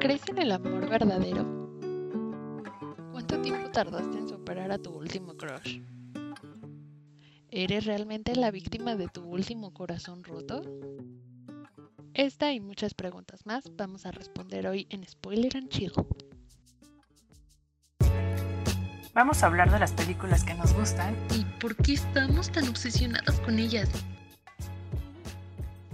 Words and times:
¿Crees 0.00 0.26
en 0.28 0.38
el 0.38 0.50
amor 0.50 0.88
verdadero? 0.88 1.44
¿Cuánto 3.12 3.38
tiempo 3.42 3.70
tardaste 3.70 4.16
en 4.16 4.30
superar 4.30 4.72
a 4.72 4.78
tu 4.78 4.92
último 4.92 5.36
crush? 5.36 5.82
¿Eres 7.50 7.84
realmente 7.84 8.34
la 8.34 8.50
víctima 8.50 8.96
de 8.96 9.08
tu 9.08 9.22
último 9.22 9.74
corazón 9.74 10.24
roto? 10.24 10.62
Esta 12.14 12.50
y 12.54 12.60
muchas 12.60 12.94
preguntas 12.94 13.44
más 13.44 13.64
vamos 13.76 14.06
a 14.06 14.10
responder 14.10 14.66
hoy 14.68 14.86
en 14.88 15.06
Spoiler 15.06 15.54
and 15.58 15.68
Chill. 15.68 15.92
Vamos 19.12 19.42
a 19.42 19.46
hablar 19.48 19.70
de 19.70 19.80
las 19.80 19.92
películas 19.92 20.44
que 20.44 20.54
nos 20.54 20.72
gustan 20.72 21.14
y 21.36 21.44
por 21.60 21.76
qué 21.76 21.92
estamos 21.92 22.50
tan 22.50 22.66
obsesionadas 22.68 23.38
con 23.40 23.58
ellas. 23.58 23.90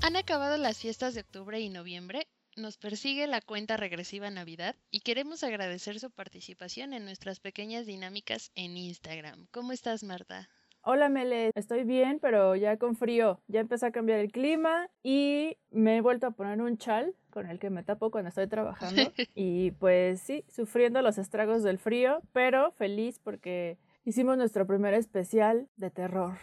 Han 0.02 0.14
acabado 0.14 0.56
las 0.58 0.78
fiestas 0.78 1.14
de 1.14 1.22
octubre 1.22 1.58
y 1.58 1.70
noviembre, 1.70 2.28
nos 2.56 2.78
persigue 2.78 3.26
la 3.26 3.40
cuenta 3.40 3.76
regresiva 3.76 4.30
Navidad 4.30 4.74
y 4.90 5.00
queremos 5.00 5.44
agradecer 5.44 6.00
su 6.00 6.10
participación 6.10 6.92
en 6.92 7.04
nuestras 7.04 7.38
pequeñas 7.38 7.86
dinámicas 7.86 8.50
en 8.54 8.76
Instagram. 8.76 9.46
¿Cómo 9.50 9.72
estás, 9.72 10.02
Marta? 10.02 10.48
Hola 10.80 11.08
Mele, 11.08 11.50
estoy 11.54 11.84
bien, 11.84 12.18
pero 12.20 12.54
ya 12.54 12.76
con 12.78 12.96
frío. 12.96 13.40
Ya 13.48 13.60
empezó 13.60 13.86
a 13.86 13.90
cambiar 13.90 14.20
el 14.20 14.30
clima 14.30 14.88
y 15.02 15.58
me 15.70 15.96
he 15.96 16.00
vuelto 16.00 16.28
a 16.28 16.30
poner 16.30 16.60
un 16.62 16.78
chal 16.78 17.14
con 17.30 17.50
el 17.50 17.58
que 17.58 17.70
me 17.70 17.82
tapo 17.82 18.10
cuando 18.10 18.28
estoy 18.28 18.46
trabajando. 18.46 19.02
y 19.34 19.72
pues 19.72 20.20
sí, 20.22 20.44
sufriendo 20.48 21.02
los 21.02 21.18
estragos 21.18 21.62
del 21.62 21.78
frío, 21.78 22.22
pero 22.32 22.72
feliz 22.72 23.18
porque 23.18 23.78
hicimos 24.04 24.38
nuestro 24.38 24.66
primer 24.66 24.94
especial 24.94 25.68
de 25.76 25.90
terror. 25.90 26.38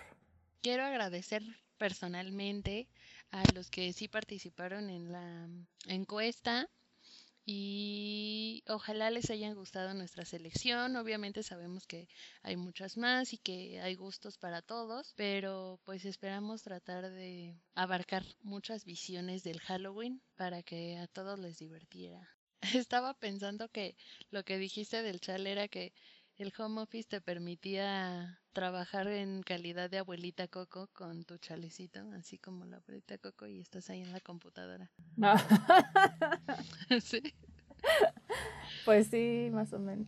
Quiero 0.62 0.84
agradecer 0.84 1.42
personalmente 1.78 2.88
a 3.34 3.48
los 3.48 3.72
que 3.72 3.92
sí 3.94 4.08
participaron 4.08 4.92
en 4.92 5.12
la 5.12 5.50
encuesta 5.88 6.70
y 7.46 8.64
ojalá 8.68 9.10
les 9.10 9.32
haya 9.32 9.52
gustado 9.54 9.96
nuestra 9.96 10.24
selección. 10.24 10.96
Obviamente 10.96 11.42
sabemos 11.42 11.88
que 11.88 12.08
hay 12.44 12.56
muchas 12.58 12.96
más 12.96 13.34
y 13.34 13.40
que 13.40 13.82
hay 13.82 13.96
gustos 13.96 14.38
para 14.38 14.62
todos, 14.62 15.14
pero 15.18 15.80
pues 15.84 16.06
esperamos 16.06 16.62
tratar 16.62 17.10
de 17.12 17.58
abarcar 17.74 18.24
muchas 18.44 18.86
visiones 18.86 19.44
del 19.44 19.60
Halloween 19.60 20.22
para 20.36 20.62
que 20.62 20.98
a 21.00 21.08
todos 21.08 21.40
les 21.40 21.58
divirtiera. 21.58 22.30
Estaba 22.62 23.16
pensando 23.16 23.68
que 23.68 23.98
lo 24.30 24.46
que 24.46 24.60
dijiste 24.60 25.02
del 25.02 25.20
chal 25.20 25.48
era 25.48 25.68
que 25.68 25.92
el 26.38 26.54
home 26.58 26.82
office 26.82 27.08
te 27.08 27.22
permitía 27.22 28.40
trabajar 28.54 29.08
en 29.08 29.44
calidad 29.44 29.90
de 29.90 30.00
abuelita 30.00 30.48
Coco 30.48 30.88
con 30.94 31.24
tu 31.24 31.38
chalecito, 31.38 32.00
así 32.14 32.38
como 32.38 32.66
la 32.66 32.78
abuelita 32.78 33.18
Coco 33.18 33.48
y 33.48 33.60
estás 33.60 33.90
ahí 33.90 34.02
en 34.02 34.12
la 34.12 34.20
computadora. 34.20 34.92
sí. 37.02 37.22
Pues 38.86 39.08
sí, 39.08 39.50
más 39.52 39.74
o 39.74 39.80
menos. 39.80 40.08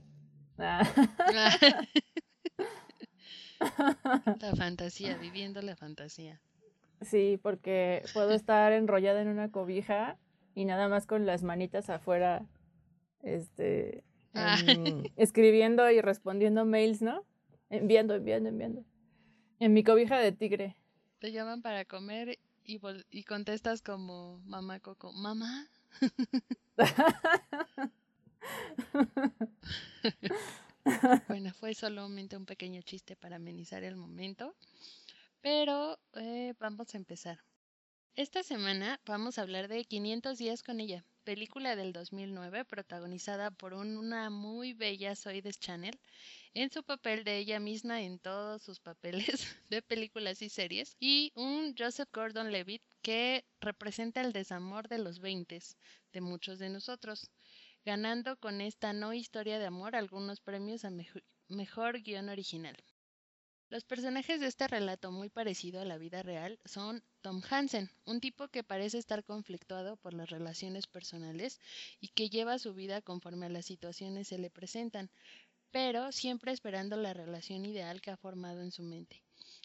la 0.57 0.85
fantasía, 4.55 5.17
viviendo 5.17 5.61
la 5.61 5.75
fantasía. 5.75 6.39
Sí, 7.01 7.37
porque 7.41 8.03
puedo 8.13 8.31
estar 8.31 8.71
enrollada 8.71 9.21
en 9.21 9.27
una 9.27 9.51
cobija 9.51 10.17
y 10.53 10.63
nada 10.65 10.87
más 10.87 11.05
con 11.05 11.25
las 11.25 11.43
manitas 11.43 11.89
afuera, 11.89 12.45
este, 13.21 14.03
Ah. 14.35 14.57
escribiendo 15.15 15.89
y 15.89 16.01
respondiendo 16.01 16.65
mails, 16.65 17.01
¿no? 17.01 17.25
Enviando, 17.69 18.15
enviando, 18.15 18.49
enviando. 18.49 18.83
En 19.59 19.73
mi 19.73 19.83
cobija 19.83 20.19
de 20.19 20.31
tigre. 20.31 20.75
Te 21.19 21.31
llaman 21.31 21.61
para 21.61 21.85
comer 21.85 22.39
y, 22.63 22.79
y 23.09 23.23
contestas 23.23 23.81
como 23.81 24.39
mamá 24.45 24.79
Coco, 24.79 25.13
mamá. 25.13 25.69
bueno, 31.27 31.53
fue 31.53 31.73
solamente 31.73 32.37
un 32.37 32.45
pequeño 32.45 32.81
chiste 32.81 33.15
para 33.15 33.37
amenizar 33.37 33.83
el 33.83 33.95
momento, 33.95 34.55
pero 35.41 35.97
eh, 36.15 36.53
vamos 36.59 36.93
a 36.93 36.97
empezar. 36.97 37.39
Esta 38.15 38.43
semana 38.43 38.99
vamos 39.05 39.37
a 39.37 39.41
hablar 39.41 39.67
de 39.67 39.85
500 39.85 40.37
días 40.37 40.63
con 40.63 40.79
ella, 40.79 41.05
película 41.25 41.75
del 41.75 41.91
2009 41.91 42.65
protagonizada 42.65 43.49
por 43.49 43.73
una 43.73 44.29
muy 44.29 44.73
bella 44.73 45.15
Zoe 45.15 45.41
Channel 45.41 45.99
en 46.53 46.71
su 46.71 46.83
papel 46.83 47.23
de 47.23 47.39
ella 47.39 47.59
misma 47.59 48.03
en 48.03 48.19
todos 48.19 48.61
sus 48.61 48.79
papeles 48.79 49.57
de 49.69 49.81
películas 49.81 50.41
y 50.43 50.49
series 50.49 50.95
y 50.99 51.33
un 51.35 51.75
Joseph 51.77 52.09
Gordon-Levitt 52.13 52.83
que 53.01 53.43
representa 53.59 54.21
el 54.21 54.33
desamor 54.33 54.87
de 54.87 54.99
los 54.99 55.19
20 55.19 55.59
de 56.13 56.21
muchos 56.21 56.59
de 56.59 56.69
nosotros, 56.69 57.31
ganando 57.83 58.37
con 58.37 58.61
esta 58.61 58.93
no 58.93 59.13
historia 59.13 59.57
de 59.57 59.65
amor 59.65 59.95
algunos 59.95 60.39
premios 60.39 60.85
a 60.85 60.91
mejor 61.49 62.01
guion 62.01 62.29
original. 62.29 62.77
Los 63.69 63.83
personajes 63.83 64.39
de 64.39 64.45
este 64.45 64.67
relato 64.67 65.11
muy 65.11 65.29
parecido 65.29 65.81
a 65.81 65.85
la 65.85 65.97
vida 65.97 66.21
real 66.21 66.59
son 66.65 67.03
Tom 67.21 67.41
Hansen, 67.49 67.89
un 68.05 68.21
tipo 68.21 68.47
que 68.47 68.63
parece 68.63 68.99
estar 68.99 69.23
conflictuado 69.23 69.97
por 69.97 70.13
las 70.13 70.29
relaciones 70.29 70.85
personales 70.85 71.59
y 71.99 72.09
que 72.09 72.29
lleva 72.29 72.59
su 72.59 72.75
vida 72.75 73.01
conforme 73.01 73.47
a 73.47 73.49
las 73.49 73.65
situaciones 73.65 74.27
se 74.27 74.37
le 74.37 74.51
presentan, 74.51 75.09
pero 75.71 76.11
siempre 76.11 76.51
esperando 76.51 76.95
la 76.95 77.15
relación 77.15 77.65
ideal 77.65 78.01
que 78.01 78.11
ha 78.11 78.17
formado 78.17 78.61
en 78.61 78.71
su 78.71 78.83
mente, 78.83 79.23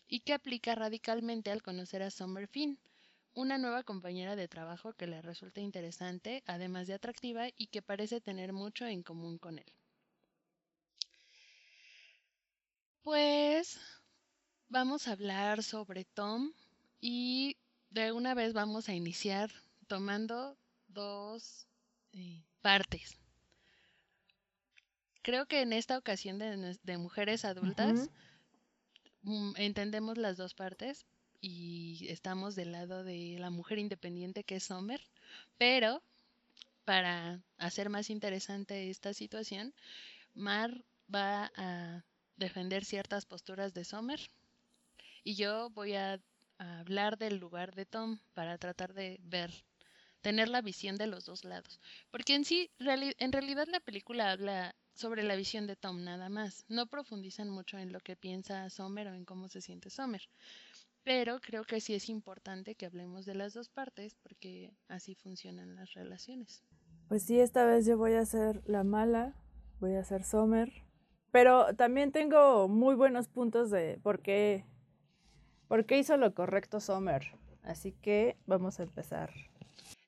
y 0.09 0.21
que 0.21 0.33
aplica 0.33 0.75
radicalmente 0.75 1.51
al 1.51 1.63
conocer 1.63 2.03
a 2.03 2.11
Summer 2.11 2.49
Finn, 2.49 2.79
una 3.35 3.59
nueva 3.59 3.83
compañera 3.83 4.35
de 4.35 4.49
trabajo 4.49 4.95
que 4.95 5.07
le 5.07 5.21
resulta 5.21 5.61
interesante, 5.61 6.43
además 6.47 6.87
de 6.87 6.95
atractiva, 6.95 7.49
y 7.55 7.67
que 7.67 7.83
parece 7.83 8.23
tener 8.23 8.55
mucho 8.55 8.87
en 8.87 9.03
común 9.03 9.37
con 9.37 9.59
él. 9.59 9.73
Pues 13.03 13.81
vamos 14.69 15.09
a 15.09 15.13
hablar 15.13 15.63
sobre 15.63 16.05
Tom 16.05 16.53
y 17.01 17.57
de 17.89 18.13
una 18.13 18.35
vez 18.35 18.53
vamos 18.53 18.89
a 18.89 18.95
iniciar 18.95 19.51
tomando 19.87 20.59
dos 20.89 21.67
eh, 22.13 22.43
partes. 22.61 23.17
Creo 25.23 25.47
que 25.47 25.63
en 25.63 25.73
esta 25.73 25.97
ocasión 25.97 26.39
de, 26.39 26.99
mujeres 26.99 27.45
adultas 27.45 28.11
mm, 29.23 29.53
entendemos 29.57 30.19
las 30.19 30.37
dos 30.37 30.55
partes 30.55 31.07
y 31.41 32.07
estamos 32.11 32.55
del 32.55 32.73
lado 32.73 33.03
de 33.03 33.37
la 33.39 33.49
mujer 33.49 33.79
independiente 33.79 34.45
que 34.45 34.57
es 34.57 34.65
Sommer, 34.65 35.01
pero 35.57 36.03
para 36.85 37.41
hacer 37.57 37.89
más 37.89 38.11
interesante 38.11 38.91
esta 38.91 39.15
situación, 39.15 39.75
Mar 40.35 40.85
va 41.13 41.51
a 41.57 42.05
defender 42.41 42.85
ciertas 42.85 43.27
posturas 43.27 43.73
de 43.73 43.85
Sommer 43.85 44.21
y 45.23 45.35
yo 45.37 45.71
voy 45.71 45.95
a, 45.95 46.21
hablar 46.59 47.17
del 47.17 47.39
lugar 47.39 47.75
de 47.75 47.87
Tom 47.87 48.19
para 48.35 48.59
tratar 48.59 48.93
de 48.93 49.19
ver, 49.23 49.51
tener 50.21 50.49
la 50.51 50.61
visión 50.61 50.97
de 50.97 51.07
los 51.07 51.25
dos 51.25 51.43
lados. 51.45 51.81
Porque 52.11 52.35
en 52.35 52.45
sí, 52.45 52.71
en 52.79 53.33
realidad 53.33 53.67
la 53.69 53.81
película 53.81 54.31
habla 54.31 54.75
sobre 54.93 55.23
la 55.23 55.37
visión 55.37 55.67
de 55.67 55.77
Tom 55.77 56.05
nada 56.05 56.29
más. 56.29 56.67
No 56.69 56.87
profundizan 56.87 57.49
mucho 57.49 57.79
en 57.79 57.93
lo 57.93 58.01
que 58.01 58.15
piensa 58.15 58.69
Sommer 58.69 59.09
o 59.09 59.15
en 59.15 59.25
cómo 59.25 59.49
se 59.49 59.63
siente 59.63 59.89
Sommer. 59.89 60.21
Pero 61.03 61.41
creo 61.41 61.65
que 61.65 61.81
sí 61.81 61.95
es 61.95 62.11
importante 62.11 62.75
que 62.75 62.85
hablemos 62.85 63.25
de 63.25 63.37
las 63.37 63.55
dos 63.55 63.71
partes 63.71 64.15
porque 64.23 64.75
así 64.89 65.15
funcionan 65.15 65.75
las 65.77 65.95
relaciones. 65.95 66.63
Pues 67.09 67.23
sí, 67.23 67.41
esta 67.41 67.65
vez 67.65 67.87
yo 67.87 67.97
voy 67.97 68.13
a 68.15 68.27
ser 68.27 68.63
la 68.67 68.85
mala, 68.85 69.35
voy 69.81 69.95
a 69.95 70.05
ser 70.05 70.25
Sommer. 70.25 70.90
Pero 71.31 71.75
también 71.77 72.13
tengo 72.13 72.69
muy 72.69 72.95
buenos 72.95 73.29
puntos 73.29 73.71
de 73.71 73.99
por 74.03 74.21
qué 74.21 74.65
porque 75.71 75.99
hizo 75.99 76.17
lo 76.17 76.35
correcto 76.35 76.81
Sommer. 76.81 77.23
Así 77.63 77.93
que 77.93 78.37
vamos 78.47 78.81
a 78.81 78.83
empezar. 78.83 79.33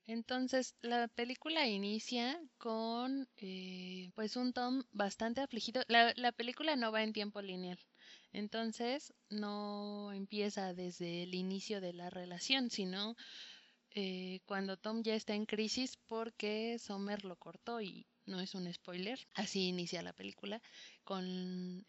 Entonces, 0.07 0.75
la 0.83 1.07
película 1.07 1.69
inicia 1.69 2.41
con 2.59 3.29
eh, 3.37 4.11
pues 4.17 4.35
un 4.35 4.53
Tom 4.53 4.83
bastante 4.91 5.41
afligido. 5.41 5.83
La, 5.87 6.13
la, 6.17 6.33
película 6.33 6.75
no 6.75 6.91
va 6.91 7.05
en 7.05 7.13
tiempo 7.13 7.41
lineal. 7.41 7.79
Entonces, 8.33 9.15
no 9.31 10.13
empieza 10.13 10.75
desde 10.75 11.23
el 11.23 11.35
inicio 11.35 11.81
de 11.81 11.93
la 11.93 12.11
relación, 12.11 12.69
sino 12.69 13.15
eh, 13.95 14.41
cuando 14.47 14.77
Tom 14.77 15.03
ya 15.03 15.15
está 15.15 15.35
en 15.35 15.47
crisis 15.47 15.97
porque 16.07 16.79
Sommer 16.79 17.25
lo 17.25 17.37
cortó 17.37 17.81
y 17.81 18.07
no 18.27 18.41
es 18.41 18.55
un 18.55 18.73
spoiler. 18.73 19.19
Así 19.35 19.69
inicia 19.69 20.03
la 20.03 20.13
película 20.13 20.63
con 21.05 21.85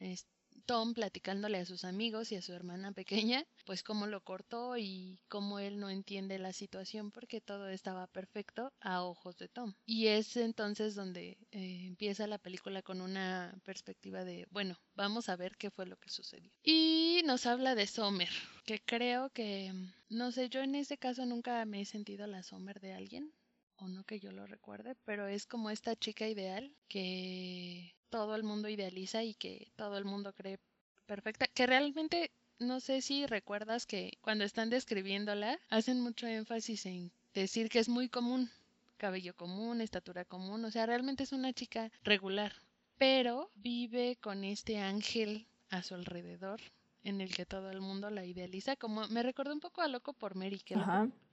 Tom 0.66 0.94
platicándole 0.94 1.58
a 1.60 1.66
sus 1.66 1.84
amigos 1.84 2.32
y 2.32 2.36
a 2.36 2.42
su 2.42 2.54
hermana 2.54 2.92
pequeña, 2.92 3.44
pues 3.66 3.84
cómo 3.84 4.08
lo 4.08 4.22
cortó 4.22 4.78
y 4.78 5.20
cómo 5.28 5.60
él 5.60 5.80
no 5.80 5.90
entiende 5.90 6.40
la 6.40 6.54
situación 6.54 7.12
porque 7.12 7.42
todo 7.42 7.70
estaba 7.70 8.08
perfecto 8.08 8.72
a 8.82 9.04
ojos 9.04 9.38
de 9.38 9.50
Tom. 9.50 9.74
Y 9.86 10.08
es 10.08 10.36
entonces 10.38 10.96
donde 10.96 11.38
eh, 11.52 11.86
empieza 11.86 12.28
la 12.28 12.38
película 12.38 12.82
con 12.82 13.02
una 13.02 13.54
perspectiva 13.64 14.24
de, 14.24 14.46
bueno, 14.50 14.78
vamos 14.96 15.30
a 15.30 15.36
ver 15.36 15.58
qué 15.58 15.70
fue 15.72 15.86
lo 15.86 15.98
que 15.98 16.10
sucedió. 16.10 16.52
Y 16.64 17.22
nos 17.26 17.46
habla 17.46 17.76
de 17.76 17.88
Sommer, 17.88 18.30
que 18.66 18.80
creo 18.84 19.30
que, 19.32 19.74
no 20.10 20.32
sé, 20.32 20.50
yo 20.50 20.62
en 20.62 20.76
ese 20.76 20.98
caso 20.98 21.26
nunca 21.26 21.64
me 21.66 21.82
he 21.82 21.86
sentido 21.86 22.28
la 22.28 22.44
Sommer 22.44 22.80
de 22.80 22.94
alguien. 22.94 23.34
o 23.76 23.88
no 23.88 24.04
que 24.06 24.20
yo 24.20 24.32
lo 24.32 24.46
recuerde, 24.48 24.96
pero 25.06 25.28
es 25.28 25.46
como 25.46 25.70
esta 25.70 25.96
chica 25.96 26.28
ideal 26.28 26.76
que 26.88 27.96
todo 28.14 28.36
el 28.36 28.44
mundo 28.44 28.70
idealiza 28.70 29.24
y 29.24 29.34
que 29.34 29.72
todo 29.76 29.98
el 29.98 30.06
mundo 30.06 30.34
cree 30.34 30.60
perfecta, 31.08 31.48
que 31.48 31.66
realmente 31.66 32.30
no 32.60 32.80
sé 32.80 33.02
si 33.02 33.26
recuerdas 33.26 33.88
que 33.88 34.20
cuando 34.22 34.44
están 34.44 34.70
describiéndola 34.70 35.60
hacen 35.70 36.00
mucho 36.00 36.28
énfasis 36.28 36.86
en 36.86 37.12
decir 37.34 37.70
que 37.70 37.80
es 37.80 37.90
muy 37.90 38.10
común, 38.10 38.52
cabello 38.98 39.36
común, 39.36 39.82
estatura 39.82 40.26
común, 40.26 40.64
o 40.64 40.70
sea, 40.70 40.86
realmente 40.86 41.24
es 41.24 41.32
una 41.32 41.54
chica 41.54 41.92
regular, 42.04 42.54
pero 43.00 43.50
vive 43.56 44.16
con 44.22 44.44
este 44.44 44.78
ángel 44.78 45.48
a 45.72 45.82
su 45.82 45.96
alrededor 45.96 46.62
en 47.04 47.20
el 47.20 47.34
que 47.34 47.48
todo 47.48 47.72
el 47.72 47.82
mundo 47.82 48.12
la 48.12 48.26
idealiza, 48.26 48.76
como 48.76 49.08
me 49.08 49.24
recordó 49.24 49.54
un 49.54 49.60
poco 49.60 49.82
a 49.82 49.88
Loco 49.88 50.14
por 50.14 50.36
Mary, 50.36 50.60
que, 50.60 50.76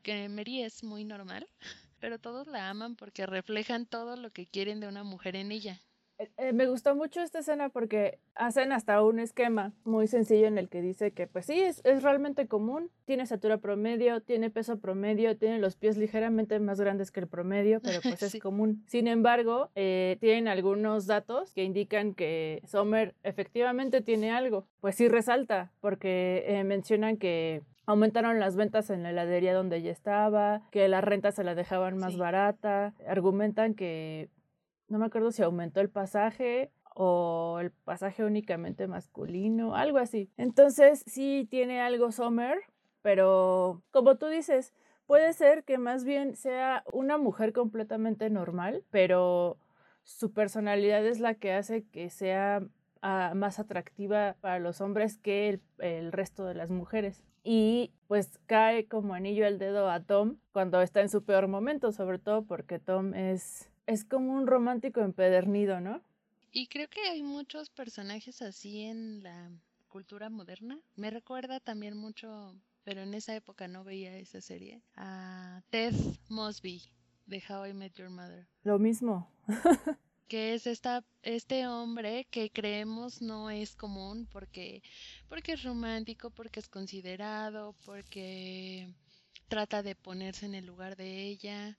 que 0.03 0.31
Mary 0.31 0.63
es 0.63 0.83
muy 0.83 1.05
normal, 1.05 1.47
pero 2.01 2.19
todos 2.19 2.47
la 2.47 2.71
aman 2.71 2.97
porque 2.97 3.27
reflejan 3.27 3.85
todo 3.85 4.17
lo 4.17 4.31
que 4.31 4.47
quieren 4.47 4.81
de 4.81 4.89
una 4.89 5.05
mujer 5.05 5.37
en 5.37 5.53
ella. 5.53 5.79
Eh, 6.21 6.31
eh, 6.37 6.53
me 6.53 6.67
gustó 6.67 6.95
mucho 6.95 7.23
esta 7.23 7.39
escena 7.39 7.71
porque 7.71 8.19
hacen 8.35 8.73
hasta 8.73 9.03
un 9.03 9.21
esquema 9.21 9.73
muy 9.85 10.07
sencillo 10.07 10.47
en 10.47 10.59
el 10.59 10.69
que 10.69 10.83
dice 10.83 11.13
que 11.13 11.27
pues 11.27 11.47
sí, 11.47 11.59
es, 11.59 11.81
es, 11.85 12.03
realmente 12.03 12.47
común, 12.47 12.91
tiene 13.07 13.23
estatura 13.23 13.57
promedio, 13.57 14.21
tiene 14.21 14.51
peso 14.51 14.79
promedio, 14.79 15.39
tiene 15.39 15.59
los 15.59 15.77
pies 15.77 15.97
ligeramente 15.97 16.61
más 16.61 16.79
grandes 16.79 17.11
que 17.11 17.21
el 17.21 17.27
promedio, 17.27 17.81
pero 17.81 18.01
pues 18.03 18.23
es 18.23 18.39
común. 18.39 18.85
Sin 18.87 19.09
embargo, 19.09 19.71
eh, 19.75 20.19
tienen 20.21 20.47
algunos 20.47 21.07
datos 21.07 21.55
que 21.55 21.65
indican 21.65 22.13
que 22.13 22.61
Sommer 22.67 23.15
efectivamente 23.23 24.03
tiene 24.03 24.31
algo. 24.31 24.67
Pues 24.81 24.97
sí 24.97 25.09
resalta, 25.09 25.73
porque 25.81 26.63
mencionan 26.67 27.17
que 27.17 27.63
aumentaron 27.87 28.39
las 28.41 28.57
ventas 28.57 28.91
en 28.91 29.03
la 29.03 29.11
heladería 29.11 29.55
donde 29.55 29.79
ella 29.79 29.91
estaba, 29.91 30.63
que 30.71 30.87
la 30.89 31.01
renta 31.01 31.33
se 31.33 31.45
la 31.45 31.55
dejaban 31.55 31.97
más 31.97 32.19
barata, 32.19 32.93
argumentan 33.07 33.75
que 33.75 34.29
no 34.91 34.99
me 34.99 35.07
acuerdo 35.07 35.33
si 35.33 35.43
aumentó 35.43 35.81
el 35.81 35.89
pasaje 35.89 36.71
o 36.95 37.59
el 37.61 37.71
pasaje 37.71 38.25
únicamente 38.25 38.87
masculino, 38.87 39.75
algo 39.75 39.99
así. 39.99 40.31
Entonces 40.37 41.03
sí 41.07 41.47
tiene 41.51 41.81
algo 41.81 42.13
Sommer, 42.13 42.59
pero 43.01 43.83
como 43.93 44.17
tú 44.17 44.27
dices, 44.27 44.75
puede 45.07 45.33
ser 45.33 45.65
que 45.65 45.79
más 45.79 46.05
bien 46.05 46.37
sea 46.37 46.85
una 46.93 47.17
mujer 47.17 47.53
completamente 47.53 48.29
normal, 48.29 48.85
pero 48.91 49.57
su 50.03 50.33
personalidad 50.33 51.07
es 51.07 51.21
la 51.21 51.35
que 51.35 51.53
hace 51.53 51.85
que 51.85 52.11
sea 52.11 52.63
ah, 53.01 53.33
más 53.35 53.59
atractiva 53.59 54.37
para 54.41 54.59
los 54.59 54.81
hombres 54.81 55.17
que 55.17 55.61
el 55.79 56.13
resto 56.13 56.45
de 56.45 56.55
las 56.55 56.71
mujeres 56.71 57.25
y 57.43 57.93
pues 58.07 58.39
cae 58.47 58.87
como 58.87 59.15
anillo 59.15 59.47
al 59.47 59.59
dedo 59.59 59.91
a 59.91 60.01
Tom 60.01 60.37
cuando 60.53 60.81
está 60.83 61.01
en 61.01 61.09
su 61.09 61.25
peor 61.25 61.49
momento, 61.49 61.93
sobre 61.93 62.19
todo 62.19 62.43
porque 62.45 62.79
Tom 62.79 63.15
es 63.15 63.70
es 63.91 64.05
como 64.05 64.33
un 64.35 64.47
romántico 64.47 65.01
empedernido, 65.01 65.81
¿no? 65.81 66.01
Y 66.53 66.69
creo 66.69 66.89
que 66.89 67.01
hay 67.01 67.23
muchos 67.23 67.71
personajes 67.71 68.41
así 68.41 68.83
en 68.83 69.23
la 69.23 69.51
cultura 69.89 70.31
moderna. 70.31 70.79
Me 70.97 71.11
recuerda 71.11 71.59
también 71.61 71.97
mucho, 71.97 72.55
pero 72.85 73.03
en 73.03 73.15
esa 73.15 73.35
época 73.35 73.67
no 73.69 73.83
veía 73.83 74.17
esa 74.17 74.41
serie, 74.41 74.83
a 74.95 75.63
Ted 75.71 75.95
Mosby 76.29 76.83
de 77.27 77.43
How 77.49 77.67
I 77.67 77.75
Met 77.75 77.95
Your 77.95 78.11
Mother. 78.11 78.47
Lo 78.63 78.79
mismo. 78.79 79.29
que 80.29 80.55
es 80.55 80.69
esta, 80.69 81.05
este 81.23 81.67
hombre 81.67 82.29
que 82.31 82.51
creemos 82.51 83.21
no 83.21 83.51
es 83.51 83.75
común 83.75 84.29
porque, 84.31 84.83
porque 85.29 85.55
es 85.55 85.65
romántico, 85.65 86.31
porque 86.31 86.61
es 86.61 86.69
considerado, 86.69 87.75
porque 87.85 88.95
trata 89.49 89.83
de 89.83 89.97
ponerse 89.97 90.47
en 90.47 90.55
el 90.55 90.67
lugar 90.67 90.97
de 90.97 91.25
ella, 91.25 91.77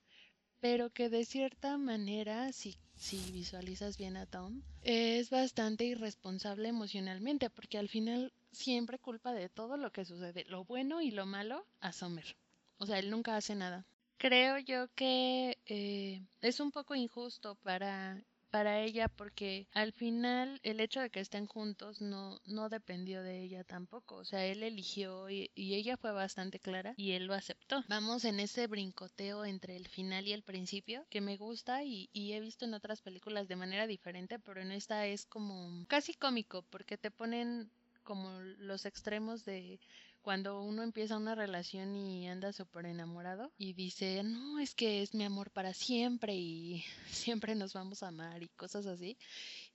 pero 0.62 0.90
que 0.90 1.08
de 1.08 1.24
cierta 1.24 1.76
manera, 1.76 2.52
si, 2.52 2.78
si 2.94 3.18
visualizas 3.32 3.98
bien 3.98 4.16
a 4.16 4.26
Tom, 4.26 4.62
es 4.84 5.28
bastante 5.28 5.84
irresponsable 5.84 6.68
emocionalmente, 6.68 7.50
porque 7.50 7.78
al 7.78 7.88
final 7.88 8.32
siempre 8.52 9.00
culpa 9.00 9.32
de 9.32 9.48
todo 9.48 9.76
lo 9.76 9.90
que 9.90 10.04
sucede, 10.04 10.44
lo 10.44 10.64
bueno 10.64 11.02
y 11.02 11.10
lo 11.10 11.26
malo, 11.26 11.66
a 11.80 11.92
Summer. 11.92 12.36
O 12.78 12.86
sea, 12.86 13.00
él 13.00 13.10
nunca 13.10 13.36
hace 13.36 13.56
nada. 13.56 13.84
Creo 14.18 14.56
yo 14.58 14.86
que 14.94 15.58
eh, 15.66 16.22
es 16.42 16.60
un 16.60 16.70
poco 16.70 16.94
injusto 16.94 17.56
para 17.56 18.22
para 18.52 18.80
ella 18.80 19.08
porque 19.08 19.66
al 19.72 19.92
final 19.94 20.60
el 20.62 20.78
hecho 20.80 21.00
de 21.00 21.08
que 21.08 21.20
estén 21.20 21.46
juntos 21.46 22.02
no, 22.02 22.38
no 22.44 22.68
dependió 22.68 23.22
de 23.22 23.42
ella 23.42 23.64
tampoco. 23.64 24.16
O 24.16 24.24
sea, 24.26 24.44
él 24.44 24.62
eligió 24.62 25.30
y, 25.30 25.50
ella 25.56 25.96
fue 25.96 26.12
bastante 26.12 26.60
clara 26.60 26.92
y 26.98 27.12
él 27.12 27.24
lo 27.24 27.34
aceptó. 27.34 27.82
Vamos 27.88 28.26
en 28.26 28.40
ese 28.40 28.66
brincoteo 28.66 29.46
entre 29.46 29.74
el 29.74 29.88
final 29.88 30.28
y 30.28 30.34
el 30.34 30.42
principio 30.42 31.06
que 31.08 31.22
me 31.22 31.38
gusta 31.38 31.82
y, 31.82 32.10
y 32.12 32.32
he 32.32 32.40
visto 32.40 32.66
en 32.66 32.74
otras 32.74 33.00
películas 33.00 33.48
de 33.48 33.56
manera 33.56 33.86
diferente, 33.86 34.38
pero 34.38 34.60
en 34.60 34.70
esta 34.70 35.06
es 35.06 35.24
como 35.24 35.86
casi 35.88 36.12
cómico 36.12 36.62
porque 36.68 36.98
te 36.98 37.10
ponen 37.10 37.70
como 38.02 38.38
los 38.58 38.84
extremos 38.84 39.44
de 39.46 39.80
cuando 40.22 40.62
uno 40.62 40.82
empieza 40.82 41.16
una 41.16 41.34
relación 41.34 41.96
y 41.96 42.28
anda 42.28 42.52
súper 42.52 42.86
enamorado 42.86 43.52
y 43.58 43.72
dice, 43.74 44.22
no, 44.22 44.60
es 44.60 44.74
que 44.74 45.02
es 45.02 45.14
mi 45.14 45.24
amor 45.24 45.50
para 45.50 45.74
siempre 45.74 46.34
y 46.34 46.84
siempre 47.10 47.54
nos 47.54 47.74
vamos 47.74 48.02
a 48.02 48.08
amar 48.08 48.42
y 48.42 48.48
cosas 48.48 48.86
así. 48.86 49.18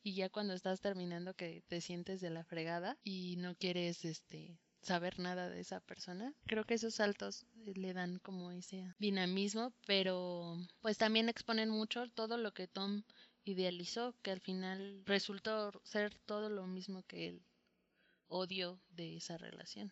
Y 0.04 0.16
ya 0.16 0.30
cuando 0.30 0.54
estás 0.54 0.80
terminando 0.80 1.34
que 1.34 1.64
te 1.68 1.82
sientes 1.82 2.22
de 2.22 2.30
la 2.30 2.46
fregada 2.46 2.98
y 3.04 3.36
no 3.38 3.56
quieres 3.56 4.06
este 4.06 4.58
saber 4.82 5.20
nada 5.20 5.50
de 5.50 5.60
esa 5.60 5.82
persona. 5.82 6.34
Creo 6.46 6.64
que 6.64 6.76
esos 6.76 6.96
saltos 6.96 7.46
le 7.66 7.94
dan 7.94 8.20
como 8.20 8.52
ese 8.52 8.94
dinamismo, 9.00 9.74
pero 9.86 10.58
pues 10.82 10.98
también 10.98 11.28
exponen 11.28 11.70
mucho 11.70 12.08
todo 12.12 12.38
lo 12.38 12.54
que 12.54 12.68
Tom 12.68 13.04
idealizó, 13.44 14.16
que 14.22 14.32
al 14.32 14.40
final 14.40 15.04
resultó 15.06 15.72
ser 15.84 16.18
todo 16.26 16.50
lo 16.50 16.68
mismo 16.68 17.04
que 17.04 17.28
el 17.28 17.42
odio 18.30 18.80
de 18.90 19.18
esa 19.18 19.38
relación 19.38 19.92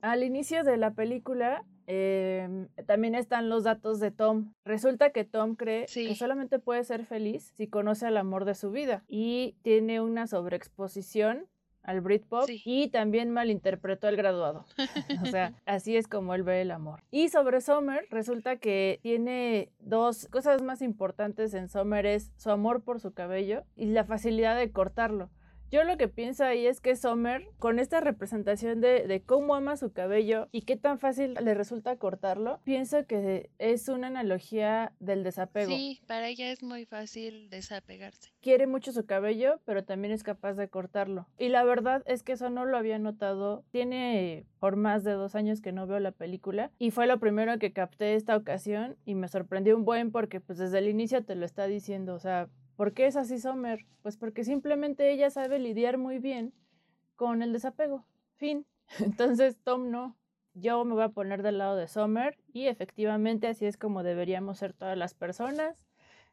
al 0.00 0.22
inicio 0.22 0.64
de 0.64 0.76
la 0.76 0.92
película 0.92 1.64
em, 1.86 2.68
también 2.86 3.14
están 3.14 3.48
los 3.48 3.64
datos 3.64 4.00
de 4.00 4.10
Tom. 4.10 4.52
Resulta 4.64 5.10
que 5.10 5.24
Tom 5.24 5.54
cree 5.56 5.86
que 5.86 6.14
solamente 6.14 6.58
puede 6.58 6.84
ser 6.84 7.04
feliz 7.04 7.52
si 7.56 7.66
conoce 7.66 8.06
al 8.06 8.16
amor 8.16 8.44
de 8.44 8.54
su 8.54 8.70
vida 8.70 9.04
y 9.08 9.56
tiene 9.62 10.00
una 10.00 10.26
sobreexposición 10.26 11.46
al 11.84 12.00
Britpop 12.00 12.48
y 12.64 12.88
también 12.88 13.30
malinterpretó 13.30 14.08
el 14.08 14.16
graduado. 14.16 14.64
o 15.22 15.26
sea, 15.26 15.52
así 15.66 15.96
es 15.96 16.08
como 16.08 16.34
él 16.34 16.42
ve 16.42 16.62
el 16.62 16.70
amor. 16.70 17.02
Y 17.10 17.28
sobre 17.28 17.60
Summer, 17.60 18.06
resulta 18.10 18.56
que 18.56 18.98
tiene 19.02 19.70
dos 19.78 20.26
cosas 20.28 20.62
más 20.62 20.82
importantes 20.82 21.54
en 21.54 21.68
Summer 21.68 22.06
es 22.06 22.32
su 22.36 22.50
amor 22.50 22.82
por 22.82 23.00
su 23.00 23.12
cabello 23.12 23.64
y 23.76 23.86
la 23.86 24.04
facilidad 24.04 24.56
de 24.56 24.72
cortarlo. 24.72 25.30
Yo 25.70 25.82
lo 25.84 25.96
que 25.96 26.08
pienso 26.08 26.44
ahí 26.44 26.66
es 26.66 26.80
que 26.80 26.94
Sommer, 26.94 27.48
con 27.58 27.78
esta 27.78 28.00
representación 28.00 28.80
de, 28.80 29.22
cómo 29.26 29.54
ama 29.54 29.76
su 29.76 29.92
cabello 29.92 30.48
y 30.52 30.62
qué 30.62 30.76
tan 30.76 30.98
fácil 30.98 31.34
le 31.34 31.54
resulta 31.54 31.96
cortarlo, 31.96 32.60
pienso 32.64 33.06
que 33.06 33.50
es 33.58 33.88
una 33.88 34.06
analogía 34.06 34.92
del 35.00 35.24
desapego. 35.24 35.70
Sí, 35.70 36.00
para 36.06 36.28
ella 36.28 36.50
es 36.50 36.62
muy 36.62 36.84
fácil 36.84 37.50
desapegarse. 37.50 38.30
Quiere 38.40 38.66
mucho 38.66 38.92
su 38.92 39.04
cabello, 39.06 39.60
pero 39.64 39.84
también 39.84 40.12
es 40.12 40.22
capaz 40.22 40.54
de 40.54 40.68
cortarlo. 40.68 41.26
Y 41.38 41.48
la 41.48 41.64
verdad 41.64 42.02
es 42.06 42.22
que 42.22 42.32
eso 42.32 42.50
no 42.50 42.64
lo 42.66 42.76
había 42.76 42.98
notado. 42.98 43.64
Tiene 43.70 44.46
por 44.60 44.76
más 44.76 45.04
de 45.04 45.12
dos 45.12 45.34
años 45.34 45.60
que 45.60 45.72
no 45.72 45.86
veo 45.86 46.00
la 46.00 46.12
película 46.12 46.70
y 46.78 46.90
fue 46.90 47.06
lo 47.06 47.18
primero 47.18 47.58
que 47.58 47.72
capté 47.72 48.14
esta 48.14 48.36
ocasión 48.36 48.96
y 49.04 49.14
me 49.14 49.28
sorprendió 49.28 49.76
un 49.76 49.84
buen 49.84 50.10
porque 50.10 50.40
pues 50.40 50.58
desde 50.58 50.78
el 50.78 50.88
inicio 50.88 51.24
te 51.24 51.34
lo 51.34 51.44
está 51.44 51.66
diciendo, 51.66 52.14
o 52.14 52.18
sea, 52.18 52.48
¿Por 52.76 52.92
qué 52.92 53.06
es 53.06 53.16
así 53.16 53.38
Sommer? 53.38 53.86
Pues 54.02 54.16
porque 54.16 54.44
simplemente 54.44 55.10
ella 55.10 55.30
sabe 55.30 55.58
lidiar 55.58 55.98
muy 55.98 56.18
bien 56.18 56.52
con 57.16 57.42
el 57.42 57.52
desapego. 57.52 58.04
Fin. 58.34 58.66
Entonces 58.98 59.56
Tom 59.62 59.90
no. 59.90 60.16
Yo 60.54 60.84
me 60.84 60.94
voy 60.94 61.02
a 61.02 61.08
poner 61.08 61.42
del 61.42 61.58
lado 61.58 61.76
de 61.76 61.88
Sommer 61.88 62.38
y 62.52 62.66
efectivamente 62.66 63.48
así 63.48 63.66
es 63.66 63.76
como 63.76 64.02
deberíamos 64.02 64.58
ser 64.58 64.72
todas 64.72 64.96
las 64.96 65.14
personas. 65.14 65.84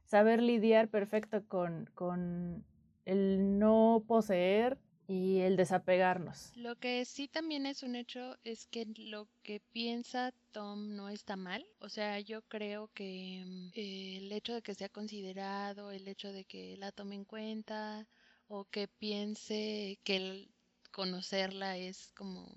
Saber 0.05 0.41
lidiar 0.41 0.89
perfecto 0.89 1.43
con, 1.47 1.89
con 1.95 2.63
el 3.05 3.57
no 3.57 4.03
poseer, 4.07 4.77
y 5.11 5.41
el 5.41 5.57
desapegarnos. 5.57 6.53
Lo 6.55 6.77
que 6.77 7.03
sí 7.03 7.27
también 7.27 7.65
es 7.65 7.83
un 7.83 7.97
hecho 7.97 8.37
es 8.45 8.65
que 8.67 8.85
lo 8.95 9.27
que 9.43 9.59
piensa 9.73 10.33
Tom 10.53 10.95
no 10.95 11.09
está 11.09 11.35
mal. 11.35 11.65
O 11.79 11.89
sea, 11.89 12.21
yo 12.21 12.41
creo 12.43 12.89
que 12.93 13.43
mm, 13.45 13.71
el 13.73 14.31
hecho 14.31 14.53
de 14.53 14.61
que 14.61 14.73
sea 14.73 14.87
considerado, 14.87 15.91
el 15.91 16.07
hecho 16.07 16.31
de 16.31 16.45
que 16.45 16.77
la 16.77 16.93
tome 16.93 17.15
en 17.15 17.25
cuenta 17.25 18.07
o 18.47 18.63
que 18.63 18.87
piense 18.87 19.99
que 20.05 20.15
el 20.15 20.49
conocerla 20.91 21.75
es 21.75 22.13
como 22.15 22.49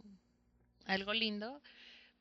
algo 0.87 1.13
lindo, 1.13 1.61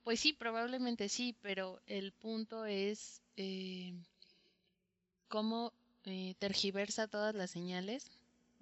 pues 0.03 0.19
sí, 0.19 0.33
probablemente 0.33 1.09
sí, 1.09 1.35
pero 1.43 1.79
el 1.85 2.11
punto 2.11 2.65
es 2.65 3.21
eh, 3.37 3.93
cómo 5.27 5.73
eh, 6.05 6.33
tergiversa 6.39 7.07
todas 7.07 7.35
las 7.35 7.51
señales 7.51 8.09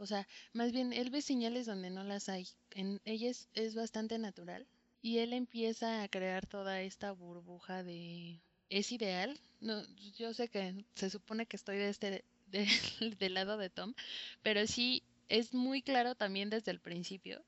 o 0.01 0.07
sea, 0.07 0.27
más 0.51 0.71
bien 0.71 0.93
él 0.93 1.11
ve 1.11 1.21
señales 1.21 1.67
donde 1.67 1.91
no 1.91 2.03
las 2.03 2.27
hay. 2.27 2.47
En 2.71 2.99
ella 3.05 3.29
es, 3.53 3.75
bastante 3.75 4.17
natural. 4.17 4.65
Y 5.03 5.19
él 5.19 5.31
empieza 5.31 6.01
a 6.01 6.07
crear 6.07 6.47
toda 6.47 6.81
esta 6.81 7.11
burbuja 7.11 7.83
de 7.83 8.41
es 8.69 8.91
ideal. 8.91 9.39
No, 9.59 9.83
yo 10.17 10.33
sé 10.33 10.47
que 10.47 10.85
se 10.95 11.11
supone 11.11 11.45
que 11.45 11.55
estoy 11.55 11.77
de 11.77 11.89
este 11.89 12.25
de, 12.47 12.67
del 13.19 13.35
lado 13.35 13.57
de 13.57 13.69
Tom, 13.69 13.93
pero 14.41 14.65
sí 14.65 15.03
es 15.29 15.53
muy 15.53 15.83
claro 15.83 16.15
también 16.15 16.49
desde 16.49 16.71
el 16.71 16.79
principio. 16.79 17.45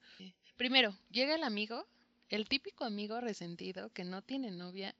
Primero, 0.55 0.95
llega 1.09 1.33
el 1.33 1.43
amigo, 1.43 1.87
el 2.29 2.47
típico 2.47 2.85
amigo 2.85 3.19
resentido 3.19 3.89
que 3.89 4.03
no 4.03 4.21
tiene 4.21 4.51
novia 4.51 4.93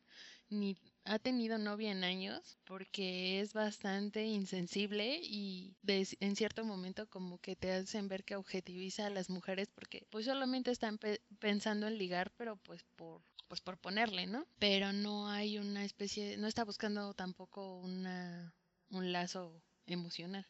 ni 0.50 0.75
ha 1.05 1.19
tenido 1.19 1.57
novia 1.57 1.91
en 1.91 2.03
años 2.03 2.57
porque 2.63 3.41
es 3.41 3.53
bastante 3.53 4.25
insensible 4.25 5.19
y 5.22 5.75
en 5.88 6.36
cierto 6.36 6.63
momento 6.63 7.10
como 7.10 7.39
que 7.39 7.55
te 7.55 7.72
hacen 7.72 8.07
ver 8.07 8.24
que 8.24 8.36
objetiviza 8.36 9.07
a 9.07 9.10
las 9.10 9.29
mujeres 9.29 9.69
porque 9.74 10.05
pues 10.10 10.25
solamente 10.25 10.72
están 10.72 11.00
pensando 11.39 11.88
en 11.88 11.98
ligar 11.98 12.31
pero 12.38 12.55
pues 12.57 12.83
por 12.95 13.22
pues 13.53 13.62
por 13.62 13.77
ponerle, 13.77 14.25
¿no? 14.25 14.48
Pero 14.57 14.93
no 14.93 15.29
hay 15.29 15.60
una 15.60 15.86
especie, 15.86 16.38
no 16.38 16.48
está 16.48 16.63
buscando 16.63 17.13
tampoco 17.13 17.77
una, 17.77 18.51
un 18.89 19.12
lazo 19.12 19.62
emocional. 19.86 20.48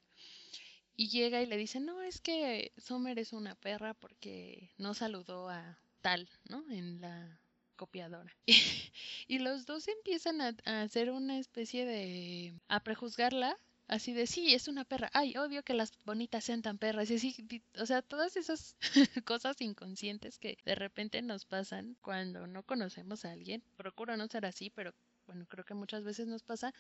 Y 0.96 1.10
llega 1.10 1.42
y 1.42 1.46
le 1.46 1.58
dice, 1.58 1.82
no, 1.82 2.02
es 2.02 2.22
que 2.22 2.72
Sommer 2.78 3.20
es 3.20 3.34
una 3.34 3.56
perra 3.56 3.94
porque 3.94 4.72
no 4.78 4.94
saludó 4.94 5.50
a 5.50 5.80
tal, 6.00 6.30
¿no? 6.50 6.64
En 6.72 7.02
la 7.02 7.42
copiadora. 7.74 8.36
y 9.28 9.40
los 9.40 9.66
dos 9.66 9.88
empiezan 9.88 10.42
a, 10.42 10.56
hacer 10.82 11.12
una 11.12 11.40
especie 11.40 11.86
de... 11.86 12.54
a 12.68 12.82
prejuzgarla. 12.82 13.58
Así 13.88 14.14
de, 14.14 14.28
sí, 14.28 14.54
es 14.54 14.68
una 14.68 14.86
perra. 14.86 15.10
Ay, 15.14 15.36
obvio 15.38 15.62
que 15.64 15.74
las 15.74 15.92
bonitas 16.06 16.46
sean 16.46 16.62
tan 16.62 16.78
perras. 16.78 17.12
Y 17.12 17.16
así, 17.16 17.36
o 17.78 17.86
sea, 17.86 18.02
todas 18.02 18.38
esas 18.38 18.76
cosas 19.26 19.60
inconscientes 19.62 20.40
que 20.40 20.58
de 20.66 20.76
repente 20.76 21.22
nos 21.22 21.46
pasan 21.46 21.98
cuando 22.02 22.48
no 22.48 22.64
conocemos 22.64 23.26
a 23.26 23.32
alguien. 23.32 23.62
Procuro 23.76 24.16
no 24.16 24.28
ser 24.28 24.46
así, 24.46 24.70
pero 24.70 24.94
bueno, 25.28 25.46
creo 25.48 25.66
que 25.66 25.74
muchas 25.74 26.04
veces 26.04 26.28
nos 26.28 26.44
pasa. 26.44 26.74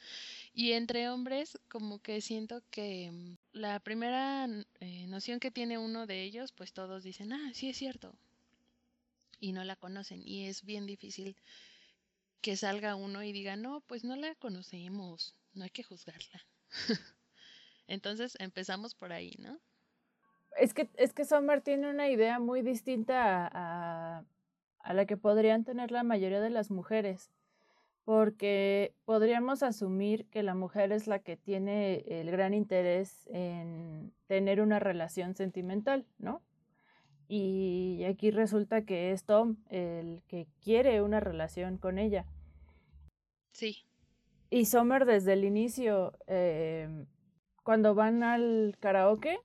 Y 0.53 0.73
entre 0.73 1.09
hombres, 1.09 1.59
como 1.69 1.99
que 1.99 2.21
siento 2.21 2.61
que 2.69 3.11
mm, 3.11 3.37
la 3.53 3.79
primera 3.79 4.47
eh, 4.79 5.07
noción 5.07 5.39
que 5.39 5.51
tiene 5.51 5.77
uno 5.77 6.07
de 6.07 6.23
ellos, 6.23 6.51
pues 6.51 6.73
todos 6.73 7.03
dicen, 7.03 7.33
ah, 7.33 7.51
sí 7.53 7.69
es 7.69 7.77
cierto, 7.77 8.15
y 9.43 9.51
no 9.51 9.65
la 9.65 9.75
conocen. 9.75 10.21
Y 10.23 10.45
es 10.45 10.63
bien 10.63 10.85
difícil 10.85 11.35
que 12.39 12.55
salga 12.55 12.95
uno 12.95 13.23
y 13.23 13.33
diga, 13.33 13.57
no, 13.57 13.81
pues 13.81 14.05
no 14.05 14.15
la 14.15 14.35
conocemos, 14.35 15.35
no 15.53 15.65
hay 15.65 15.69
que 15.69 15.83
juzgarla. 15.83 16.47
Entonces 17.87 18.37
empezamos 18.39 18.95
por 18.95 19.11
ahí, 19.11 19.35
¿no? 19.39 19.59
Es 20.57 20.73
que, 20.73 20.89
es 20.95 21.13
que 21.13 21.25
Sommer 21.25 21.59
tiene 21.59 21.89
una 21.89 22.09
idea 22.09 22.39
muy 22.39 22.61
distinta 22.61 23.49
a, 23.51 24.23
a 24.79 24.93
la 24.93 25.05
que 25.05 25.17
podrían 25.17 25.65
tener 25.65 25.91
la 25.91 26.03
mayoría 26.03 26.39
de 26.39 26.49
las 26.49 26.71
mujeres, 26.71 27.29
porque 28.05 28.95
podríamos 29.03 29.61
asumir 29.61 30.25
que 30.27 30.41
la 30.41 30.55
mujer 30.55 30.93
es 30.93 31.05
la 31.05 31.19
que 31.19 31.35
tiene 31.35 32.05
el 32.07 32.31
gran 32.31 32.53
interés 32.53 33.27
en 33.27 34.13
tener 34.27 34.61
una 34.61 34.79
relación 34.79 35.35
sentimental, 35.35 36.05
¿no? 36.17 36.41
Y 37.35 38.03
aquí 38.03 38.29
resulta 38.29 38.85
que 38.85 39.11
es 39.11 39.23
Tom 39.23 39.55
el 39.71 40.21
que 40.27 40.45
quiere 40.63 41.01
una 41.01 41.19
relación 41.19 41.79
con 41.79 41.97
ella. 41.97 42.27
Sí. 43.53 43.87
Y 44.51 44.65
Summer 44.65 45.05
desde 45.05 45.33
el 45.33 45.43
inicio, 45.43 46.13
em, 46.27 47.07
cuando 47.63 47.95
van 47.95 48.21
al 48.21 48.77
karaoke, 48.79 49.39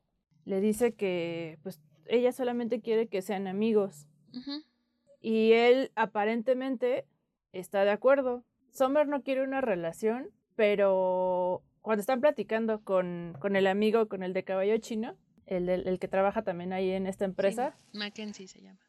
le 0.45 0.61
dice 0.61 0.93
que 0.93 1.59
pues 1.63 1.81
ella 2.05 2.31
solamente 2.33 2.83
quiere 2.83 3.09
que 3.09 3.23
sean 3.23 3.47
amigos. 3.47 4.07
Y 5.23 5.53
él 5.53 5.91
aparentemente 5.95 7.07
está 7.53 7.87
de 7.87 7.93
acuerdo. 7.93 8.45
Summer 8.71 9.09
no 9.09 9.23
quiere 9.23 9.43
una 9.43 9.63
relación, 9.63 10.29
pero 10.57 11.63
cuando 11.81 12.03
están 12.03 12.21
platicando 12.21 12.85
con, 12.85 13.35
con 13.41 13.57
el 13.57 13.67
amigo, 13.67 14.09
con 14.09 14.23
el 14.23 14.35
de 14.35 14.45
caballo 14.45 14.77
chino, 14.77 15.17
el, 15.49 15.69
el, 15.69 15.99
que 15.99 16.09
trabaja 16.09 16.43
también 16.43 16.73
ahí 16.73 16.91
en 16.91 17.07
esta 17.07 17.25
empresa. 17.25 17.77
Mackenzie 17.93 18.49
se 18.49 18.61
llama. 18.61 18.81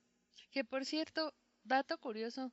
Que 0.51 0.63
por 0.63 0.85
cierto, 0.85 1.33
dato 1.63 1.97
curioso, 1.97 2.51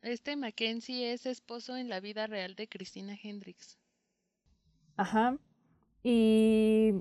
este 0.00 0.36
Mackenzie 0.36 1.12
es 1.12 1.26
esposo 1.26 1.76
en 1.76 1.88
la 1.88 2.00
vida 2.00 2.26
real 2.26 2.54
de 2.54 2.68
Cristina 2.68 3.16
Hendricks. 3.22 3.78
Ajá. 4.96 5.38
Y 6.02 6.94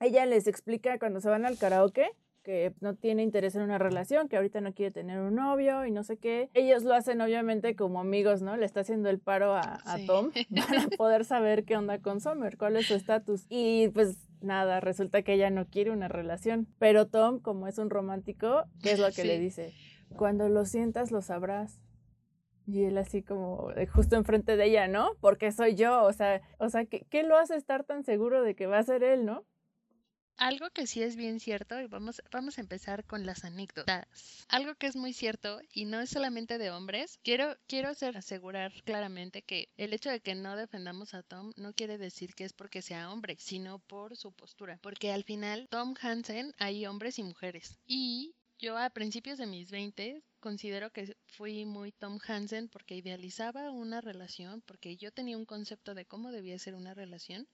ella 0.00 0.26
les 0.26 0.46
explica 0.46 0.98
cuando 0.98 1.20
se 1.20 1.28
van 1.28 1.44
al 1.44 1.58
karaoke 1.58 2.10
que 2.42 2.72
no 2.80 2.94
tiene 2.94 3.22
interés 3.22 3.54
en 3.56 3.62
una 3.62 3.76
relación, 3.76 4.28
que 4.28 4.36
ahorita 4.36 4.62
no 4.62 4.72
quiere 4.72 4.90
tener 4.90 5.18
un 5.20 5.34
novio 5.34 5.84
y 5.84 5.90
no 5.90 6.02
sé 6.02 6.16
qué. 6.16 6.48
Ellos 6.54 6.82
lo 6.82 6.94
hacen 6.94 7.20
obviamente 7.20 7.76
como 7.76 8.00
amigos, 8.00 8.40
¿no? 8.40 8.56
Le 8.56 8.64
está 8.64 8.80
haciendo 8.80 9.10
el 9.10 9.18
paro 9.18 9.54
a, 9.54 9.82
a 9.84 9.98
Tom 10.06 10.30
para 10.56 10.88
poder 10.96 11.26
saber 11.26 11.64
qué 11.64 11.76
onda 11.76 11.98
con 11.98 12.22
Summer, 12.22 12.56
cuál 12.56 12.76
es 12.76 12.86
su 12.86 12.94
estatus. 12.94 13.44
Y 13.50 13.88
pues 13.88 14.27
nada, 14.40 14.80
resulta 14.80 15.22
que 15.22 15.34
ella 15.34 15.50
no 15.50 15.66
quiere 15.66 15.90
una 15.90 16.08
relación. 16.08 16.66
Pero 16.78 17.06
Tom, 17.06 17.40
como 17.40 17.68
es 17.68 17.78
un 17.78 17.90
romántico, 17.90 18.64
¿qué 18.82 18.92
es 18.92 18.98
lo 18.98 19.10
que 19.10 19.24
le 19.24 19.38
dice? 19.38 19.72
Cuando 20.16 20.48
lo 20.48 20.64
sientas, 20.64 21.10
lo 21.10 21.22
sabrás. 21.22 21.80
Y 22.66 22.84
él 22.84 22.98
así 22.98 23.22
como 23.22 23.70
eh, 23.76 23.86
justo 23.86 24.16
enfrente 24.16 24.56
de 24.56 24.66
ella, 24.66 24.88
¿no? 24.88 25.12
Porque 25.20 25.52
soy 25.52 25.74
yo, 25.74 26.04
o 26.04 26.12
sea, 26.12 26.42
o 26.58 26.68
sea, 26.68 26.84
¿qué, 26.84 27.06
¿qué, 27.08 27.22
lo 27.22 27.36
hace 27.38 27.56
estar 27.56 27.84
tan 27.84 28.04
seguro 28.04 28.42
de 28.42 28.54
que 28.54 28.66
va 28.66 28.78
a 28.78 28.82
ser 28.82 29.02
él, 29.02 29.24
no? 29.24 29.46
Algo 30.38 30.70
que 30.70 30.86
sí 30.86 31.02
es 31.02 31.16
bien 31.16 31.40
cierto, 31.40 31.80
y 31.80 31.88
vamos, 31.88 32.22
vamos 32.30 32.58
a 32.58 32.60
empezar 32.60 33.04
con 33.04 33.26
las 33.26 33.44
anécdotas. 33.44 34.46
Algo 34.48 34.76
que 34.76 34.86
es 34.86 34.94
muy 34.94 35.12
cierto, 35.12 35.60
y 35.72 35.84
no 35.84 36.00
es 36.00 36.10
solamente 36.10 36.58
de 36.58 36.70
hombres, 36.70 37.18
quiero, 37.24 37.56
quiero 37.66 37.88
asegurar 37.88 38.72
claramente 38.84 39.42
que 39.42 39.68
el 39.76 39.92
hecho 39.92 40.10
de 40.10 40.20
que 40.20 40.36
no 40.36 40.56
defendamos 40.56 41.12
a 41.12 41.24
Tom 41.24 41.52
no 41.56 41.72
quiere 41.74 41.98
decir 41.98 42.34
que 42.36 42.44
es 42.44 42.52
porque 42.52 42.82
sea 42.82 43.10
hombre, 43.10 43.36
sino 43.40 43.80
por 43.80 44.16
su 44.16 44.30
postura. 44.32 44.78
Porque 44.80 45.10
al 45.10 45.24
final, 45.24 45.66
Tom 45.70 45.94
Hansen 46.00 46.54
hay 46.58 46.86
hombres 46.86 47.18
y 47.18 47.24
mujeres. 47.24 47.76
Y 47.84 48.36
yo 48.60 48.78
a 48.78 48.90
principios 48.90 49.38
de 49.38 49.46
mis 49.46 49.72
20 49.72 50.22
considero 50.38 50.90
que 50.92 51.16
fui 51.26 51.64
muy 51.64 51.90
Tom 51.90 52.18
Hansen 52.26 52.68
porque 52.68 52.94
idealizaba 52.94 53.70
una 53.70 54.00
relación, 54.00 54.62
porque 54.62 54.96
yo 54.96 55.10
tenía 55.10 55.36
un 55.36 55.46
concepto 55.46 55.94
de 55.94 56.06
cómo 56.06 56.30
debía 56.30 56.58
ser 56.60 56.76
una 56.76 56.94
relación 56.94 57.48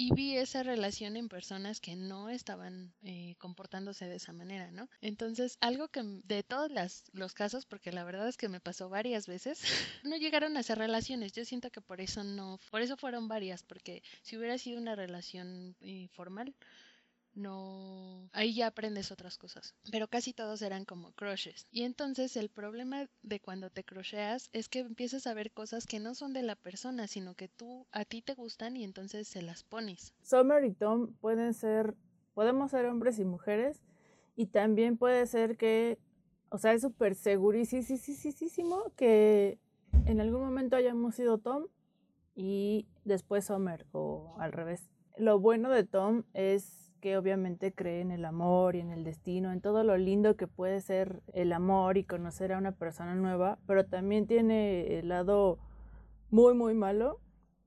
y 0.00 0.14
vi 0.14 0.36
esa 0.36 0.62
relación 0.62 1.16
en 1.16 1.28
personas 1.28 1.80
que 1.80 1.96
no 1.96 2.30
estaban 2.30 2.94
eh, 3.02 3.34
comportándose 3.38 4.06
de 4.06 4.14
esa 4.14 4.32
manera, 4.32 4.70
¿no? 4.70 4.88
Entonces, 5.00 5.58
algo 5.60 5.88
que 5.88 6.04
de 6.22 6.44
todos 6.44 6.70
los 7.12 7.34
casos, 7.34 7.66
porque 7.66 7.90
la 7.90 8.04
verdad 8.04 8.28
es 8.28 8.36
que 8.36 8.48
me 8.48 8.60
pasó 8.60 8.88
varias 8.88 9.26
veces, 9.26 9.60
no 10.04 10.16
llegaron 10.16 10.56
a 10.56 10.62
ser 10.62 10.78
relaciones. 10.78 11.32
Yo 11.32 11.44
siento 11.44 11.72
que 11.72 11.80
por 11.80 12.00
eso 12.00 12.22
no, 12.22 12.60
por 12.70 12.80
eso 12.80 12.96
fueron 12.96 13.26
varias, 13.26 13.64
porque 13.64 14.04
si 14.22 14.36
hubiera 14.36 14.56
sido 14.56 14.80
una 14.80 14.94
relación 14.94 15.74
eh, 15.80 16.06
formal, 16.12 16.54
no 17.34 18.28
ahí 18.32 18.54
ya 18.54 18.68
aprendes 18.68 19.10
otras 19.12 19.38
cosas 19.38 19.74
pero 19.90 20.08
casi 20.08 20.32
todos 20.32 20.62
eran 20.62 20.84
como 20.84 21.12
crushes. 21.12 21.66
Y 21.70 21.82
entonces 21.82 22.36
el 22.36 22.48
problema 22.48 23.08
de 23.22 23.40
cuando 23.40 23.70
te 23.70 23.84
crusheas 23.84 24.50
es 24.52 24.68
que 24.68 24.80
empiezas 24.80 25.26
a 25.26 25.34
ver 25.34 25.52
cosas 25.52 25.86
que 25.86 26.00
no 26.00 26.14
son 26.14 26.32
de 26.32 26.42
la 26.42 26.56
persona 26.56 27.06
sino 27.06 27.34
que 27.34 27.48
tú 27.48 27.86
a 27.92 28.04
ti 28.04 28.22
te 28.22 28.34
gustan 28.34 28.76
y 28.76 28.84
entonces 28.84 29.28
se 29.28 29.42
las 29.42 29.64
pones. 29.64 30.14
Summer 30.22 30.64
y 30.64 30.72
Tom 30.72 31.14
pueden 31.20 31.54
ser 31.54 31.96
podemos 32.34 32.70
ser 32.70 32.86
hombres 32.86 33.18
y 33.18 33.24
mujeres 33.24 33.82
y 34.36 34.46
también 34.46 34.96
puede 34.96 35.26
ser 35.26 35.56
que 35.56 35.98
o 36.50 36.58
sea 36.58 36.72
es 36.72 36.82
súper 36.82 37.14
segurísimo 37.14 38.92
que 38.96 39.58
en 40.06 40.20
algún 40.20 40.40
momento 40.40 40.76
hayamos 40.76 41.14
sido 41.14 41.38
Tom 41.38 41.66
y 42.34 42.86
después 43.04 43.46
Summer 43.46 43.86
o 43.92 44.36
al 44.38 44.52
revés. 44.52 44.88
Lo 45.16 45.40
bueno 45.40 45.70
de 45.70 45.84
Tom 45.84 46.22
es 46.34 46.87
que 46.98 47.16
obviamente 47.16 47.72
cree 47.72 48.00
en 48.00 48.10
el 48.10 48.24
amor 48.24 48.76
y 48.76 48.80
en 48.80 48.90
el 48.90 49.04
destino, 49.04 49.52
en 49.52 49.60
todo 49.60 49.84
lo 49.84 49.96
lindo 49.96 50.36
que 50.36 50.46
puede 50.46 50.80
ser 50.80 51.22
el 51.32 51.52
amor 51.52 51.96
y 51.96 52.04
conocer 52.04 52.52
a 52.52 52.58
una 52.58 52.72
persona 52.72 53.14
nueva, 53.14 53.58
pero 53.66 53.86
también 53.86 54.26
tiene 54.26 54.98
el 54.98 55.08
lado 55.08 55.58
muy, 56.30 56.54
muy 56.54 56.74
malo, 56.74 57.20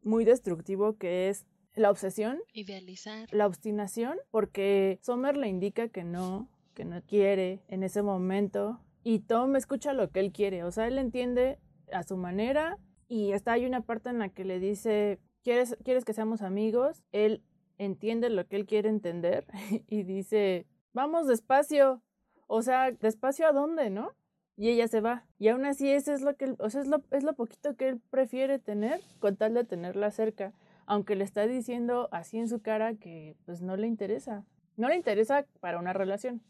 muy 0.03 0.25
destructivo, 0.25 0.97
que 0.97 1.29
es 1.29 1.45
la 1.75 1.89
obsesión. 1.89 2.39
Idealizar. 2.53 3.27
La 3.31 3.47
obstinación, 3.47 4.17
porque 4.29 4.99
Sommer 5.01 5.37
le 5.37 5.47
indica 5.47 5.89
que 5.89 6.03
no, 6.03 6.49
que 6.73 6.85
no 6.85 7.01
quiere 7.01 7.63
en 7.67 7.83
ese 7.83 8.01
momento, 8.01 8.79
y 9.03 9.19
Tom 9.19 9.55
escucha 9.55 9.93
lo 9.93 10.11
que 10.11 10.19
él 10.19 10.31
quiere, 10.31 10.63
o 10.63 10.71
sea, 10.71 10.87
él 10.87 10.97
entiende 10.97 11.59
a 11.91 12.03
su 12.03 12.17
manera, 12.17 12.77
y 13.07 13.31
está 13.31 13.53
hay 13.53 13.65
una 13.65 13.81
parte 13.81 14.09
en 14.09 14.19
la 14.19 14.29
que 14.29 14.45
le 14.45 14.59
dice, 14.59 15.19
¿quieres, 15.43 15.77
¿quieres 15.83 16.05
que 16.05 16.13
seamos 16.13 16.41
amigos? 16.41 17.03
Él 17.11 17.43
entiende 17.85 18.29
lo 18.29 18.47
que 18.47 18.57
él 18.57 18.65
quiere 18.65 18.89
entender 18.89 19.45
y 19.87 20.03
dice, 20.03 20.67
vamos 20.93 21.27
despacio. 21.27 22.01
O 22.47 22.61
sea, 22.61 22.91
despacio 22.91 23.47
a 23.47 23.53
dónde, 23.53 23.89
¿no? 23.89 24.13
Y 24.57 24.69
ella 24.69 24.87
se 24.87 25.01
va. 25.01 25.25
Y 25.39 25.47
aún 25.47 25.65
así, 25.65 25.89
eso 25.89 26.13
es 26.13 26.21
lo 26.21 26.35
que, 26.35 26.53
o 26.59 26.69
sea, 26.69 26.81
es 26.81 26.87
lo, 26.87 27.03
es 27.11 27.23
lo 27.23 27.33
poquito 27.33 27.75
que 27.75 27.89
él 27.89 28.01
prefiere 28.09 28.59
tener 28.59 29.01
con 29.19 29.35
tal 29.37 29.53
de 29.53 29.63
tenerla 29.63 30.11
cerca. 30.11 30.53
Aunque 30.85 31.15
le 31.15 31.23
está 31.23 31.47
diciendo 31.47 32.09
así 32.11 32.37
en 32.37 32.49
su 32.49 32.61
cara 32.61 32.95
que 32.95 33.35
pues 33.45 33.61
no 33.61 33.77
le 33.77 33.87
interesa. 33.87 34.45
No 34.75 34.89
le 34.89 34.95
interesa 34.95 35.45
para 35.59 35.79
una 35.79 35.93
relación. 35.93 36.43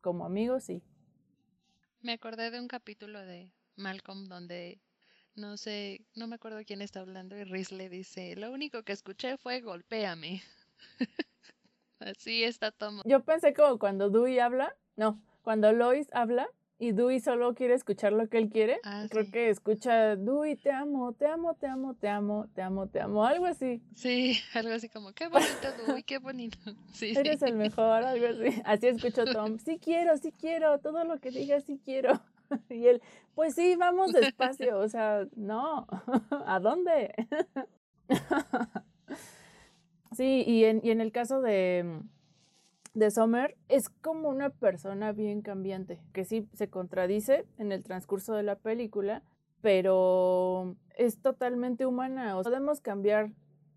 Como 0.00 0.24
amigo, 0.24 0.60
sí. 0.60 0.82
Me 2.02 2.12
acordé 2.12 2.50
de 2.50 2.60
un 2.60 2.68
capítulo 2.68 3.20
de 3.20 3.52
Malcolm 3.76 4.28
donde 4.28 4.80
no 5.36 5.56
sé, 5.56 6.04
no 6.14 6.26
me 6.26 6.34
acuerdo 6.34 6.60
quién 6.66 6.82
está 6.82 7.00
hablando 7.00 7.36
y 7.36 7.44
Riz 7.44 7.72
le 7.72 7.88
dice, 7.88 8.36
lo 8.36 8.52
único 8.52 8.82
que 8.82 8.92
escuché 8.92 9.38
fue 9.38 9.60
golpéame. 9.60 10.42
Así 12.00 12.44
está 12.44 12.70
Tom. 12.70 13.00
Yo 13.04 13.22
pensé 13.24 13.52
como 13.52 13.78
cuando 13.78 14.08
Dewey 14.10 14.38
habla, 14.38 14.74
no, 14.96 15.22
cuando 15.42 15.72
Lois 15.72 16.08
habla 16.12 16.48
y 16.78 16.92
Dewey 16.92 17.20
solo 17.20 17.54
quiere 17.54 17.74
escuchar 17.74 18.14
lo 18.14 18.26
que 18.30 18.38
él 18.38 18.48
quiere. 18.48 18.80
Ah, 18.84 19.04
Creo 19.10 19.24
sí. 19.26 19.30
que 19.30 19.50
escucha, 19.50 20.16
Dewey, 20.16 20.56
te 20.56 20.72
amo, 20.72 21.12
te 21.12 21.26
amo, 21.26 21.54
te 21.54 21.66
amo, 21.66 21.94
te 21.94 22.08
amo, 22.08 22.48
te 22.54 22.62
amo, 22.62 22.86
te 22.88 23.00
amo, 23.00 23.26
algo 23.26 23.44
así. 23.44 23.82
Sí, 23.94 24.40
algo 24.54 24.72
así 24.72 24.88
como, 24.88 25.12
qué 25.12 25.28
bonito, 25.28 25.72
Dewey, 25.86 26.02
qué 26.02 26.18
bonito. 26.18 26.56
Sí, 26.94 27.12
Eres 27.14 27.40
sí. 27.40 27.44
el 27.44 27.56
mejor, 27.56 28.02
algo 28.02 28.26
así. 28.26 28.62
Así 28.64 28.86
escucho 28.86 29.26
Tom, 29.26 29.58
sí 29.58 29.78
quiero, 29.78 30.16
sí 30.16 30.32
quiero, 30.32 30.78
todo 30.78 31.04
lo 31.04 31.18
que 31.20 31.30
digas, 31.30 31.64
sí 31.64 31.78
quiero. 31.84 32.18
Y 32.70 32.86
él, 32.86 33.02
pues 33.34 33.54
sí, 33.54 33.76
vamos 33.76 34.12
despacio, 34.12 34.78
o 34.78 34.88
sea, 34.88 35.26
no, 35.36 35.86
¿a 36.46 36.58
dónde? 36.60 37.14
Sí, 40.12 40.42
y 40.46 40.64
en, 40.64 40.80
y 40.82 40.90
en 40.90 41.00
el 41.00 41.12
caso 41.12 41.40
de, 41.40 42.00
de 42.94 43.10
Sommer, 43.10 43.56
es 43.68 43.88
como 43.88 44.28
una 44.28 44.50
persona 44.50 45.12
bien 45.12 45.42
cambiante, 45.42 46.00
que 46.12 46.24
sí 46.24 46.48
se 46.54 46.68
contradice 46.68 47.46
en 47.58 47.70
el 47.72 47.82
transcurso 47.82 48.34
de 48.34 48.42
la 48.42 48.56
película, 48.56 49.22
pero 49.60 50.76
es 50.96 51.20
totalmente 51.20 51.86
humana. 51.86 52.36
O 52.36 52.42
sea, 52.42 52.50
podemos 52.50 52.80
cambiar 52.80 53.30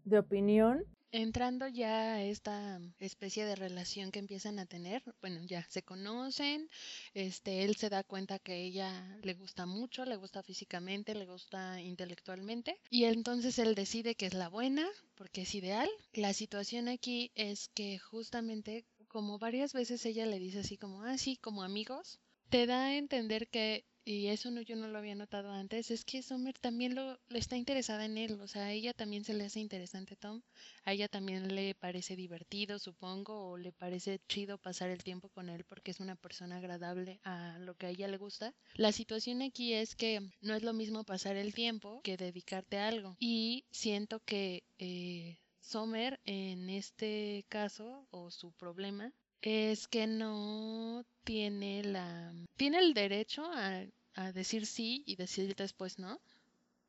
de 0.06 0.20
opinión. 0.20 0.86
Entrando 1.15 1.67
ya 1.67 2.15
a 2.15 2.24
esta 2.24 2.82
especie 3.00 3.46
de 3.46 3.55
relación 3.55 4.10
que 4.10 4.17
empiezan 4.17 4.58
a 4.58 4.65
tener, 4.65 5.03
bueno, 5.22 5.43
ya 5.43 5.63
se 5.70 5.84
conocen, 5.84 6.67
este, 7.13 7.63
él 7.63 7.75
se 7.75 7.91
da 7.91 8.03
cuenta 8.03 8.39
que 8.39 8.63
ella 8.63 9.20
le 9.22 9.36
gusta 9.36 9.67
mucho, 9.67 10.05
le 10.05 10.15
gusta 10.15 10.41
físicamente, 10.41 11.13
le 11.13 11.27
gusta 11.27 11.79
intelectualmente, 11.79 12.79
y 12.89 13.03
entonces 13.03 13.60
él 13.60 13.75
decide 13.75 14.15
que 14.15 14.25
es 14.25 14.34
la 14.34 14.50
buena, 14.50 14.89
porque 15.13 15.43
es 15.43 15.53
ideal. 15.53 15.88
La 16.13 16.34
situación 16.34 16.88
aquí 16.88 17.32
es 17.36 17.70
que 17.75 18.00
justamente, 18.00 18.84
como 19.08 19.38
varias 19.38 19.72
veces 19.74 20.03
ella 20.08 20.25
le 20.25 20.39
dice 20.39 20.62
así 20.62 20.77
como, 20.77 21.03
ah, 21.03 21.15
como 21.41 21.62
amigos, 21.62 22.20
te 22.50 22.65
da 22.65 22.86
a 22.86 22.98
entender 22.98 23.48
que, 23.50 23.86
y 24.05 24.27
eso 24.27 24.51
no, 24.51 24.62
yo 24.62 24.75
no 24.75 24.88
lo 24.88 24.98
había 24.98 25.15
notado 25.15 25.51
antes, 25.51 25.91
es 25.91 26.03
que 26.03 26.22
Summer 26.22 26.57
también 26.60 26.95
lo, 26.95 27.19
está 27.29 27.55
interesada 27.55 28.05
en 28.05 28.17
él, 28.17 28.39
o 28.41 28.48
sea, 28.48 28.65
a 28.65 28.72
ella 28.72 28.93
también 28.93 29.24
se 29.24 29.33
le 29.33 29.45
hace 29.45 29.60
interesante 29.60 30.15
Tom, 30.15 30.41
a 30.83 30.93
ella 30.93 31.07
también 31.07 31.55
le 31.55 31.75
parece 31.75 32.15
divertido, 32.15 32.79
supongo, 32.79 33.50
o 33.50 33.57
le 33.57 33.72
parece 33.72 34.19
chido 34.27 34.57
pasar 34.57 34.89
el 34.89 35.03
tiempo 35.03 35.29
con 35.29 35.50
él 35.50 35.63
porque 35.63 35.91
es 35.91 36.00
una 36.00 36.15
persona 36.15 36.57
agradable 36.57 37.19
a 37.24 37.57
lo 37.60 37.75
que 37.75 37.88
a 37.88 37.89
ella 37.89 38.07
le 38.07 38.17
gusta. 38.17 38.53
La 38.75 38.91
situación 38.91 39.41
aquí 39.41 39.74
es 39.74 39.95
que 39.95 40.19
no 40.41 40.53
es 40.55 40.63
lo 40.63 40.74
mismo 40.74 41.03
pasar 41.03 41.38
el 41.38 41.53
tiempo 41.53 42.01
que 42.03 42.17
dedicarte 42.17 42.77
a 42.77 42.88
algo, 42.88 43.15
y 43.19 43.65
siento 43.72 44.19
que 44.19 44.63
eh, 44.79 45.39
Sommer 45.62 46.19
en 46.25 46.69
este 46.69 47.45
caso, 47.48 48.05
o 48.12 48.31
su 48.31 48.51
problema, 48.51 49.13
es 49.44 49.88
que 49.88 50.08
no 50.08 51.06
tiene 51.24 51.84
la 51.84 52.34
tiene 52.58 52.80
el 52.80 52.94
derecho 52.94 53.46
a, 53.46 53.86
a 54.16 54.32
decir 54.32 54.66
sí 54.66 55.04
y 55.06 55.16
decir 55.16 55.56
después 55.56 56.00
no, 56.00 56.22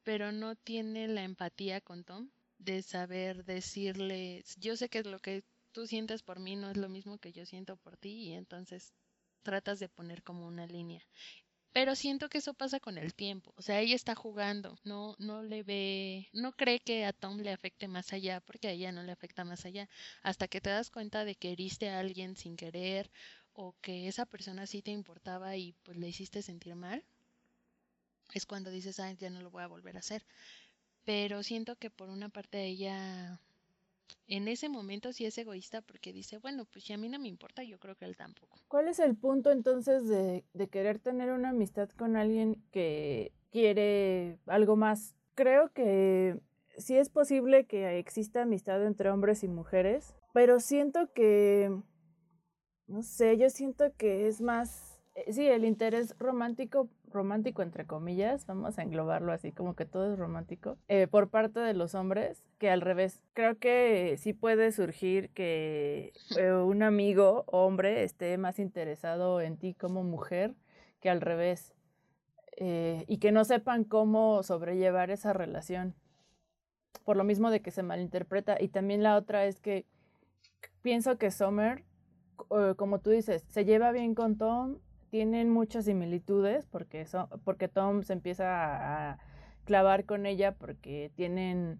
pero 0.05 0.33
no 0.33 0.55
tiene 0.57 1.09
la 1.09 1.25
empatía 1.25 1.81
con 1.81 2.05
Tom 2.05 2.31
de 2.59 2.83
saber 2.83 3.45
decirle, 3.45 4.45
yo 4.59 4.77
sé 4.77 4.89
que 4.89 5.03
lo 5.03 5.19
que 5.19 5.43
tú 5.73 5.87
sientes 5.87 6.23
por 6.23 6.41
mí 6.41 6.57
no 6.57 6.71
es 6.71 6.77
lo 6.77 6.89
mismo 6.89 7.19
que 7.19 7.33
yo 7.33 7.45
siento 7.47 7.77
por 7.77 7.97
ti 7.97 8.29
y 8.29 8.33
entonces 8.33 8.95
tratas 9.43 9.81
de 9.81 9.89
poner 9.89 10.23
como 10.23 10.47
una 10.47 10.67
línea. 10.67 11.03
Pero 11.75 11.97
siento 11.97 12.29
que 12.29 12.39
eso 12.39 12.55
pasa 12.55 12.79
con 12.79 12.99
el 12.99 13.15
tiempo. 13.15 13.53
O 13.57 13.63
sea, 13.63 13.81
ella 13.81 13.97
está 13.97 14.15
jugando, 14.15 14.79
no, 14.85 15.17
no 15.19 15.43
le 15.43 15.65
ve, 15.65 16.29
no 16.33 16.53
cree 16.53 16.79
que 16.81 17.05
a 17.05 17.13
Tom 17.13 17.39
le 17.39 17.51
afecte 17.51 17.89
más 17.89 18.13
allá, 18.13 18.41
porque 18.41 18.69
a 18.69 18.71
ella 18.71 18.93
no 18.93 19.03
le 19.03 19.11
afecta 19.13 19.45
más 19.45 19.67
allá. 19.67 19.89
Hasta 20.23 20.47
que 20.49 20.61
te 20.61 20.71
das 20.71 20.91
cuenta 20.91 21.25
de 21.25 21.35
que 21.35 21.51
heriste 21.53 21.91
a 21.91 21.99
alguien 21.99 22.37
sin 22.37 22.57
querer, 22.57 23.11
o 23.55 23.75
que 23.81 24.07
esa 24.09 24.25
persona 24.25 24.67
sí 24.69 24.83
te 24.83 24.93
importaba 24.93 25.57
y 25.57 25.73
pues 25.83 25.97
le 25.97 26.09
hiciste 26.09 26.43
sentir 26.43 26.77
mal, 26.77 27.05
es 28.35 28.47
cuando 28.47 28.71
dices, 28.71 29.01
ah, 29.01 29.13
ya 29.13 29.31
no 29.31 29.43
lo 29.43 29.51
voy 29.51 29.65
a 29.65 29.67
volver 29.67 29.97
a 29.97 30.01
hacer. 30.01 30.25
Pero 31.05 31.43
siento 31.43 31.75
que 31.77 31.91
por 31.91 32.09
una 32.09 32.29
parte 32.29 32.65
ella 32.67 33.41
en 34.27 34.49
ese 34.49 34.69
momento 34.69 35.13
sí 35.13 35.27
es 35.27 35.37
egoísta 35.39 35.83
porque 35.83 36.13
dice, 36.13 36.39
bueno, 36.39 36.65
pues 36.65 36.85
si 36.85 36.93
a 36.93 36.99
mí 36.99 37.09
no 37.09 37.19
me 37.19 37.29
importa, 37.29 37.63
yo 37.63 37.79
creo 37.79 37.95
que 37.95 38.05
él 38.05 38.17
tampoco. 38.17 38.59
¿Cuál 38.69 38.89
es 38.89 38.99
el 38.99 39.17
punto 39.17 39.51
entonces 39.51 40.09
de, 40.09 40.45
de 40.53 40.69
querer 40.69 40.99
tener 40.99 41.31
una 41.31 41.51
amistad 41.51 41.89
con 41.91 42.17
alguien 42.17 42.63
que 42.71 43.33
quiere 43.51 44.39
algo 44.47 44.77
más? 44.77 45.15
Creo 45.35 45.73
que 45.73 46.39
sí 46.79 46.97
es 46.97 47.11
posible 47.11 47.67
que 47.67 47.99
exista 47.99 48.43
amistad 48.43 48.85
entre 48.85 49.11
hombres 49.11 49.45
y 49.45 49.49
mujeres, 49.49 50.15
pero 50.33 50.61
siento 50.61 51.13
que, 51.13 51.71
no 52.87 53.03
sé, 53.03 53.37
yo 53.37 53.51
siento 53.51 53.95
que 53.97 54.27
es 54.27 54.41
más, 54.41 54.99
eh, 55.15 55.33
sí, 55.33 55.47
el 55.47 55.65
interés 55.65 56.15
romántico, 56.19 56.89
romántico 57.15 57.63
entre 57.63 57.87
comillas, 57.87 58.45
vamos 58.47 58.79
a 58.79 58.83
englobarlo 58.83 59.33
así 59.33 59.53
como 59.53 59.75
que 59.75 59.87
todo 59.87 60.13
es 60.13 60.19
romántico, 60.19 60.77
eh, 60.89 61.07
por 61.07 61.31
parte 61.31 61.61
de 61.61 61.73
los 61.73 61.95
hombres 61.95 62.43
que 62.59 62.69
al 62.69 62.83
revés. 62.83 63.23
Creo 63.33 63.59
que 63.59 64.17
sí 64.19 64.35
puede 64.35 64.73
surgir 64.73 65.31
que 65.31 66.13
eh, 66.37 66.53
un 66.53 66.83
amigo 66.83 67.45
hombre 67.47 68.03
esté 68.05 68.37
más 68.37 68.59
interesado 68.59 69.41
en 69.41 69.57
ti 69.57 69.73
como 69.75 70.03
mujer 70.05 70.55
que 71.01 71.09
al 71.09 71.21
revés. 71.23 71.73
eh, 72.57 73.05
y 73.09 73.19
que 73.19 73.33
no 73.33 73.45
sepan 73.45 73.83
cómo 73.85 74.43
sobrellevar 74.45 75.11
esa 75.11 75.33
relación. 75.33 75.95
Por 77.05 77.17
lo 77.17 77.25
mismo 77.25 77.51
de 77.51 77.61
que 77.61 77.73
se 77.73 77.83
malinterpreta. 77.83 78.57
Y 78.61 78.69
también 78.69 79.03
la 79.03 79.17
otra 79.17 79.47
es 79.47 79.59
que 79.61 79.87
pienso 80.81 81.19
que 81.19 81.31
Summer, 81.33 81.85
como 82.77 83.01
tú 83.01 83.11
dices, 83.11 83.45
se 83.49 83.65
lleva 83.65 83.91
bien 83.91 84.15
con 84.15 84.39
Tom, 84.39 84.79
tienen 85.15 85.49
muchas 85.49 85.85
similitudes 85.85 86.67
porque, 86.67 87.07
so- 87.07 87.29
porque 87.45 87.69
Tom 87.69 88.03
se 88.03 88.15
empieza 88.15 89.13
a, 89.13 89.19
clavar 89.65 90.07
con 90.07 90.27
ella 90.27 90.57
porque 90.57 91.13
tienen 91.15 91.79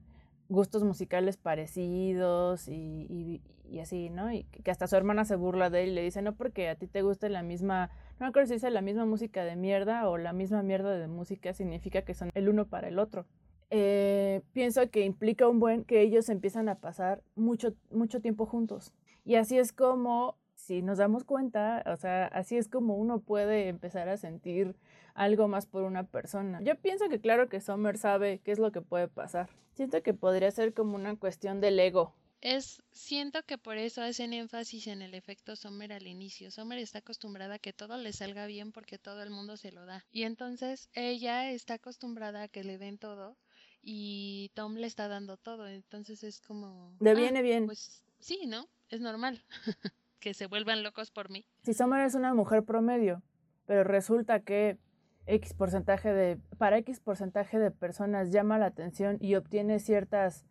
gustos 0.49 0.85
musicales 0.85 1.37
parecidos 1.37 2.69
y, 2.69 3.43
y- 3.69 3.81
así, 3.81 4.09
¿no? 4.09 4.31
Y 4.33 4.45
que 4.45 4.71
hasta 4.71 4.87
su 4.87 4.95
hermana 4.95 5.25
se 5.25 5.35
burla 5.35 5.69
de 5.69 5.83
él 5.83 5.89
y 5.91 5.95
le 5.95 6.03
dice, 6.03 6.23
no 6.23 6.37
porque 6.37 6.69
a 6.69 6.77
ti 6.77 6.87
te 6.87 7.03
guste 7.03 7.29
la 7.29 7.43
misma, 7.43 7.91
no 8.21 8.27
me 8.27 8.27
acuerdo 8.29 8.47
si 8.47 8.55
dice 8.55 8.71
la 8.71 8.83
misma 8.83 9.05
música 9.05 9.43
de 9.43 9.57
mierda 9.57 10.09
o 10.09 10.17
la 10.17 10.33
misma 10.33 10.63
mierda 10.63 10.97
de 10.97 11.09
música 11.09 11.53
significa 11.55 12.03
que 12.03 12.15
son 12.15 12.31
el 12.35 12.49
uno 12.49 12.67
para 12.69 12.87
el 12.87 13.01
otro. 13.01 13.27
Eh, 13.71 14.43
pienso 14.53 14.89
que 14.91 15.01
implica 15.05 15.49
un 15.49 15.59
buen 15.59 15.83
que 15.83 16.03
ellos 16.03 16.29
empiezan 16.29 16.69
a 16.69 16.77
pasar 16.77 17.25
mucho, 17.35 17.75
mucho 17.91 18.21
tiempo 18.21 18.47
juntos. 18.47 18.93
Y 19.25 19.35
así 19.35 19.59
es 19.59 19.73
como, 19.73 20.37
si 20.65 20.81
nos 20.83 20.99
damos 20.99 21.25
cuenta, 21.25 21.83
o 21.87 21.97
sea, 21.97 22.27
así 22.27 22.57
es 22.57 22.69
como 22.69 22.97
uno 22.97 23.21
puede 23.21 23.69
empezar 23.69 24.09
a 24.09 24.17
sentir 24.17 24.75
algo 25.15 25.47
más 25.47 25.67
por 25.67 25.85
una 25.85 26.05
persona. 26.05 26.61
Yo 26.63 26.75
pienso 26.77 27.09
que 27.09 27.21
claro 27.21 27.49
que 27.49 27.61
Summer 27.61 27.99
sabe 27.99 28.41
qué 28.43 28.53
es 28.53 28.59
lo 28.59 28.73
que 28.73 28.81
puede 28.81 29.09
pasar. 29.09 29.51
Siento 29.75 30.03
que 30.03 30.15
podría 30.15 30.51
ser 30.51 30.73
como 30.73 30.95
una 30.97 31.17
cuestión 31.17 31.61
del 31.61 31.79
ego. 31.79 32.15
Es, 32.41 32.83
siento 32.93 33.43
que 33.45 33.57
por 33.59 33.79
eso 33.79 34.03
hacen 34.03 34.33
énfasis 34.33 34.87
en 34.87 35.03
el 35.03 35.15
efecto 35.15 35.57
Sommer 35.57 35.93
al 35.93 36.07
inicio. 36.07 36.51
Sommer 36.51 36.79
está 36.79 36.99
acostumbrada 36.99 37.55
a 37.55 37.59
que 37.59 37.73
todo 37.73 37.97
le 37.97 38.13
salga 38.13 38.47
bien 38.47 38.73
porque 38.73 38.99
todo 38.99 39.23
el 39.23 39.31
mundo 39.31 39.57
se 39.57 39.73
lo 39.73 39.87
da. 39.87 40.05
Y 40.11 40.25
entonces 40.25 40.89
ella 40.93 41.51
está 41.51 41.75
acostumbrada 41.75 42.43
a 42.43 42.49
que 42.49 42.65
le 42.65 42.77
den 42.77 42.99
todo 42.99 43.37
y 43.83 44.51
Tom 44.55 44.75
le 44.75 44.87
está 44.87 45.09
dando 45.09 45.37
todo. 45.37 45.67
Entonces 45.69 46.23
es 46.23 46.41
como... 46.41 46.95
De 47.01 47.11
"Ah, 47.11 47.15
viene 47.15 47.41
bien. 47.41 47.67
Pues 47.67 48.03
sí, 48.19 48.47
¿no? 48.47 48.69
Es 48.91 49.01
normal 49.01 49.43
que 50.25 50.33
se 50.33 50.47
vuelvan 50.47 50.83
locos 50.83 51.11
por 51.11 51.29
mí. 51.29 51.45
Si 51.65 51.75
Summer 51.75 52.01
es 52.01 52.15
una 52.15 52.33
mujer 52.33 52.65
promedio, 52.65 53.23
pero 53.67 53.85
resulta 53.85 54.41
que 54.41 54.79
X 55.27 55.53
porcentaje 55.53 56.15
de, 56.15 56.39
para 56.57 56.79
X 56.79 56.99
porcentaje 56.99 57.59
de 57.59 57.71
personas 57.71 58.33
llama 58.33 58.59
la 58.59 58.65
atención 58.65 59.19
y 59.21 59.35
obtiene 59.35 59.81
ciertas 59.81 60.47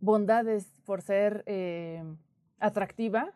bondades 0.00 0.80
por 0.86 1.02
ser 1.02 1.44
eh, 1.44 2.02
atractiva, 2.60 3.34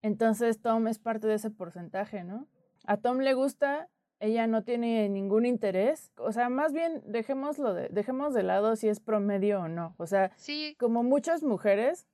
entonces 0.00 0.62
Tom 0.62 0.88
es 0.88 0.98
parte 0.98 1.26
de 1.26 1.34
ese 1.34 1.50
porcentaje, 1.50 2.24
¿no? 2.24 2.48
A 2.86 2.96
Tom 2.96 3.18
le 3.18 3.34
gusta, 3.34 3.90
ella 4.20 4.46
no 4.46 4.64
tiene 4.64 5.06
ningún 5.10 5.44
interés, 5.44 6.12
o 6.16 6.32
sea, 6.32 6.48
más 6.48 6.72
bien 6.72 7.02
dejémoslo 7.04 7.74
de, 7.74 7.90
dejemos 7.90 8.32
de 8.32 8.42
lado 8.42 8.74
si 8.76 8.88
es 8.88 9.00
promedio 9.00 9.60
o 9.60 9.68
no, 9.68 9.94
o 9.98 10.06
sea, 10.06 10.32
Sí, 10.36 10.76
como 10.78 11.02
muchas 11.02 11.42
mujeres, 11.42 12.06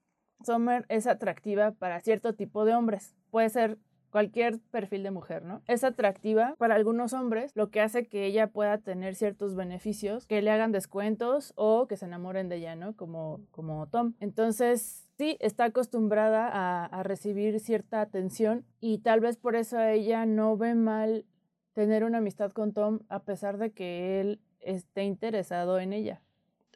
Summer 0.44 0.86
es 0.88 1.06
atractiva 1.06 1.72
para 1.72 2.00
cierto 2.00 2.34
tipo 2.34 2.64
de 2.64 2.74
hombres. 2.74 3.14
Puede 3.30 3.48
ser 3.50 3.78
cualquier 4.10 4.58
perfil 4.70 5.02
de 5.02 5.10
mujer, 5.10 5.44
¿no? 5.44 5.62
Es 5.66 5.84
atractiva 5.84 6.54
para 6.58 6.74
algunos 6.74 7.12
hombres, 7.12 7.52
lo 7.54 7.70
que 7.70 7.80
hace 7.80 8.06
que 8.06 8.26
ella 8.26 8.46
pueda 8.46 8.78
tener 8.78 9.14
ciertos 9.14 9.54
beneficios, 9.54 10.26
que 10.26 10.42
le 10.42 10.50
hagan 10.50 10.72
descuentos 10.72 11.52
o 11.56 11.86
que 11.86 11.96
se 11.96 12.06
enamoren 12.06 12.48
de 12.48 12.56
ella, 12.56 12.74
¿no? 12.74 12.96
Como, 12.96 13.40
como 13.50 13.86
Tom. 13.88 14.14
Entonces, 14.20 15.08
sí, 15.18 15.36
está 15.40 15.64
acostumbrada 15.64 16.48
a, 16.48 16.86
a 16.86 17.02
recibir 17.02 17.60
cierta 17.60 18.00
atención 18.00 18.64
y 18.80 18.98
tal 18.98 19.20
vez 19.20 19.36
por 19.36 19.56
eso 19.56 19.80
ella 19.80 20.24
no 20.26 20.56
ve 20.56 20.74
mal 20.74 21.26
tener 21.74 22.04
una 22.04 22.18
amistad 22.18 22.50
con 22.52 22.72
Tom 22.72 23.00
a 23.08 23.22
pesar 23.24 23.58
de 23.58 23.72
que 23.72 24.20
él 24.20 24.40
esté 24.60 25.04
interesado 25.04 25.78
en 25.78 25.92
ella. 25.92 26.22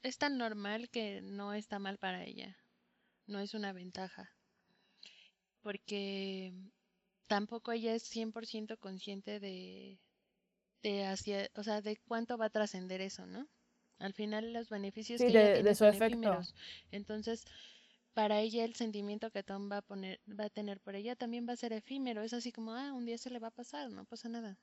Es 0.02 0.18
tan 0.18 0.36
normal 0.36 0.90
que 0.90 1.22
no 1.22 1.52
está 1.54 1.78
mal 1.78 1.98
para 1.98 2.24
ella. 2.24 2.56
No 3.26 3.40
es 3.40 3.54
una 3.54 3.72
ventaja. 3.72 4.32
Porque 5.62 6.52
tampoco 7.26 7.72
ella 7.72 7.94
es 7.94 8.04
100% 8.14 8.78
consciente 8.78 9.40
de, 9.40 9.98
de 10.82 11.06
hacia, 11.06 11.48
o 11.54 11.62
sea, 11.62 11.80
de 11.80 11.96
cuánto 11.96 12.36
va 12.36 12.46
a 12.46 12.50
trascender 12.50 13.00
eso, 13.00 13.26
¿no? 13.26 13.48
Al 13.98 14.12
final 14.12 14.52
los 14.52 14.68
beneficios 14.68 15.20
que 15.20 15.28
ella 15.28 15.54
tiene 15.54 15.74
son 15.74 15.94
efímeros. 15.94 16.54
Entonces, 16.90 17.44
para 18.14 18.40
ella 18.40 18.64
el 18.64 18.74
sentimiento 18.74 19.30
que 19.30 19.42
Tom 19.44 19.70
va 19.70 19.78
a 19.78 19.82
poner, 19.82 20.20
va 20.28 20.46
a 20.46 20.50
tener 20.50 20.80
por 20.80 20.96
ella 20.96 21.14
también 21.14 21.48
va 21.48 21.52
a 21.52 21.56
ser 21.56 21.72
efímero. 21.72 22.22
Es 22.22 22.32
así 22.32 22.52
como, 22.52 22.72
ah, 22.74 22.92
un 22.92 23.06
día 23.06 23.16
se 23.16 23.30
le 23.30 23.38
va 23.38 23.48
a 23.48 23.52
pasar, 23.52 23.90
no 23.90 24.04
pasa 24.04 24.28
nada. 24.28 24.58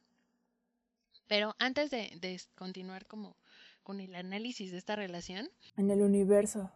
Pero 1.28 1.56
antes 1.58 1.90
de, 1.90 2.12
de 2.20 2.42
continuar 2.56 3.06
como 3.06 3.38
con 3.84 4.02
el 4.02 4.14
análisis 4.16 4.72
de 4.72 4.78
esta 4.78 4.96
relación. 4.96 5.50
En 5.78 5.90
el 5.90 6.02
universo. 6.02 6.72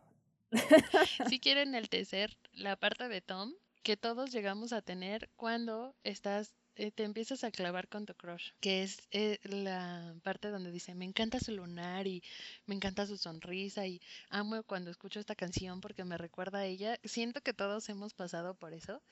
si 1.30 1.40
quieren 1.40 1.76
el 1.76 1.90
tercer, 1.90 2.38
la 2.54 2.76
parte 2.76 3.08
de 3.08 3.22
Tom, 3.22 3.54
que 3.84 3.98
todos 3.98 4.32
llegamos 4.32 4.74
a 4.74 4.82
tener 4.82 5.30
cuando 5.36 5.96
estás 6.04 6.56
eh, 6.76 6.92
te 6.92 7.04
empiezas 7.04 7.44
a 7.44 7.52
clavar 7.52 7.88
con 7.88 8.08
tu 8.08 8.16
crush, 8.16 8.50
que 8.60 8.82
es 8.82 8.98
eh, 9.12 9.38
la 9.44 10.16
parte 10.24 10.50
donde 10.50 10.72
dice, 10.72 10.96
me 10.96 11.06
encanta 11.06 11.40
su 11.40 11.52
lunar 11.52 12.08
y 12.08 12.24
me 12.66 12.74
encanta 12.74 13.06
su 13.06 13.16
sonrisa 13.18 13.86
y 13.86 14.02
amo 14.30 14.64
cuando 14.64 14.90
escucho 14.90 15.20
esta 15.20 15.36
canción 15.36 15.82
porque 15.82 16.04
me 16.04 16.18
recuerda 16.18 16.60
a 16.60 16.66
ella. 16.66 16.98
Siento 17.04 17.42
que 17.42 17.54
todos 17.54 17.88
hemos 17.90 18.16
pasado 18.16 18.56
por 18.56 18.74
eso. 18.74 19.04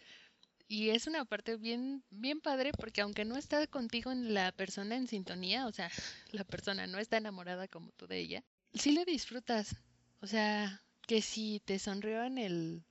Y 0.67 0.89
es 0.89 1.06
una 1.06 1.23
parte 1.25 1.58
bien, 1.58 2.04
bien 2.10 2.41
padre 2.41 2.71
porque 2.71 3.01
aunque 3.01 3.25
no 3.25 3.38
está 3.38 3.67
contigo 3.67 4.12
en 4.12 4.34
la 4.34 4.51
persona 4.54 4.95
en 4.95 5.08
sintonía, 5.08 5.67
o 5.67 5.71
sea, 5.71 5.91
la 6.32 6.43
persona 6.43 6.88
no 6.88 6.97
está 6.97 7.17
enamorada 7.17 7.67
como 7.67 7.91
tú 7.91 8.08
de 8.08 8.17
ella, 8.19 8.43
sí 8.73 8.91
le 8.91 9.06
disfrutas. 9.06 9.75
O 10.21 10.27
sea, 10.27 10.82
que 11.12 11.21
si 11.21 11.60
te 11.65 11.78
sonrió 11.78 12.24
en 12.24 12.38
el, 12.38 12.86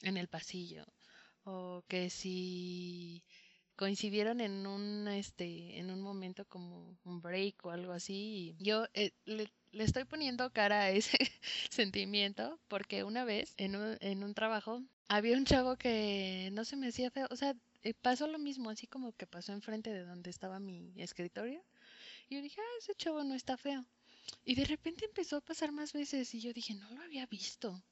en 0.00 0.16
el 0.16 0.26
pasillo, 0.26 0.86
o 1.44 1.84
que 1.86 2.08
si 2.08 3.22
coincidieron 3.76 4.40
en 4.40 4.66
un 4.66 5.06
este 5.08 5.78
en 5.78 5.90
un 5.90 6.00
momento 6.00 6.46
como 6.46 6.96
un 7.04 7.20
break 7.20 7.66
o 7.66 7.70
algo 7.70 7.92
así 7.92 8.56
yo 8.58 8.86
eh, 8.94 9.10
le, 9.26 9.50
estoy 9.72 10.04
poniendo 10.06 10.50
cara 10.50 10.80
a 10.80 10.90
ese 10.92 11.18
sentimiento 11.70 12.58
porque 12.68 13.04
una 13.04 13.26
vez 13.26 13.52
en 13.58 13.76
un, 13.76 13.98
en 14.00 14.24
un 14.24 14.32
trabajo 14.32 14.82
había 15.08 15.36
un 15.36 15.44
chavo 15.44 15.76
que 15.76 16.48
no 16.52 16.64
se 16.64 16.76
me 16.76 16.88
hacía 16.88 17.10
feo 17.10 17.26
o 17.30 17.36
sea 17.36 17.54
eh, 17.82 17.92
pasó 17.92 18.28
lo 18.28 18.38
mismo 18.38 18.70
así 18.70 18.86
como 18.86 19.12
que 19.12 19.26
pasó 19.26 19.52
enfrente 19.52 19.92
de 19.92 20.04
donde 20.04 20.30
estaba 20.30 20.58
mi 20.58 20.94
escritorio 20.96 21.62
y 22.30 22.36
yo 22.36 22.40
dije 22.40 22.62
ah 22.62 22.78
ese 22.78 22.94
chavo 22.94 23.22
no 23.24 23.34
está 23.34 23.58
feo 23.58 23.84
y 24.44 24.54
de 24.54 24.64
repente 24.64 25.04
empezó 25.04 25.36
a 25.36 25.40
pasar 25.40 25.72
más 25.72 25.92
veces 25.92 26.34
y 26.34 26.40
yo 26.40 26.52
dije 26.52 26.74
no 26.74 26.90
lo 26.90 27.02
había 27.02 27.26
visto 27.26 27.82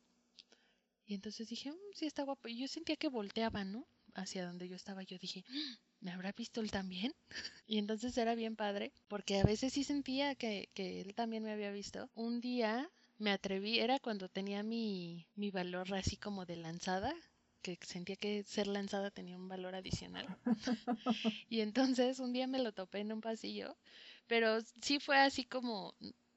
y 1.10 1.14
entonces 1.14 1.48
dije, 1.48 1.72
mm, 1.72 1.76
sí 1.92 2.06
está 2.06 2.22
guapo. 2.22 2.46
Y 2.46 2.56
yo 2.56 2.68
sentía 2.68 2.94
que 2.94 3.08
volteaba, 3.08 3.64
¿no? 3.64 3.84
hacia 4.14 4.46
donde 4.46 4.68
yo 4.68 4.76
estaba, 4.76 5.02
yo 5.02 5.18
dije, 5.18 5.44
mm, 5.48 6.04
¿me 6.04 6.12
habrá 6.12 6.32
visto 6.32 6.60
él 6.60 6.70
también? 6.70 7.14
y 7.66 7.78
entonces 7.78 8.16
era 8.16 8.34
bien 8.34 8.56
padre, 8.56 8.92
porque 9.08 9.40
a 9.40 9.44
veces 9.44 9.72
sí 9.72 9.84
sentía 9.84 10.34
que, 10.34 10.68
que 10.74 11.00
él 11.00 11.14
también 11.14 11.42
me 11.42 11.52
había 11.52 11.70
visto. 11.70 12.08
Un 12.14 12.40
día 12.40 12.90
me 13.18 13.32
atreví, 13.32 13.78
era 13.80 13.98
cuando 13.98 14.28
tenía 14.28 14.62
mi, 14.62 15.26
mi 15.34 15.50
valor 15.50 15.92
así 15.94 16.16
como 16.16 16.46
de 16.46 16.56
lanzada, 16.56 17.12
que 17.62 17.78
sentía 17.82 18.16
que 18.16 18.42
ser 18.44 18.66
lanzada 18.68 19.10
tenía 19.10 19.36
un 19.36 19.48
valor 19.48 19.74
adicional. 19.74 20.26
y 21.48 21.60
entonces 21.60 22.20
un 22.20 22.32
día 22.32 22.46
me 22.46 22.62
lo 22.62 22.72
topé 22.72 23.00
en 23.00 23.12
un 23.12 23.20
pasillo, 23.20 23.76
pero 24.30 24.60
sí 24.80 25.00
fue 25.00 25.18
así 25.18 25.44
como, 25.44 25.92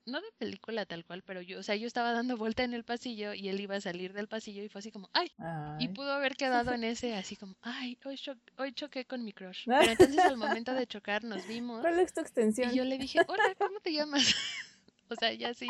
no 0.08 0.20
de 0.20 0.32
película 0.40 0.84
tal 0.88 1.06
cual, 1.06 1.22
pero 1.22 1.44
yo, 1.44 1.60
o 1.60 1.64
sea, 1.64 1.76
yo 1.76 1.86
estaba 1.86 2.12
dando 2.12 2.38
vuelta 2.38 2.64
en 2.64 2.74
el 2.74 2.84
pasillo 2.84 3.36
y 3.36 3.50
él 3.50 3.60
iba 3.60 3.76
a 3.76 3.82
salir 3.82 4.14
del 4.14 4.28
pasillo 4.28 4.64
y 4.64 4.68
fue 4.68 4.80
así 4.80 4.92
como, 4.92 5.12
¡ay! 5.14 5.32
Y 5.78 5.90
pudo 5.90 6.12
haber 6.12 6.36
quedado 6.38 6.74
en 6.74 6.86
ese 6.86 7.14
así 7.14 7.36
como, 7.36 7.56
¡ay! 7.62 8.00
Hoy, 8.04 8.20
hoy 8.58 8.74
choqué 8.74 9.06
con 9.06 9.24
mi 9.24 9.32
crush. 9.32 9.66
Pero 9.68 9.92
entonces 9.92 10.26
al 10.26 10.38
momento 10.38 10.74
de 10.74 10.88
chocar 10.88 11.24
nos 11.24 11.46
vimos. 11.46 11.82
¿Cuál 11.82 12.00
es 12.00 12.12
tu 12.16 12.22
extensión? 12.22 12.74
Y 12.74 12.78
yo 12.78 12.84
le 12.84 12.98
dije, 12.98 13.20
hola, 13.28 13.54
¿cómo 13.60 13.80
te 13.80 13.94
llamas? 13.94 14.24
o 15.10 15.16
sea, 15.16 15.32
ya 15.32 15.54
sí. 15.54 15.68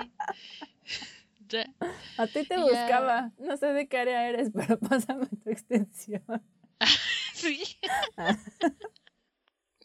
ya. 1.49 1.65
A 2.17 2.27
ti 2.27 2.45
te 2.45 2.57
buscaba. 2.57 3.33
No 3.37 3.57
sé 3.57 3.65
de 3.73 3.89
qué 3.89 3.97
área 3.97 4.29
eres, 4.29 4.49
pero 4.55 4.79
pásame 4.79 5.25
tu 5.25 5.49
extensión. 5.49 6.23
sí. 7.33 7.61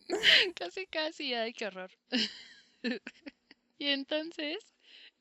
casi, 0.55 0.87
casi, 0.87 1.35
ay, 1.35 1.53
qué 1.53 1.66
horror. 1.66 1.90
Y 3.79 3.88
entonces, 3.88 4.59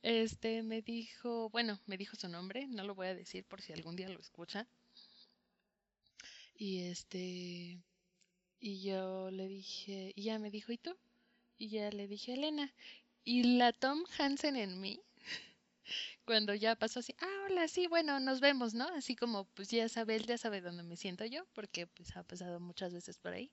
este, 0.04 0.64
me 0.64 0.82
dijo, 0.82 1.50
bueno, 1.50 1.80
me 1.86 1.98
dijo 1.98 2.16
su 2.16 2.28
nombre, 2.30 2.68
no 2.68 2.84
lo 2.84 2.96
voy 2.96 3.08
a 3.08 3.16
decir 3.16 3.46
por 3.46 3.62
si 3.62 3.74
algún 3.74 3.96
día 3.96 4.10
lo 4.10 4.20
escucha. 4.20 4.68
Y 6.56 6.82
este, 6.82 7.80
y 8.60 8.82
yo 8.82 9.32
le 9.32 9.48
dije, 9.48 10.14
y 10.16 10.24
ya 10.24 10.40
me 10.40 10.52
dijo, 10.52 10.72
¿y 10.72 10.78
tú? 10.80 10.98
Y 11.58 11.70
ya 11.70 11.92
le 11.92 12.08
dije, 12.08 12.34
Elena. 12.34 12.74
Y 13.26 13.58
la 13.58 13.74
Tom 13.74 14.04
Hansen 14.20 14.56
en 14.58 14.82
mí, 14.82 15.02
cuando 16.26 16.56
ya 16.56 16.76
pasó 16.76 17.00
así, 17.02 17.16
ah, 17.22 17.46
hola, 17.48 17.68
sí, 17.68 17.88
bueno, 17.88 18.20
nos 18.20 18.42
vemos, 18.42 18.74
¿no? 18.76 18.88
Así 18.96 19.16
como, 19.16 19.46
pues 19.56 19.70
ya 19.72 19.90
sabe, 19.90 20.16
él 20.18 20.26
ya 20.28 20.38
sabe 20.38 20.62
dónde 20.62 20.84
me 20.84 20.98
siento 20.98 21.26
yo, 21.26 21.46
porque 21.54 21.88
pues 21.88 22.16
ha 22.18 22.24
pasado 22.24 22.60
muchas 22.60 22.94
veces 22.94 23.18
por 23.18 23.34
ahí. 23.34 23.52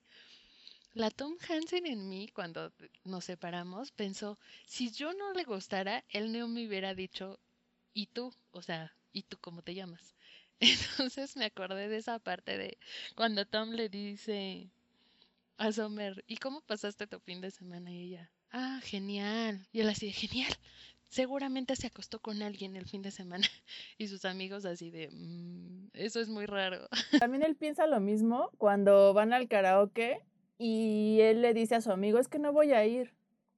La 0.95 1.09
Tom 1.09 1.35
Hansen 1.49 1.87
en 1.87 2.07
mí, 2.07 2.29
cuando 2.33 2.71
nos 3.03 3.25
separamos, 3.25 3.91
pensó, 3.91 4.39
si 4.65 4.91
yo 4.91 5.13
no 5.13 5.33
le 5.33 5.43
gustara, 5.43 6.05
él 6.07 6.31
no 6.31 6.47
me 6.47 6.65
hubiera 6.65 6.95
dicho, 6.95 7.37
¿y 7.93 8.05
tú? 8.05 8.33
O 8.51 8.61
sea, 8.61 8.95
¿y 9.11 9.23
tú 9.23 9.37
cómo 9.41 9.61
te 9.61 9.75
llamas? 9.75 10.15
Entonces 10.61 11.35
me 11.35 11.43
acordé 11.43 11.89
de 11.89 11.97
esa 11.97 12.17
parte 12.19 12.57
de 12.57 12.77
cuando 13.13 13.45
Tom 13.45 13.71
le 13.71 13.89
dice 13.89 14.69
a 15.57 15.73
Summer, 15.73 16.23
¿y 16.27 16.37
cómo 16.37 16.61
pasaste 16.61 17.07
tu 17.07 17.19
fin 17.19 17.41
de 17.41 17.51
semana? 17.51 17.91
Y 17.91 18.03
ella, 18.03 18.31
ah, 18.51 18.79
genial. 18.81 19.67
Y 19.73 19.81
él 19.81 19.89
así 19.89 20.13
genial. 20.13 20.53
Seguramente 21.09 21.75
se 21.75 21.87
acostó 21.87 22.19
con 22.19 22.41
alguien 22.41 22.77
el 22.77 22.87
fin 22.87 23.01
de 23.01 23.11
semana. 23.11 23.45
Y 23.97 24.07
sus 24.07 24.23
amigos 24.23 24.63
así 24.63 24.91
de, 24.91 25.09
mm, 25.11 25.89
eso 25.91 26.21
es 26.21 26.29
muy 26.29 26.45
raro. 26.45 26.87
También 27.19 27.43
él 27.43 27.57
piensa 27.57 27.85
lo 27.85 27.99
mismo 27.99 28.49
cuando 28.57 29.13
van 29.13 29.33
al 29.33 29.49
karaoke 29.49 30.21
y 30.57 31.19
él 31.21 31.41
le 31.41 31.53
dice 31.53 31.75
a 31.75 31.81
su 31.81 31.91
amigo, 31.91 32.19
es 32.19 32.27
que 32.27 32.39
no 32.39 32.53
voy 32.53 32.73
a 32.73 32.85
ir. 32.85 33.13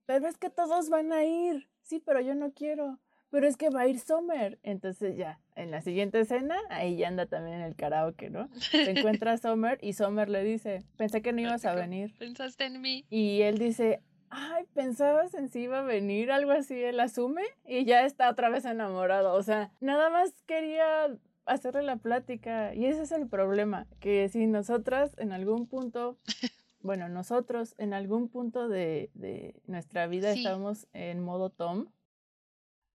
Pero 0.06 0.28
es 0.28 0.38
que 0.38 0.50
todos 0.50 0.90
van 0.90 1.12
a 1.12 1.26
ir. 1.26 1.68
Sí, 1.82 2.02
pero 2.04 2.22
yo 2.22 2.34
no 2.34 2.52
quiero. 2.54 3.00
Pero 3.30 3.46
es 3.46 3.58
que 3.58 3.70
va 3.70 3.82
a 3.82 3.88
ir 3.88 4.00
Summer. 4.00 4.58
Entonces 4.64 5.18
ya, 5.18 5.40
en 5.56 5.70
la 5.70 5.82
siguiente 5.82 6.20
escena, 6.20 6.56
ahí 6.70 6.96
ya 6.96 7.10
anda 7.10 7.26
también 7.26 7.58
en 7.58 7.64
el 7.64 7.76
karaoke, 7.76 8.30
¿no? 8.30 8.50
Se 8.54 8.92
encuentra 8.92 9.34
a 9.34 9.38
Summer 9.38 9.78
y 9.82 9.94
Summer 9.94 10.30
le 10.30 10.44
dice, 10.44 10.84
pensé 10.96 11.22
que 11.22 11.34
no 11.34 11.42
ibas 11.42 11.66
a 11.66 11.76
venir. 11.76 12.16
Pensaste 12.18 12.66
en 12.66 12.80
mí. 12.80 13.06
Y 13.10 13.42
él 13.42 13.58
dice, 13.58 14.02
ay, 14.30 14.66
pensabas 14.74 15.34
en 15.34 15.50
si 15.50 15.62
iba 15.62 15.80
a 15.80 15.84
venir, 15.84 16.32
algo 16.32 16.52
así, 16.52 16.82
él 16.82 17.00
asume 17.00 17.44
y 17.66 17.86
ya 17.86 18.06
está 18.06 18.30
otra 18.30 18.50
vez 18.50 18.66
enamorado. 18.66 19.34
O 19.34 19.44
sea, 19.44 19.72
nada 19.82 20.10
más 20.10 20.32
quería 20.44 21.08
hacerle 21.46 21.84
la 21.84 21.98
plática 21.98 22.74
y 22.74 22.86
ese 22.86 23.04
es 23.04 23.12
el 23.12 23.28
problema, 23.28 23.88
que 24.00 24.30
si 24.30 24.48
nosotras 24.48 25.12
en 25.18 25.32
algún 25.32 25.68
punto 25.68 26.18
bueno, 26.88 27.10
nosotros 27.10 27.76
en 27.78 27.94
algún 27.94 28.30
punto 28.30 28.70
de, 28.70 29.12
nuestra 29.68 30.08
vida 30.08 30.32
estamos 30.32 30.88
en 30.94 31.20
modo 31.20 31.50
Tom, 31.50 31.88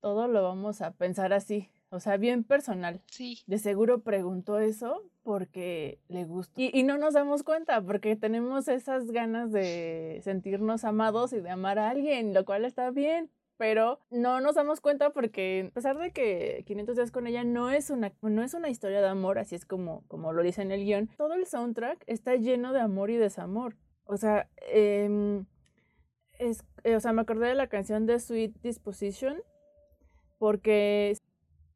todo 0.01 0.29
lo 0.29 0.43
vamos 0.43 0.81
a 0.81 0.93
pensar 0.93 1.35
así, 1.35 1.69
o 1.91 2.01
sea, 2.01 2.17
bien 2.17 2.43
personal. 2.43 3.03
Sí. 3.11 3.43
De 3.47 3.59
seguro 3.59 4.03
preguntó 4.03 4.61
eso 4.61 5.03
porque 5.23 6.01
le 6.09 6.25
gusta. 6.25 6.59
Y, 6.59 6.71
y, 6.77 6.85
no 6.85 6.97
nos 6.97 7.13
damos 7.13 7.43
cuenta 7.43 7.83
porque 7.83 8.17
tenemos 8.17 8.67
esas 8.67 9.11
ganas 9.11 9.53
de 9.53 10.21
sentirnos 10.25 10.85
amados 10.85 11.35
y 11.35 11.41
de 11.41 11.51
amar 11.51 11.79
a 11.79 11.91
alguien, 11.91 12.33
lo 12.33 12.47
cual 12.47 12.65
está 12.65 12.91
bien 12.91 13.31
pero 13.63 14.01
no 14.11 14.41
nos 14.41 14.57
damos 14.57 14.81
cuenta 14.81 15.11
porque 15.11 15.67
a 15.71 15.73
pesar 15.73 15.97
de 15.97 16.11
que 16.11 16.65
500 16.67 16.97
días 16.97 17.13
con 17.13 17.29
ella 17.29 17.45
no 17.45 17.71
es 17.71 17.91
una, 17.91 18.13
no 18.21 18.43
es 18.43 18.55
una 18.55 18.69
historia 18.69 19.01
de 19.01 19.07
amor, 19.07 19.39
así 19.39 19.55
es 19.55 19.65
como, 19.67 20.03
como 20.09 20.33
lo 20.33 20.43
dice 20.43 20.63
en 20.63 20.73
el 20.73 20.85
guion, 20.85 21.09
todo 21.17 21.35
el 21.35 21.47
soundtrack 21.47 22.03
está 22.09 22.35
lleno 22.35 22.73
de 22.73 22.81
amor 22.81 23.11
y 23.11 23.19
desamor. 23.19 23.77
O 24.07 24.17
sea, 24.17 24.49
em, 24.69 25.47
es, 26.39 26.65
eh, 26.85 26.97
o 26.97 27.01
sea, 27.01 27.13
me 27.13 27.23
acordé 27.23 27.49
de 27.49 27.55
la 27.55 27.69
canción 27.69 28.07
de 28.07 28.19
Sweet 28.21 28.61
Disposition 28.63 29.43
porque 30.39 31.17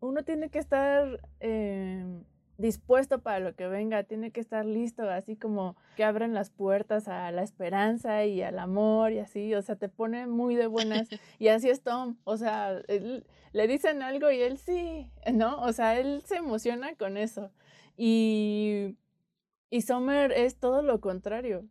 uno 0.00 0.24
tiene 0.24 0.50
que 0.50 0.58
estar... 0.58 1.20
Eh, 1.40 2.22
dispuesto 2.58 3.20
para 3.20 3.40
lo 3.40 3.54
que 3.54 3.66
venga, 3.66 4.04
tiene 4.04 4.30
que 4.30 4.40
estar 4.40 4.64
listo, 4.64 5.08
así 5.08 5.36
como 5.36 5.76
que 5.96 6.04
abren 6.04 6.34
las 6.34 6.50
puertas 6.50 7.08
a 7.08 7.30
la 7.32 7.42
esperanza 7.42 8.24
y 8.24 8.42
al 8.42 8.58
amor 8.58 9.12
y 9.12 9.18
así, 9.18 9.54
o 9.54 9.62
sea, 9.62 9.76
te 9.76 9.88
pone 9.88 10.26
muy 10.26 10.54
de 10.54 10.66
buenas. 10.66 11.08
Y 11.38 11.48
así 11.48 11.68
es 11.68 11.82
Tom, 11.82 12.16
o 12.24 12.36
sea, 12.36 12.82
le 13.52 13.66
dicen 13.68 14.02
algo 14.02 14.30
y 14.30 14.40
él 14.40 14.58
sí, 14.58 15.10
¿no? 15.32 15.60
O 15.62 15.72
sea, 15.72 15.98
él 15.98 16.22
se 16.24 16.36
emociona 16.36 16.94
con 16.94 17.16
eso. 17.16 17.50
Y, 17.96 18.96
y 19.70 19.82
Summer 19.82 20.32
es 20.32 20.56
todo 20.58 20.82
lo 20.82 21.00
contrario. 21.00 21.64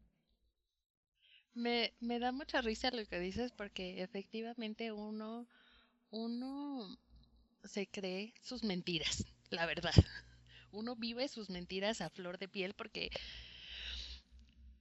Me, 1.55 1.91
me 1.99 2.19
da 2.19 2.31
mucha 2.31 2.61
risa 2.61 2.91
lo 2.91 3.03
que 3.05 3.19
dices 3.19 3.51
porque 3.51 4.03
efectivamente 4.03 4.91
uno, 4.91 5.47
uno 6.11 6.97
se 7.63 7.87
cree 7.87 8.33
sus 8.41 8.63
mentiras, 8.63 9.25
la 9.51 9.65
verdad. 9.65 9.93
Uno 10.71 10.95
vive 10.95 11.27
sus 11.29 11.49
mentiras 11.49 12.01
a 12.01 12.09
flor 12.09 12.39
de 12.39 12.47
piel 12.49 12.73
porque 12.75 13.11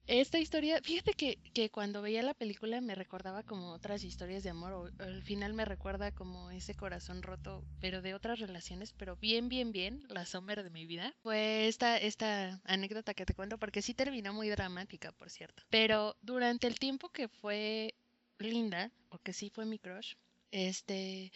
esta 0.06 0.38
historia, 0.38 0.80
fíjate 0.82 1.14
que, 1.14 1.38
que, 1.52 1.70
cuando 1.70 2.02
veía 2.02 2.22
la 2.22 2.34
película 2.34 2.80
me 2.80 2.94
recordaba 2.94 3.42
como 3.42 3.72
otras 3.72 4.04
historias 4.04 4.42
de 4.42 4.50
amor, 4.50 4.72
o, 4.72 4.90
al 5.02 5.22
final 5.22 5.54
me 5.54 5.64
recuerda 5.64 6.12
como 6.12 6.50
ese 6.50 6.74
corazón 6.74 7.22
roto, 7.22 7.64
pero 7.80 8.02
de 8.02 8.14
otras 8.14 8.38
relaciones, 8.38 8.92
pero 8.92 9.16
bien, 9.16 9.48
bien, 9.48 9.72
bien, 9.72 10.02
la 10.08 10.26
sombra 10.26 10.62
de 10.62 10.70
mi 10.70 10.86
vida. 10.86 11.14
Fue 11.22 11.68
esta, 11.68 11.96
esta 11.96 12.60
anécdota 12.64 13.14
que 13.14 13.26
te 13.26 13.34
cuento, 13.34 13.58
porque 13.58 13.82
sí 13.82 13.94
terminó 13.94 14.32
muy 14.32 14.48
dramática, 14.48 15.12
por 15.12 15.30
cierto. 15.30 15.62
Pero 15.70 16.16
durante 16.22 16.66
el 16.66 16.78
tiempo 16.78 17.08
que 17.08 17.28
fue 17.28 17.94
linda, 18.38 18.90
o 19.08 19.18
que 19.18 19.32
sí 19.32 19.50
fue 19.50 19.64
mi 19.64 19.78
crush, 19.78 20.14
este, 20.50 21.32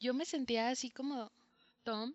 yo 0.00 0.14
me 0.14 0.24
sentía 0.24 0.68
así 0.68 0.90
como 0.90 1.30
Tom, 1.82 2.14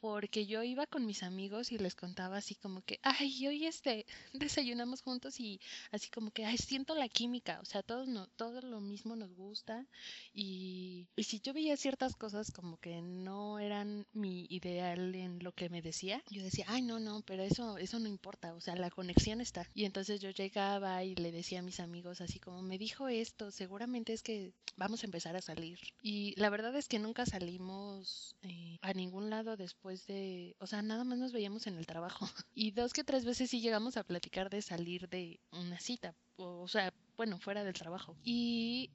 porque 0.00 0.46
yo 0.46 0.62
iba 0.62 0.86
con 0.86 1.06
mis 1.06 1.22
amigos 1.22 1.72
y 1.72 1.78
les 1.78 1.94
contaba 1.94 2.38
así 2.38 2.54
como 2.54 2.82
que, 2.82 2.98
ay, 3.02 3.46
hoy 3.46 3.66
este, 3.66 4.06
desayunamos 4.32 5.02
juntos 5.02 5.40
y 5.40 5.60
así 5.90 6.10
como 6.10 6.30
que, 6.30 6.44
ay, 6.44 6.58
siento 6.58 6.94
la 6.94 7.08
química, 7.08 7.60
o 7.60 7.64
sea, 7.64 7.82
todos 7.82 8.08
no, 8.08 8.26
todo 8.36 8.60
lo 8.62 8.80
mismo 8.80 9.16
nos 9.16 9.34
gusta 9.34 9.86
y, 10.32 11.06
y 11.16 11.22
si 11.24 11.40
yo 11.40 11.52
veía 11.52 11.76
ciertas 11.76 12.16
cosas 12.16 12.50
como 12.52 12.78
que 12.78 13.00
no 13.02 13.58
eran 13.58 14.06
mi 14.12 14.46
ideal 14.50 15.14
en 15.14 15.42
lo 15.42 15.52
que 15.52 15.68
me 15.68 15.82
decía, 15.82 16.22
yo 16.30 16.42
decía, 16.42 16.64
ay, 16.68 16.82
no, 16.82 17.00
no, 17.00 17.22
pero 17.22 17.42
eso, 17.42 17.78
eso 17.78 17.98
no 17.98 18.08
importa, 18.08 18.54
o 18.54 18.60
sea, 18.60 18.76
la 18.76 18.90
conexión 18.90 19.40
está. 19.40 19.68
Y 19.74 19.84
entonces 19.84 20.20
yo 20.20 20.30
llegaba 20.30 21.04
y 21.04 21.14
le 21.14 21.32
decía 21.32 21.60
a 21.60 21.62
mis 21.62 21.80
amigos 21.80 22.20
así 22.20 22.38
como, 22.38 22.62
me 22.62 22.78
dijo 22.78 23.08
esto, 23.08 23.50
seguramente 23.50 24.12
es 24.12 24.22
que 24.22 24.52
vamos 24.76 25.02
a 25.02 25.06
empezar 25.06 25.36
a 25.36 25.42
salir. 25.42 25.78
Y 26.02 26.34
la 26.40 26.50
verdad 26.50 26.74
es 26.76 26.88
que 26.88 26.98
nunca 26.98 27.26
salimos 27.26 28.36
eh, 28.42 28.78
a 28.82 28.92
ningún 28.92 29.30
lado 29.30 29.56
después 29.56 29.87
de, 30.06 30.56
o 30.58 30.66
sea, 30.66 30.82
nada 30.82 31.04
más 31.04 31.18
nos 31.18 31.32
veíamos 31.32 31.66
en 31.66 31.76
el 31.76 31.86
trabajo. 31.86 32.26
Y 32.54 32.72
dos 32.72 32.92
que 32.92 33.04
tres 33.04 33.24
veces 33.24 33.50
sí 33.50 33.60
llegamos 33.60 33.96
a 33.96 34.04
platicar 34.04 34.50
de 34.50 34.62
salir 34.62 35.08
de 35.08 35.40
una 35.52 35.78
cita, 35.78 36.14
o, 36.36 36.66
sea, 36.68 36.92
bueno, 37.16 37.38
fuera 37.38 37.64
del 37.64 37.74
trabajo. 37.74 38.16
Y 38.22 38.90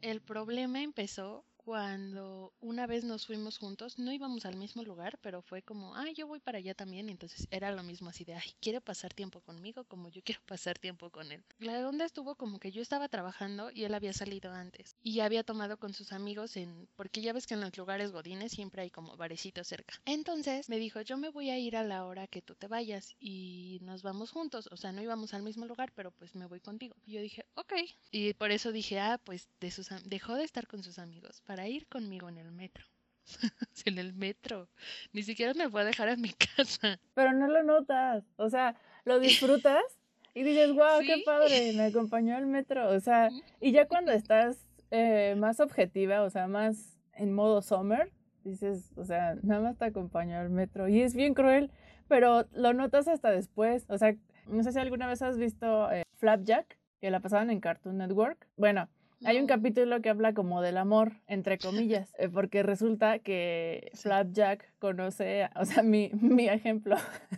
el 0.00 0.22
problema 0.22 0.82
empezó 0.82 1.44
cuando 1.70 2.52
una 2.58 2.88
vez 2.88 3.04
nos 3.04 3.26
fuimos 3.26 3.58
juntos, 3.58 3.96
no 3.96 4.12
íbamos 4.12 4.44
al 4.44 4.56
mismo 4.56 4.82
lugar, 4.82 5.16
pero 5.22 5.40
fue 5.40 5.62
como, 5.62 5.94
ay, 5.94 6.14
yo 6.14 6.26
voy 6.26 6.40
para 6.40 6.58
allá 6.58 6.74
también, 6.74 7.08
entonces 7.08 7.46
era 7.52 7.70
lo 7.70 7.84
mismo 7.84 8.08
así 8.08 8.24
de, 8.24 8.34
ay, 8.34 8.56
quiere 8.60 8.80
pasar 8.80 9.14
tiempo 9.14 9.40
conmigo 9.40 9.84
como 9.84 10.08
yo 10.08 10.20
quiero 10.24 10.40
pasar 10.46 10.80
tiempo 10.80 11.10
con 11.10 11.30
él. 11.30 11.44
La 11.60 11.88
onda 11.88 12.04
estuvo 12.04 12.34
como 12.34 12.58
que 12.58 12.72
yo 12.72 12.82
estaba 12.82 13.06
trabajando 13.06 13.70
y 13.70 13.84
él 13.84 13.94
había 13.94 14.12
salido 14.12 14.50
antes 14.50 14.96
y 15.00 15.20
había 15.20 15.44
tomado 15.44 15.76
con 15.76 15.94
sus 15.94 16.12
amigos 16.12 16.56
en, 16.56 16.88
porque 16.96 17.20
ya 17.20 17.32
ves 17.32 17.46
que 17.46 17.54
en 17.54 17.60
los 17.60 17.78
lugares 17.78 18.10
godines 18.10 18.50
siempre 18.50 18.82
hay 18.82 18.90
como 18.90 19.16
barecitos 19.16 19.68
cerca. 19.68 19.94
Entonces 20.06 20.68
me 20.68 20.78
dijo, 20.80 21.02
yo 21.02 21.18
me 21.18 21.30
voy 21.30 21.50
a 21.50 21.58
ir 21.60 21.76
a 21.76 21.84
la 21.84 22.04
hora 22.04 22.26
que 22.26 22.42
tú 22.42 22.56
te 22.56 22.66
vayas 22.66 23.14
y 23.20 23.78
nos 23.82 24.02
vamos 24.02 24.32
juntos, 24.32 24.68
o 24.72 24.76
sea, 24.76 24.90
no 24.90 25.02
íbamos 25.02 25.34
al 25.34 25.44
mismo 25.44 25.66
lugar, 25.66 25.92
pero 25.94 26.10
pues 26.10 26.34
me 26.34 26.46
voy 26.46 26.58
contigo. 26.58 26.96
Y 27.06 27.12
yo 27.12 27.22
dije, 27.22 27.46
ok. 27.54 27.74
Y 28.10 28.34
por 28.34 28.50
eso 28.50 28.72
dije, 28.72 28.98
ah, 28.98 29.20
pues 29.22 29.48
de 29.60 29.70
sus, 29.70 29.90
dejó 30.06 30.34
de 30.34 30.42
estar 30.42 30.66
con 30.66 30.82
sus 30.82 30.98
amigos 30.98 31.42
para 31.46 31.59
ir 31.68 31.86
conmigo 31.86 32.28
en 32.28 32.38
el 32.38 32.50
metro. 32.52 32.84
en 33.84 33.98
el 33.98 34.12
metro. 34.12 34.68
Ni 35.12 35.22
siquiera 35.22 35.54
me 35.54 35.68
fue 35.68 35.82
a 35.82 35.84
dejar 35.84 36.08
en 36.08 36.20
mi 36.20 36.32
casa. 36.56 36.98
Pero 37.14 37.32
no 37.32 37.48
lo 37.48 37.62
notas. 37.62 38.24
O 38.36 38.48
sea, 38.50 38.76
lo 39.04 39.18
disfrutas 39.18 39.82
y 40.34 40.42
dices, 40.42 40.72
wow, 40.72 41.00
qué 41.00 41.22
padre, 41.24 41.72
me 41.74 41.84
acompañó 41.84 42.36
al 42.36 42.46
metro. 42.46 42.90
O 42.90 43.00
sea, 43.00 43.30
y 43.60 43.72
ya 43.72 43.86
cuando 43.86 44.12
estás 44.12 44.66
eh, 44.90 45.34
más 45.36 45.60
objetiva, 45.60 46.22
o 46.22 46.30
sea, 46.30 46.46
más 46.46 46.98
en 47.14 47.32
modo 47.32 47.62
summer, 47.62 48.10
dices, 48.44 48.90
o 48.96 49.04
sea, 49.04 49.36
nada 49.42 49.60
más 49.60 49.76
te 49.76 49.84
acompañó 49.86 50.38
al 50.38 50.50
metro. 50.50 50.88
Y 50.88 51.02
es 51.02 51.14
bien 51.14 51.34
cruel, 51.34 51.70
pero 52.08 52.46
lo 52.52 52.72
notas 52.72 53.08
hasta 53.08 53.30
después. 53.30 53.84
O 53.88 53.98
sea, 53.98 54.14
no 54.46 54.62
sé 54.62 54.72
si 54.72 54.78
alguna 54.78 55.06
vez 55.06 55.22
has 55.22 55.38
visto 55.38 55.90
eh, 55.92 56.04
Flapjack, 56.16 56.78
que 57.00 57.10
la 57.10 57.20
pasaban 57.20 57.50
en 57.50 57.60
Cartoon 57.60 57.98
Network. 57.98 58.46
Bueno, 58.56 58.88
hay 59.24 59.38
un 59.38 59.46
capítulo 59.46 60.00
que 60.00 60.08
habla 60.08 60.32
como 60.32 60.62
del 60.62 60.76
amor, 60.76 61.12
entre 61.26 61.58
comillas, 61.58 62.14
eh, 62.18 62.28
porque 62.28 62.62
resulta 62.62 63.18
que 63.18 63.90
Flapjack 63.94 64.72
conoce, 64.78 65.48
o 65.56 65.64
sea, 65.64 65.82
mi, 65.82 66.10
mi 66.20 66.48
ejemplo, 66.48 66.96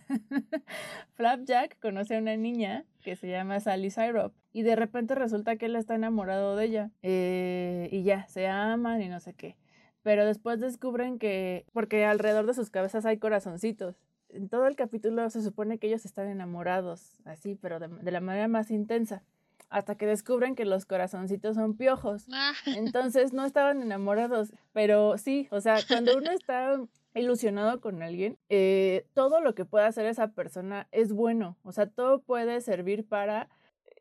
Flapjack 1.14 1.78
conoce 1.80 2.16
a 2.16 2.18
una 2.20 2.36
niña 2.36 2.84
que 3.02 3.16
se 3.16 3.28
llama 3.28 3.58
Sally 3.60 3.90
Syrup 3.90 4.32
y 4.52 4.62
de 4.62 4.76
repente 4.76 5.14
resulta 5.14 5.56
que 5.56 5.66
él 5.66 5.76
está 5.76 5.94
enamorado 5.94 6.56
de 6.56 6.64
ella 6.64 6.90
eh, 7.02 7.88
y 7.90 8.04
ya, 8.04 8.26
se 8.28 8.46
aman 8.46 9.02
y 9.02 9.08
no 9.08 9.18
sé 9.18 9.34
qué. 9.34 9.56
Pero 10.02 10.26
después 10.26 10.60
descubren 10.60 11.18
que, 11.18 11.64
porque 11.72 12.04
alrededor 12.04 12.46
de 12.46 12.54
sus 12.54 12.70
cabezas 12.70 13.06
hay 13.06 13.18
corazoncitos. 13.18 13.96
En 14.28 14.48
todo 14.48 14.66
el 14.66 14.76
capítulo 14.76 15.28
se 15.30 15.42
supone 15.42 15.78
que 15.78 15.88
ellos 15.88 16.04
están 16.04 16.28
enamorados, 16.28 17.20
así, 17.24 17.54
pero 17.54 17.78
de 17.78 18.10
la 18.10 18.20
manera 18.20 18.48
más 18.48 18.70
intensa 18.70 19.22
hasta 19.72 19.94
que 19.94 20.06
descubren 20.06 20.54
que 20.54 20.66
los 20.66 20.84
corazoncitos 20.84 21.56
son 21.56 21.76
piojos. 21.76 22.26
Ah. 22.30 22.52
Entonces 22.76 23.32
no 23.32 23.44
estaban 23.44 23.80
enamorados, 23.82 24.52
pero 24.72 25.16
sí, 25.16 25.48
o 25.50 25.60
sea, 25.60 25.78
cuando 25.88 26.16
uno 26.16 26.30
está 26.30 26.78
ilusionado 27.14 27.80
con 27.80 28.02
alguien, 28.02 28.38
eh, 28.50 29.06
todo 29.14 29.40
lo 29.40 29.54
que 29.54 29.64
pueda 29.64 29.86
hacer 29.86 30.06
esa 30.06 30.28
persona 30.28 30.88
es 30.92 31.12
bueno, 31.12 31.56
o 31.64 31.72
sea, 31.72 31.86
todo 31.86 32.20
puede 32.20 32.60
servir 32.60 33.06
para 33.06 33.48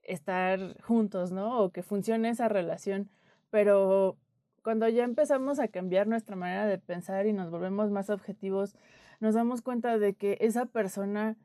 estar 0.04 0.80
juntos, 0.82 1.32
¿no? 1.32 1.60
O 1.60 1.72
que 1.72 1.84
funcione 1.84 2.30
esa 2.30 2.50
relación, 2.50 3.10
pero 3.50 4.18
cuando 4.64 4.90
ya 4.90 5.06
empezamos 5.06 5.60
a 5.60 5.70
cambiar 5.70 6.06
nuestra 6.06 6.36
manera 6.36 6.66
de 6.66 6.80
pensar 6.80 7.26
y 7.28 7.34
nos 7.34 7.50
volvemos 7.50 7.92
más 7.92 8.10
objetivos, 8.10 8.76
nos 9.22 9.36
damos 9.36 9.62
cuenta 9.62 9.98
de 9.98 10.16
que 10.16 10.38
esa 10.42 10.66
persona 10.66 11.38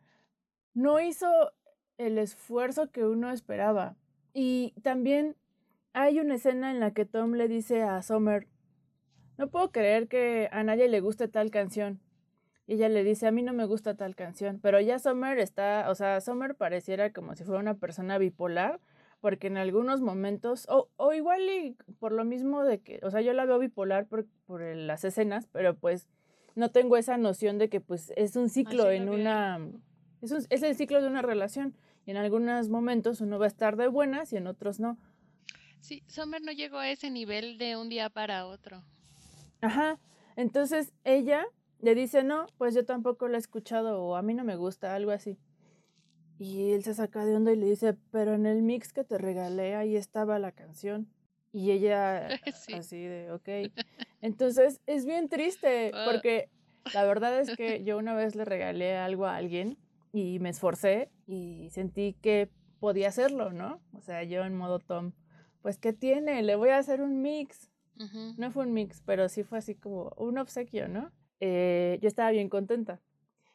no 0.74 1.00
hizo 1.00 1.28
el 1.96 2.18
esfuerzo 2.18 2.90
que 2.90 3.06
uno 3.06 3.30
esperaba. 3.30 3.96
Y 4.38 4.74
también 4.82 5.34
hay 5.94 6.20
una 6.20 6.34
escena 6.34 6.70
en 6.70 6.78
la 6.78 6.90
que 6.90 7.06
Tom 7.06 7.32
le 7.32 7.48
dice 7.48 7.82
a 7.82 8.02
Summer, 8.02 8.46
no 9.38 9.48
puedo 9.48 9.72
creer 9.72 10.08
que 10.08 10.50
a 10.52 10.62
nadie 10.62 10.88
le 10.88 11.00
guste 11.00 11.26
tal 11.26 11.50
canción. 11.50 12.00
Y 12.66 12.74
ella 12.74 12.90
le 12.90 13.02
dice, 13.02 13.26
a 13.26 13.30
mí 13.30 13.42
no 13.42 13.54
me 13.54 13.64
gusta 13.64 13.96
tal 13.96 14.14
canción. 14.14 14.60
Pero 14.62 14.78
ya 14.78 14.98
Summer 14.98 15.38
está, 15.38 15.86
o 15.88 15.94
sea, 15.94 16.20
Summer 16.20 16.54
pareciera 16.54 17.14
como 17.14 17.34
si 17.34 17.44
fuera 17.44 17.62
una 17.62 17.78
persona 17.78 18.18
bipolar, 18.18 18.78
porque 19.22 19.46
en 19.46 19.56
algunos 19.56 20.02
momentos, 20.02 20.66
o, 20.68 20.90
o 20.96 21.14
igual 21.14 21.40
y 21.48 21.74
por 21.98 22.12
lo 22.12 22.26
mismo 22.26 22.62
de 22.62 22.80
que, 22.82 23.00
o 23.04 23.10
sea, 23.10 23.22
yo 23.22 23.32
la 23.32 23.46
veo 23.46 23.58
bipolar 23.58 24.04
por, 24.04 24.26
por 24.44 24.60
las 24.60 25.02
escenas, 25.06 25.48
pero 25.50 25.76
pues 25.78 26.10
no 26.54 26.70
tengo 26.70 26.98
esa 26.98 27.16
noción 27.16 27.56
de 27.56 27.70
que 27.70 27.80
pues 27.80 28.12
es 28.16 28.36
un 28.36 28.50
ciclo 28.50 28.90
en 28.90 29.08
una, 29.08 29.66
es, 30.20 30.30
un, 30.30 30.44
es 30.50 30.62
el 30.62 30.76
ciclo 30.76 31.00
de 31.00 31.08
una 31.08 31.22
relación. 31.22 31.74
En 32.06 32.16
algunos 32.16 32.68
momentos 32.68 33.20
uno 33.20 33.38
va 33.38 33.46
a 33.46 33.48
estar 33.48 33.76
de 33.76 33.88
buenas 33.88 34.32
y 34.32 34.36
en 34.36 34.46
otros 34.46 34.78
no. 34.78 34.96
Sí, 35.80 36.02
Summer 36.06 36.40
no 36.42 36.52
llegó 36.52 36.78
a 36.78 36.88
ese 36.90 37.10
nivel 37.10 37.58
de 37.58 37.76
un 37.76 37.88
día 37.88 38.10
para 38.10 38.46
otro. 38.46 38.82
Ajá. 39.60 39.98
Entonces 40.36 40.92
ella 41.04 41.44
le 41.80 41.94
dice, 41.94 42.22
no, 42.22 42.46
pues 42.58 42.74
yo 42.74 42.84
tampoco 42.84 43.28
lo 43.28 43.34
he 43.34 43.38
escuchado 43.38 44.02
o 44.02 44.16
a 44.16 44.22
mí 44.22 44.34
no 44.34 44.44
me 44.44 44.56
gusta, 44.56 44.94
algo 44.94 45.10
así. 45.10 45.38
Y 46.38 46.72
él 46.72 46.84
se 46.84 46.94
saca 46.94 47.24
de 47.24 47.34
onda 47.34 47.52
y 47.52 47.56
le 47.56 47.66
dice, 47.66 47.94
pero 48.10 48.34
en 48.34 48.46
el 48.46 48.62
mix 48.62 48.92
que 48.92 49.04
te 49.04 49.18
regalé 49.18 49.74
ahí 49.74 49.96
estaba 49.96 50.38
la 50.38 50.52
canción. 50.52 51.08
Y 51.52 51.70
ella 51.72 52.28
así 52.74 53.02
de, 53.02 53.32
ok. 53.32 53.72
Entonces 54.20 54.80
es 54.86 55.06
bien 55.06 55.28
triste 55.28 55.90
ah. 55.94 56.04
porque 56.10 56.50
la 56.94 57.04
verdad 57.04 57.40
es 57.40 57.50
que 57.56 57.82
yo 57.82 57.98
una 57.98 58.14
vez 58.14 58.36
le 58.36 58.44
regalé 58.44 58.96
algo 58.96 59.26
a 59.26 59.36
alguien 59.36 59.78
y 60.12 60.38
me 60.40 60.50
esforcé 60.50 61.10
y 61.26 61.68
sentí 61.70 62.14
que 62.20 62.50
podía 62.80 63.08
hacerlo, 63.08 63.52
¿no? 63.52 63.80
O 63.92 64.00
sea, 64.00 64.22
yo 64.22 64.44
en 64.44 64.56
modo 64.56 64.78
Tom, 64.78 65.12
pues 65.62 65.78
¿qué 65.78 65.92
tiene? 65.92 66.42
Le 66.42 66.56
voy 66.56 66.70
a 66.70 66.78
hacer 66.78 67.00
un 67.00 67.22
mix. 67.22 67.70
No 68.36 68.50
fue 68.50 68.66
un 68.66 68.74
mix, 68.74 69.02
pero 69.06 69.28
sí 69.30 69.42
fue 69.42 69.56
así 69.58 69.74
como 69.74 70.12
un 70.18 70.36
obsequio, 70.36 70.86
¿no? 70.86 71.12
Eh, 71.40 71.98
yo 72.02 72.08
estaba 72.08 72.30
bien 72.30 72.50
contenta. 72.50 73.00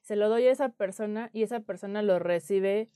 Se 0.01 0.15
lo 0.15 0.29
doy 0.29 0.47
a 0.47 0.51
esa 0.51 0.69
persona 0.69 1.29
y 1.31 1.43
esa 1.43 1.59
persona 1.59 2.01
lo 2.01 2.17
recibe 2.17 2.89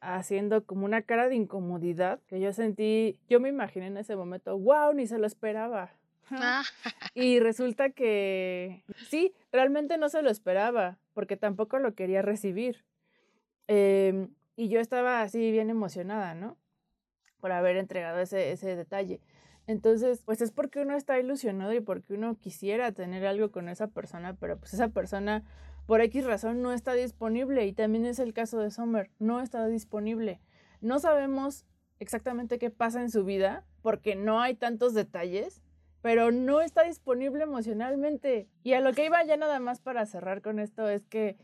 haciendo 0.00 0.64
como 0.64 0.84
una 0.84 1.02
cara 1.02 1.28
de 1.28 1.34
incomodidad 1.34 2.20
que 2.26 2.40
yo 2.40 2.52
sentí, 2.52 3.18
yo 3.28 3.40
me 3.40 3.48
imaginé 3.50 3.88
en 3.88 3.96
ese 3.98 4.16
momento, 4.16 4.58
wow, 4.58 4.94
ni 4.94 5.06
se 5.06 5.18
lo 5.18 5.26
esperaba. 5.26 5.92
Ah. 6.30 6.64
y 7.14 7.40
resulta 7.40 7.90
que 7.90 8.82
sí, 9.08 9.34
realmente 9.52 9.98
no 9.98 10.08
se 10.08 10.22
lo 10.22 10.30
esperaba, 10.30 10.98
porque 11.12 11.36
tampoco 11.36 11.78
lo 11.78 11.94
quería 11.94 12.22
recibir. 12.22 12.84
Em, 13.68 14.28
y 14.56 14.68
yo 14.68 14.80
estaba 14.80 15.22
así 15.22 15.50
bien 15.50 15.70
emocionada, 15.70 16.34
¿no? 16.34 16.56
Por 17.40 17.52
haber 17.52 17.76
entregado 17.76 18.20
ese, 18.20 18.52
ese 18.52 18.76
detalle. 18.76 19.20
Entonces, 19.66 20.22
pues 20.24 20.40
es 20.40 20.52
porque 20.52 20.80
uno 20.80 20.96
está 20.96 21.18
ilusionado 21.18 21.72
y 21.72 21.80
porque 21.80 22.14
uno 22.14 22.36
quisiera 22.38 22.92
tener 22.92 23.26
algo 23.26 23.50
con 23.50 23.68
esa 23.68 23.88
persona, 23.88 24.36
pero 24.38 24.58
pues 24.58 24.74
esa 24.74 24.88
persona 24.88 25.42
por 25.86 26.00
X 26.00 26.24
razón 26.24 26.62
no 26.62 26.72
está 26.72 26.94
disponible 26.94 27.66
y 27.66 27.72
también 27.72 28.06
es 28.06 28.18
el 28.18 28.32
caso 28.32 28.58
de 28.58 28.70
Summer, 28.70 29.10
no 29.18 29.40
está 29.40 29.66
disponible. 29.66 30.40
No 30.80 30.98
sabemos 30.98 31.64
exactamente 31.98 32.58
qué 32.58 32.70
pasa 32.70 33.00
en 33.00 33.10
su 33.10 33.24
vida 33.24 33.64
porque 33.82 34.14
no 34.16 34.40
hay 34.40 34.54
tantos 34.54 34.94
detalles, 34.94 35.62
pero 36.02 36.30
no 36.30 36.60
está 36.60 36.82
disponible 36.82 37.42
emocionalmente. 37.44 38.48
Y 38.62 38.74
a 38.74 38.80
lo 38.80 38.92
que 38.92 39.06
iba 39.06 39.24
ya 39.24 39.36
nada 39.36 39.58
más 39.58 39.80
para 39.80 40.06
cerrar 40.06 40.42
con 40.42 40.58
esto 40.58 40.88
es 40.88 41.06
que 41.06 41.36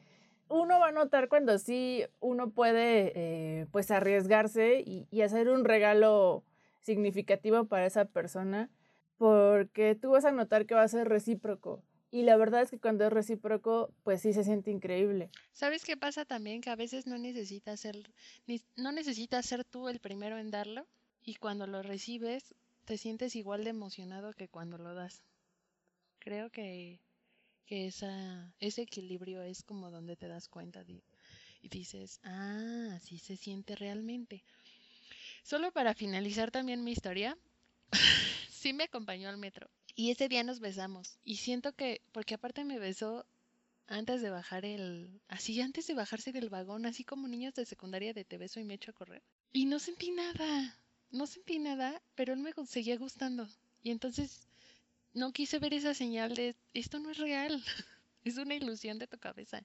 uno 0.53 0.79
va 0.79 0.89
a 0.89 0.93
notar 0.93 1.29
cuando 1.29 1.59
sí 1.59 2.05
uno 2.21 2.51
puede 2.51 3.13
eh, 3.15 3.67
pues 3.73 3.91
arriesgarse 3.91 4.85
y, 4.87 5.23
hacer 5.23 5.49
un 5.49 5.65
regalo 5.65 6.45
significativo 6.81 7.65
para 7.65 7.87
esa 7.87 8.05
persona 8.05 8.69
porque 9.17 9.95
tú 9.95 10.11
vas 10.11 10.27
a 10.27 10.33
notar 10.33 10.67
que 10.67 10.75
va 10.75 10.83
a 10.83 10.89
ser 10.89 11.09
recíproco. 11.09 11.83
Y 12.11 12.25
la 12.25 12.37
verdad 12.37 12.61
es 12.61 12.71
que 12.71 12.79
cuando 12.79 13.07
es 13.07 13.13
recíproco, 13.13 13.95
pues 14.03 14.21
sí 14.21 14.35
se 14.35 14.45
siente 14.45 14.71
increíble. 14.71 15.31
¿Sabes 15.53 15.85
qué 15.85 15.97
pasa 15.97 16.27
también? 16.27 16.61
Que 16.61 16.69
a 16.69 16.77
veces 16.77 17.07
no 17.07 17.17
necesitas 17.17 17.81
ser, 17.81 17.97
no 18.77 18.93
necesitas 18.93 19.47
ser 19.47 19.65
tú 19.65 19.89
el 19.89 20.01
primero 20.01 20.37
en 20.37 20.51
darlo. 20.51 20.87
Y 21.25 21.37
cuando 21.37 21.67
lo 21.67 21.83
recibes, 21.83 22.55
te 22.85 22.99
sientes 22.99 23.37
igual 23.37 23.65
de 23.65 23.71
emocionado 23.71 24.35
que 24.35 24.49
cuando 24.49 24.77
lo 24.77 24.93
das. 24.93 25.23
Creo 26.19 26.51
que 26.51 27.01
esa, 27.73 28.55
ese 28.61 28.83
equilibrio 28.83 29.43
es 29.43 29.63
como 29.63 29.91
donde 29.91 30.17
te 30.17 30.29
das 30.29 30.49
cuenta 30.49 30.85
y 31.63 31.69
dices, 31.69 32.21
ah, 32.25 32.91
así 32.95 33.19
se 33.19 33.37
siente 33.37 33.77
realmente. 33.77 34.45
Solo 35.43 35.73
para 35.73 35.95
finalizar 35.95 36.51
también 36.51 36.85
mi 36.85 36.93
historia, 36.93 37.37
sí 38.51 38.73
me 38.73 38.85
acompañó 38.85 39.29
al 39.29 39.39
metro 39.39 39.71
y 39.95 40.11
ese 40.11 40.29
día 40.29 40.45
nos 40.45 40.61
besamos 40.61 41.19
y 41.25 41.37
siento 41.37 41.73
que, 41.73 42.01
porque 42.13 42.35
aparte 42.35 42.65
me 42.65 42.79
besó 42.79 43.27
antes 43.87 44.23
de 44.23 44.31
bajar 44.31 44.65
el, 44.65 45.21
así 45.29 45.61
antes 45.61 45.87
de 45.87 45.95
bajarse 45.95 46.33
del 46.33 46.49
vagón, 46.49 46.87
así 46.87 47.05
como 47.05 47.29
niños 47.29 47.55
de 47.55 47.67
secundaria 47.67 48.15
te 48.15 48.39
beso 48.39 48.61
y 48.61 48.65
me 48.65 48.75
echo 48.75 48.91
a 48.91 48.95
correr. 48.95 49.23
Y 49.53 49.67
no 49.67 49.79
sentí 49.79 50.11
nada, 50.11 50.79
no 51.11 51.27
sentí 51.27 51.59
nada, 51.59 52.01
pero 52.15 52.33
él 52.33 52.41
me 52.41 52.53
seguía 52.67 52.97
gustando. 52.97 53.49
Y 53.83 53.91
entonces 53.91 54.47
no 55.15 55.33
quise 55.33 55.59
ver 55.59 55.75
esa 55.75 55.95
señal 55.95 56.35
de 56.35 56.57
esto 56.75 56.99
no 56.99 57.11
es 57.11 57.19
real, 57.19 57.63
es 58.25 58.37
una 58.39 58.55
ilusión 58.55 58.99
de 58.99 59.07
tu 59.07 59.19
cabeza. 59.19 59.65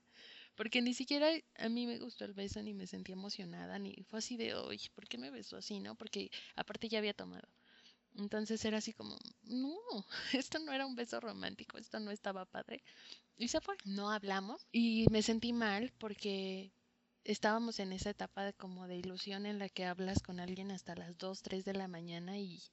Porque 0.55 0.81
ni 0.81 0.93
siquiera 0.95 1.29
a 1.57 1.69
mí 1.69 1.85
me 1.85 1.99
gustó 1.99 2.25
el 2.25 2.33
beso, 2.33 2.61
ni 2.63 2.73
me 2.73 2.87
sentí 2.87 3.11
emocionada, 3.11 3.77
ni 3.77 3.95
fue 4.09 4.19
así 4.19 4.37
de, 4.37 4.55
hoy, 4.55 4.81
¿por 4.95 5.07
qué 5.07 5.19
me 5.19 5.29
besó 5.29 5.57
así, 5.57 5.79
no? 5.79 5.95
Porque 5.95 6.31
aparte 6.55 6.89
ya 6.89 6.97
había 6.97 7.13
tomado. 7.13 7.47
Entonces 8.15 8.65
era 8.65 8.79
así 8.79 8.93
como, 8.93 9.15
no, 9.43 9.77
esto 10.33 10.59
no 10.59 10.73
era 10.73 10.87
un 10.87 10.95
beso 10.95 11.19
romántico, 11.19 11.77
esto 11.77 11.99
no 11.99 12.11
estaba 12.11 12.45
padre. 12.45 12.83
Y 13.37 13.49
se 13.49 13.61
fue. 13.61 13.75
No 13.85 14.09
hablamos 14.09 14.65
y 14.71 15.05
me 15.11 15.21
sentí 15.21 15.53
mal 15.53 15.93
porque 15.99 16.71
estábamos 17.23 17.79
en 17.79 17.93
esa 17.93 18.09
etapa 18.09 18.43
de 18.43 18.53
como 18.53 18.87
de 18.87 18.97
ilusión 18.97 19.45
en 19.45 19.59
la 19.59 19.69
que 19.69 19.85
hablas 19.85 20.23
con 20.23 20.39
alguien 20.39 20.71
hasta 20.71 20.95
las 20.95 21.17
2, 21.19 21.43
3 21.43 21.65
de 21.65 21.73
la 21.73 21.87
mañana 21.87 22.39
y 22.39 22.63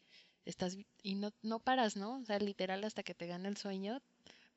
estás 0.44 0.76
y 1.02 1.14
no, 1.16 1.32
no 1.42 1.60
paras, 1.60 1.96
¿no? 1.96 2.18
O 2.20 2.24
sea, 2.24 2.38
literal 2.38 2.84
hasta 2.84 3.02
que 3.02 3.14
te 3.14 3.26
gana 3.26 3.48
el 3.48 3.56
sueño, 3.56 4.00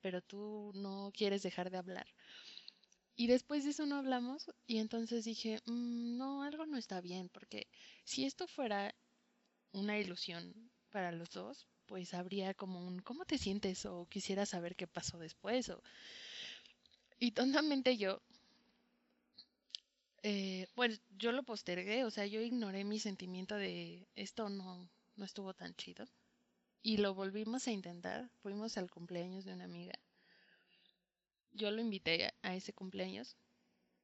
pero 0.02 0.22
tú 0.22 0.72
no 0.76 1.12
quieres 1.14 1.44
dejar 1.44 1.70
de 1.72 1.78
hablar. 1.78 2.08
Y 3.16 3.28
después 3.28 3.64
de 3.64 3.72
eso 3.72 3.86
no 3.86 3.98
hablamos 3.98 4.52
y 4.68 4.78
entonces 4.78 5.26
dije, 5.26 5.60
mm, 5.66 6.18
no, 6.18 6.44
algo 6.44 6.66
no 6.66 6.78
está 6.78 7.02
bien, 7.02 7.30
porque 7.30 7.68
si 8.06 8.26
esto 8.26 8.48
fuera 8.48 8.94
una 9.72 9.98
ilusión 10.00 10.54
para 10.92 11.12
los 11.12 11.30
dos, 11.32 11.68
pues 11.88 12.14
habría 12.14 12.54
como 12.54 12.86
un, 12.86 13.00
¿cómo 13.00 13.26
te 13.26 13.38
sientes? 13.38 13.86
O 13.86 14.08
quisiera 14.08 14.46
saber 14.46 14.76
qué 14.76 14.88
pasó 14.88 15.18
después. 15.18 15.70
O... 15.70 15.82
Y 17.20 17.32
tontamente 17.32 17.98
yo, 17.98 18.22
eh, 20.24 20.68
pues 20.76 21.02
yo 21.18 21.32
lo 21.32 21.44
postergué, 21.44 22.04
o 22.06 22.12
sea, 22.12 22.26
yo 22.28 22.42
ignoré 22.42 22.84
mi 22.84 23.00
sentimiento 23.00 23.56
de 23.56 24.08
esto 24.16 24.50
no, 24.50 24.90
no 25.18 25.26
estuvo 25.26 25.54
tan 25.54 25.76
chido. 25.76 26.06
Y 26.82 26.98
lo 26.98 27.14
volvimos 27.14 27.68
a 27.68 27.72
intentar. 27.72 28.30
Fuimos 28.42 28.78
al 28.78 28.90
cumpleaños 28.90 29.44
de 29.44 29.54
una 29.54 29.66
amiga. 29.66 29.94
Yo 31.52 31.72
lo 31.72 31.82
invité 31.82 32.34
a 32.44 32.56
ese 32.56 32.72
cumpleaños, 32.72 33.36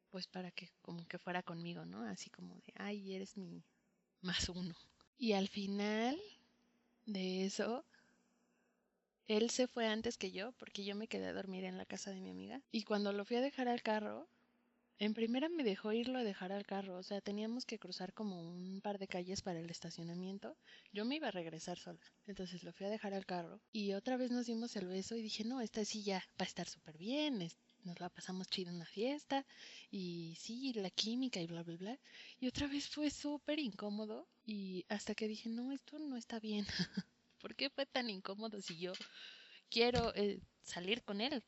pues 0.09 0.27
para 0.27 0.51
que 0.51 0.69
como 0.81 1.07
que 1.07 1.19
fuera 1.19 1.43
conmigo, 1.43 1.85
¿no? 1.85 2.01
Así 2.03 2.29
como 2.29 2.55
de, 2.55 2.73
ay, 2.75 3.13
eres 3.13 3.37
mi 3.37 3.63
más 4.21 4.49
uno. 4.49 4.75
Y 5.17 5.33
al 5.33 5.47
final 5.47 6.19
de 7.05 7.45
eso, 7.45 7.85
él 9.27 9.49
se 9.51 9.67
fue 9.67 9.87
antes 9.87 10.17
que 10.17 10.31
yo, 10.31 10.51
porque 10.53 10.83
yo 10.83 10.95
me 10.95 11.07
quedé 11.07 11.27
a 11.27 11.33
dormir 11.33 11.63
en 11.63 11.77
la 11.77 11.85
casa 11.85 12.11
de 12.11 12.21
mi 12.21 12.31
amiga. 12.31 12.61
Y 12.71 12.83
cuando 12.83 13.13
lo 13.13 13.23
fui 13.23 13.37
a 13.37 13.41
dejar 13.41 13.67
al 13.67 13.81
carro, 13.83 14.27
en 14.99 15.13
primera 15.13 15.49
me 15.49 15.63
dejó 15.63 15.91
irlo 15.91 16.19
a 16.19 16.23
dejar 16.23 16.51
al 16.51 16.65
carro, 16.65 16.97
o 16.97 17.03
sea, 17.03 17.21
teníamos 17.21 17.65
que 17.65 17.79
cruzar 17.79 18.13
como 18.13 18.39
un 18.41 18.81
par 18.81 18.99
de 18.99 19.07
calles 19.07 19.41
para 19.41 19.59
el 19.59 19.69
estacionamiento. 19.69 20.57
Yo 20.91 21.05
me 21.05 21.15
iba 21.15 21.27
a 21.27 21.31
regresar 21.31 21.77
sola, 21.77 21.99
entonces 22.27 22.63
lo 22.63 22.73
fui 22.73 22.85
a 22.85 22.89
dejar 22.89 23.13
al 23.13 23.25
carro 23.25 23.61
y 23.71 23.93
otra 23.93 24.17
vez 24.17 24.31
nos 24.31 24.45
dimos 24.45 24.75
el 24.75 24.87
beso 24.87 25.15
y 25.15 25.21
dije, 25.21 25.43
no, 25.43 25.61
esta 25.61 25.83
sí 25.85 26.03
ya 26.03 26.19
va 26.39 26.43
a 26.43 26.45
estar 26.45 26.67
súper 26.67 26.97
bien, 26.97 27.49
nos 27.83 27.99
la 27.99 28.09
pasamos 28.09 28.47
chido 28.47 28.71
en 28.71 28.79
la 28.79 28.85
fiesta 28.85 29.45
y 29.91 30.35
sí, 30.39 30.73
la 30.73 30.89
química 30.89 31.41
y 31.41 31.47
bla, 31.47 31.63
bla, 31.63 31.77
bla. 31.77 31.99
Y 32.39 32.47
otra 32.47 32.67
vez 32.67 32.87
fue 32.87 33.09
súper 33.09 33.59
incómodo 33.59 34.27
y 34.45 34.85
hasta 34.89 35.15
que 35.15 35.27
dije, 35.27 35.49
no, 35.49 35.71
esto 35.71 35.99
no 35.99 36.15
está 36.17 36.39
bien. 36.39 36.65
¿Por 37.39 37.55
qué 37.55 37.69
fue 37.69 37.85
tan 37.85 38.09
incómodo 38.09 38.61
si 38.61 38.77
yo 38.77 38.93
quiero 39.69 40.13
eh, 40.15 40.39
salir 40.61 41.03
con 41.03 41.19
él? 41.19 41.43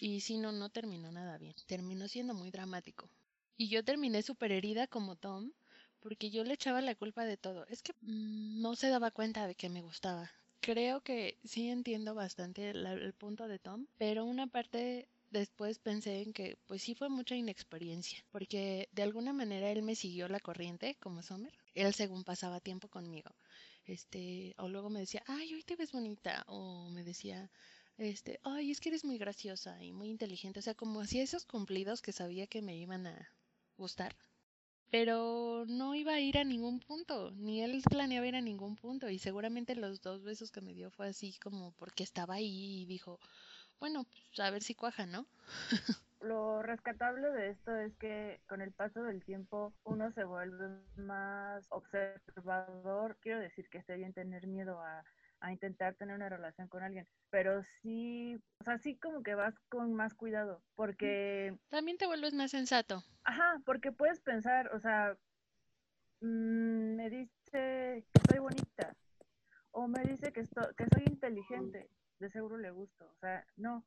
Y 0.00 0.20
si 0.20 0.38
no, 0.38 0.52
no 0.52 0.70
terminó 0.70 1.10
nada 1.12 1.38
bien. 1.38 1.54
Terminó 1.66 2.08
siendo 2.08 2.34
muy 2.34 2.50
dramático. 2.50 3.08
Y 3.56 3.68
yo 3.68 3.84
terminé 3.84 4.22
súper 4.22 4.52
herida 4.52 4.86
como 4.86 5.16
Tom, 5.16 5.52
porque 6.00 6.30
yo 6.30 6.44
le 6.44 6.54
echaba 6.54 6.80
la 6.80 6.94
culpa 6.94 7.24
de 7.24 7.36
todo. 7.36 7.66
Es 7.68 7.82
que 7.82 7.92
mm, 8.00 8.60
no 8.62 8.74
se 8.76 8.88
daba 8.88 9.10
cuenta 9.10 9.46
de 9.46 9.54
que 9.54 9.68
me 9.68 9.82
gustaba. 9.82 10.30
Creo 10.60 11.00
que 11.00 11.38
sí 11.44 11.68
entiendo 11.68 12.14
bastante 12.14 12.70
el, 12.70 13.14
punto 13.14 13.48
de 13.48 13.58
Tom, 13.58 13.86
pero 13.98 14.24
una 14.24 14.46
parte 14.46 15.08
después 15.30 15.78
pensé 15.78 16.22
en 16.22 16.32
que 16.32 16.58
pues 16.66 16.82
sí 16.82 16.94
fue 16.94 17.08
mucha 17.08 17.34
inexperiencia, 17.34 18.24
porque 18.30 18.88
de 18.92 19.02
alguna 19.02 19.32
manera 19.32 19.70
él 19.70 19.82
me 19.82 19.94
siguió 19.94 20.28
la 20.28 20.40
corriente 20.40 20.96
como 21.00 21.22
Sommer. 21.22 21.52
Él 21.74 21.94
según 21.94 22.24
pasaba 22.24 22.60
tiempo 22.60 22.88
conmigo. 22.88 23.30
Este, 23.84 24.54
o 24.58 24.68
luego 24.68 24.90
me 24.90 25.00
decía, 25.00 25.22
"Ay, 25.26 25.54
hoy 25.54 25.62
te 25.62 25.76
ves 25.76 25.92
bonita", 25.92 26.44
o 26.46 26.88
me 26.90 27.04
decía, 27.04 27.50
este, 28.00 28.40
ay, 28.44 28.70
es 28.70 28.80
que 28.80 28.88
eres 28.88 29.04
muy 29.04 29.18
graciosa 29.18 29.82
y 29.84 29.92
muy 29.92 30.08
inteligente, 30.08 30.58
o 30.60 30.62
sea, 30.62 30.74
como 30.74 31.02
hacía 31.02 31.22
esos 31.22 31.44
cumplidos 31.44 32.00
que 32.00 32.12
sabía 32.12 32.46
que 32.46 32.62
me 32.62 32.74
iban 32.74 33.06
a 33.06 33.28
gustar, 33.76 34.16
pero 34.90 35.64
no 35.68 35.94
iba 35.94 36.14
a 36.14 36.20
ir 36.20 36.38
a 36.38 36.44
ningún 36.44 36.80
punto, 36.80 37.30
ni 37.32 37.62
él 37.62 37.82
planeaba 37.88 38.26
ir 38.26 38.36
a 38.36 38.40
ningún 38.40 38.76
punto, 38.76 39.10
y 39.10 39.18
seguramente 39.18 39.74
los 39.76 40.00
dos 40.00 40.24
besos 40.24 40.50
que 40.50 40.62
me 40.62 40.72
dio 40.72 40.90
fue 40.90 41.08
así 41.08 41.38
como 41.42 41.72
porque 41.72 42.02
estaba 42.02 42.36
ahí 42.36 42.82
y 42.82 42.86
dijo, 42.86 43.20
bueno, 43.78 44.04
pues 44.04 44.40
a 44.40 44.50
ver 44.50 44.62
si 44.62 44.74
cuaja, 44.74 45.04
¿no? 45.04 45.26
Lo 46.22 46.62
rescatable 46.62 47.30
de 47.30 47.50
esto 47.50 47.74
es 47.76 47.94
que 47.96 48.40
con 48.46 48.62
el 48.62 48.72
paso 48.72 49.02
del 49.02 49.22
tiempo 49.24 49.72
uno 49.84 50.10
se 50.12 50.24
vuelve 50.24 50.68
más 50.96 51.66
observador. 51.70 53.16
Quiero 53.20 53.40
decir 53.40 53.68
que 53.70 53.78
esté 53.78 53.96
bien 53.96 54.12
tener 54.12 54.46
miedo 54.46 54.80
a 54.80 55.02
a 55.40 55.52
intentar 55.52 55.94
tener 55.94 56.14
una 56.14 56.28
relación 56.28 56.68
con 56.68 56.82
alguien, 56.82 57.06
pero 57.30 57.62
sí, 57.82 58.36
o 58.60 58.64
sea, 58.64 58.78
sí 58.78 58.98
como 58.98 59.22
que 59.22 59.34
vas 59.34 59.54
con 59.68 59.92
más 59.94 60.14
cuidado, 60.14 60.62
porque... 60.74 61.56
También 61.68 61.96
te 61.96 62.06
vuelves 62.06 62.34
más 62.34 62.50
sensato. 62.50 63.02
Ajá, 63.24 63.60
porque 63.64 63.92
puedes 63.92 64.20
pensar, 64.20 64.74
o 64.74 64.80
sea, 64.80 65.16
mm, 66.20 66.96
me 66.96 67.10
dice 67.10 68.04
que 68.12 68.20
soy 68.30 68.38
bonita, 68.38 68.94
o 69.72 69.88
me 69.88 70.02
dice 70.02 70.32
que, 70.32 70.42
que 70.42 70.86
soy 70.92 71.04
inteligente, 71.06 71.88
de 72.18 72.30
seguro 72.30 72.58
le 72.58 72.70
gusto, 72.70 73.06
o 73.06 73.18
sea, 73.20 73.44
no. 73.56 73.84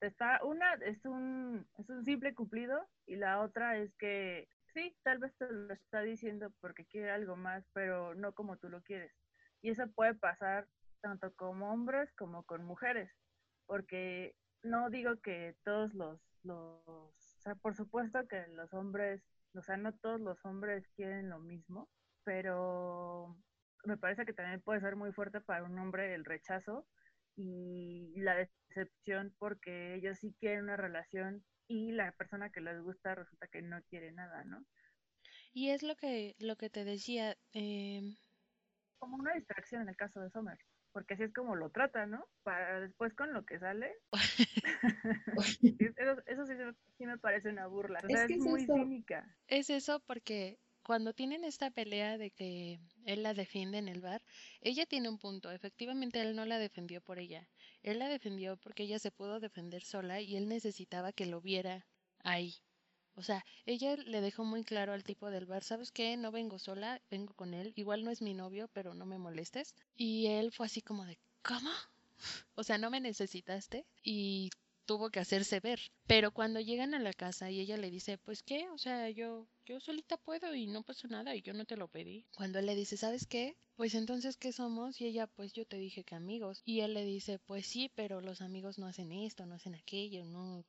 Está, 0.00 0.42
una 0.44 0.74
es 0.74 1.04
un, 1.04 1.66
es 1.76 1.90
un 1.90 2.04
simple 2.04 2.34
cumplido 2.34 2.88
y 3.06 3.16
la 3.16 3.40
otra 3.42 3.76
es 3.76 3.94
que 3.96 4.48
sí, 4.72 4.96
tal 5.02 5.18
vez 5.18 5.34
te 5.36 5.46
lo 5.50 5.74
está 5.74 6.00
diciendo 6.00 6.50
porque 6.60 6.86
quiere 6.86 7.10
algo 7.10 7.36
más, 7.36 7.66
pero 7.74 8.14
no 8.14 8.32
como 8.32 8.56
tú 8.56 8.70
lo 8.70 8.80
quieres. 8.82 9.12
Y 9.60 9.70
eso 9.70 9.86
puede 9.88 10.14
pasar 10.14 10.66
tanto 11.00 11.34
con 11.34 11.62
hombres 11.62 12.12
como 12.12 12.44
con 12.44 12.64
mujeres, 12.64 13.10
porque 13.66 14.34
no 14.62 14.90
digo 14.90 15.20
que 15.20 15.56
todos 15.64 15.94
los, 15.94 16.20
los, 16.42 16.86
o 16.86 17.14
sea, 17.42 17.54
por 17.54 17.74
supuesto 17.74 18.26
que 18.28 18.46
los 18.48 18.72
hombres, 18.72 19.22
o 19.54 19.62
sea, 19.62 19.76
no 19.76 19.92
todos 19.94 20.20
los 20.20 20.44
hombres 20.44 20.86
quieren 20.96 21.30
lo 21.30 21.38
mismo, 21.38 21.88
pero 22.24 23.36
me 23.84 23.96
parece 23.96 24.26
que 24.26 24.32
también 24.32 24.60
puede 24.60 24.80
ser 24.80 24.96
muy 24.96 25.12
fuerte 25.12 25.40
para 25.40 25.64
un 25.64 25.78
hombre 25.78 26.14
el 26.14 26.24
rechazo 26.24 26.86
y 27.36 28.12
la 28.20 28.36
decepción 28.36 29.34
porque 29.38 29.94
ellos 29.94 30.18
sí 30.18 30.34
quieren 30.38 30.64
una 30.64 30.76
relación 30.76 31.44
y 31.68 31.92
la 31.92 32.12
persona 32.12 32.50
que 32.50 32.60
les 32.60 32.82
gusta 32.82 33.14
resulta 33.14 33.46
que 33.48 33.62
no 33.62 33.80
quiere 33.84 34.12
nada, 34.12 34.44
¿no? 34.44 34.64
Y 35.52 35.70
es 35.70 35.82
lo 35.82 35.96
que, 35.96 36.34
lo 36.38 36.56
que 36.56 36.70
te 36.70 36.84
decía. 36.84 37.36
Eh... 37.52 38.16
Como 38.98 39.16
una 39.16 39.34
distracción 39.34 39.82
en 39.82 39.88
el 39.88 39.96
caso 39.96 40.20
de 40.20 40.30
Sommer 40.30 40.58
porque 40.92 41.14
así 41.14 41.24
es 41.24 41.32
como 41.32 41.56
lo 41.56 41.70
trata, 41.70 42.06
¿no? 42.06 42.26
Para 42.42 42.80
después 42.80 43.14
con 43.14 43.32
lo 43.32 43.44
que 43.44 43.58
sale. 43.58 43.94
eso, 46.26 46.46
sí, 46.96 47.06
me 47.06 47.18
parece 47.18 47.50
una 47.50 47.66
burla. 47.66 48.00
O 48.04 48.08
sea, 48.08 48.24
es, 48.24 48.38
muy 48.38 48.66
cínica. 48.66 49.26
Es 49.46 49.70
eso 49.70 50.00
porque 50.00 50.58
cuando 50.82 51.12
tienen 51.12 51.44
esta 51.44 51.70
pelea 51.70 52.18
de 52.18 52.30
que 52.30 52.80
él 53.04 53.22
la 53.22 53.34
defiende 53.34 53.78
en 53.78 53.88
el 53.88 54.00
bar, 54.00 54.22
ella 54.60 54.86
tiene 54.86 55.08
un 55.08 55.18
punto. 55.18 55.50
Efectivamente, 55.50 56.20
él 56.20 56.34
no 56.34 56.46
la 56.46 56.58
defendió 56.58 57.00
por 57.00 57.18
ella. 57.18 57.48
Él 57.82 57.98
la 57.98 58.08
defendió 58.08 58.56
porque 58.56 58.84
ella 58.84 58.98
se 58.98 59.10
pudo 59.10 59.40
defender 59.40 59.82
sola 59.82 60.20
y 60.20 60.36
él 60.36 60.48
necesitaba 60.48 61.12
que 61.12 61.26
lo 61.26 61.40
viera 61.40 61.86
ahí. 62.24 62.54
O 63.20 63.22
sea, 63.22 63.44
ella 63.66 63.96
le 63.96 64.22
dejó 64.22 64.44
muy 64.44 64.64
claro 64.64 64.94
al 64.94 65.04
tipo 65.04 65.30
del 65.30 65.44
bar, 65.44 65.62
¿sabes 65.62 65.92
qué? 65.92 66.16
No 66.16 66.32
vengo 66.32 66.58
sola, 66.58 67.02
vengo 67.10 67.34
con 67.34 67.52
él. 67.52 67.74
Igual 67.76 68.02
no 68.02 68.10
es 68.10 68.22
mi 68.22 68.32
novio, 68.32 68.70
pero 68.72 68.94
no 68.94 69.04
me 69.04 69.18
molestes. 69.18 69.74
Y 69.94 70.28
él 70.28 70.52
fue 70.52 70.64
así 70.64 70.80
como 70.80 71.04
de, 71.04 71.18
¿cómo? 71.42 71.70
O 72.54 72.62
sea, 72.64 72.76
no 72.78 72.90
me 72.90 73.00
necesitaste. 73.00 73.86
Y 74.02 74.50
tuvo 74.86 75.10
que 75.10 75.20
hacerse 75.20 75.60
ver. 75.60 75.80
Pero 76.06 76.32
cuando 76.32 76.60
llegan 76.60 76.94
a 76.94 76.98
la 76.98 77.12
casa 77.12 77.50
y 77.50 77.60
ella 77.60 77.76
le 77.76 77.90
dice, 77.90 78.16
pues 78.16 78.42
qué, 78.42 78.68
o 78.70 78.78
sea, 78.78 79.10
yo, 79.10 79.46
yo 79.66 79.80
solita 79.80 80.16
puedo 80.16 80.54
y 80.54 80.66
no 80.66 80.82
pasa 80.82 81.08
nada 81.08 81.36
y 81.36 81.42
yo 81.42 81.52
no 81.52 81.66
te 81.66 81.76
lo 81.76 81.88
pedí. 81.88 82.26
Cuando 82.34 82.58
él 82.58 82.66
le 82.66 82.74
dice, 82.74 82.96
¿sabes 82.96 83.26
qué? 83.26 83.56
Pues 83.76 83.94
entonces, 83.94 84.36
¿qué 84.36 84.52
somos? 84.52 85.00
Y 85.00 85.06
ella, 85.06 85.26
pues 85.26 85.52
yo 85.52 85.66
te 85.66 85.76
dije 85.76 86.04
que 86.04 86.14
amigos. 86.14 86.62
Y 86.64 86.80
él 86.80 86.94
le 86.94 87.04
dice, 87.04 87.38
pues 87.38 87.66
sí, 87.66 87.90
pero 87.94 88.20
los 88.20 88.40
amigos 88.40 88.78
no 88.78 88.86
hacen 88.86 89.12
esto, 89.12 89.46
no 89.46 89.54
hacen 89.54 89.74
aquello, 89.74 90.24
no. 90.24 90.64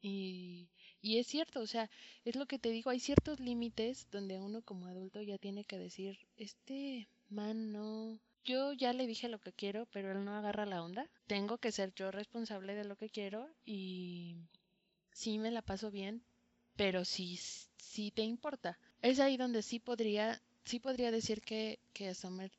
Y, 0.00 0.68
y 1.00 1.18
es 1.18 1.26
cierto, 1.26 1.60
o 1.60 1.66
sea, 1.66 1.90
es 2.24 2.36
lo 2.36 2.46
que 2.46 2.58
te 2.58 2.70
digo, 2.70 2.90
hay 2.90 3.00
ciertos 3.00 3.40
límites 3.40 4.08
donde 4.10 4.38
uno 4.38 4.62
como 4.62 4.86
adulto 4.86 5.22
ya 5.22 5.38
tiene 5.38 5.64
que 5.64 5.78
decir, 5.78 6.18
este 6.36 7.08
man 7.28 7.72
no, 7.72 8.18
yo 8.44 8.72
ya 8.72 8.92
le 8.92 9.06
dije 9.06 9.28
lo 9.28 9.38
que 9.38 9.52
quiero, 9.52 9.86
pero 9.92 10.12
él 10.12 10.24
no 10.24 10.34
agarra 10.34 10.66
la 10.66 10.82
onda. 10.82 11.08
Tengo 11.26 11.58
que 11.58 11.70
ser 11.70 11.92
yo 11.94 12.10
responsable 12.10 12.74
de 12.74 12.84
lo 12.84 12.96
que 12.96 13.10
quiero 13.10 13.48
y 13.64 14.36
sí 15.12 15.38
me 15.38 15.50
la 15.50 15.62
paso 15.62 15.90
bien, 15.90 16.22
pero 16.76 17.04
sí, 17.04 17.38
sí 17.76 18.10
te 18.10 18.22
importa. 18.22 18.78
Es 19.02 19.20
ahí 19.20 19.36
donde 19.36 19.62
sí 19.62 19.80
podría, 19.80 20.40
sí 20.64 20.80
podría 20.80 21.10
decir 21.10 21.42
que, 21.42 21.78
que 21.92 22.12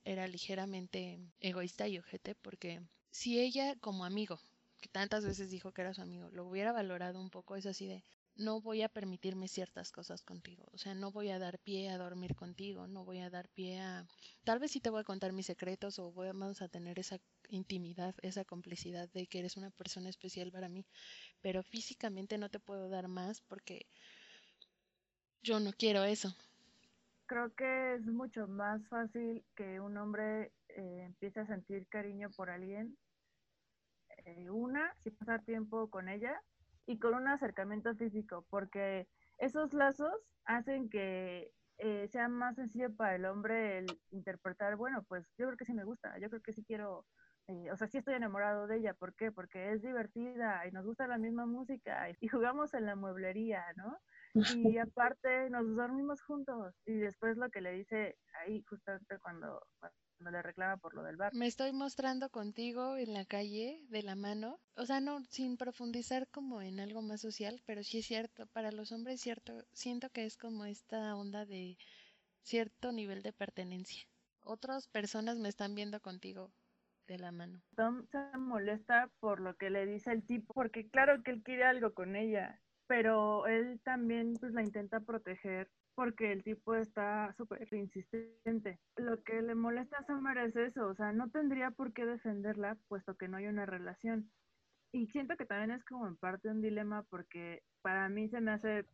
era 0.05 0.27
ligeramente 0.27 1.19
egoísta 1.39 1.87
y 1.87 1.97
ojete, 1.97 2.35
porque 2.35 2.81
si 3.11 3.39
ella 3.39 3.75
como 3.77 4.05
amigo, 4.05 4.39
que 4.79 4.89
tantas 4.89 5.25
veces 5.25 5.49
dijo 5.49 5.71
que 5.71 5.81
era 5.81 5.93
su 5.93 6.01
amigo, 6.01 6.29
lo 6.31 6.45
hubiera 6.45 6.71
valorado 6.71 7.19
un 7.19 7.29
poco, 7.29 7.55
es 7.55 7.65
así 7.65 7.87
de, 7.87 8.03
no 8.39 8.61
voy 8.61 8.81
a 8.83 8.89
permitirme 8.89 9.49
ciertas 9.49 9.91
cosas 9.91 10.23
contigo. 10.23 10.63
O 10.71 10.77
sea, 10.77 10.95
no 10.95 11.11
voy 11.11 11.29
a 11.29 11.39
dar 11.39 11.59
pie 11.59 11.89
a 11.89 11.97
dormir 11.97 12.35
contigo, 12.35 12.87
no 12.87 13.03
voy 13.03 13.19
a 13.19 13.29
dar 13.29 13.49
pie 13.49 13.81
a... 13.81 14.05
Tal 14.45 14.59
vez 14.59 14.71
sí 14.71 14.79
te 14.79 14.89
voy 14.89 15.01
a 15.01 15.03
contar 15.03 15.33
mis 15.33 15.45
secretos 15.45 15.99
o 15.99 16.13
vamos 16.13 16.61
a 16.61 16.69
tener 16.69 16.99
esa 16.99 17.19
intimidad, 17.49 18.15
esa 18.21 18.45
complicidad 18.45 19.09
de 19.09 19.27
que 19.27 19.39
eres 19.39 19.57
una 19.57 19.71
persona 19.71 20.09
especial 20.09 20.51
para 20.51 20.69
mí, 20.69 20.85
pero 21.41 21.63
físicamente 21.63 22.37
no 22.37 22.49
te 22.49 22.59
puedo 22.59 22.87
dar 22.87 23.09
más 23.09 23.41
porque 23.41 23.87
yo 25.43 25.59
no 25.59 25.73
quiero 25.73 26.05
eso. 26.05 26.33
Creo 27.25 27.53
que 27.55 27.95
es 27.95 28.05
mucho 28.05 28.47
más 28.47 28.81
fácil 28.87 29.43
que 29.55 29.81
un 29.81 29.97
hombre 29.97 30.53
eh, 30.69 31.03
empiece 31.05 31.41
a 31.41 31.45
sentir 31.45 31.85
cariño 31.87 32.29
por 32.31 32.49
alguien. 32.49 32.97
Eh, 34.25 34.49
una, 34.49 34.95
si 35.03 35.11
pasa 35.11 35.39
tiempo 35.39 35.89
con 35.89 36.07
ella, 36.07 36.41
y 36.89 36.97
con 36.97 37.13
un 37.13 37.27
acercamiento 37.27 37.93
físico, 37.95 38.47
porque 38.49 39.07
esos 39.37 39.73
lazos 39.73 40.11
hacen 40.45 40.89
que 40.89 41.53
eh, 41.77 42.07
sea 42.07 42.27
más 42.27 42.55
sencillo 42.55 42.91
para 42.95 43.13
el 43.13 43.25
hombre 43.25 43.77
el 43.77 43.85
interpretar, 44.09 44.75
bueno, 44.75 45.03
pues 45.07 45.23
yo 45.37 45.45
creo 45.45 45.57
que 45.57 45.65
sí 45.65 45.73
me 45.73 45.83
gusta, 45.83 46.17
yo 46.17 46.29
creo 46.29 46.41
que 46.41 46.51
sí 46.51 46.63
quiero, 46.65 47.05
eh, 47.45 47.69
o 47.71 47.77
sea, 47.77 47.87
sí 47.87 47.99
estoy 47.99 48.15
enamorado 48.15 48.65
de 48.65 48.77
ella, 48.77 48.95
¿por 48.95 49.13
qué? 49.13 49.31
Porque 49.31 49.71
es 49.71 49.83
divertida 49.83 50.65
y 50.65 50.71
nos 50.71 50.83
gusta 50.83 51.05
la 51.05 51.19
misma 51.19 51.45
música 51.45 52.09
y 52.19 52.27
jugamos 52.27 52.73
en 52.73 52.87
la 52.87 52.95
mueblería, 52.95 53.63
¿no? 53.75 53.95
Y 54.33 54.33
aparte 54.79 55.51
nos 55.51 55.75
dormimos 55.75 56.23
juntos 56.23 56.73
y 56.87 56.97
después 56.97 57.37
lo 57.37 57.51
que 57.51 57.61
le 57.61 57.73
dice 57.73 58.17
ahí 58.41 58.63
justamente 58.63 59.19
cuando, 59.19 59.61
no 60.19 60.31
le 60.31 60.41
reclama 60.41 60.77
por 60.77 60.93
lo 60.93 61.03
del 61.03 61.17
bar. 61.17 61.33
Me 61.33 61.47
estoy 61.47 61.71
mostrando 61.71 62.29
contigo 62.29 62.97
en 62.97 63.13
la 63.13 63.25
calle 63.25 63.85
de 63.89 64.03
la 64.03 64.15
mano, 64.15 64.59
o 64.75 64.85
sea, 64.85 64.99
no 64.99 65.23
sin 65.29 65.57
profundizar 65.57 66.27
como 66.29 66.61
en 66.61 66.79
algo 66.79 67.01
más 67.01 67.21
social, 67.21 67.61
pero 67.65 67.83
sí 67.83 67.99
es 67.99 68.05
cierto, 68.05 68.47
para 68.47 68.71
los 68.71 68.91
hombres 68.91 69.21
cierto, 69.21 69.65
siento 69.71 70.09
que 70.09 70.25
es 70.25 70.37
como 70.37 70.65
esta 70.65 71.15
onda 71.15 71.45
de 71.45 71.77
cierto 72.41 72.91
nivel 72.91 73.21
de 73.21 73.33
pertenencia. 73.33 74.03
Otras 74.41 74.87
personas 74.87 75.37
me 75.37 75.49
están 75.49 75.75
viendo 75.75 75.99
contigo 76.01 76.51
de 77.07 77.19
la 77.19 77.31
mano. 77.31 77.61
Tom 77.75 78.05
se 78.11 78.37
molesta 78.37 79.09
por 79.19 79.39
lo 79.39 79.55
que 79.55 79.69
le 79.69 79.85
dice 79.85 80.11
el 80.11 80.25
tipo, 80.25 80.53
porque 80.53 80.89
claro 80.89 81.23
que 81.23 81.31
él 81.31 81.43
quiere 81.43 81.63
algo 81.65 81.93
con 81.93 82.15
ella, 82.15 82.61
pero 82.87 83.47
él 83.47 83.79
también 83.83 84.33
pues 84.39 84.53
la 84.53 84.63
intenta 84.63 84.99
proteger 84.99 85.69
porque 85.99 86.31
el 86.31 86.45
tipo 86.45 86.75
está 86.75 87.33
súper 87.33 87.67
insistente. 87.73 88.79
Lo 88.95 89.21
que 89.21 89.41
le 89.41 89.53
molesta 89.53 89.97
a 89.97 90.05
Summer 90.05 90.37
es 90.37 90.55
eso, 90.55 90.87
o 90.87 90.95
sea, 90.95 91.11
no 91.11 91.29
tendría 91.29 91.71
por 91.71 91.91
qué 91.91 92.05
defenderla 92.05 92.77
puesto 92.87 93.17
que 93.17 93.27
no 93.27 93.35
hay 93.35 93.47
una 93.47 93.65
relación. 93.65 94.31
Y 94.93 95.07
siento 95.07 95.35
que 95.35 95.45
también 95.45 95.71
es 95.71 95.83
como 95.83 96.07
en 96.07 96.15
parte 96.15 96.47
un 96.47 96.61
dilema 96.61 97.03
porque 97.09 97.63
para 97.81 98.07
mí 98.07 98.29
se 98.29 98.39
me 98.39 98.51
hace, 98.51 98.85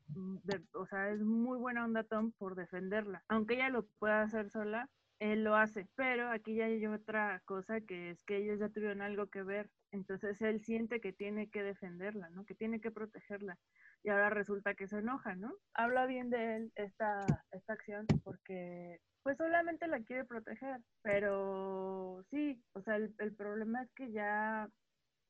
o 0.73 0.87
sea, 0.87 1.11
es 1.11 1.21
muy 1.21 1.59
buena 1.59 1.85
onda 1.85 2.03
Tom 2.05 2.31
por 2.39 2.55
defenderla. 2.55 3.23
Aunque 3.27 3.53
ella 3.53 3.69
lo 3.69 3.85
pueda 3.99 4.23
hacer 4.23 4.49
sola, 4.49 4.89
él 5.19 5.43
lo 5.43 5.55
hace. 5.55 5.87
Pero 5.93 6.31
aquí 6.31 6.55
ya 6.55 6.65
hay 6.65 6.87
otra 6.87 7.39
cosa 7.45 7.81
que 7.81 8.09
es 8.09 8.23
que 8.23 8.37
ellos 8.37 8.57
ya 8.57 8.69
tuvieron 8.69 9.03
algo 9.03 9.27
que 9.27 9.43
ver. 9.43 9.69
Entonces 9.91 10.41
él 10.41 10.59
siente 10.65 10.99
que 10.99 11.13
tiene 11.13 11.51
que 11.51 11.61
defenderla, 11.61 12.31
¿no? 12.31 12.45
Que 12.45 12.55
tiene 12.55 12.81
que 12.81 12.89
protegerla 12.89 13.59
y 14.05 14.09
ahora 14.09 14.29
resulta 14.29 14.75
que 14.75 14.87
se 14.87 14.99
enoja, 14.99 15.33
¿no? 15.35 15.51
Habla 15.73 16.05
bien 16.05 16.29
de 16.29 16.57
él 16.57 16.71
esta, 16.75 17.25
esta 17.51 17.73
acción 17.73 18.05
porque 18.23 18.99
pues 19.23 19.35
solamente 19.35 19.87
la 19.87 19.99
quiere 20.01 20.25
proteger, 20.25 20.79
pero 21.01 22.23
sí, 22.29 22.63
o 22.73 22.83
sea, 22.83 22.97
el, 22.97 23.35
problema 23.35 23.81
es 23.81 23.91
que 23.93 24.11
ya, 24.11 24.69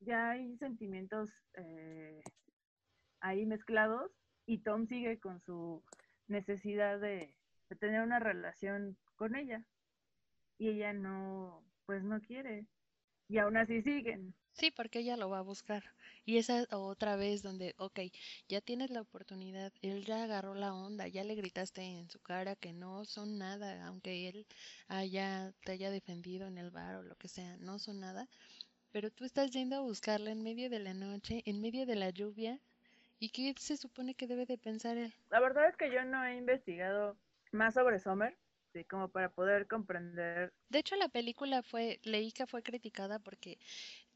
ya 0.01 0.31
hay 0.31 0.57
sentimientos 0.57 1.29
eh, 1.53 2.21
ahí 3.21 3.45
mezclados 3.45 4.11
y 4.45 4.57
Tom 4.57 4.87
sigue 4.87 5.21
con 5.21 5.39
su 5.39 5.81
necesidad 6.27 6.99
de, 6.99 7.33
de 7.69 7.75
tener 7.77 8.01
una 8.01 8.19
relación 8.19 8.97
con 9.15 9.37
ella 9.37 9.63
y 10.57 10.67
ella 10.67 10.91
no, 10.91 11.63
pues 11.85 12.03
no 12.03 12.19
quiere 12.19 12.65
y 13.29 13.37
aún 13.37 13.55
así 13.55 13.81
siguen. 13.83 14.35
Sí, 14.55 14.71
porque 14.71 14.99
ella 14.99 15.17
lo 15.17 15.29
va 15.29 15.39
a 15.39 15.41
buscar. 15.41 15.83
Y 16.23 16.37
esa 16.37 16.65
otra 16.71 17.17
vez 17.17 17.43
donde, 17.43 17.75
ok, 17.77 17.99
ya 18.47 18.61
tienes 18.61 18.89
la 18.89 19.01
oportunidad, 19.01 19.73
él 19.81 20.05
ya 20.05 20.23
agarró 20.23 20.55
la 20.55 20.73
onda, 20.73 21.09
ya 21.09 21.25
le 21.25 21.35
gritaste 21.35 21.81
en 21.81 22.09
su 22.09 22.19
cara 22.19 22.55
que 22.55 22.71
no 22.71 23.03
son 23.03 23.37
nada, 23.37 23.85
aunque 23.85 24.29
él 24.29 24.47
haya, 24.87 25.51
te 25.65 25.73
haya 25.73 25.91
defendido 25.91 26.47
en 26.47 26.57
el 26.57 26.71
bar 26.71 26.95
o 26.95 27.03
lo 27.03 27.15
que 27.17 27.27
sea, 27.27 27.57
no 27.57 27.79
son 27.79 27.99
nada. 27.99 28.29
Pero 28.93 29.11
tú 29.11 29.25
estás 29.25 29.51
yendo 29.51 29.75
a 29.75 29.81
buscarla 29.81 30.31
en 30.31 30.41
medio 30.41 30.69
de 30.69 30.79
la 30.79 30.93
noche, 30.93 31.43
en 31.45 31.59
medio 31.59 31.85
de 31.85 31.95
la 31.95 32.11
lluvia, 32.11 32.57
¿y 33.19 33.29
qué 33.29 33.53
se 33.59 33.75
supone 33.75 34.15
que 34.15 34.25
debe 34.25 34.45
de 34.45 34.57
pensar 34.57 34.95
él? 34.97 35.13
La 35.31 35.41
verdad 35.41 35.67
es 35.67 35.75
que 35.75 35.91
yo 35.91 36.05
no 36.05 36.23
he 36.23 36.37
investigado 36.37 37.17
más 37.51 37.73
sobre 37.73 37.99
Sommer 37.99 38.37
como 38.83 39.07
para 39.07 39.29
poder 39.29 39.67
comprender. 39.67 40.53
De 40.69 40.79
hecho, 40.79 40.95
la 40.95 41.07
película 41.07 41.63
fue, 41.63 41.99
leí 42.03 42.31
que 42.31 42.45
fue 42.45 42.61
criticada 42.61 43.19
porque 43.19 43.57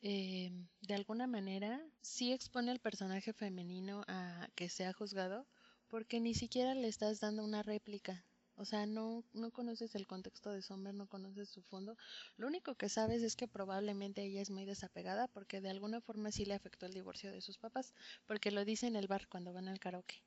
eh, 0.01 0.51
de 0.81 0.93
alguna 0.93 1.27
manera 1.27 1.81
sí 2.01 2.33
expone 2.33 2.71
al 2.71 2.79
personaje 2.79 3.33
femenino 3.33 4.03
a 4.07 4.47
que 4.55 4.69
sea 4.69 4.93
juzgado 4.93 5.47
porque 5.87 6.19
ni 6.19 6.33
siquiera 6.33 6.75
le 6.75 6.87
estás 6.87 7.19
dando 7.19 7.43
una 7.43 7.63
réplica. 7.63 8.23
O 8.55 8.65
sea, 8.65 8.85
no, 8.85 9.23
no 9.31 9.51
conoces 9.51 9.95
el 9.95 10.05
contexto 10.05 10.51
de 10.51 10.61
Sommer, 10.61 10.93
no 10.93 11.07
conoces 11.07 11.47
su 11.49 11.61
fondo. 11.61 11.95
Lo 12.35 12.45
único 12.45 12.75
que 12.75 12.89
sabes 12.89 13.23
es 13.23 13.37
que 13.37 13.47
probablemente 13.47 14.21
ella 14.21 14.41
es 14.41 14.49
muy 14.49 14.65
desapegada 14.65 15.27
porque 15.29 15.61
de 15.61 15.69
alguna 15.69 16.01
forma 16.01 16.29
sí 16.31 16.43
le 16.43 16.55
afectó 16.55 16.85
el 16.85 16.93
divorcio 16.93 17.31
de 17.31 17.39
sus 17.39 17.57
papás, 17.57 17.93
porque 18.25 18.51
lo 18.51 18.65
dice 18.65 18.87
en 18.87 18.97
el 18.97 19.07
bar 19.07 19.29
cuando 19.29 19.53
van 19.53 19.69
al 19.69 19.79
karaoke. 19.79 20.21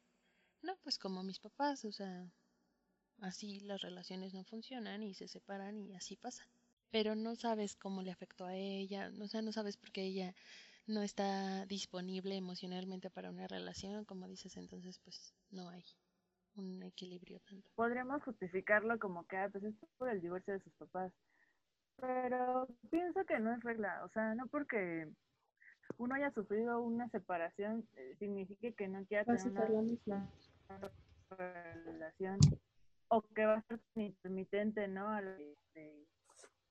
No, 0.63 0.77
pues 0.83 0.99
como 0.99 1.23
mis 1.23 1.41
papás, 1.41 1.85
o 1.85 1.93
sea, 1.93 2.27
así 3.21 3.61
las 3.61 3.81
relaciones 3.81 4.35
no 4.35 4.45
funcionan 4.45 5.03
y 5.03 5.15
se 5.15 5.29
separan 5.29 5.79
y 5.79 5.95
así 5.95 6.17
pasa 6.17 6.47
pero 6.93 7.17
no 7.17 7.35
sabes 7.35 7.75
cómo 7.75 8.03
le 8.03 8.13
afectó 8.13 8.45
a 8.45 8.55
ella, 8.55 9.11
o 9.21 9.27
sea, 9.27 9.43
no 9.43 9.51
sabes 9.51 9.79
por 9.79 9.91
qué 9.91 10.03
ella 10.03 10.35
no 10.87 11.03
está 11.03 11.65
disponible 11.67 12.37
emocionalmente 12.37 13.11
para 13.11 13.31
una 13.31 13.49
relación, 13.49 14.05
como 14.05 14.29
dices, 14.29 14.57
entonces 14.57 15.01
pues 15.03 15.35
no 15.51 15.71
hay 15.71 15.83
un 16.55 16.83
equilibrio 16.83 17.41
tanto. 17.41 17.69
Podríamos 17.75 18.23
justificarlo 18.23 18.99
como 18.99 19.27
que, 19.27 19.39
ah, 19.39 19.49
pues 19.51 19.65
es 19.65 19.75
por 19.97 20.11
el 20.11 20.21
divorcio 20.21 20.53
de 20.53 20.61
sus 20.61 20.73
papás, 20.75 21.13
pero 21.97 22.69
pienso 22.91 23.25
que 23.25 23.39
no 23.39 23.55
es 23.55 23.63
regla, 23.63 24.05
o 24.05 24.11
sea, 24.11 24.35
no 24.35 24.47
porque 24.49 25.09
uno 25.97 26.15
haya 26.15 26.31
sufrido 26.33 26.83
una 26.83 27.09
separación 27.09 27.89
eh, 27.97 28.17
significa 28.19 28.71
que 28.73 28.89
no 28.89 29.05
quiera 29.07 29.25
tener 29.25 29.71
una, 30.07 30.29
relación 31.31 32.39
o 33.15 33.21
que 33.35 33.45
va 33.45 33.57
a 33.57 33.63
ser 33.63 33.79
intermitente, 33.95 34.89
¿no? 34.89 35.11
A 35.11 35.21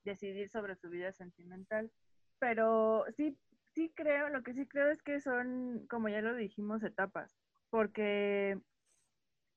decidir 0.03 0.49
sobre 0.49 0.75
su 0.75 0.89
vida 0.89 1.13
sentimental. 1.13 1.91
Pero 2.39 3.05
sí, 3.15 3.37
sí 3.75 3.93
creo, 3.95 4.29
lo 4.29 4.41
que 4.41 4.55
sí 4.55 4.67
creo 4.67 4.89
es 4.89 5.03
que 5.03 5.21
son, 5.21 5.85
como 5.87 6.09
ya 6.09 6.21
lo 6.21 6.33
dijimos, 6.33 6.81
etapas, 6.81 7.37
porque 7.69 8.59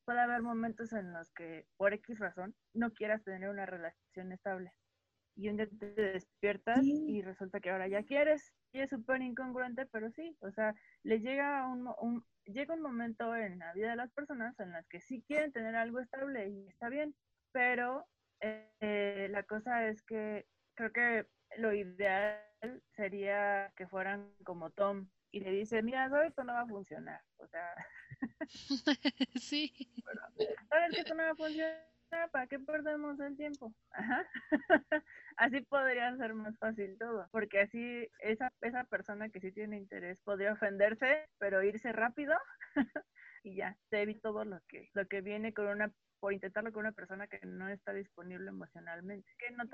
puede 0.05 0.21
haber 0.21 0.43
momentos 0.43 0.93
en 0.93 1.15
los 1.15 1.33
que 1.33 1.67
por 1.79 1.95
X 1.95 2.19
razón 2.19 2.55
no 2.75 2.93
quieras 2.93 3.25
tener 3.25 3.49
una 3.49 3.65
relación 3.65 4.33
estable. 4.33 4.71
Y 5.37 5.49
un 5.49 5.57
día 5.57 5.69
te 5.69 5.91
despiertas 5.91 6.85
y 6.85 7.23
resulta 7.23 7.61
que 7.61 7.71
ahora 7.71 7.89
ya 7.89 8.03
quieres. 8.05 8.53
Y 8.73 8.81
es 8.81 8.91
súper 8.91 9.23
incongruente, 9.23 9.87
pero 9.87 10.11
sí, 10.11 10.37
o 10.41 10.51
sea, 10.51 10.75
les 11.03 11.23
llega 11.23 11.67
un, 11.69 11.89
un, 12.01 12.25
llega 12.45 12.75
un 12.75 12.83
momento 12.83 13.35
en 13.37 13.59
la 13.59 13.73
vida 13.73 13.91
de 13.91 13.97
las 13.97 14.11
personas 14.13 14.59
en 14.61 14.73
las 14.73 14.87
que 14.89 15.01
sí 15.01 15.23
quieren 15.27 15.53
tener 15.53 15.77
algo 15.77 16.01
estable 16.01 16.49
y 16.49 16.67
está 16.69 16.89
bien, 16.89 17.15
pero 17.53 18.07
eh, 18.41 19.29
la 19.31 19.43
cosa 19.45 19.89
es 19.89 20.03
que 20.03 20.47
creo 20.75 20.93
que 20.93 21.27
lo 21.57 21.73
ideal 21.73 22.41
sería 22.97 23.73
que 23.77 23.87
fueran 23.87 24.35
como 24.45 24.71
Tom 24.71 25.09
y 25.31 25.41
le 25.41 25.51
dice, 25.51 25.83
mira, 25.83 26.09
sabes 26.09 26.29
esto 26.29 26.45
no 26.45 26.53
va 26.53 26.61
a 26.61 26.67
funcionar. 26.67 27.23
O 27.39 27.47
sea, 27.49 27.75
sí. 29.41 29.73
sabes 30.69 30.95
que 30.95 31.01
esto 31.01 31.15
no 31.15 31.25
va 31.25 31.31
a 31.31 31.35
funcionar, 31.35 31.94
¿para 32.33 32.47
qué 32.47 32.59
perdemos 32.59 33.19
el 33.21 33.37
tiempo? 33.37 33.75
así 35.37 35.61
podría 35.63 36.17
ser 36.17 36.35
más 36.35 36.59
fácil 36.59 36.97
todo, 36.99 37.29
porque 37.31 37.61
así 37.61 38.09
esa, 38.21 38.53
esa 38.61 38.85
persona 38.85 39.29
que 39.29 39.41
sí 39.41 39.53
tiene 39.53 39.77
interés 39.77 40.21
podría 40.21 40.53
ofenderse, 40.53 41.29
pero 41.39 41.63
irse 41.63 41.93
rápido 41.93 42.35
y 43.45 43.57
ya, 43.57 43.77
se 43.91 44.03
evita 44.03 44.23
todo 44.23 44.45
lo 44.45 44.61
que, 44.69 44.91
lo 44.95 45.07
que 45.07 45.21
viene 45.21 45.53
con 45.53 45.67
una 45.67 45.93
por 46.21 46.33
intentarlo 46.33 46.73
con 46.73 46.81
una 46.81 46.93
persona 46.93 47.27
que 47.27 47.39
no 47.45 47.69
está 47.69 47.93
disponible 47.93 48.49
emocionalmente, 48.49 49.31
que 49.39 49.51
no 49.51 49.65
el 49.65 49.71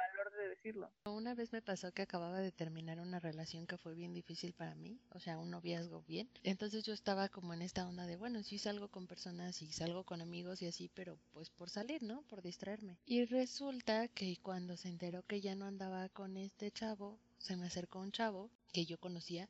valor 0.00 0.32
de 0.36 0.48
decirlo. 0.48 0.90
Una 1.04 1.34
vez 1.34 1.52
me 1.52 1.62
pasó 1.62 1.92
que 1.92 2.02
acababa 2.02 2.40
de 2.40 2.52
terminar 2.52 3.00
una 3.00 3.20
relación 3.20 3.66
que 3.66 3.78
fue 3.78 3.94
bien 3.94 4.14
difícil 4.14 4.52
para 4.52 4.74
mí, 4.74 4.98
o 5.10 5.20
sea, 5.20 5.38
un 5.38 5.50
noviazgo 5.50 6.02
bien. 6.06 6.28
Entonces 6.42 6.84
yo 6.84 6.92
estaba 6.92 7.28
como 7.28 7.54
en 7.54 7.62
esta 7.62 7.86
onda 7.86 8.06
de, 8.06 8.16
bueno, 8.16 8.42
sí 8.42 8.58
salgo 8.58 8.88
con 8.88 9.06
personas 9.06 9.62
y 9.62 9.72
salgo 9.72 10.04
con 10.04 10.20
amigos 10.20 10.62
y 10.62 10.66
así, 10.66 10.90
pero 10.94 11.18
pues 11.32 11.50
por 11.50 11.70
salir, 11.70 12.02
¿no? 12.02 12.22
Por 12.22 12.42
distraerme. 12.42 12.98
Y 13.06 13.24
resulta 13.24 14.08
que 14.08 14.36
cuando 14.42 14.76
se 14.76 14.88
enteró 14.88 15.22
que 15.22 15.40
ya 15.40 15.54
no 15.54 15.66
andaba 15.66 16.08
con 16.08 16.36
este 16.36 16.70
chavo, 16.70 17.18
se 17.38 17.56
me 17.56 17.66
acercó 17.66 18.00
un 18.00 18.12
chavo 18.12 18.50
que 18.72 18.86
yo 18.86 18.98
conocía 18.98 19.48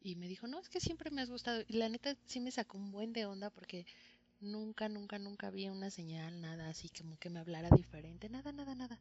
y 0.00 0.16
me 0.16 0.28
dijo, 0.28 0.46
no, 0.46 0.60
es 0.60 0.68
que 0.68 0.80
siempre 0.80 1.10
me 1.10 1.22
has 1.22 1.30
gustado. 1.30 1.62
Y 1.66 1.74
la 1.74 1.88
neta 1.88 2.16
sí 2.26 2.40
me 2.40 2.50
sacó 2.50 2.78
un 2.78 2.92
buen 2.92 3.12
de 3.12 3.26
onda 3.26 3.50
porque 3.50 3.86
Nunca, 4.40 4.90
nunca, 4.90 5.18
nunca 5.18 5.50
vi 5.50 5.68
una 5.70 5.90
señal, 5.90 6.40
nada 6.42 6.68
así 6.68 6.90
como 6.90 7.16
que 7.16 7.30
me 7.30 7.38
hablara 7.40 7.70
diferente, 7.70 8.28
nada, 8.28 8.52
nada, 8.52 8.74
nada. 8.74 9.00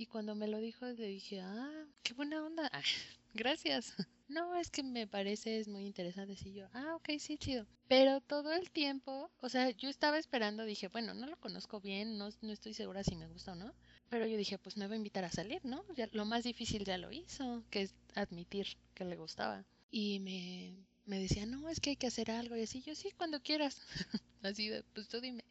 Y 0.00 0.06
cuando 0.06 0.34
me 0.34 0.48
lo 0.48 0.60
dijo, 0.60 0.86
le 0.86 1.08
dije, 1.08 1.42
ah, 1.42 1.84
qué 2.02 2.14
buena 2.14 2.42
onda, 2.42 2.70
gracias. 3.34 3.94
No, 4.30 4.54
es 4.54 4.70
que 4.70 4.84
me 4.84 5.08
parece, 5.08 5.58
es 5.58 5.66
muy 5.66 5.84
interesante. 5.84 6.36
Y 6.44 6.52
yo, 6.52 6.68
ah, 6.72 6.94
ok, 6.94 7.18
sí, 7.18 7.36
chido. 7.36 7.66
Pero 7.88 8.20
todo 8.20 8.52
el 8.52 8.70
tiempo, 8.70 9.28
o 9.40 9.48
sea, 9.48 9.70
yo 9.70 9.88
estaba 9.88 10.18
esperando, 10.18 10.64
dije, 10.64 10.86
bueno, 10.86 11.14
no 11.14 11.26
lo 11.26 11.36
conozco 11.36 11.80
bien, 11.80 12.16
no, 12.16 12.28
no 12.40 12.52
estoy 12.52 12.72
segura 12.72 13.02
si 13.02 13.16
me 13.16 13.26
gusta 13.26 13.52
o 13.52 13.56
no. 13.56 13.74
Pero 14.08 14.26
yo 14.26 14.36
dije, 14.36 14.56
pues 14.56 14.76
me 14.76 14.86
va 14.86 14.94
a 14.94 14.96
invitar 14.96 15.24
a 15.24 15.32
salir, 15.32 15.64
¿no? 15.64 15.84
Ya, 15.96 16.08
lo 16.12 16.26
más 16.26 16.44
difícil 16.44 16.84
ya 16.84 16.96
lo 16.96 17.10
hizo, 17.10 17.64
que 17.70 17.82
es 17.82 17.94
admitir 18.14 18.68
que 18.94 19.04
le 19.04 19.16
gustaba. 19.16 19.64
Y 19.90 20.20
me, 20.20 20.76
me 21.06 21.18
decía, 21.18 21.44
no, 21.44 21.68
es 21.68 21.80
que 21.80 21.90
hay 21.90 21.96
que 21.96 22.06
hacer 22.06 22.30
algo 22.30 22.56
y 22.56 22.62
así, 22.62 22.82
yo 22.82 22.94
sí, 22.94 23.10
cuando 23.10 23.42
quieras. 23.42 23.82
así 24.42 24.68
de, 24.68 24.84
pues 24.94 25.08
tú 25.08 25.20
dime. 25.20 25.44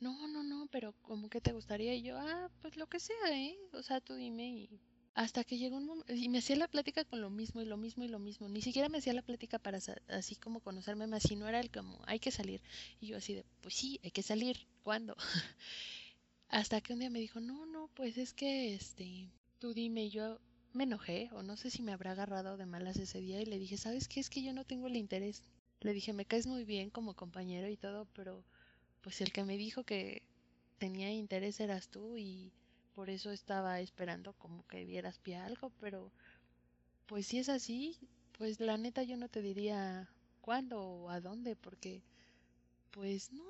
No, 0.00 0.28
no, 0.28 0.42
no, 0.42 0.66
pero 0.70 0.92
como 1.02 1.28
que 1.28 1.40
te 1.40 1.52
gustaría 1.52 1.94
y 1.94 2.02
yo, 2.02 2.16
ah, 2.18 2.50
pues 2.60 2.76
lo 2.76 2.86
que 2.86 3.00
sea, 3.00 3.32
¿eh? 3.32 3.56
O 3.72 3.82
sea, 3.82 4.00
tú 4.00 4.14
dime 4.14 4.48
y 4.48 4.80
hasta 5.14 5.44
que 5.44 5.56
llegó 5.56 5.78
un 5.78 5.86
momento 5.86 6.12
y 6.12 6.28
me 6.28 6.38
hacía 6.38 6.56
la 6.56 6.68
plática 6.68 7.04
con 7.04 7.22
lo 7.22 7.30
mismo 7.30 7.62
y 7.62 7.64
lo 7.64 7.78
mismo 7.78 8.04
y 8.04 8.08
lo 8.08 8.18
mismo. 8.18 8.48
Ni 8.50 8.60
siquiera 8.60 8.90
me 8.90 8.98
hacía 8.98 9.14
la 9.14 9.22
plática 9.22 9.58
para 9.58 9.78
así 10.08 10.36
como 10.36 10.60
conocerme 10.60 11.06
más, 11.06 11.22
sino 11.22 11.48
era 11.48 11.58
el 11.60 11.70
como, 11.70 11.98
hay 12.06 12.20
que 12.20 12.30
salir. 12.30 12.60
Y 13.00 13.08
yo 13.08 13.16
así 13.16 13.32
de, 13.32 13.44
pues 13.62 13.74
sí, 13.74 13.98
hay 14.04 14.10
que 14.10 14.22
salir. 14.22 14.66
¿Cuándo? 14.82 15.16
hasta 16.48 16.82
que 16.82 16.92
un 16.92 16.98
día 17.00 17.10
me 17.10 17.18
dijo, 17.18 17.40
no, 17.40 17.64
no, 17.64 17.88
pues 17.94 18.18
es 18.18 18.34
que, 18.34 18.74
este, 18.74 19.30
tú 19.58 19.72
dime, 19.72 20.04
y 20.04 20.10
yo, 20.10 20.38
me 20.74 20.84
enojé 20.84 21.30
o 21.32 21.42
no 21.42 21.56
sé 21.56 21.70
si 21.70 21.82
me 21.82 21.92
habrá 21.92 22.12
agarrado 22.12 22.58
de 22.58 22.66
malas 22.66 22.98
ese 22.98 23.20
día 23.20 23.40
y 23.40 23.46
le 23.46 23.58
dije, 23.58 23.78
¿sabes 23.78 24.08
qué? 24.08 24.20
Es 24.20 24.28
que 24.28 24.42
yo 24.42 24.52
no 24.52 24.64
tengo 24.64 24.86
el 24.86 24.96
interés. 24.96 25.42
Le 25.80 25.94
dije, 25.94 26.12
me 26.12 26.26
caes 26.26 26.46
muy 26.46 26.64
bien 26.64 26.90
como 26.90 27.14
compañero 27.14 27.68
y 27.70 27.78
todo, 27.78 28.06
pero 28.12 28.44
pues 29.06 29.20
el 29.20 29.32
que 29.32 29.44
me 29.44 29.56
dijo 29.56 29.84
que 29.84 30.24
tenía 30.78 31.12
interés 31.12 31.60
eras 31.60 31.88
tú 31.88 32.16
y 32.16 32.52
por 32.92 33.08
eso 33.08 33.30
estaba 33.30 33.80
esperando 33.80 34.32
como 34.34 34.66
que 34.66 34.84
vieras 34.84 35.20
pie 35.20 35.36
algo, 35.36 35.70
pero 35.80 36.10
pues 37.06 37.26
si 37.26 37.38
es 37.38 37.48
así, 37.48 37.98
pues 38.38 38.60
la 38.60 38.76
neta 38.78 39.02
yo 39.04 39.16
no 39.16 39.28
te 39.28 39.42
diría 39.42 40.10
cuándo 40.42 40.80
o 40.82 41.10
a 41.10 41.20
dónde, 41.20 41.56
porque 41.56 42.02
pues 42.92 43.32
no, 43.32 43.44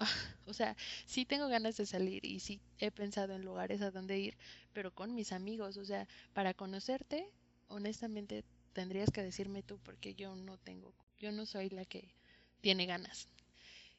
o 0.46 0.54
sea, 0.54 0.76
sí 1.06 1.24
tengo 1.26 1.48
ganas 1.48 1.76
de 1.76 1.86
salir 1.86 2.24
y 2.24 2.40
sí 2.40 2.60
he 2.78 2.90
pensado 2.90 3.34
en 3.34 3.44
lugares 3.44 3.82
a 3.82 3.90
donde 3.92 4.18
ir, 4.18 4.36
pero 4.72 4.94
con 4.94 5.14
mis 5.14 5.32
amigos, 5.32 5.76
o 5.78 5.84
sea, 5.84 6.08
para 6.34 6.54
conocerte, 6.54 7.30
honestamente 7.68 8.44
tendrías 8.74 9.10
que 9.10 9.22
decirme 9.22 9.62
tú 9.62 9.78
porque 9.84 10.14
yo 10.14 10.36
no 10.36 10.58
tengo, 10.58 10.94
yo 11.18 11.32
no 11.32 11.46
soy 11.46 11.70
la 11.70 11.84
que 11.84 12.14
tiene 12.60 12.86
ganas. 12.86 13.28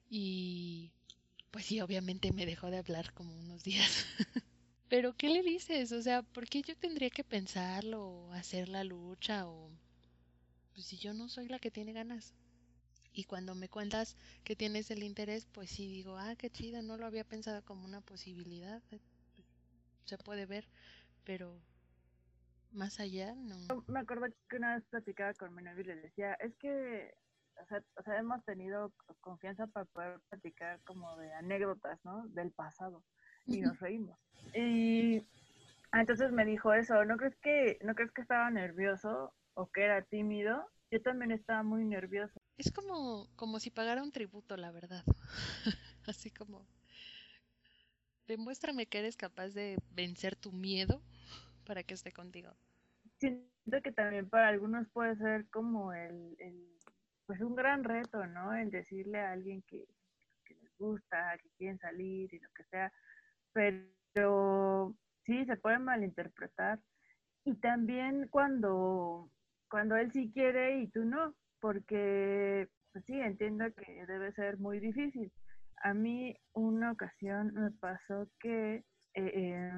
Y 0.09 0.91
pues 1.51 1.65
sí, 1.65 1.81
obviamente 1.81 2.31
me 2.31 2.45
dejó 2.45 2.69
de 2.69 2.77
hablar 2.77 3.13
como 3.13 3.37
unos 3.37 3.63
días. 3.63 4.05
pero 4.89 5.15
¿qué 5.15 5.29
le 5.29 5.43
dices? 5.43 5.91
O 5.91 6.01
sea, 6.01 6.23
¿por 6.23 6.47
qué 6.47 6.61
yo 6.61 6.75
tendría 6.75 7.09
que 7.09 7.23
pensarlo 7.23 8.05
o 8.05 8.33
hacer 8.33 8.69
la 8.69 8.83
lucha 8.83 9.47
o 9.47 9.71
pues 10.73 10.85
si 10.85 10.97
yo 10.97 11.13
no 11.13 11.29
soy 11.29 11.47
la 11.47 11.59
que 11.59 11.71
tiene 11.71 11.93
ganas? 11.93 12.33
Y 13.13 13.25
cuando 13.25 13.55
me 13.55 13.69
cuentas 13.69 14.15
que 14.43 14.55
tienes 14.55 14.91
el 14.91 15.03
interés, 15.03 15.45
pues 15.51 15.69
sí 15.69 15.87
digo, 15.87 16.17
ah, 16.17 16.35
qué 16.37 16.49
chido, 16.49 16.81
no 16.81 16.97
lo 16.97 17.05
había 17.05 17.23
pensado 17.23 17.63
como 17.65 17.85
una 17.85 18.01
posibilidad. 18.01 18.81
Se 20.05 20.17
puede 20.17 20.45
ver, 20.45 20.67
pero 21.23 21.59
más 22.71 22.99
allá 22.99 23.33
no. 23.35 23.57
Me 23.87 23.99
acuerdo 23.99 24.27
que 24.47 24.55
una 24.55 24.75
vez 24.75 24.85
platicaba 24.89 25.33
con 25.33 25.53
mi 25.55 25.63
novio 25.63 25.81
y 25.81 25.87
le 25.87 25.95
decía, 25.95 26.33
es 26.35 26.55
que, 26.57 27.13
o 27.61 27.65
sea, 27.65 27.83
o 27.97 28.03
sea, 28.03 28.17
hemos 28.17 28.43
tenido 28.45 28.91
confianza 29.21 29.67
para 29.67 29.85
poder 29.85 30.19
platicar 30.29 30.79
como 30.83 31.15
de 31.17 31.33
anécdotas, 31.33 31.99
¿no? 32.03 32.27
Del 32.29 32.51
pasado. 32.51 33.03
Y 33.45 33.61
nos 33.61 33.79
reímos. 33.79 34.19
Y 34.53 35.25
entonces 35.91 36.31
me 36.31 36.45
dijo 36.45 36.73
eso, 36.73 37.03
¿no 37.05 37.17
crees 37.17 37.35
que, 37.37 37.79
no 37.83 37.95
crees 37.95 38.11
que 38.11 38.21
estaba 38.21 38.49
nervioso 38.51 39.33
o 39.55 39.71
que 39.71 39.83
era 39.83 40.03
tímido? 40.03 40.69
Yo 40.91 41.01
también 41.01 41.31
estaba 41.31 41.63
muy 41.63 41.85
nervioso. 41.85 42.39
Es 42.57 42.71
como, 42.71 43.27
como 43.35 43.59
si 43.59 43.69
pagara 43.71 44.03
un 44.03 44.11
tributo, 44.11 44.57
la 44.57 44.71
verdad. 44.71 45.03
Así 46.07 46.31
como, 46.31 46.65
demuéstrame 48.27 48.87
que 48.87 48.99
eres 48.99 49.17
capaz 49.17 49.49
de 49.49 49.77
vencer 49.91 50.35
tu 50.35 50.51
miedo 50.51 51.01
para 51.65 51.83
que 51.83 51.93
esté 51.93 52.11
contigo. 52.11 52.55
Siento 53.19 53.81
que 53.83 53.91
también 53.91 54.29
para 54.29 54.47
algunos 54.47 54.87
puede 54.89 55.15
ser 55.17 55.47
como 55.49 55.93
el, 55.93 56.35
pues 57.29 57.41
un 57.41 57.55
gran 57.55 57.83
reto, 57.83 58.25
¿no? 58.25 58.55
El 58.55 58.71
decirle 58.71 59.19
a 59.19 59.33
alguien 59.33 59.61
que, 59.67 59.85
les 60.49 60.77
gusta, 60.79 61.37
que 61.37 61.47
quieren 61.59 61.77
salir 61.77 62.33
y 62.33 62.39
lo 62.39 62.49
que 62.55 62.63
sea, 62.63 62.91
pero 63.53 64.95
sí, 65.27 65.45
se 65.45 65.55
puede 65.57 65.77
malinterpretar. 65.77 66.79
Y 67.45 67.53
también 67.57 68.29
cuando, 68.31 69.29
cuando 69.69 69.95
él 69.95 70.11
sí 70.11 70.31
quiere 70.33 70.79
y 70.79 70.87
tú 70.87 71.05
no, 71.05 71.35
porque 71.59 72.67
pues 72.93 73.05
sí, 73.05 73.21
entiendo 73.21 73.65
que 73.75 74.07
debe 74.07 74.31
ser 74.31 74.57
muy 74.57 74.79
difícil. 74.79 75.31
A 75.83 75.93
mí 75.93 76.35
una 76.53 76.93
ocasión 76.93 77.53
me 77.53 77.69
pasó 77.69 78.27
que 78.39 78.77
eh, 78.77 78.83
eh, 79.13 79.71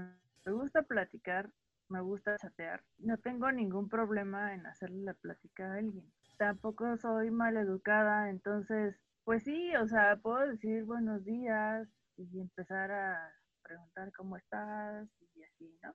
me 0.45 0.51
gusta 0.53 0.83
platicar, 0.83 1.51
me 1.89 1.99
gusta 1.99 2.37
chatear. 2.37 2.81
No 2.99 3.17
tengo 3.17 3.51
ningún 3.51 3.89
problema 3.89 4.53
en 4.53 4.65
hacerle 4.67 5.03
la 5.03 5.13
plática 5.15 5.69
a 5.69 5.79
alguien. 5.79 6.09
Tampoco 6.41 6.97
soy 6.97 7.29
mal 7.29 7.55
educada, 7.55 8.31
entonces, 8.31 8.95
pues 9.25 9.43
sí, 9.43 9.75
o 9.75 9.87
sea, 9.87 10.17
puedo 10.23 10.39
decir 10.39 10.85
buenos 10.85 11.23
días 11.23 11.87
y 12.17 12.39
empezar 12.39 12.91
a 12.91 13.31
preguntar 13.61 14.11
cómo 14.13 14.37
estás 14.37 15.07
y 15.35 15.43
así, 15.43 15.77
¿no? 15.83 15.93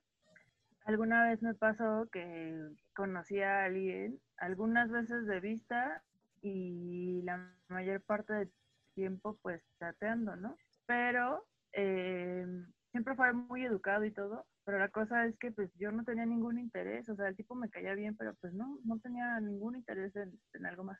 Alguna 0.85 1.27
vez 1.27 1.41
me 1.43 1.53
pasó 1.53 2.07
que 2.13 2.57
conocí 2.95 3.41
a 3.41 3.65
alguien, 3.65 4.21
algunas 4.37 4.89
veces 4.89 5.27
de 5.27 5.41
vista 5.41 6.01
y 6.41 7.23
la 7.23 7.53
mayor 7.67 8.01
parte 8.03 8.31
del 8.31 8.51
tiempo 8.95 9.37
pues 9.41 9.61
chateando, 9.79 10.37
¿no? 10.37 10.55
Pero 10.85 11.45
eh, 11.73 12.47
siempre 12.91 13.15
fue 13.15 13.33
muy 13.33 13.65
educado 13.65 14.05
y 14.05 14.11
todo, 14.11 14.45
pero 14.63 14.79
la 14.79 14.89
cosa 14.89 15.25
es 15.25 15.37
que 15.37 15.51
pues 15.51 15.71
yo 15.77 15.91
no 15.91 16.03
tenía 16.03 16.25
ningún 16.25 16.59
interés, 16.59 17.07
o 17.09 17.15
sea, 17.15 17.27
el 17.27 17.35
tipo 17.35 17.55
me 17.55 17.69
caía 17.69 17.93
bien, 17.93 18.15
pero 18.17 18.35
pues 18.41 18.53
no, 18.53 18.79
no 18.83 18.99
tenía 18.99 19.39
ningún 19.39 19.75
interés 19.75 20.15
en, 20.15 20.39
en 20.53 20.65
algo 20.65 20.83
más. 20.83 20.99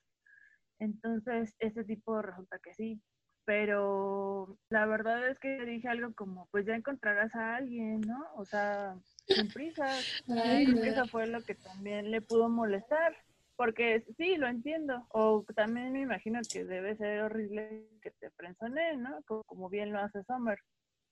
Entonces, 0.80 1.56
ese 1.60 1.84
tipo 1.84 2.22
resulta 2.22 2.60
que 2.60 2.74
sí, 2.74 3.02
pero 3.48 4.58
la 4.70 4.86
verdad 4.86 5.26
es 5.30 5.40
que 5.40 5.64
dije 5.64 5.88
algo 5.88 6.14
como, 6.14 6.50
pues 6.52 6.66
ya 6.66 6.76
encontrarás 6.76 7.34
a 7.34 7.56
alguien, 7.56 8.02
¿no? 8.02 8.26
O 8.36 8.44
sea, 8.44 8.98
sin 9.26 9.48
prisa. 9.48 9.88
eso 9.88 11.06
fue 11.08 11.28
lo 11.28 11.42
que 11.42 11.56
también 11.56 12.12
le 12.12 12.20
pudo 12.20 12.50
molestar. 12.50 13.16
porque 13.56 14.04
sí, 14.18 14.36
lo 14.36 14.48
entiendo. 14.48 15.08
O 15.12 15.46
también 15.56 15.94
me 15.94 16.02
imagino 16.02 16.42
que 16.52 16.66
debe 16.66 16.98
ser 16.98 17.22
horrible 17.22 17.88
que 18.02 18.12
te 18.12 18.30
frenzone, 18.32 18.98
¿no? 18.98 19.22
Como, 19.26 19.44
como, 19.46 19.70
bien 19.70 19.94
lo 19.94 20.00
hace 20.00 20.24
Summer. 20.26 20.60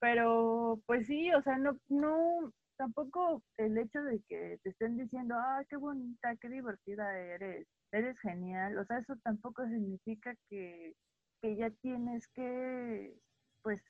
Pero, 0.05 0.79
pues 0.85 1.07
sí, 1.07 1.33
o 1.33 1.41
sea, 1.41 1.57
no, 1.57 1.79
no, 1.89 2.53
tampoco 2.77 3.41
el 3.57 3.75
hecho 3.75 4.03
de 4.03 4.21
que 4.29 4.59
te 4.61 4.69
estén 4.69 4.97
diciendo, 4.97 5.33
ah, 5.35 5.63
qué 5.67 5.77
bonita, 5.77 6.35
qué 6.39 6.47
divertida 6.47 7.17
eres, 7.17 7.65
eres 7.91 8.15
genial, 8.19 8.77
o 8.77 8.85
sea, 8.85 8.99
eso 8.99 9.15
tampoco 9.23 9.65
significa 9.65 10.35
que, 10.47 10.93
que 11.41 11.55
ya 11.55 11.71
tienes 11.81 12.27
que, 12.35 13.15
pues, 13.63 13.81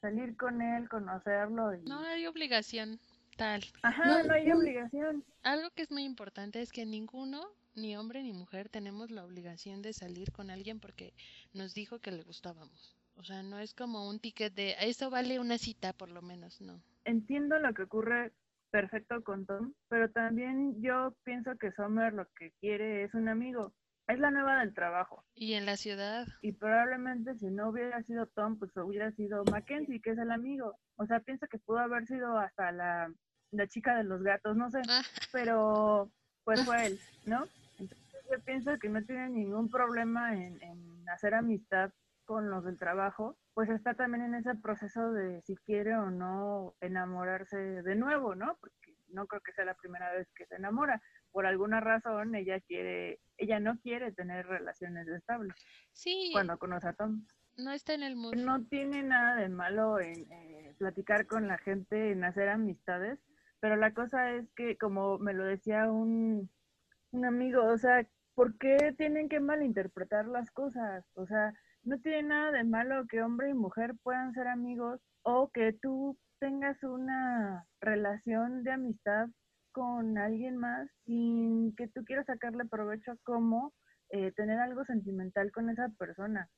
salir 0.00 0.36
con 0.36 0.62
él, 0.62 0.88
conocerlo. 0.88 1.74
Y... 1.74 1.82
No 1.82 1.98
hay 1.98 2.28
obligación 2.28 3.00
tal. 3.36 3.64
Ajá, 3.82 4.22
no, 4.22 4.32
hay 4.32 4.52
obligación. 4.52 5.24
Algo 5.42 5.70
que 5.70 5.82
es 5.82 5.90
muy 5.90 6.04
importante 6.04 6.62
es 6.62 6.70
que 6.70 6.86
ninguno, 6.86 7.44
ni 7.74 7.96
hombre 7.96 8.22
ni 8.22 8.32
mujer, 8.32 8.68
tenemos 8.68 9.10
la 9.10 9.24
obligación 9.24 9.82
de 9.82 9.94
salir 9.94 10.30
con 10.30 10.48
alguien 10.48 10.78
porque 10.78 11.12
nos 11.52 11.74
dijo 11.74 11.98
que 11.98 12.12
le 12.12 12.22
gustábamos. 12.22 12.99
O 13.20 13.22
sea, 13.22 13.42
no 13.42 13.58
es 13.58 13.74
como 13.74 14.08
un 14.08 14.18
ticket 14.18 14.54
de 14.54 14.74
eso 14.80 15.10
vale 15.10 15.38
una 15.38 15.58
cita 15.58 15.92
por 15.92 16.08
lo 16.08 16.22
menos, 16.22 16.58
no. 16.62 16.82
Entiendo 17.04 17.58
lo 17.58 17.74
que 17.74 17.82
ocurre 17.82 18.32
perfecto 18.70 19.22
con 19.22 19.44
Tom, 19.44 19.74
pero 19.88 20.10
también 20.10 20.80
yo 20.80 21.14
pienso 21.22 21.54
que 21.58 21.70
Summer 21.72 22.14
lo 22.14 22.26
que 22.38 22.52
quiere 22.60 23.04
es 23.04 23.12
un 23.12 23.28
amigo. 23.28 23.74
Es 24.08 24.18
la 24.18 24.30
nueva 24.30 24.60
del 24.60 24.72
trabajo. 24.72 25.22
Y 25.34 25.52
en 25.52 25.66
la 25.66 25.76
ciudad. 25.76 26.28
Y 26.40 26.52
probablemente 26.52 27.34
si 27.34 27.46
no 27.48 27.68
hubiera 27.68 28.02
sido 28.04 28.26
Tom, 28.26 28.58
pues 28.58 28.74
hubiera 28.78 29.12
sido 29.12 29.44
Mackenzie, 29.44 30.00
que 30.00 30.12
es 30.12 30.18
el 30.18 30.30
amigo. 30.30 30.78
O 30.96 31.04
sea, 31.04 31.20
pienso 31.20 31.46
que 31.46 31.58
pudo 31.58 31.80
haber 31.80 32.06
sido 32.06 32.38
hasta 32.38 32.72
la, 32.72 33.12
la 33.50 33.66
chica 33.66 33.98
de 33.98 34.04
los 34.04 34.22
gatos, 34.22 34.56
no 34.56 34.70
sé. 34.70 34.80
Ah. 34.88 35.02
Pero 35.30 36.10
pues 36.44 36.64
fue 36.64 36.86
él, 36.86 36.98
¿no? 37.26 37.44
Entonces 37.78 38.24
yo 38.30 38.40
pienso 38.46 38.78
que 38.78 38.88
no 38.88 39.04
tiene 39.04 39.28
ningún 39.28 39.68
problema 39.68 40.34
en, 40.34 40.60
en 40.62 41.06
hacer 41.10 41.34
amistad 41.34 41.92
con 42.30 42.48
los 42.48 42.62
del 42.62 42.78
trabajo, 42.78 43.36
pues 43.54 43.68
está 43.70 43.94
también 43.94 44.22
en 44.22 44.36
ese 44.36 44.54
proceso 44.54 45.10
de 45.10 45.42
si 45.42 45.56
quiere 45.56 45.96
o 45.96 46.12
no 46.12 46.76
enamorarse 46.80 47.56
de 47.56 47.96
nuevo, 47.96 48.36
¿no? 48.36 48.56
Porque 48.60 48.94
no 49.08 49.26
creo 49.26 49.40
que 49.40 49.50
sea 49.50 49.64
la 49.64 49.74
primera 49.74 50.12
vez 50.12 50.28
que 50.36 50.46
se 50.46 50.54
enamora. 50.54 51.02
Por 51.32 51.44
alguna 51.44 51.80
razón 51.80 52.36
ella 52.36 52.60
quiere, 52.60 53.18
ella 53.36 53.58
no 53.58 53.80
quiere 53.80 54.12
tener 54.12 54.46
relaciones 54.46 55.08
estables. 55.08 55.56
Sí. 55.90 56.30
Cuando 56.32 56.56
conoce 56.56 56.86
a 56.86 56.92
Tom. 56.92 57.26
No 57.56 57.72
está 57.72 57.94
en 57.94 58.04
el 58.04 58.14
mundo. 58.14 58.40
No 58.40 58.64
tiene 58.66 59.02
nada 59.02 59.34
de 59.34 59.48
malo 59.48 59.98
en 59.98 60.30
eh, 60.30 60.76
platicar 60.78 61.26
con 61.26 61.48
la 61.48 61.58
gente, 61.58 62.12
en 62.12 62.22
hacer 62.22 62.48
amistades, 62.48 63.18
pero 63.58 63.74
la 63.74 63.92
cosa 63.92 64.30
es 64.34 64.48
que, 64.52 64.78
como 64.78 65.18
me 65.18 65.34
lo 65.34 65.42
decía 65.42 65.90
un, 65.90 66.48
un 67.10 67.24
amigo, 67.24 67.64
o 67.64 67.76
sea, 67.76 68.06
¿por 68.36 68.56
qué 68.56 68.94
tienen 68.96 69.28
que 69.28 69.40
malinterpretar 69.40 70.28
las 70.28 70.52
cosas? 70.52 71.04
O 71.14 71.26
sea, 71.26 71.52
no 71.84 71.98
tiene 72.00 72.22
nada 72.22 72.52
de 72.52 72.64
malo 72.64 73.06
que 73.08 73.22
hombre 73.22 73.50
y 73.50 73.54
mujer 73.54 73.94
puedan 74.02 74.32
ser 74.32 74.48
amigos 74.48 75.00
o 75.22 75.50
que 75.50 75.72
tú 75.80 76.18
tengas 76.40 76.82
una 76.82 77.64
relación 77.80 78.62
de 78.62 78.72
amistad 78.72 79.28
con 79.72 80.18
alguien 80.18 80.56
más 80.56 80.88
sin 81.04 81.74
que 81.76 81.88
tú 81.88 82.04
quieras 82.04 82.26
sacarle 82.26 82.64
provecho 82.64 83.12
como 83.22 83.72
eh, 84.10 84.32
tener 84.32 84.58
algo 84.58 84.84
sentimental 84.84 85.52
con 85.52 85.70
esa 85.70 85.88
persona. 85.98 86.48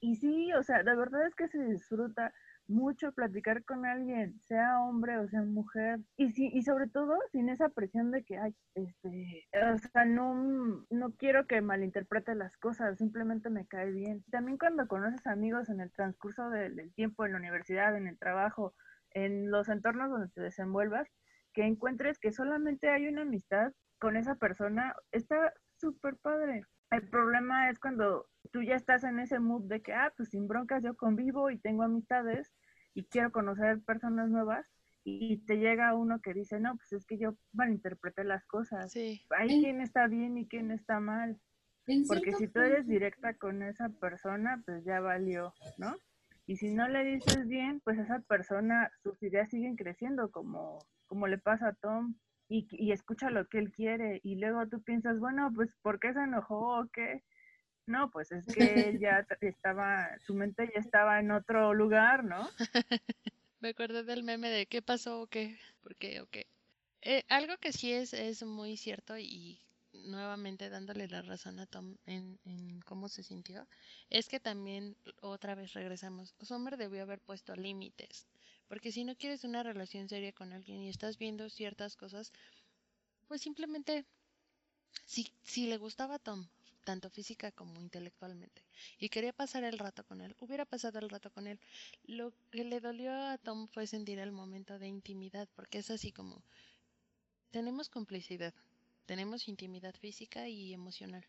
Y 0.00 0.16
sí, 0.16 0.52
o 0.54 0.62
sea, 0.62 0.82
de 0.82 0.96
verdad 0.96 1.26
es 1.26 1.34
que 1.34 1.48
se 1.48 1.62
disfruta 1.64 2.32
mucho 2.72 3.12
platicar 3.12 3.64
con 3.64 3.86
alguien, 3.86 4.40
sea 4.40 4.80
hombre 4.80 5.18
o 5.18 5.28
sea 5.28 5.42
mujer, 5.42 6.00
y 6.16 6.32
si, 6.32 6.48
y 6.48 6.62
sobre 6.62 6.88
todo 6.88 7.16
sin 7.30 7.48
esa 7.48 7.68
presión 7.68 8.10
de 8.10 8.24
que, 8.24 8.38
ay, 8.38 8.54
este, 8.74 9.46
o 9.52 9.78
sea, 9.78 10.04
no, 10.04 10.84
no 10.90 11.12
quiero 11.16 11.46
que 11.46 11.60
malinterprete 11.60 12.34
las 12.34 12.56
cosas, 12.56 12.98
simplemente 12.98 13.50
me 13.50 13.66
cae 13.66 13.90
bien. 13.90 14.24
También 14.30 14.58
cuando 14.58 14.88
conoces 14.88 15.26
amigos 15.26 15.68
en 15.68 15.80
el 15.80 15.92
transcurso 15.92 16.50
del, 16.50 16.92
tiempo, 16.94 17.24
en 17.24 17.32
la 17.32 17.38
universidad, 17.38 17.96
en 17.96 18.06
el 18.06 18.18
trabajo, 18.18 18.74
en 19.10 19.50
los 19.50 19.68
entornos 19.68 20.10
donde 20.10 20.28
te 20.28 20.40
desenvuelvas, 20.40 21.08
que 21.52 21.64
encuentres 21.66 22.18
que 22.18 22.32
solamente 22.32 22.88
hay 22.88 23.06
una 23.08 23.22
amistad 23.22 23.72
con 23.98 24.16
esa 24.16 24.34
persona, 24.36 24.94
está 25.12 25.52
súper 25.76 26.16
padre. 26.16 26.64
El 26.92 27.08
problema 27.08 27.70
es 27.70 27.78
cuando 27.78 28.28
tú 28.52 28.62
ya 28.62 28.76
estás 28.76 29.02
en 29.04 29.18
ese 29.18 29.40
mood 29.40 29.62
de 29.62 29.80
que, 29.80 29.94
ah, 29.94 30.12
pues 30.14 30.28
sin 30.28 30.46
broncas 30.46 30.82
yo 30.82 30.94
convivo 30.94 31.50
y 31.50 31.58
tengo 31.58 31.84
amistades 31.84 32.52
y 32.92 33.04
quiero 33.04 33.32
conocer 33.32 33.80
personas 33.80 34.28
nuevas 34.28 34.66
y 35.02 35.38
te 35.46 35.56
llega 35.56 35.94
uno 35.94 36.20
que 36.20 36.34
dice, 36.34 36.60
no, 36.60 36.76
pues 36.76 36.92
es 36.92 37.06
que 37.06 37.16
yo 37.16 37.34
malinterpreté 37.52 38.24
las 38.24 38.44
cosas. 38.44 38.92
Sí. 38.92 39.24
Hay 39.30 39.48
quien 39.48 39.80
está 39.80 40.06
bien 40.06 40.36
y 40.36 40.46
quien 40.46 40.70
está 40.70 41.00
mal. 41.00 41.40
Porque 42.06 42.34
si 42.34 42.46
tú 42.46 42.60
eres 42.60 42.86
directa 42.86 43.34
con 43.34 43.62
esa 43.62 43.88
persona, 43.88 44.62
pues 44.66 44.84
ya 44.84 45.00
valió, 45.00 45.54
¿no? 45.78 45.96
Y 46.46 46.56
si 46.56 46.74
no 46.74 46.86
le 46.88 47.04
dices 47.04 47.48
bien, 47.48 47.80
pues 47.80 47.98
esa 47.98 48.20
persona, 48.20 48.90
sus 49.02 49.20
ideas 49.22 49.48
siguen 49.48 49.76
creciendo, 49.76 50.30
como, 50.30 50.78
como 51.06 51.26
le 51.26 51.38
pasa 51.38 51.68
a 51.68 51.72
Tom 51.72 52.16
y, 52.48 52.92
escucha 52.92 53.30
lo 53.30 53.48
que 53.48 53.58
él 53.58 53.72
quiere 53.72 54.20
y 54.22 54.36
luego 54.36 54.66
tú 54.68 54.82
piensas, 54.82 55.18
bueno, 55.18 55.50
pues 55.54 55.74
¿por 55.82 55.98
qué 55.98 56.12
se 56.12 56.20
enojó 56.20 56.80
o 56.80 56.86
qué? 56.92 57.22
No, 57.86 58.10
pues 58.10 58.30
es 58.32 58.46
que 58.46 58.98
ya 59.00 59.26
estaba, 59.40 60.18
su 60.20 60.34
mente 60.34 60.70
ya 60.74 60.80
estaba 60.80 61.18
en 61.18 61.30
otro 61.30 61.74
lugar, 61.74 62.24
¿no? 62.24 62.48
Me 63.60 63.70
acuerdo 63.70 64.02
del 64.02 64.22
meme 64.22 64.50
de 64.50 64.66
qué 64.66 64.82
pasó 64.82 65.22
o 65.22 65.26
qué, 65.26 65.58
por 65.80 65.96
qué 65.96 66.20
o 66.20 66.26
qué. 66.26 66.46
Eh, 67.00 67.24
algo 67.28 67.56
que 67.58 67.72
sí 67.72 67.92
es, 67.92 68.12
es 68.12 68.44
muy 68.44 68.76
cierto 68.76 69.18
y 69.18 69.60
nuevamente 69.92 70.70
dándole 70.70 71.08
la 71.08 71.22
razón 71.22 71.58
a 71.58 71.66
Tom 71.66 71.96
en, 72.06 72.38
en, 72.44 72.80
cómo 72.82 73.08
se 73.08 73.22
sintió, 73.22 73.66
es 74.10 74.28
que 74.28 74.40
también 74.40 74.96
otra 75.20 75.54
vez 75.54 75.72
regresamos. 75.74 76.34
Sommer 76.40 76.76
debió 76.76 77.02
haber 77.02 77.20
puesto 77.20 77.54
límites. 77.56 78.26
Porque 78.72 78.90
si 78.90 79.04
no 79.04 79.14
quieres 79.14 79.44
una 79.44 79.62
relación 79.62 80.08
seria 80.08 80.32
con 80.32 80.50
alguien 80.54 80.80
y 80.80 80.88
estás 80.88 81.18
viendo 81.18 81.50
ciertas 81.50 81.94
cosas, 81.94 82.32
pues 83.28 83.42
simplemente, 83.42 84.06
si, 85.04 85.30
si 85.42 85.66
le 85.66 85.76
gustaba 85.76 86.14
a 86.14 86.18
Tom, 86.18 86.48
tanto 86.82 87.10
física 87.10 87.52
como 87.52 87.78
intelectualmente, 87.82 88.64
y 88.98 89.10
quería 89.10 89.34
pasar 89.34 89.64
el 89.64 89.78
rato 89.78 90.06
con 90.06 90.22
él, 90.22 90.34
hubiera 90.40 90.64
pasado 90.64 91.00
el 91.00 91.10
rato 91.10 91.30
con 91.30 91.46
él. 91.48 91.60
Lo 92.04 92.32
que 92.50 92.64
le 92.64 92.80
dolió 92.80 93.12
a 93.12 93.36
Tom 93.36 93.68
fue 93.68 93.86
sentir 93.86 94.18
el 94.18 94.32
momento 94.32 94.78
de 94.78 94.88
intimidad, 94.88 95.50
porque 95.54 95.80
es 95.80 95.90
así 95.90 96.10
como, 96.10 96.42
tenemos 97.50 97.90
complicidad, 97.90 98.54
tenemos 99.04 99.48
intimidad 99.48 99.94
física 99.96 100.48
y 100.48 100.72
emocional. 100.72 101.26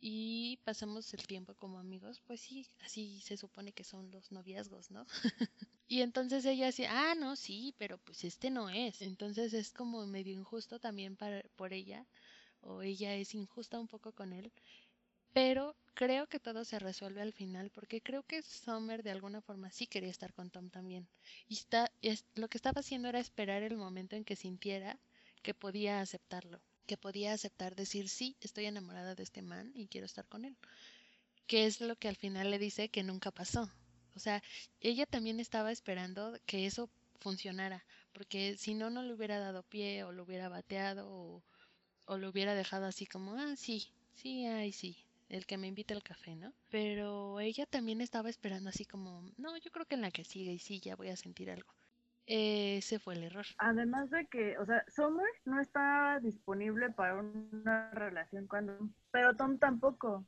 Y 0.00 0.60
pasamos 0.62 1.12
el 1.12 1.26
tiempo 1.26 1.54
como 1.54 1.80
amigos, 1.80 2.22
pues 2.24 2.40
sí, 2.40 2.68
así 2.84 3.20
se 3.22 3.36
supone 3.36 3.72
que 3.72 3.82
son 3.82 4.12
los 4.12 4.30
noviazgos, 4.30 4.92
¿no? 4.92 5.08
Y 5.88 6.02
entonces 6.02 6.44
ella 6.44 6.66
decía, 6.66 6.90
ah, 6.92 7.14
no, 7.14 7.34
sí, 7.34 7.74
pero 7.78 7.96
pues 7.98 8.22
este 8.24 8.50
no 8.50 8.68
es. 8.68 9.00
Entonces 9.00 9.54
es 9.54 9.72
como 9.72 10.06
medio 10.06 10.34
injusto 10.34 10.78
también 10.78 11.16
para, 11.16 11.42
por 11.56 11.72
ella, 11.72 12.06
o 12.60 12.82
ella 12.82 13.14
es 13.14 13.34
injusta 13.34 13.80
un 13.80 13.88
poco 13.88 14.12
con 14.12 14.34
él. 14.34 14.52
Pero 15.32 15.74
creo 15.94 16.26
que 16.26 16.40
todo 16.40 16.64
se 16.66 16.78
resuelve 16.78 17.22
al 17.22 17.32
final, 17.32 17.70
porque 17.70 18.02
creo 18.02 18.22
que 18.22 18.42
Summer 18.42 19.02
de 19.02 19.12
alguna 19.12 19.40
forma 19.40 19.70
sí 19.70 19.86
quería 19.86 20.10
estar 20.10 20.34
con 20.34 20.50
Tom 20.50 20.68
también. 20.68 21.08
Y 21.48 21.54
está, 21.54 21.90
es, 22.02 22.24
lo 22.34 22.48
que 22.48 22.58
estaba 22.58 22.80
haciendo 22.80 23.08
era 23.08 23.18
esperar 23.18 23.62
el 23.62 23.76
momento 23.76 24.14
en 24.14 24.24
que 24.24 24.36
sintiera 24.36 24.98
que 25.42 25.54
podía 25.54 26.00
aceptarlo, 26.00 26.60
que 26.86 26.98
podía 26.98 27.32
aceptar 27.32 27.76
decir, 27.76 28.10
sí, 28.10 28.36
estoy 28.40 28.66
enamorada 28.66 29.14
de 29.14 29.22
este 29.22 29.40
man 29.40 29.72
y 29.74 29.86
quiero 29.86 30.04
estar 30.04 30.26
con 30.28 30.44
él. 30.44 30.56
Que 31.46 31.64
es 31.64 31.80
lo 31.80 31.96
que 31.96 32.08
al 32.08 32.16
final 32.16 32.50
le 32.50 32.58
dice 32.58 32.90
que 32.90 33.02
nunca 33.02 33.30
pasó. 33.30 33.70
O 34.18 34.20
sea, 34.20 34.42
ella 34.80 35.06
también 35.06 35.38
estaba 35.38 35.70
esperando 35.70 36.36
que 36.44 36.66
eso 36.66 36.90
funcionara, 37.20 37.84
porque 38.12 38.56
si 38.56 38.74
no, 38.74 38.90
no 38.90 39.04
le 39.04 39.14
hubiera 39.14 39.38
dado 39.38 39.62
pie 39.62 40.02
o 40.02 40.10
lo 40.10 40.24
hubiera 40.24 40.48
bateado 40.48 41.08
o, 41.08 41.44
o 42.04 42.18
lo 42.18 42.28
hubiera 42.28 42.56
dejado 42.56 42.86
así 42.86 43.06
como, 43.06 43.34
ah, 43.34 43.54
sí, 43.54 43.92
sí, 44.14 44.44
ay, 44.44 44.72
sí, 44.72 44.96
el 45.28 45.46
que 45.46 45.56
me 45.56 45.68
invite 45.68 45.94
al 45.94 46.02
café, 46.02 46.34
¿no? 46.34 46.52
Pero 46.68 47.38
ella 47.38 47.64
también 47.66 48.00
estaba 48.00 48.28
esperando 48.28 48.70
así 48.70 48.84
como, 48.84 49.22
no, 49.36 49.56
yo 49.58 49.70
creo 49.70 49.86
que 49.86 49.94
en 49.94 50.00
la 50.00 50.10
que 50.10 50.24
sigue 50.24 50.50
y 50.50 50.58
sí, 50.58 50.80
ya 50.80 50.96
voy 50.96 51.10
a 51.10 51.16
sentir 51.16 51.48
algo. 51.48 51.72
Ese 52.26 52.98
fue 52.98 53.14
el 53.14 53.22
error. 53.22 53.46
Además 53.58 54.10
de 54.10 54.26
que, 54.26 54.58
o 54.58 54.66
sea, 54.66 54.84
Summer 54.88 55.28
no 55.44 55.60
está 55.60 56.18
disponible 56.20 56.90
para 56.90 57.14
una 57.20 57.92
relación 57.92 58.48
cuando, 58.48 58.76
pero 59.12 59.36
Tom 59.36 59.58
tampoco 59.58 60.26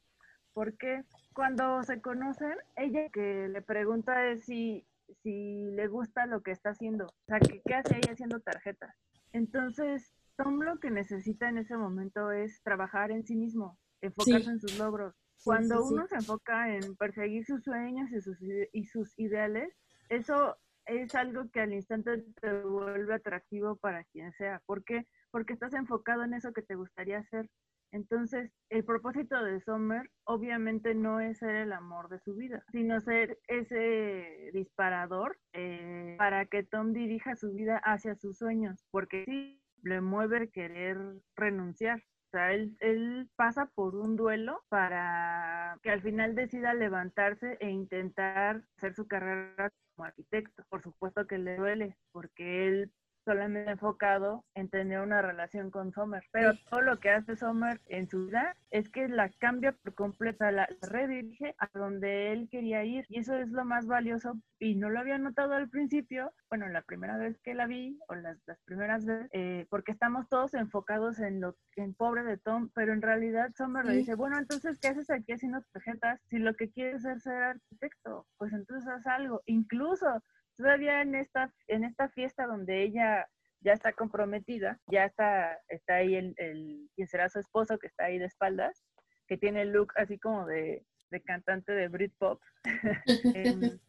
porque 0.60 1.04
cuando 1.32 1.82
se 1.84 2.02
conocen, 2.02 2.52
ella 2.76 3.08
que 3.14 3.48
le 3.48 3.62
pregunta 3.62 4.26
es 4.26 4.44
si, 4.44 4.86
si 5.22 5.64
le 5.70 5.86
gusta 5.86 6.26
lo 6.26 6.42
que 6.42 6.50
está 6.50 6.70
haciendo, 6.70 7.06
o 7.06 7.24
sea, 7.26 7.40
que, 7.40 7.62
qué 7.64 7.76
hace 7.76 7.96
ella 7.96 8.12
haciendo 8.12 8.40
tarjetas. 8.40 8.94
Entonces, 9.32 10.12
Tom 10.36 10.60
lo 10.60 10.78
que 10.78 10.90
necesita 10.90 11.48
en 11.48 11.56
ese 11.56 11.78
momento 11.78 12.30
es 12.30 12.62
trabajar 12.62 13.10
en 13.10 13.24
sí 13.24 13.36
mismo, 13.36 13.78
enfocarse 14.02 14.50
en 14.50 14.60
sus 14.60 14.78
logros. 14.78 15.14
Cuando 15.44 15.82
uno 15.82 16.06
se 16.08 16.16
enfoca 16.16 16.76
en 16.76 16.94
perseguir 16.94 17.46
sus 17.46 17.64
sueños 17.64 18.12
y 18.12 18.20
sus, 18.20 18.36
y 18.74 18.84
sus 18.84 19.18
ideales, 19.18 19.74
eso 20.10 20.58
es 20.84 21.14
algo 21.14 21.50
que 21.50 21.60
al 21.60 21.72
instante 21.72 22.18
te 22.38 22.62
vuelve 22.64 23.14
atractivo 23.14 23.76
para 23.76 24.04
quien 24.04 24.30
sea. 24.34 24.60
¿Por 24.66 24.84
qué? 24.84 25.06
Porque 25.30 25.54
estás 25.54 25.72
enfocado 25.72 26.22
en 26.22 26.34
eso 26.34 26.52
que 26.52 26.60
te 26.60 26.74
gustaría 26.74 27.20
hacer 27.20 27.48
Entonces, 27.92 28.52
el 28.68 28.84
propósito 28.84 29.42
de 29.42 29.60
Summer 29.60 30.08
obviamente 30.24 30.94
no 30.94 31.20
es 31.20 31.38
ser 31.38 31.56
el 31.56 31.72
amor 31.72 32.08
de 32.08 32.20
su 32.20 32.34
vida, 32.34 32.62
sino 32.70 33.00
ser 33.00 33.38
ese 33.48 34.50
disparador 34.52 35.38
eh, 35.52 36.14
para 36.18 36.46
que 36.46 36.62
Tom 36.62 36.92
dirija 36.92 37.34
su 37.36 37.52
vida 37.52 37.78
hacia 37.78 38.14
sus 38.14 38.38
sueños, 38.38 38.86
porque 38.90 39.24
sí 39.26 39.62
le 39.82 40.00
mueve 40.00 40.50
querer 40.50 40.98
renunciar. 41.36 41.98
O 41.98 42.30
sea, 42.30 42.52
él, 42.52 42.76
él, 42.78 43.28
pasa 43.34 43.66
por 43.74 43.96
un 43.96 44.14
duelo 44.14 44.62
para 44.68 45.76
que 45.82 45.90
al 45.90 46.00
final 46.00 46.36
decida 46.36 46.74
levantarse 46.74 47.56
e 47.58 47.70
intentar 47.70 48.62
hacer 48.76 48.94
su 48.94 49.08
carrera 49.08 49.72
como 49.96 50.06
arquitecto. 50.06 50.62
Por 50.68 50.80
supuesto 50.80 51.26
que 51.26 51.38
le 51.38 51.56
duele, 51.56 51.96
porque 52.12 52.68
él 52.68 52.92
solamente 53.30 53.70
enfocado 53.70 54.44
en 54.54 54.68
tener 54.68 55.00
una 55.00 55.22
relación 55.22 55.70
con 55.70 55.92
Sommer. 55.92 56.24
Pero 56.32 56.54
todo 56.68 56.80
lo 56.80 56.98
que 56.98 57.10
hace 57.10 57.36
Sommer 57.36 57.80
en 57.86 58.08
su 58.08 58.26
vida 58.26 58.56
es 58.72 58.88
que 58.88 59.06
la 59.06 59.28
cambia 59.38 59.70
por 59.70 59.94
completa, 59.94 60.50
la 60.50 60.68
redirige 60.82 61.54
a 61.58 61.68
donde 61.72 62.32
él 62.32 62.48
quería 62.50 62.82
ir. 62.84 63.04
Y 63.08 63.20
eso 63.20 63.36
es 63.36 63.50
lo 63.50 63.64
más 63.64 63.86
valioso. 63.86 64.40
Y 64.58 64.74
no 64.74 64.90
lo 64.90 64.98
había 64.98 65.16
notado 65.18 65.54
al 65.54 65.70
principio, 65.70 66.32
bueno, 66.48 66.68
la 66.68 66.82
primera 66.82 67.16
vez 67.16 67.38
que 67.40 67.54
la 67.54 67.66
vi, 67.66 67.98
o 68.08 68.16
las, 68.16 68.36
las 68.46 68.58
primeras 68.64 69.06
veces, 69.06 69.28
eh, 69.32 69.66
porque 69.70 69.92
estamos 69.92 70.28
todos 70.28 70.54
enfocados 70.54 71.20
en 71.20 71.40
lo 71.40 71.56
en 71.76 71.94
pobre 71.94 72.24
de 72.24 72.36
Tom, 72.36 72.68
pero 72.74 72.92
en 72.92 73.00
realidad 73.00 73.52
Sommer 73.56 73.86
le 73.86 73.94
dice, 73.94 74.16
bueno, 74.16 74.38
entonces, 74.38 74.78
¿qué 74.80 74.88
haces 74.88 75.08
aquí 75.10 75.32
haciendo 75.32 75.62
tarjetas? 75.72 76.20
Si 76.28 76.38
lo 76.38 76.54
que 76.54 76.70
quieres 76.70 77.04
es 77.04 77.22
ser 77.22 77.42
arquitecto, 77.42 78.26
pues 78.38 78.52
entonces 78.52 78.88
haz 78.88 79.06
algo. 79.06 79.40
Incluso 79.46 80.22
todavía 80.60 81.00
en 81.00 81.14
esta, 81.14 81.52
en 81.68 81.84
esta 81.84 82.08
fiesta 82.10 82.46
donde 82.46 82.82
ella 82.82 83.26
ya 83.60 83.72
está 83.72 83.92
comprometida, 83.92 84.78
ya 84.86 85.04
está, 85.04 85.58
está 85.68 85.96
ahí 85.96 86.14
el, 86.14 86.88
quien 86.94 87.08
será 87.08 87.28
su 87.28 87.38
esposo 87.38 87.78
que 87.78 87.86
está 87.86 88.04
ahí 88.04 88.18
de 88.18 88.26
espaldas, 88.26 88.84
que 89.26 89.36
tiene 89.36 89.62
el 89.62 89.72
look 89.72 89.92
así 89.96 90.18
como 90.18 90.46
de, 90.46 90.84
de 91.10 91.22
cantante 91.22 91.72
de 91.72 91.88
Britpop. 91.88 92.40
eh, 93.34 93.80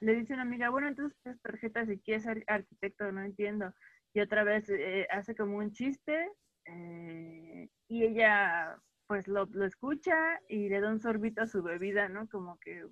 le 0.00 0.14
dice 0.14 0.34
una 0.34 0.42
amiga, 0.42 0.68
bueno, 0.68 0.88
entonces 0.88 1.18
¿qué 1.24 1.34
tarjeta 1.42 1.86
si 1.86 1.98
quieres 1.98 2.24
ser 2.24 2.44
arquitecto? 2.46 3.10
No 3.12 3.22
entiendo. 3.22 3.72
Y 4.12 4.20
otra 4.20 4.44
vez 4.44 4.68
eh, 4.68 5.06
hace 5.10 5.34
como 5.34 5.58
un 5.58 5.72
chiste 5.72 6.30
eh, 6.66 7.68
y 7.88 8.04
ella 8.04 8.76
pues 9.06 9.28
lo, 9.28 9.46
lo, 9.46 9.66
escucha 9.66 10.14
y 10.48 10.68
le 10.68 10.80
da 10.80 10.88
un 10.88 11.00
sorbito 11.00 11.42
a 11.42 11.46
su 11.46 11.62
bebida, 11.62 12.08
¿no? 12.08 12.26
Como 12.28 12.58
que 12.58 12.84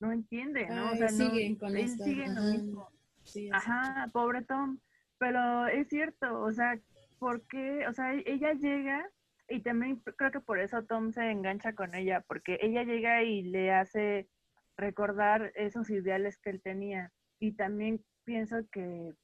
no 0.00 0.12
entiende, 0.12 0.66
¿no? 0.68 0.88
Ay, 0.88 0.94
o 0.94 0.96
sea, 0.96 1.08
siguen 1.08 1.52
no, 1.54 1.58
con 1.58 1.76
él 1.76 1.84
esto. 1.84 2.04
sigue 2.04 2.28
lo 2.28 2.42
mismo. 2.42 2.88
Sí, 3.24 3.50
Ajá, 3.52 4.08
pobre 4.12 4.42
Tom. 4.42 4.78
Pero 5.18 5.66
es 5.66 5.88
cierto, 5.88 6.40
o 6.40 6.52
sea, 6.52 6.78
porque, 7.18 7.86
o 7.88 7.92
sea, 7.92 8.14
ella 8.14 8.52
llega 8.54 9.04
y 9.48 9.60
también 9.62 10.00
creo 10.16 10.30
que 10.30 10.40
por 10.40 10.60
eso 10.60 10.84
Tom 10.84 11.12
se 11.12 11.30
engancha 11.30 11.72
con 11.74 11.94
ella, 11.94 12.24
porque 12.28 12.58
ella 12.60 12.84
llega 12.84 13.22
y 13.22 13.42
le 13.42 13.72
hace 13.72 14.28
recordar 14.76 15.52
esos 15.54 15.90
ideales 15.90 16.38
que 16.38 16.50
él 16.50 16.62
tenía. 16.62 17.12
Y 17.40 17.52
también 17.52 18.04
pienso 18.24 18.58
que 18.70 19.14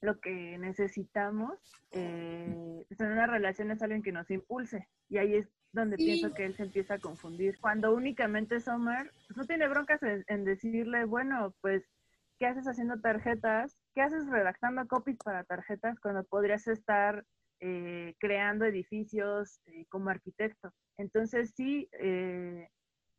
lo 0.00 0.18
que 0.20 0.58
necesitamos 0.58 1.58
eh, 1.90 2.84
en 2.88 3.06
una 3.06 3.26
relación 3.26 3.70
es 3.70 3.82
alguien 3.82 4.02
que 4.02 4.12
nos 4.12 4.30
impulse. 4.30 4.88
Y 5.08 5.18
ahí 5.18 5.34
es 5.34 5.48
donde 5.72 5.96
Sí. 5.96 6.04
pienso 6.04 6.34
que 6.34 6.44
él 6.44 6.54
se 6.54 6.64
empieza 6.64 6.94
a 6.94 6.98
confundir. 6.98 7.58
Cuando 7.60 7.94
únicamente 7.94 8.60
Summer 8.60 9.10
pues, 9.26 9.36
no 9.36 9.44
tiene 9.46 9.68
broncas 9.68 10.02
en, 10.02 10.24
en 10.28 10.44
decirle, 10.44 11.04
bueno, 11.04 11.54
pues, 11.60 11.88
¿qué 12.38 12.46
haces 12.46 12.66
haciendo 12.66 13.00
tarjetas? 13.00 13.78
¿Qué 13.94 14.02
haces 14.02 14.26
redactando 14.28 14.86
copies 14.86 15.16
para 15.18 15.44
tarjetas 15.44 15.98
cuando 16.00 16.24
podrías 16.24 16.66
estar 16.68 17.24
eh, 17.60 18.14
creando 18.18 18.64
edificios 18.64 19.60
eh, 19.66 19.86
como 19.88 20.10
arquitecto? 20.10 20.72
Entonces 20.98 21.52
sí, 21.56 21.88
eh, 21.92 22.68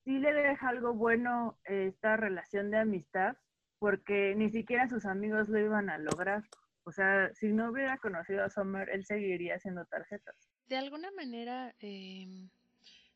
sí 0.04 0.20
le 0.20 0.34
deja 0.34 0.70
algo 0.70 0.93
bueno 0.93 1.60
eh, 1.66 1.88
esta 1.88 2.18
relación 2.18 2.70
de 2.70 2.78
amistad, 2.78 3.36
porque 3.80 4.36
ni 4.36 4.49
siquiera 4.51 4.88
sus 4.88 5.06
amigos 5.06 5.49
lo 5.49 5.60
iban 5.60 5.89
a 5.89 5.97
lograr. 5.97 6.43
O 6.86 6.91
sea, 6.91 7.34
si 7.34 7.51
no 7.51 7.72
hubiera 7.72 7.97
conocido 7.97 8.43
a 8.43 8.49
Summer, 8.49 8.89
él 8.89 9.06
seguiría 9.06 9.56
haciendo 9.56 9.86
tarjetas. 9.86 10.53
De 10.68 10.78
alguna 10.78 11.11
manera, 11.11 11.76
em, 11.80 12.49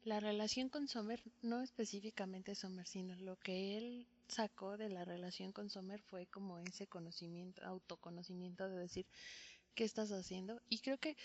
la 0.03 0.19
relación 0.19 0.69
con 0.69 0.87
Sommer, 0.87 1.21
no 1.41 1.61
específicamente 1.61 2.55
Sommer, 2.55 2.87
sino 2.87 3.15
lo 3.17 3.37
que 3.37 3.77
él 3.77 4.07
sacó 4.27 4.77
de 4.77 4.89
la 4.89 5.05
relación 5.05 5.51
con 5.51 5.69
Sommer 5.69 6.01
fue 6.01 6.25
como 6.27 6.59
ese 6.59 6.87
conocimiento, 6.87 7.63
autoconocimiento 7.65 8.67
de 8.69 8.77
decir 8.77 9.05
qué 9.75 9.83
estás 9.83 10.11
haciendo. 10.11 10.61
Y 10.69 10.79
creo 10.79 10.97
que 10.97 11.15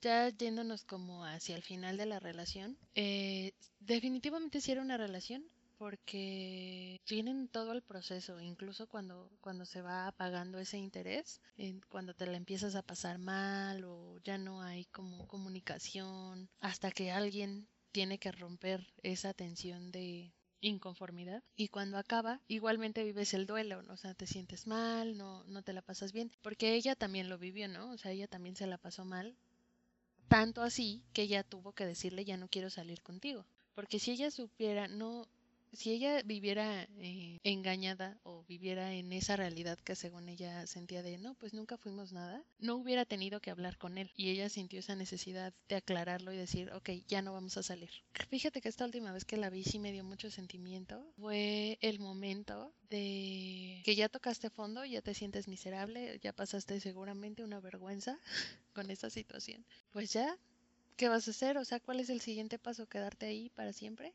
ya 0.00 0.28
yéndonos 0.28 0.84
como 0.84 1.24
hacia 1.24 1.56
el 1.56 1.62
final 1.62 1.96
de 1.96 2.06
la 2.06 2.20
relación, 2.20 2.76
eh, 2.94 3.52
definitivamente 3.80 4.60
sí 4.60 4.72
era 4.72 4.82
una 4.82 4.96
relación 4.96 5.44
porque 5.78 7.00
tienen 7.04 7.48
todo 7.48 7.72
el 7.72 7.82
proceso, 7.82 8.40
incluso 8.40 8.88
cuando, 8.88 9.30
cuando 9.40 9.64
se 9.64 9.80
va 9.80 10.08
apagando 10.08 10.58
ese 10.58 10.76
interés, 10.76 11.40
cuando 11.88 12.14
te 12.14 12.26
la 12.26 12.36
empiezas 12.36 12.74
a 12.74 12.82
pasar 12.82 13.18
mal 13.18 13.84
o 13.84 14.18
ya 14.24 14.38
no 14.38 14.60
hay 14.60 14.86
como 14.86 15.26
comunicación, 15.28 16.50
hasta 16.60 16.90
que 16.90 17.12
alguien 17.12 17.68
tiene 17.92 18.18
que 18.18 18.32
romper 18.32 18.92
esa 19.02 19.32
tensión 19.32 19.90
de 19.92 20.32
inconformidad 20.60 21.42
y 21.54 21.68
cuando 21.68 21.98
acaba 21.98 22.40
igualmente 22.48 23.04
vives 23.04 23.32
el 23.32 23.46
duelo, 23.46 23.82
¿no? 23.82 23.94
o 23.94 23.96
sea, 23.96 24.14
te 24.14 24.26
sientes 24.26 24.66
mal, 24.66 25.16
no, 25.16 25.44
no 25.44 25.62
te 25.62 25.72
la 25.72 25.82
pasas 25.82 26.12
bien, 26.12 26.32
porque 26.42 26.74
ella 26.74 26.96
también 26.96 27.28
lo 27.28 27.38
vivió, 27.38 27.68
¿no? 27.68 27.90
O 27.92 27.98
sea, 27.98 28.10
ella 28.10 28.26
también 28.26 28.56
se 28.56 28.66
la 28.66 28.78
pasó 28.78 29.04
mal, 29.04 29.36
tanto 30.26 30.62
así 30.62 31.04
que 31.12 31.22
ella 31.22 31.44
tuvo 31.44 31.72
que 31.72 31.86
decirle 31.86 32.24
ya 32.24 32.36
no 32.36 32.48
quiero 32.48 32.70
salir 32.70 33.00
contigo, 33.02 33.46
porque 33.74 34.00
si 34.00 34.10
ella 34.10 34.32
supiera, 34.32 34.88
no, 34.88 35.28
si 35.72 35.92
ella 35.92 36.22
viviera 36.22 36.88
eh, 36.98 37.38
engañada 37.44 38.18
o 38.22 38.44
viviera 38.48 38.92
en 38.94 39.12
esa 39.12 39.36
realidad 39.36 39.78
que 39.78 39.94
según 39.94 40.28
ella 40.28 40.66
sentía 40.66 41.02
de 41.02 41.18
no, 41.18 41.34
pues 41.34 41.54
nunca 41.54 41.76
fuimos 41.76 42.12
nada, 42.12 42.42
no 42.58 42.76
hubiera 42.76 43.04
tenido 43.04 43.40
que 43.40 43.50
hablar 43.50 43.78
con 43.78 43.98
él 43.98 44.10
y 44.16 44.30
ella 44.30 44.48
sintió 44.48 44.80
esa 44.80 44.94
necesidad 44.94 45.52
de 45.68 45.76
aclararlo 45.76 46.32
y 46.32 46.36
decir, 46.36 46.72
ok, 46.72 46.90
ya 47.06 47.22
no 47.22 47.32
vamos 47.32 47.56
a 47.56 47.62
salir. 47.62 47.90
Fíjate 48.28 48.60
que 48.60 48.68
esta 48.68 48.84
última 48.84 49.12
vez 49.12 49.24
que 49.24 49.36
la 49.36 49.50
vi 49.50 49.64
sí 49.64 49.78
me 49.78 49.92
dio 49.92 50.04
mucho 50.04 50.30
sentimiento, 50.30 51.04
fue 51.18 51.78
el 51.80 51.98
momento 51.98 52.72
de 52.90 53.82
que 53.84 53.94
ya 53.94 54.08
tocaste 54.08 54.50
fondo, 54.50 54.84
ya 54.84 55.02
te 55.02 55.14
sientes 55.14 55.48
miserable, 55.48 56.18
ya 56.22 56.32
pasaste 56.32 56.80
seguramente 56.80 57.44
una 57.44 57.60
vergüenza 57.60 58.18
con 58.74 58.90
esta 58.90 59.10
situación. 59.10 59.64
Pues 59.90 60.12
ya, 60.12 60.36
¿qué 60.96 61.08
vas 61.08 61.28
a 61.28 61.30
hacer? 61.30 61.58
O 61.58 61.64
sea, 61.64 61.80
¿cuál 61.80 62.00
es 62.00 62.10
el 62.10 62.20
siguiente 62.20 62.58
paso? 62.58 62.86
¿Quedarte 62.86 63.26
ahí 63.26 63.50
para 63.50 63.72
siempre? 63.72 64.14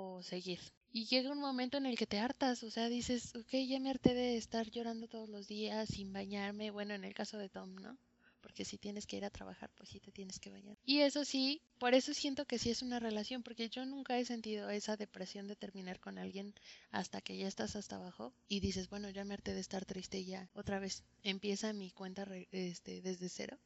O 0.00 0.22
seguir. 0.22 0.60
Y 0.92 1.06
llega 1.06 1.30
un 1.32 1.40
momento 1.40 1.76
en 1.78 1.86
el 1.86 1.96
que 1.98 2.06
te 2.06 2.18
hartas, 2.18 2.62
o 2.62 2.70
sea, 2.70 2.88
dices, 2.88 3.34
ok, 3.34 3.52
ya 3.68 3.80
me 3.80 3.90
harté 3.90 4.14
de 4.14 4.36
estar 4.36 4.70
llorando 4.70 5.08
todos 5.08 5.28
los 5.28 5.46
días 5.48 5.88
sin 5.88 6.12
bañarme, 6.12 6.70
bueno, 6.70 6.94
en 6.94 7.04
el 7.04 7.14
caso 7.14 7.36
de 7.38 7.48
Tom, 7.48 7.74
¿no? 7.76 7.96
Porque 8.40 8.64
si 8.64 8.78
tienes 8.78 9.06
que 9.06 9.16
ir 9.16 9.24
a 9.24 9.30
trabajar, 9.30 9.70
pues 9.76 9.88
sí 9.90 10.00
te 10.00 10.12
tienes 10.12 10.38
que 10.38 10.50
bañar. 10.50 10.76
Y 10.84 11.00
eso 11.00 11.24
sí, 11.24 11.60
por 11.78 11.94
eso 11.94 12.14
siento 12.14 12.46
que 12.46 12.58
sí 12.58 12.70
es 12.70 12.82
una 12.82 13.00
relación, 13.00 13.42
porque 13.42 13.68
yo 13.68 13.84
nunca 13.84 14.18
he 14.18 14.24
sentido 14.24 14.70
esa 14.70 14.96
depresión 14.96 15.48
de 15.48 15.56
terminar 15.56 15.98
con 16.00 16.18
alguien 16.18 16.54
hasta 16.90 17.20
que 17.20 17.36
ya 17.36 17.48
estás 17.48 17.74
hasta 17.76 17.96
abajo 17.96 18.32
y 18.48 18.60
dices, 18.60 18.88
bueno, 18.88 19.10
ya 19.10 19.24
me 19.24 19.34
harté 19.34 19.54
de 19.54 19.60
estar 19.60 19.84
triste 19.84 20.24
ya, 20.24 20.48
otra 20.54 20.78
vez, 20.78 21.02
empieza 21.24 21.72
mi 21.72 21.90
cuenta 21.90 22.24
re- 22.24 22.48
este, 22.52 23.02
desde 23.02 23.28
cero. 23.28 23.58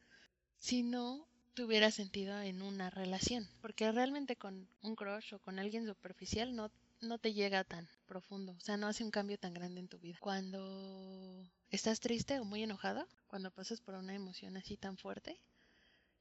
Si 0.58 0.82
no, 0.82 1.26
tuviera 1.54 1.90
sentido 1.90 2.40
en 2.40 2.62
una 2.62 2.90
relación, 2.90 3.48
porque 3.60 3.90
realmente 3.92 4.36
con 4.36 4.68
un 4.82 4.96
crush 4.96 5.34
o 5.34 5.38
con 5.38 5.58
alguien 5.58 5.86
superficial 5.86 6.54
no, 6.54 6.70
no 7.00 7.18
te 7.18 7.34
llega 7.34 7.64
tan 7.64 7.88
profundo, 8.06 8.52
o 8.52 8.60
sea, 8.60 8.76
no 8.76 8.86
hace 8.86 9.04
un 9.04 9.10
cambio 9.10 9.38
tan 9.38 9.52
grande 9.52 9.80
en 9.80 9.88
tu 9.88 9.98
vida. 9.98 10.16
Cuando 10.20 11.46
estás 11.70 12.00
triste 12.00 12.38
o 12.38 12.44
muy 12.44 12.62
enojado, 12.62 13.06
cuando 13.28 13.50
pasas 13.50 13.80
por 13.80 13.94
una 13.94 14.14
emoción 14.14 14.56
así 14.56 14.76
tan 14.76 14.96
fuerte 14.96 15.38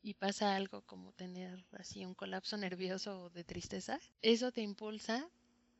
y 0.04 0.16
pasa 0.16 0.56
algo 0.56 0.82
como 0.82 1.12
tener 1.14 1.64
así 1.74 2.06
un 2.06 2.16
colapso 2.16 2.58
nervioso 2.58 3.24
o 3.24 3.30
de 3.30 3.44
tristeza, 3.44 4.00
eso 4.22 4.52
te 4.52 4.62
impulsa 4.62 5.30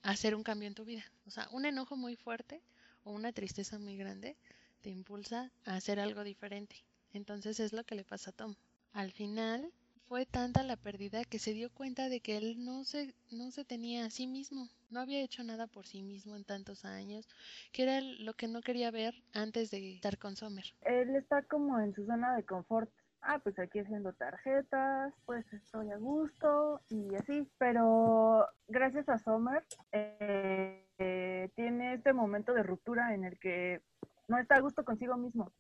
a 0.04 0.12
hacer 0.12 0.36
un 0.36 0.44
cambio 0.44 0.68
en 0.68 0.76
tu 0.76 0.86
vida. 0.86 1.04
O 1.26 1.32
sea, 1.32 1.48
un 1.52 1.66
enojo 1.66 1.98
muy 1.98 2.16
fuerte 2.16 2.62
o 3.04 3.12
una 3.12 3.32
tristeza 3.34 3.80
muy 3.80 3.98
grande 3.98 4.38
te 4.82 4.90
impulsa 4.90 5.52
a 5.66 5.76
hacer 5.76 6.00
algo 6.00 6.24
diferente. 6.24 6.84
Entonces 7.14 7.60
es 7.60 7.74
lo 7.74 7.84
que 7.84 7.96
le 7.96 8.04
pasa 8.04 8.30
a 8.30 8.34
Tom. 8.34 8.56
Al 8.94 9.12
final 9.12 9.72
fue 10.08 10.26
tanta 10.26 10.64
la 10.64 10.76
pérdida 10.76 11.24
que 11.24 11.40
se 11.40 11.54
dio 11.54 11.70
cuenta 11.70 12.10
de 12.10 12.20
que 12.20 12.36
él 12.36 12.66
no 12.66 12.84
se, 12.84 13.16
no 13.32 13.50
se 13.52 13.64
tenía 13.64 14.06
a 14.06 14.10
sí 14.10 14.28
mismo, 14.28 14.68
no 14.90 15.00
había 15.00 15.22
hecho 15.22 15.42
nada 15.44 15.68
por 15.68 15.88
sí 15.88 16.04
mismo 16.04 16.36
en 16.36 16.44
tantos 16.44 16.84
años, 16.84 17.30
que 17.72 17.84
era 17.84 18.02
lo 18.02 18.34
que 18.34 18.50
no 18.50 18.62
quería 18.62 18.92
ver 18.92 19.14
antes 19.34 19.72
de 19.72 19.94
estar 19.94 20.18
con 20.18 20.36
Sommer. 20.36 20.66
Él 20.82 21.16
está 21.16 21.44
como 21.44 21.80
en 21.80 21.94
su 21.94 22.06
zona 22.06 22.36
de 22.36 22.44
confort. 22.44 22.92
Ah, 23.22 23.40
pues 23.40 23.58
aquí 23.60 23.80
haciendo 23.80 24.14
tarjetas, 24.14 25.14
pues 25.26 25.46
estoy 25.54 25.92
a 25.92 25.98
gusto 25.98 26.82
y 26.90 27.16
así. 27.16 27.48
Pero 27.58 28.48
gracias 28.68 29.08
a 29.08 29.20
Sommer, 29.20 29.64
eh, 29.92 31.50
tiene 31.56 31.94
este 31.94 32.14
momento 32.14 32.54
de 32.54 32.64
ruptura 32.64 33.14
en 33.14 33.24
el 33.24 33.40
que 33.40 33.82
no 34.28 34.40
está 34.40 34.56
a 34.56 34.62
gusto 34.62 34.84
consigo 34.84 35.16
mismo. 35.18 35.54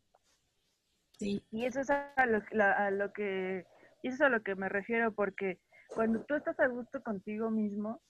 Y 1.21 1.65
eso 1.65 1.81
es 1.81 1.89
a 1.89 2.25
lo, 2.25 2.41
a 2.63 2.91
lo 2.91 3.13
que 3.13 3.65
eso 4.03 4.15
es 4.15 4.21
a 4.21 4.29
lo 4.29 4.41
que 4.41 4.55
me 4.55 4.69
refiero, 4.69 5.13
porque 5.13 5.59
cuando 5.89 6.23
tú 6.23 6.35
estás 6.35 6.59
a 6.59 6.67
gusto 6.67 7.03
contigo 7.03 7.51
mismo, 7.51 8.01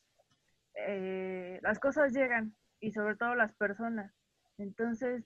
eh, 0.75 1.59
las 1.61 1.79
cosas 1.79 2.13
llegan 2.13 2.55
y 2.79 2.91
sobre 2.91 3.15
todo 3.15 3.35
las 3.35 3.53
personas. 3.53 4.13
Entonces, 4.57 5.25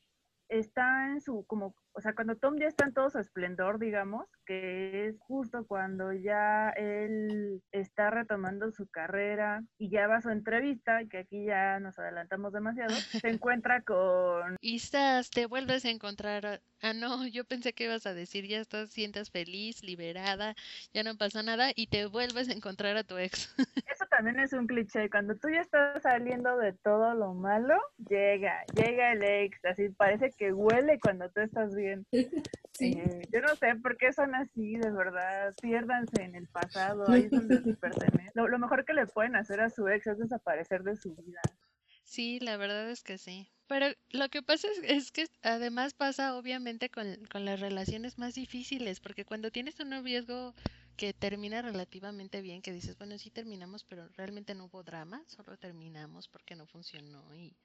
está 0.50 1.08
en 1.12 1.22
su, 1.22 1.46
como, 1.46 1.76
o 1.96 2.02
sea, 2.02 2.14
cuando 2.14 2.36
Tom 2.36 2.58
ya 2.60 2.68
está 2.68 2.86
en 2.86 2.94
todo 2.94 3.10
su 3.10 3.20
esplendor, 3.20 3.80
digamos, 3.80 4.28
que 4.46 5.08
es 5.08 5.16
justo 5.20 5.66
cuando 5.66 6.12
ya 6.12 6.70
él 6.72 7.62
está 7.72 8.10
retomando 8.10 8.70
su 8.72 8.88
carrera 8.88 9.64
y 9.78 9.90
ya 9.90 10.08
va 10.08 10.18
a 10.18 10.22
su 10.22 10.30
entrevista, 10.30 11.00
que 11.10 11.20
aquí 11.20 11.46
ya 11.46 11.80
nos 11.80 11.98
adelantamos 11.98 12.52
demasiado, 12.52 12.94
se 13.22 13.30
encuentra 13.30 13.82
con... 13.82 14.58
Y 14.60 14.76
estás, 14.76 15.30
te 15.30 15.46
vuelves 15.46 15.86
a 15.86 15.90
encontrar... 15.90 16.62
Ah, 16.82 16.94
no, 16.94 17.26
yo 17.26 17.46
pensé 17.46 17.74
que 17.74 17.86
ibas 17.86 18.06
a 18.06 18.14
decir, 18.14 18.46
ya 18.46 18.60
estás, 18.60 18.92
sientes 18.92 19.32
feliz, 19.32 19.82
liberada, 19.82 20.54
ya 20.94 21.04
no 21.04 21.16
pasa 21.16 21.42
nada 21.42 21.72
y 21.74 21.88
te 21.88 22.06
vuelves 22.06 22.50
a 22.50 22.54
encontrar 22.54 22.98
a 22.98 23.04
tu 23.04 23.18
ex. 23.18 23.56
Eso 23.90 24.06
también 24.10 24.40
es 24.40 24.52
un 24.52 24.68
cliché, 24.68 25.10
cuando 25.10 25.36
tú 25.36 25.48
ya 25.50 25.62
estás 25.62 26.04
saliendo 26.04 26.58
de 26.58 26.74
todo 26.74 27.14
lo 27.16 27.34
malo, 27.34 27.76
llega, 28.10 28.64
llega 28.76 29.14
el 29.14 29.24
ex, 29.24 29.64
así 29.64 29.90
parece 29.90 30.32
que 30.38 30.52
huele 30.52 31.00
cuando 31.00 31.30
tú 31.30 31.40
estás 31.40 31.74
bien. 31.74 31.85
Sí. 32.78 32.92
Eh, 32.92 33.22
yo 33.32 33.40
no 33.40 33.56
sé 33.56 33.74
por 33.82 33.96
qué 33.96 34.12
son 34.12 34.36
así, 34.36 34.76
de 34.76 34.92
verdad. 34.92 35.54
Piérdanse 35.62 36.22
en 36.22 36.36
el 36.36 36.46
pasado, 36.48 37.06
ahí 37.08 37.22
es 37.22 37.32
donde 37.32 37.62
se 37.62 37.74
pertenece. 37.78 38.32
Lo, 38.34 38.50
lo 38.50 38.60
mejor 38.60 38.84
que 38.84 38.94
le 38.94 39.08
pueden 39.08 39.38
hacer 39.38 39.62
a 39.62 39.70
su 39.70 39.88
ex 39.88 40.08
es 40.08 40.18
desaparecer 40.18 40.84
de 40.84 40.98
su 40.98 41.16
vida. 41.16 41.40
Sí, 42.04 42.38
la 42.42 42.58
verdad 42.58 42.90
es 42.92 43.02
que 43.02 43.18
sí. 43.18 43.50
Pero 43.68 43.88
lo 44.10 44.28
que 44.28 44.44
pasa 44.44 44.68
es, 44.68 44.80
es 44.84 45.12
que 45.14 45.26
además 45.42 45.94
pasa 45.94 46.36
obviamente 46.36 46.90
con, 46.90 47.26
con 47.32 47.46
las 47.46 47.62
relaciones 47.62 48.18
más 48.18 48.36
difíciles, 48.36 49.00
porque 49.00 49.24
cuando 49.24 49.52
tienes 49.52 49.80
un 49.80 49.92
noviazgo 49.92 50.54
que 50.98 51.14
termina 51.14 51.62
relativamente 51.62 52.42
bien, 52.42 52.62
que 52.62 52.74
dices, 52.74 52.98
bueno, 52.98 53.18
sí 53.18 53.32
terminamos, 53.32 53.84
pero 53.84 54.08
realmente 54.18 54.54
no 54.54 54.66
hubo 54.66 54.84
drama, 54.84 55.24
solo 55.28 55.58
terminamos 55.58 56.28
porque 56.28 56.56
no 56.56 56.68
funcionó 56.68 57.24
y, 57.36 57.56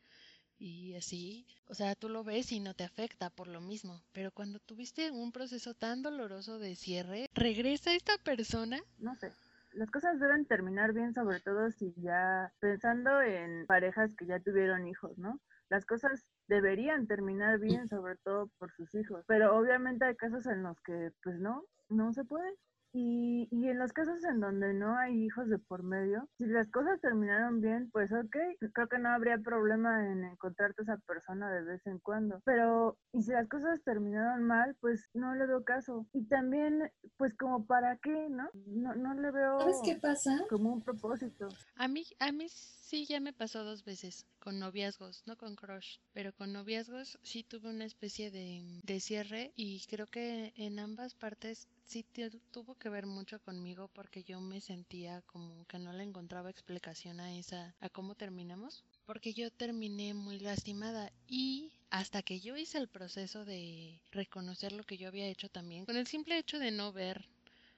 y 0.61 0.95
así, 0.95 1.47
o 1.69 1.75
sea, 1.75 1.95
tú 1.95 2.11
lo 2.11 2.23
ves 2.23 2.53
y 2.53 2.61
no 2.61 2.75
te 2.75 2.85
afecta 2.85 3.31
por 3.31 3.49
lo 3.49 3.63
mismo, 3.63 4.03
pero 4.13 4.31
cuando 4.31 4.61
tuviste 4.61 5.11
un 5.11 5.33
proceso 5.33 5.73
tan 5.75 6.03
doloroso 6.03 6.59
de 6.59 6.77
cierre, 6.77 7.29
regresa 7.35 7.95
esta 7.95 8.19
persona. 8.19 8.79
No 8.99 9.17
sé. 9.17 9.33
Las 9.73 9.91
cosas 9.91 10.21
deben 10.21 10.45
terminar 10.45 10.93
bien, 10.93 11.15
sobre 11.15 11.41
todo 11.41 11.71
si 11.71 11.95
ya 11.97 12.53
pensando 12.61 13.23
en 13.23 13.67
parejas 13.67 14.15
que 14.17 14.27
ya 14.27 14.39
tuvieron 14.41 14.87
hijos, 14.87 15.17
¿no? 15.17 15.41
Las 15.71 15.87
cosas 15.87 16.27
deberían 16.49 17.07
terminar 17.07 17.59
bien, 17.59 17.89
sobre 17.89 18.17
todo 18.17 18.49
por 18.59 18.71
sus 18.73 18.95
hijos, 18.95 19.25
pero 19.27 19.57
obviamente 19.57 20.05
hay 20.05 20.17
casos 20.17 20.45
en 20.47 20.65
los 20.65 20.79
que, 20.81 21.13
pues 21.23 21.39
no, 21.39 21.65
no 21.89 22.13
se 22.13 22.25
puede. 22.25 22.53
Y, 22.93 23.49
y 23.51 23.69
en 23.69 23.79
los 23.79 23.93
casos 23.93 24.23
en 24.25 24.41
donde 24.41 24.75
no 24.75 24.99
hay 24.99 25.25
hijos 25.25 25.49
de 25.49 25.59
por 25.59 25.83
medio, 25.83 26.29
si 26.39 26.47
las 26.47 26.69
cosas 26.71 27.01
terminaron 27.01 27.61
bien, 27.61 27.89
pues 27.93 28.11
ok, 28.13 28.37
creo 28.73 28.89
que 28.89 28.99
no 28.99 29.11
habría 29.11 29.39
problema 29.39 30.11
en 30.11 30.25
encontrarte 30.25 30.83
a 30.83 30.85
esa 30.85 30.97
persona 31.07 31.51
de 31.53 31.63
vez 31.63 31.87
en 31.87 31.99
cuando. 32.01 32.41
Pero, 32.45 32.99
y 33.13 33.23
si 33.23 33.33
las 33.33 33.49
cosas 33.49 33.81
terminaron 33.85 34.43
mal, 34.45 34.77
pues 34.81 35.09
no 35.15 35.35
le 35.35 35.47
veo 35.47 35.65
caso. 35.65 36.07
Y 36.13 36.27
también, 36.27 36.91
pues 37.17 37.35
como 37.37 37.67
para 37.67 37.97
qué, 37.99 38.29
¿no? 38.31 38.49
No, 38.67 38.95
no 38.95 39.15
le 39.15 39.31
veo 39.31 39.61
¿Sabes 39.61 39.81
qué 39.85 39.95
pasa? 39.97 40.37
como 40.49 40.73
un 40.73 40.83
propósito. 40.83 41.49
A 41.77 41.89
mí, 41.89 42.05
a 42.19 42.33
mí 42.33 42.47
sí 42.49 43.07
ya 43.07 43.21
me 43.21 43.33
pasó 43.33 43.65
dos 43.65 43.85
veces 43.85 44.27
con 44.41 44.59
noviazgos, 44.59 45.23
no 45.27 45.37
con 45.37 45.55
crush, 45.55 45.99
pero 46.13 46.33
con 46.33 46.53
noviazgos 46.53 47.19
sí 47.23 47.45
tuve 47.45 47.71
una 47.71 47.85
especie 47.85 48.31
de, 48.31 48.81
de 48.83 49.01
cierre 49.01 49.53
y 49.55 49.85
creo 49.87 50.07
que 50.07 50.53
en 50.57 50.79
ambas 50.79 51.15
partes 51.15 51.69
sí 51.85 52.05
tuvo 52.51 52.77
que 52.77 52.89
ver 52.89 53.07
mucho 53.07 53.41
conmigo 53.41 53.89
porque 53.95 54.23
yo 54.23 54.41
me 54.41 54.61
sentía 54.61 55.23
como 55.23 55.67
que 55.67 55.79
no 55.79 55.93
le 55.93 56.05
encontraba 56.05 56.51
explicación 56.51 57.21
a 57.21 57.37
esa, 57.37 57.75
a 57.81 57.89
cómo 57.89 58.15
terminamos, 58.15 58.85
porque 59.07 59.33
yo 59.33 59.51
terminé 59.51 60.15
muy 60.15 60.39
lastimada 60.39 61.13
y 61.27 61.73
hasta 61.91 62.23
que 62.23 62.41
yo 62.41 62.57
hice 62.57 62.79
el 62.79 62.89
proceso 62.89 63.45
de 63.45 64.01
reconocer 64.13 64.73
lo 64.73 64.85
que 64.85 64.97
yo 64.97 65.09
había 65.09 65.27
hecho 65.27 65.49
también, 65.49 65.85
con 65.85 65.97
el 65.97 66.07
simple 66.07 66.39
hecho 66.39 66.59
de 66.59 66.71
no 66.71 66.93
ver 66.93 67.29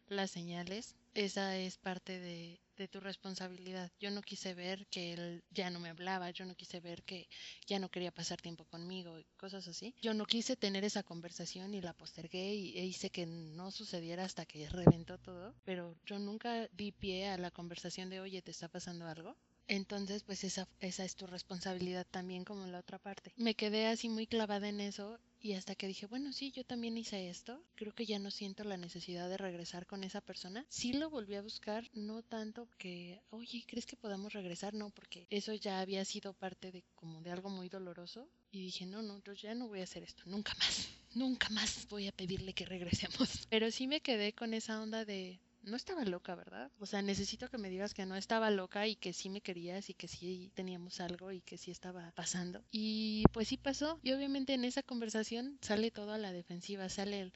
las 0.08 0.30
señales, 0.30 0.94
esa 1.14 1.56
es 1.56 1.78
parte 1.78 2.18
de, 2.18 2.61
de 2.76 2.88
tu 2.88 3.00
responsabilidad. 3.00 3.90
Yo 4.00 4.10
no 4.10 4.22
quise 4.22 4.54
ver 4.54 4.86
que 4.88 5.12
él 5.12 5.44
ya 5.50 5.70
no 5.70 5.80
me 5.80 5.90
hablaba, 5.90 6.30
yo 6.30 6.44
no 6.44 6.54
quise 6.54 6.80
ver 6.80 7.02
que 7.02 7.28
ya 7.66 7.78
no 7.78 7.90
quería 7.90 8.12
pasar 8.12 8.40
tiempo 8.40 8.64
conmigo 8.64 9.18
y 9.18 9.24
cosas 9.36 9.68
así. 9.68 9.94
Yo 10.00 10.14
no 10.14 10.26
quise 10.26 10.56
tener 10.56 10.84
esa 10.84 11.02
conversación 11.02 11.74
y 11.74 11.80
la 11.80 11.92
postergué 11.92 12.54
y 12.54 12.78
e 12.78 12.84
hice 12.84 13.10
que 13.10 13.26
no 13.26 13.70
sucediera 13.70 14.24
hasta 14.24 14.46
que 14.46 14.68
reventó 14.68 15.18
todo, 15.18 15.54
pero 15.64 15.96
yo 16.06 16.18
nunca 16.18 16.68
di 16.68 16.92
pie 16.92 17.28
a 17.28 17.38
la 17.38 17.50
conversación 17.50 18.10
de, 18.10 18.20
oye, 18.20 18.42
¿te 18.42 18.50
está 18.50 18.68
pasando 18.68 19.06
algo? 19.06 19.36
Entonces, 19.68 20.24
pues 20.24 20.44
esa, 20.44 20.68
esa 20.80 21.04
es 21.04 21.14
tu 21.14 21.26
responsabilidad 21.26 22.06
también 22.10 22.44
como 22.44 22.66
la 22.66 22.80
otra 22.80 22.98
parte. 22.98 23.32
Me 23.36 23.54
quedé 23.54 23.86
así 23.86 24.08
muy 24.08 24.26
clavada 24.26 24.68
en 24.68 24.80
eso 24.80 25.18
y 25.42 25.54
hasta 25.54 25.74
que 25.74 25.88
dije, 25.88 26.06
bueno, 26.06 26.32
sí, 26.32 26.52
yo 26.52 26.64
también 26.64 26.96
hice 26.96 27.28
esto, 27.28 27.60
creo 27.74 27.92
que 27.92 28.06
ya 28.06 28.18
no 28.20 28.30
siento 28.30 28.62
la 28.62 28.76
necesidad 28.76 29.28
de 29.28 29.36
regresar 29.36 29.86
con 29.86 30.04
esa 30.04 30.20
persona. 30.20 30.64
Sí 30.68 30.92
lo 30.92 31.10
volví 31.10 31.34
a 31.34 31.42
buscar, 31.42 31.90
no 31.94 32.22
tanto 32.22 32.68
que, 32.78 33.20
oye, 33.30 33.64
¿crees 33.66 33.84
que 33.84 33.96
podamos 33.96 34.32
regresar? 34.32 34.72
No, 34.72 34.90
porque 34.90 35.26
eso 35.30 35.52
ya 35.54 35.80
había 35.80 36.04
sido 36.04 36.32
parte 36.32 36.70
de 36.70 36.84
como 36.94 37.20
de 37.22 37.30
algo 37.30 37.50
muy 37.50 37.68
doloroso. 37.68 38.28
Y 38.52 38.62
dije, 38.62 38.86
no, 38.86 39.02
no, 39.02 39.20
yo 39.24 39.32
ya 39.32 39.54
no 39.54 39.66
voy 39.66 39.80
a 39.80 39.84
hacer 39.84 40.04
esto, 40.04 40.22
nunca 40.26 40.54
más, 40.58 40.88
nunca 41.14 41.48
más 41.48 41.88
voy 41.88 42.06
a 42.06 42.12
pedirle 42.12 42.52
que 42.52 42.66
regresemos. 42.66 43.46
Pero 43.50 43.70
sí 43.70 43.88
me 43.88 44.00
quedé 44.00 44.34
con 44.34 44.54
esa 44.54 44.80
onda 44.80 45.04
de, 45.04 45.40
no 45.62 45.76
estaba 45.76 46.04
loca, 46.04 46.34
¿verdad? 46.34 46.70
O 46.78 46.86
sea, 46.86 47.02
necesito 47.02 47.48
que 47.48 47.58
me 47.58 47.70
digas 47.70 47.94
que 47.94 48.06
no 48.06 48.16
estaba 48.16 48.50
loca 48.50 48.86
y 48.86 48.96
que 48.96 49.12
sí 49.12 49.30
me 49.30 49.40
querías 49.40 49.90
y 49.90 49.94
que 49.94 50.08
sí 50.08 50.50
teníamos 50.54 51.00
algo 51.00 51.32
y 51.32 51.40
que 51.40 51.58
sí 51.58 51.70
estaba 51.70 52.12
pasando. 52.12 52.64
Y 52.70 53.24
pues 53.32 53.48
sí 53.48 53.56
pasó. 53.56 53.98
Y 54.02 54.12
obviamente 54.12 54.54
en 54.54 54.64
esa 54.64 54.82
conversación 54.82 55.58
sale 55.60 55.90
todo 55.90 56.12
a 56.12 56.18
la 56.18 56.32
defensiva, 56.32 56.88
sale 56.88 57.20
el, 57.20 57.32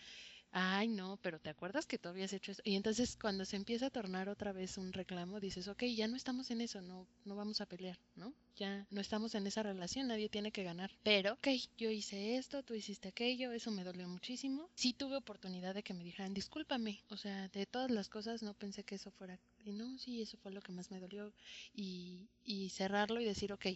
ay 0.52 0.88
no, 0.88 1.18
pero 1.22 1.38
¿te 1.38 1.50
acuerdas 1.50 1.86
que 1.86 1.98
tú 1.98 2.08
habías 2.08 2.32
hecho 2.32 2.52
esto? 2.52 2.62
Y 2.64 2.76
entonces 2.76 3.16
cuando 3.20 3.44
se 3.44 3.56
empieza 3.56 3.86
a 3.86 3.90
tornar 3.90 4.28
otra 4.28 4.52
vez 4.52 4.78
un 4.78 4.92
reclamo, 4.92 5.40
dices, 5.40 5.68
ok, 5.68 5.84
ya 5.84 6.08
no 6.08 6.16
estamos 6.16 6.50
en 6.50 6.60
eso, 6.60 6.80
no, 6.80 7.06
no 7.24 7.36
vamos 7.36 7.60
a 7.60 7.66
pelear, 7.66 7.98
¿no? 8.14 8.32
Ya 8.56 8.86
no 8.90 9.00
estamos 9.00 9.34
en 9.34 9.46
esa 9.46 9.62
relación, 9.62 10.08
nadie 10.08 10.28
tiene 10.28 10.50
que 10.52 10.64
ganar. 10.64 10.90
Pero, 11.02 11.34
ok, 11.34 11.48
yo 11.76 11.90
hice 11.90 12.36
esto, 12.36 12.62
tú 12.62 12.74
hiciste 12.74 13.08
aquello, 13.08 13.52
eso 13.52 13.70
me 13.70 13.84
dolió 13.84 14.08
muchísimo. 14.08 14.70
Sí 14.74 14.94
tuve 14.94 15.16
oportunidad 15.16 15.74
de 15.74 15.82
que 15.82 15.94
me 15.94 16.04
dijeran, 16.04 16.32
discúlpame, 16.32 17.02
o 17.10 17.16
sea, 17.16 17.48
de 17.48 17.66
todas 17.66 17.90
las 17.90 18.08
cosas 18.08 18.42
no 18.42 18.54
pensé 18.54 18.84
que 18.84 18.94
eso 18.94 19.10
fuera... 19.10 19.38
Y 19.64 19.72
no, 19.72 19.98
sí, 19.98 20.22
eso 20.22 20.38
fue 20.38 20.52
lo 20.52 20.62
que 20.62 20.72
más 20.72 20.90
me 20.92 21.00
dolió. 21.00 21.32
Y, 21.74 22.28
y 22.44 22.70
cerrarlo 22.70 23.20
y 23.20 23.24
decir, 23.24 23.52
ok, 23.52 23.66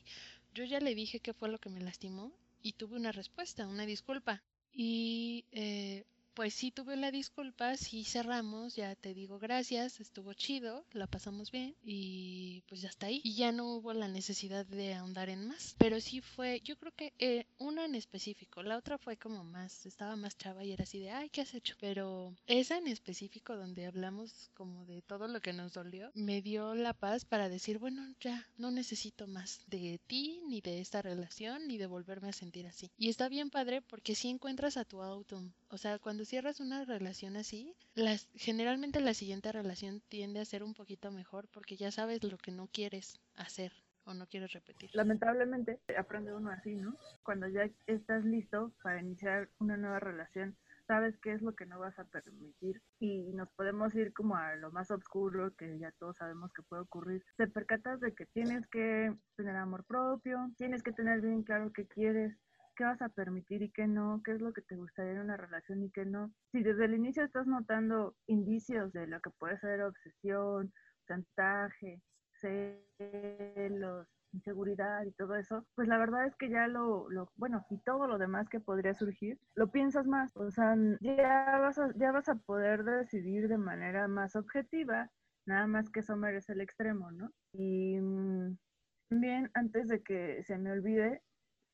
yo 0.55 0.65
ya 0.65 0.81
le 0.81 0.95
dije 0.95 1.21
qué 1.21 1.35
fue 1.35 1.49
lo 1.49 1.59
que 1.59 1.69
me 1.69 1.81
lastimó 1.81 2.33
y 2.63 2.73
tuve 2.75 2.97
una 2.97 3.13
respuesta, 3.13 3.67
una 3.67 3.87
disculpa. 3.87 4.43
Y 4.73 5.45
eh, 5.53 6.05
pues 6.35 6.55
sí 6.55 6.71
tuve 6.71 6.97
la 6.97 7.11
disculpa, 7.11 7.77
sí 7.77 8.05
cerramos, 8.05 8.77
ya 8.77 8.95
te 8.95 9.15
digo 9.15 9.39
gracias, 9.39 10.01
estuvo 10.01 10.33
chido, 10.35 10.85
la 10.93 11.07
pasamos 11.07 11.51
bien 11.51 11.75
y 11.83 12.63
pues 12.69 12.81
ya 12.83 12.89
está 12.89 13.07
ahí. 13.07 13.21
Y 13.25 13.35
ya 13.35 13.53
no 13.53 13.75
hubo 13.75 13.93
la 13.93 14.09
necesidad 14.09 14.67
de 14.67 14.95
ahondar 14.95 15.29
en 15.29 15.47
más. 15.47 15.75
Pero 15.79 16.01
sí 16.01 16.21
fue, 16.21 16.61
yo 16.65 16.77
creo 16.77 16.93
que 16.95 17.13
eh, 17.19 17.47
una 17.59 17.85
en 17.85 17.95
específico, 17.95 18.63
la 18.63 18.77
otra 18.77 18.99
fue 18.99 19.17
como 19.17 19.45
más, 19.45 19.87
estaba 19.87 20.17
más 20.17 20.37
chava 20.37 20.65
y 20.65 20.73
era 20.73 20.85
así 20.85 20.99
de, 20.99 21.11
ay, 21.11 21.31
¿qué 21.31 21.41
has 21.43 21.55
hecho? 21.55 21.77
Pero 21.81 22.35
esa 22.47 22.79
en 22.79 22.87
específico 22.87 23.57
donde 23.57 23.87
hablamos 23.87 24.51
como 24.55 24.85
de 24.87 25.03
todo 25.03 25.29
lo 25.29 25.41
que 25.41 25.53
nos 25.53 25.73
dolió, 25.73 26.11
me 26.15 26.43
dio 26.43 26.75
la 26.75 26.93
paz 26.93 27.25
para 27.25 27.49
decir, 27.49 27.79
bueno, 27.79 28.15
ya 28.21 28.47
no 28.57 28.71
necesito 28.71 29.27
más 29.27 29.61
de 29.67 30.01
ti, 30.07 30.41
ni 30.49 30.61
de 30.61 30.81
esta 30.81 31.03
relación, 31.03 31.67
ni 31.67 31.79
de 31.79 31.87
volverme 31.87 32.29
a 32.29 32.33
sentir 32.33 32.67
así. 32.67 32.91
Y 32.99 33.09
está 33.09 33.29
bien 33.29 33.51
padre 33.51 33.83
porque 33.83 34.15
si 34.15 34.29
encuentras 34.29 34.77
a 34.77 34.85
tu 34.85 35.03
autumn, 35.03 35.53
o 35.69 35.79
sea, 35.79 35.99
cuando 35.99 36.20
cierras 36.25 36.61
una 36.61 36.85
relación 36.85 37.37
así, 37.37 37.75
generalmente 38.35 39.01
la 39.01 39.15
siguiente 39.15 39.53
relación 39.53 40.03
tiende 40.09 40.41
a 40.41 40.45
ser 40.45 40.63
un 40.63 40.75
poquito 40.75 41.11
mejor 41.11 41.49
porque 41.49 41.77
ya 41.77 41.91
sabes 41.91 42.23
lo 42.25 42.39
que 42.39 42.51
no 42.51 42.69
quieres 42.69 43.21
hacer 43.37 43.73
o 44.05 44.15
no 44.15 44.27
quieres 44.27 44.53
repetir. 44.53 44.91
Lamentablemente 44.95 45.81
aprende 45.97 46.33
uno 46.33 46.51
así, 46.51 46.75
¿no? 46.75 46.97
Cuando 47.23 47.49
ya 47.49 47.69
estás 47.87 48.25
listo 48.25 48.73
para 48.83 49.01
iniciar 49.01 49.49
una 49.59 49.77
nueva 49.77 50.01
relación, 50.01 50.57
sabes 50.87 51.17
qué 51.19 51.33
es 51.33 51.43
lo 51.43 51.55
que 51.55 51.67
no 51.67 51.79
vas 51.79 51.97
a 52.01 52.05
permitir 52.05 52.83
y 52.99 53.33
nos 53.35 53.49
podemos 53.51 53.95
ir 53.95 54.13
como 54.13 54.35
a 54.35 54.57
lo 54.57 54.73
más 54.73 54.91
oscuro 54.91 55.55
que 55.55 55.79
ya 55.79 55.93
todos 55.93 56.17
sabemos 56.17 56.53
que 56.53 56.63
puede 56.63 56.83
ocurrir. 56.83 57.25
Te 57.37 57.47
percatas 57.47 58.01
de 58.01 58.13
que 58.13 58.27
tienes 58.27 58.67
que 58.69 59.15
tener 59.37 59.55
amor 59.55 59.85
propio, 59.85 60.51
tienes 60.57 60.83
que 60.83 60.93
tener 60.93 61.21
bien 61.21 61.45
claro 61.45 61.73
qué 61.73 61.87
quieres, 61.87 62.37
qué 62.81 62.85
vas 62.87 63.03
a 63.03 63.11
permitir 63.11 63.61
y 63.61 63.71
qué 63.71 63.87
no, 63.87 64.23
qué 64.25 64.33
es 64.33 64.41
lo 64.41 64.55
que 64.55 64.63
te 64.63 64.75
gustaría 64.75 65.13
en 65.13 65.21
una 65.21 65.37
relación 65.37 65.83
y 65.83 65.91
qué 65.91 66.07
no. 66.07 66.33
Si 66.51 66.63
desde 66.63 66.87
el 66.87 66.95
inicio 66.95 67.23
estás 67.23 67.47
notando 67.47 68.17
indicios 68.27 68.91
de 68.95 69.07
lo 69.07 69.21
que 69.21 69.29
puede 69.39 69.59
ser 69.59 69.83
obsesión, 69.83 70.73
chantaje, 71.07 72.01
celos, 72.33 74.09
inseguridad 74.33 75.05
y 75.05 75.13
todo 75.13 75.37
eso, 75.37 75.67
pues 75.75 75.89
la 75.89 75.99
verdad 75.99 76.25
es 76.25 76.35
que 76.37 76.49
ya 76.49 76.69
lo, 76.69 77.11
lo, 77.11 77.31
bueno, 77.37 77.67
y 77.69 77.77
todo 77.83 78.07
lo 78.07 78.17
demás 78.17 78.49
que 78.49 78.61
podría 78.61 78.95
surgir, 78.95 79.39
lo 79.57 79.71
piensas 79.71 80.07
más, 80.07 80.35
o 80.35 80.51
sea, 80.51 80.75
ya 81.03 81.59
vas 81.59 81.79
a, 81.79 81.93
ya 81.97 82.13
vas 82.13 82.31
a 82.31 82.37
poder 82.37 82.85
decidir 82.85 83.49
de 83.49 83.59
manera 83.59 84.09
más 84.09 84.37
objetiva, 84.37 85.11
nada 85.45 85.67
más 85.67 85.91
que 85.91 86.01
eso 86.01 86.17
merece 86.17 86.55
el 86.55 86.63
extremo, 86.63 87.11
¿no? 87.13 87.31
Y 87.53 88.01
mm, 88.01 88.57
también, 89.11 89.51
antes 89.53 89.89
de 89.89 90.03
que 90.03 90.43
se 90.45 90.57
me 90.57 90.73
olvide, 90.73 91.21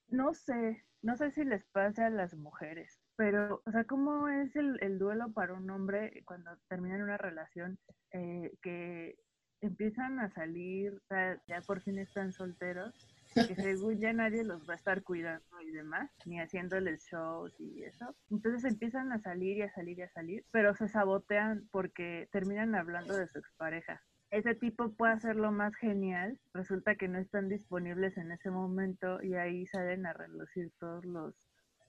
no 0.08 0.34
sé, 0.34 0.84
no 1.02 1.16
sé 1.16 1.30
si 1.30 1.44
les 1.44 1.64
pasa 1.66 2.06
a 2.06 2.10
las 2.10 2.34
mujeres, 2.34 3.00
pero, 3.16 3.62
o 3.64 3.70
sea, 3.70 3.84
¿cómo 3.84 4.28
es 4.28 4.54
el, 4.56 4.78
el 4.82 4.98
duelo 4.98 5.32
para 5.32 5.54
un 5.54 5.68
hombre 5.70 6.22
cuando 6.24 6.50
termina 6.68 7.02
una 7.02 7.16
relación 7.16 7.78
eh, 8.12 8.52
que 8.62 9.18
empiezan 9.60 10.18
a 10.20 10.30
salir, 10.30 11.00
ya 11.46 11.60
por 11.66 11.80
fin 11.80 11.98
están 11.98 12.32
solteros, 12.32 12.94
que 13.34 13.54
según 13.56 13.98
ya 13.98 14.12
nadie 14.12 14.44
los 14.44 14.68
va 14.68 14.74
a 14.74 14.76
estar 14.76 15.02
cuidando 15.02 15.60
y 15.62 15.70
demás, 15.70 16.10
ni 16.24 16.40
haciéndoles 16.40 17.04
shows 17.04 17.52
y 17.58 17.82
eso. 17.84 18.14
Entonces 18.30 18.64
empiezan 18.64 19.12
a 19.12 19.18
salir 19.20 19.58
y 19.58 19.62
a 19.62 19.72
salir 19.72 19.98
y 19.98 20.02
a 20.02 20.10
salir, 20.10 20.44
pero 20.50 20.74
se 20.74 20.88
sabotean 20.88 21.68
porque 21.70 22.28
terminan 22.32 22.74
hablando 22.74 23.16
de 23.16 23.28
su 23.28 23.38
expareja. 23.38 24.02
Ese 24.30 24.54
tipo 24.54 24.90
puede 24.92 25.12
hacerlo 25.12 25.52
más 25.52 25.74
genial, 25.76 26.38
resulta 26.52 26.96
que 26.96 27.08
no 27.08 27.18
están 27.18 27.48
disponibles 27.48 28.16
en 28.16 28.32
ese 28.32 28.50
momento 28.50 29.22
y 29.22 29.34
ahí 29.34 29.66
salen 29.66 30.06
a 30.06 30.12
relucir 30.12 30.72
todos 30.78 31.04
los, 31.04 31.34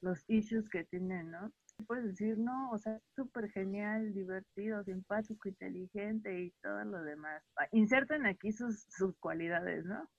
los 0.02 0.24
issues 0.28 0.70
que 0.70 0.84
tienen, 0.84 1.32
¿no? 1.32 1.52
puedes 1.86 2.06
decir, 2.06 2.38
no, 2.38 2.72
o 2.72 2.78
sea, 2.78 3.00
súper 3.16 3.50
genial, 3.52 4.14
divertido, 4.14 4.84
simpático, 4.84 5.50
inteligente 5.50 6.42
y 6.42 6.52
todo 6.62 6.84
lo 6.86 7.04
demás. 7.04 7.44
Ah, 7.58 7.68
inserten 7.72 8.26
aquí 8.26 8.52
sus, 8.52 8.88
sus 8.90 9.16
cualidades, 9.18 9.86
¿no? 9.86 10.10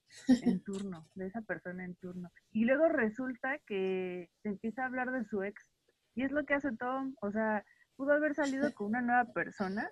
En 0.42 0.62
turno, 0.62 1.06
de 1.14 1.26
esa 1.26 1.42
persona 1.42 1.84
en 1.84 1.94
turno. 1.96 2.30
Y 2.52 2.64
luego 2.64 2.88
resulta 2.88 3.58
que 3.66 4.30
se 4.42 4.48
empieza 4.50 4.82
a 4.82 4.86
hablar 4.86 5.10
de 5.10 5.24
su 5.24 5.42
ex. 5.42 5.70
Y 6.14 6.22
es 6.22 6.32
lo 6.32 6.44
que 6.44 6.54
hace 6.54 6.72
Tom, 6.76 7.14
o 7.20 7.30
sea, 7.30 7.64
pudo 7.96 8.12
haber 8.12 8.34
salido 8.34 8.72
con 8.74 8.88
una 8.88 9.02
nueva 9.02 9.24
persona 9.32 9.88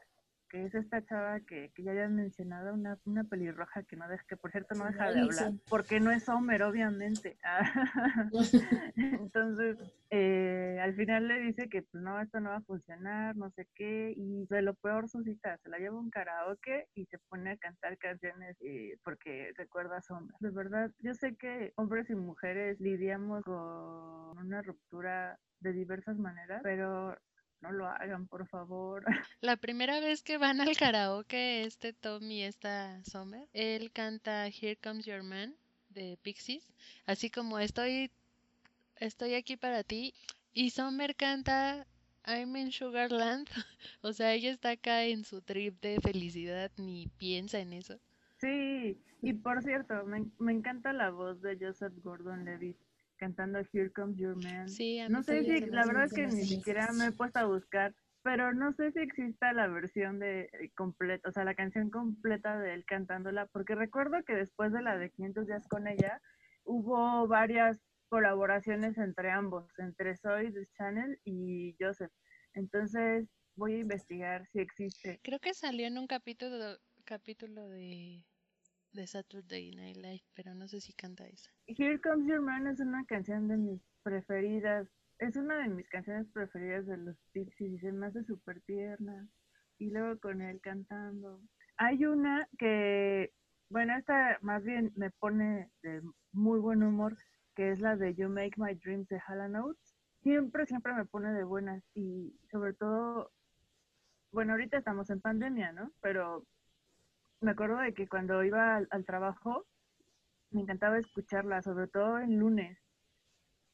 que 0.49 0.65
es 0.65 0.75
esta 0.75 1.05
chava 1.05 1.41
que, 1.41 1.71
que 1.75 1.83
ya 1.83 1.91
habían 1.91 2.15
mencionado, 2.15 2.75
una, 2.75 2.99
una 3.05 3.25
pelirroja 3.25 3.83
que 3.83 3.97
no 3.97 4.09
deja, 4.09 4.25
que 4.29 4.37
por 4.37 4.51
cierto 4.51 4.75
no 4.75 4.85
deja 4.87 5.11
de 5.11 5.21
hablar, 5.21 5.53
porque 5.69 6.01
no 6.01 6.11
es 6.11 6.29
Homer, 6.29 6.63
obviamente. 6.63 7.37
Entonces, 8.97 9.79
eh, 10.11 10.79
al 10.81 10.95
final 10.95 11.29
le 11.29 11.41
dice 11.41 11.69
que 11.69 11.83
pues, 11.83 12.03
no, 12.03 12.21
esto 12.21 12.41
no 12.41 12.51
va 12.51 12.57
a 12.57 12.63
funcionar, 12.63 13.37
no 13.37 13.51
sé 13.51 13.69
qué, 13.75 14.13
y 14.17 14.47
de 14.47 14.63
lo 14.63 14.75
peor 14.75 15.09
suscita, 15.09 15.59
se 15.59 15.69
la 15.69 15.79
lleva 15.79 15.97
a 15.97 16.01
un 16.01 16.11
karaoke 16.11 16.89
y 16.95 17.07
se 17.07 17.19
pone 17.29 17.51
a 17.51 17.57
cantar 17.57 17.99
canciones 17.99 18.57
eh, 18.61 18.99
porque 19.05 19.53
recuerda 19.57 19.99
a 19.99 20.15
Homer. 20.15 20.35
De 20.41 20.51
verdad, 20.51 20.91
yo 21.01 21.15
sé 21.15 21.37
que 21.37 21.73
hombres 21.77 22.09
y 22.11 22.15
mujeres 22.15 22.81
lidiamos 22.81 23.45
con 23.45 24.39
una 24.39 24.63
ruptura 24.63 25.39
de 25.61 25.73
diversas 25.73 26.19
maneras, 26.19 26.61
pero 26.63 27.17
no 27.61 27.73
lo 27.73 27.87
hagan, 27.87 28.27
por 28.27 28.47
favor. 28.47 29.05
La 29.41 29.57
primera 29.57 30.01
vez 30.01 30.23
que 30.23 30.39
van 30.39 30.61
al 30.61 30.77
karaoke, 30.77 31.65
este 31.65 31.93
Tommy 31.93 32.41
y 32.41 32.43
esta 32.43 33.03
Summer, 33.05 33.49
él 33.53 33.93
canta 33.93 34.47
Here 34.47 34.77
Comes 34.77 35.07
Your 35.07 35.23
Man 35.23 35.55
de 35.89 36.19
Pixies, 36.23 36.73
así 37.07 37.31
como 37.31 37.59
estoy, 37.59 38.11
estoy 38.97 39.35
aquí 39.35 39.57
para 39.57 39.83
ti. 39.83 40.15
Y 40.53 40.71
Summer 40.71 41.15
canta 41.17 41.87
I'm 42.27 42.57
in 42.57 42.73
Sugarland, 42.73 43.49
o 44.03 44.13
sea, 44.13 44.33
ella 44.35 44.51
está 44.51 44.71
acá 44.71 45.05
en 45.05 45.25
su 45.25 45.43
trip 45.43 45.81
de 45.81 46.01
felicidad, 46.01 46.71
ni 46.77 47.09
piensa 47.19 47.61
en 47.61 47.73
eso. 47.73 48.01
Sí, 48.39 49.01
y 49.23 49.33
por 49.33 49.63
cierto, 49.63 50.05
me, 50.05 50.27
me 50.39 50.53
encanta 50.53 50.93
la 50.93 51.11
voz 51.11 51.41
de 51.41 51.57
Joseph 51.59 51.95
Gordon-Levitt 52.03 52.77
cantando 53.17 53.59
Here 53.73 53.91
Comes 53.93 54.17
Your 54.19 54.37
Man. 54.43 54.69
Sí, 54.69 55.01
no 55.09 55.23
sé 55.23 55.43
si, 55.45 55.61
la 55.67 55.87
verdad 55.87 56.05
es 56.05 56.13
que 56.13 56.27
ni 56.27 56.45
siquiera 56.45 56.93
me 56.93 57.07
he 57.07 57.13
puesto 57.13 57.39
a 57.39 57.45
buscar, 57.45 57.95
pero 58.23 58.53
no 58.53 58.73
sé 58.73 58.93
si 58.93 59.01
exista 59.01 59.53
la 59.53 59.69
versión 59.69 60.19
de 60.19 60.43
eh, 60.53 60.73
completa, 60.75 61.29
o 61.29 61.33
sea, 61.33 61.45
la 61.45 61.55
canción 61.55 61.91
completa 61.91 62.59
de 62.59 62.75
él 62.75 62.85
cantándola, 62.85 63.47
porque 63.47 63.75
recuerdo 63.75 64.23
que 64.25 64.35
después 64.35 64.73
de 64.73 64.83
la 64.83 64.99
de 64.99 65.11
500 65.11 65.47
días 65.47 65.69
con 65.69 65.87
ella, 65.87 66.21
hubo 66.65 67.27
varias 67.29 67.81
colaboraciones 68.09 68.99
entre 68.99 69.31
ambos, 69.31 69.67
entre 69.79 70.17
Soy, 70.17 70.53
The 70.53 70.67
Channel 70.77 71.21
y 71.25 71.77
Joseph. 71.81 72.13
Entonces 72.55 73.29
voy 73.55 73.75
a 73.75 73.79
investigar 73.79 74.47
si 74.49 74.61
existe. 74.61 75.21
Creo 75.23 75.39
que 75.39 75.55
salió 75.55 75.87
en 75.87 75.99
un 75.99 76.07
capítulo, 76.07 76.79
capítulo 77.05 77.69
de 77.69 78.23
de 78.97 79.07
Saturday 79.07 79.71
Night 79.73 79.97
Live, 79.99 80.25
pero 80.35 80.55
no 80.55 80.67
sé 80.67 80.81
si 80.81 80.93
canta 80.95 81.27
esa. 81.27 81.51
Here 81.67 82.01
Comes 82.01 82.27
Your 82.27 82.41
Man 82.41 82.67
es 82.67 82.81
una 82.81 83.05
canción 83.05 83.47
de 83.47 83.57
mis 83.59 83.81
preferidas. 84.03 84.89
Es 85.19 85.37
una 85.37 85.59
de 85.59 85.69
mis 85.69 85.89
canciones 85.89 86.27
preferidas 86.33 86.87
de 86.87 86.97
los 86.97 87.17
Pixies 87.33 87.75
y 87.75 87.79
se 87.79 87.93
me 87.93 88.07
hace 88.07 88.25
súper 88.25 88.61
tierna. 88.63 89.29
Y 89.79 89.91
luego 89.91 90.19
con 90.19 90.41
él 90.41 90.61
cantando. 90.63 91.41
Hay 91.77 92.07
una 92.07 92.49
que, 92.59 93.33
bueno, 93.69 93.97
esta 93.97 94.39
más 94.41 94.65
bien 94.65 94.93
me 94.97 95.11
pone 95.11 95.71
de 95.83 96.03
muy 96.33 96.59
buen 96.59 96.83
humor, 96.83 97.17
que 97.55 97.71
es 97.71 97.81
la 97.81 97.97
de 97.97 98.15
You 98.15 98.31
Make 98.31 98.55
My 98.57 98.75
Dreams 98.75 99.09
de 99.09 99.21
Hall 99.29 99.53
Notes. 99.53 99.95
Siempre, 100.23 100.67
siempre 100.67 100.95
me 100.95 101.05
pone 101.05 101.33
de 101.33 101.45
buenas 101.45 101.85
y 101.95 102.35
sobre 102.51 102.73
todo, 102.73 103.31
bueno, 104.33 104.53
ahorita 104.53 104.79
estamos 104.79 105.11
en 105.11 105.21
pandemia, 105.21 105.73
¿no? 105.73 105.93
Pero 106.01 106.47
me 107.41 107.51
acuerdo 107.51 107.79
de 107.79 107.95
que 107.95 108.09
cuando 108.09 108.43
iba 108.45 108.77
al, 108.77 109.05
trabajo 109.05 109.67
me 110.51 110.63
encantaba 110.63 110.99
escucharla, 110.99 111.63
sobre 111.63 111.89
todo 111.89 112.19
el 112.19 112.37
lunes. 112.37 112.79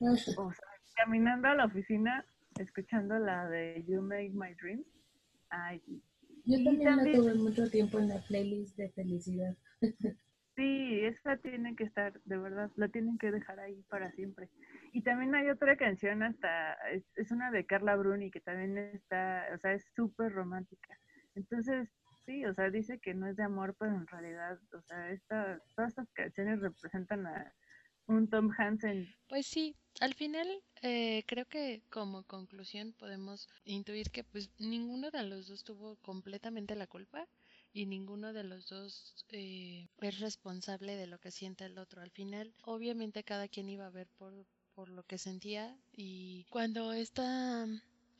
O 0.00 0.16
sea, 0.16 0.68
caminando 0.96 1.48
a 1.48 1.54
la 1.54 1.66
oficina, 1.66 2.24
escuchando 2.58 3.18
la 3.18 3.48
de 3.48 3.84
You 3.86 4.02
Make 4.02 4.32
My 4.34 4.54
Dreams. 4.54 4.86
Ay, 5.50 5.82
Yo 6.44 6.62
también, 6.64 6.96
la 6.96 7.12
tuve 7.12 7.34
mucho 7.34 7.70
tiempo 7.70 7.98
en 7.98 8.08
la 8.08 8.20
playlist 8.22 8.76
de 8.76 8.90
felicidad. 8.90 9.56
sí, 10.56 11.00
esa 11.04 11.36
tiene 11.36 11.76
que 11.76 11.84
estar, 11.84 12.20
de 12.24 12.38
verdad, 12.38 12.70
la 12.76 12.88
tienen 12.88 13.18
que 13.18 13.30
dejar 13.30 13.60
ahí 13.60 13.84
para 13.88 14.10
siempre. 14.12 14.48
Y 14.92 15.02
también 15.02 15.34
hay 15.34 15.48
otra 15.50 15.76
canción 15.76 16.22
hasta, 16.22 16.74
es, 16.90 17.04
es 17.16 17.30
una 17.30 17.50
de 17.50 17.64
Carla 17.64 17.94
Bruni 17.96 18.30
que 18.30 18.40
también 18.40 18.76
está, 18.78 19.46
o 19.54 19.58
sea, 19.58 19.72
es 19.74 19.84
súper 19.94 20.32
romántica. 20.32 20.98
Entonces, 21.34 21.88
sí, 22.24 22.44
o 22.44 22.54
sea, 22.54 22.70
dice 22.70 22.98
que 22.98 23.14
no 23.14 23.26
es 23.26 23.36
de 23.36 23.44
amor, 23.44 23.74
pero 23.78 23.94
en 23.94 24.06
realidad, 24.06 24.58
o 24.72 24.82
sea, 24.82 25.10
esta, 25.10 25.60
todas 25.74 25.90
estas 25.90 26.10
canciones 26.12 26.60
representan 26.60 27.26
a 27.26 27.52
un 28.06 28.28
Tom 28.28 28.50
Hansen. 28.56 29.08
Pues 29.28 29.46
sí, 29.46 29.76
al 30.00 30.14
final 30.14 30.48
eh, 30.82 31.22
creo 31.26 31.46
que 31.46 31.82
como 31.90 32.24
conclusión 32.24 32.92
podemos 32.98 33.48
intuir 33.64 34.10
que 34.10 34.24
pues 34.24 34.50
ninguno 34.58 35.10
de 35.10 35.22
los 35.24 35.48
dos 35.48 35.64
tuvo 35.64 35.96
completamente 35.96 36.74
la 36.74 36.86
culpa 36.86 37.26
y 37.72 37.86
ninguno 37.86 38.32
de 38.32 38.44
los 38.44 38.68
dos 38.68 39.24
eh, 39.30 39.88
es 40.00 40.20
responsable 40.20 40.96
de 40.96 41.06
lo 41.06 41.18
que 41.18 41.30
siente 41.30 41.64
el 41.64 41.78
otro. 41.78 42.02
Al 42.02 42.10
final, 42.10 42.52
obviamente 42.64 43.24
cada 43.24 43.48
quien 43.48 43.68
iba 43.68 43.86
a 43.86 43.90
ver 43.90 44.08
por, 44.18 44.46
por 44.74 44.88
lo 44.88 45.04
que 45.04 45.18
sentía 45.18 45.76
y 45.92 46.44
cuando 46.50 46.92
esta 46.92 47.66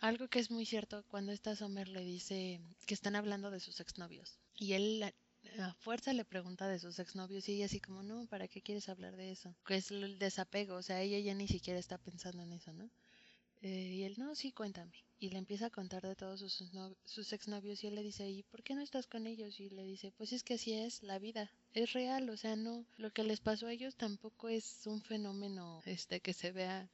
algo 0.03 0.29
que 0.29 0.41
es 0.41 0.51
muy 0.51 0.67
cierto 0.67 1.05
cuando 1.09 1.33
esta 1.33 1.55
Sommer 1.55 1.89
le 1.89 2.05
dice 2.05 2.61
que 2.87 2.95
están 2.95 3.15
hablando 3.15 3.51
de 3.51 3.61
sus 3.61 3.79
exnovios 3.81 4.37
y 4.57 4.73
él 4.73 5.15
a 5.59 5.75
fuerza 5.75 6.13
le 6.13 6.25
pregunta 6.25 6.67
de 6.69 6.81
sus 6.81 6.99
exnovios 6.99 7.49
y 7.49 7.55
ella 7.55 7.67
así 7.67 7.81
como, 7.81 8.03
no, 8.03 8.27
¿para 8.27 8.49
qué 8.49 8.63
quieres 8.63 8.89
hablar 8.89 9.17
de 9.17 9.31
eso? 9.31 9.55
Que 9.65 9.77
es 9.77 9.91
el 9.91 10.19
desapego, 10.19 10.77
o 10.77 10.83
sea, 10.83 11.01
ella 11.01 11.19
ya 11.21 11.35
ni 11.35 11.47
siquiera 11.47 11.79
está 11.79 11.99
pensando 11.99 12.43
en 12.43 12.53
eso, 12.53 12.73
¿no? 12.73 12.91
Eh, 13.61 13.93
y 13.95 14.03
él, 14.03 14.15
no, 14.19 14.35
sí, 14.35 14.51
cuéntame. 14.51 14.93
Y 15.21 15.31
le 15.31 15.39
empieza 15.39 15.67
a 15.67 15.71
contar 15.71 16.03
de 16.03 16.17
todos 16.17 16.41
sus, 16.41 16.73
sus 17.05 17.33
exnovios 17.33 17.85
y 17.85 17.87
él 17.87 17.95
le 17.95 18.03
dice, 18.03 18.29
¿y 18.29 18.43
por 18.43 18.65
qué 18.65 18.75
no 18.75 18.83
estás 18.83 19.07
con 19.07 19.27
ellos? 19.27 19.61
Y 19.61 19.71
le 19.71 19.85
dice, 19.85 20.11
pues 20.13 20.33
es 20.33 20.43
que 20.43 20.55
así 20.55 20.73
es 20.73 21.03
la 21.05 21.21
vida, 21.21 21.51
es 21.75 21.93
real, 21.93 22.29
o 22.31 22.37
sea, 22.37 22.57
no, 22.57 22.85
lo 22.97 23.13
que 23.13 23.23
les 23.23 23.41
pasó 23.41 23.69
a 23.69 23.73
ellos 23.73 23.95
tampoco 23.95 24.49
es 24.49 24.87
un 24.87 25.01
fenómeno 25.01 25.81
este 25.87 26.21
que 26.21 26.33
se 26.33 26.51
vea 26.51 26.91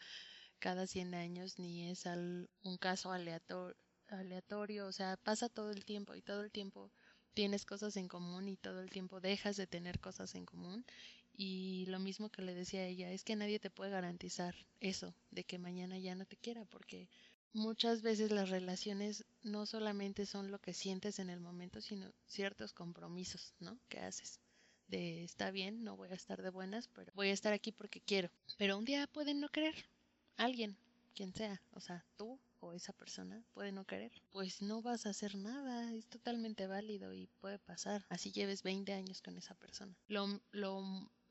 cada 0.58 0.86
100 0.86 1.14
años 1.14 1.58
ni 1.58 1.88
es 1.90 2.04
un 2.06 2.78
caso 2.78 3.12
aleatorio, 3.12 3.76
aleatorio, 4.08 4.86
o 4.86 4.92
sea, 4.92 5.16
pasa 5.16 5.48
todo 5.48 5.70
el 5.70 5.84
tiempo 5.84 6.14
y 6.14 6.22
todo 6.22 6.42
el 6.42 6.50
tiempo 6.50 6.90
tienes 7.34 7.64
cosas 7.64 7.96
en 7.96 8.08
común 8.08 8.48
y 8.48 8.56
todo 8.56 8.80
el 8.80 8.90
tiempo 8.90 9.20
dejas 9.20 9.56
de 9.56 9.66
tener 9.66 10.00
cosas 10.00 10.34
en 10.34 10.44
común. 10.44 10.84
Y 11.32 11.86
lo 11.86 12.00
mismo 12.00 12.30
que 12.30 12.42
le 12.42 12.52
decía 12.52 12.80
a 12.80 12.86
ella, 12.86 13.12
es 13.12 13.22
que 13.22 13.36
nadie 13.36 13.60
te 13.60 13.70
puede 13.70 13.92
garantizar 13.92 14.56
eso, 14.80 15.14
de 15.30 15.44
que 15.44 15.58
mañana 15.58 15.96
ya 15.96 16.16
no 16.16 16.26
te 16.26 16.36
quiera, 16.36 16.64
porque 16.64 17.08
muchas 17.52 18.02
veces 18.02 18.32
las 18.32 18.50
relaciones 18.50 19.24
no 19.42 19.64
solamente 19.64 20.26
son 20.26 20.50
lo 20.50 20.58
que 20.58 20.74
sientes 20.74 21.20
en 21.20 21.30
el 21.30 21.38
momento, 21.38 21.80
sino 21.80 22.12
ciertos 22.26 22.72
compromisos, 22.72 23.54
¿no? 23.60 23.78
Que 23.88 24.00
haces. 24.00 24.40
De 24.88 25.22
está 25.22 25.52
bien, 25.52 25.84
no 25.84 25.96
voy 25.96 26.08
a 26.08 26.14
estar 26.14 26.42
de 26.42 26.50
buenas, 26.50 26.88
pero 26.88 27.12
voy 27.14 27.28
a 27.28 27.34
estar 27.34 27.52
aquí 27.52 27.70
porque 27.70 28.00
quiero. 28.00 28.30
Pero 28.56 28.76
un 28.76 28.84
día 28.84 29.06
pueden 29.06 29.38
no 29.38 29.48
querer 29.48 29.76
alguien, 30.38 30.76
quien 31.14 31.34
sea, 31.34 31.60
o 31.72 31.80
sea, 31.80 32.04
tú 32.16 32.40
o 32.60 32.72
esa 32.72 32.92
persona 32.92 33.44
puede 33.52 33.72
no 33.72 33.84
querer, 33.84 34.12
pues 34.32 34.62
no 34.62 34.82
vas 34.82 35.06
a 35.06 35.10
hacer 35.10 35.36
nada, 35.36 35.92
es 35.92 36.08
totalmente 36.08 36.66
válido 36.66 37.12
y 37.12 37.28
puede 37.40 37.58
pasar, 37.58 38.02
así 38.08 38.32
lleves 38.32 38.62
20 38.62 38.92
años 38.94 39.20
con 39.20 39.36
esa 39.36 39.54
persona. 39.54 39.94
Lo, 40.08 40.26
lo 40.52 40.82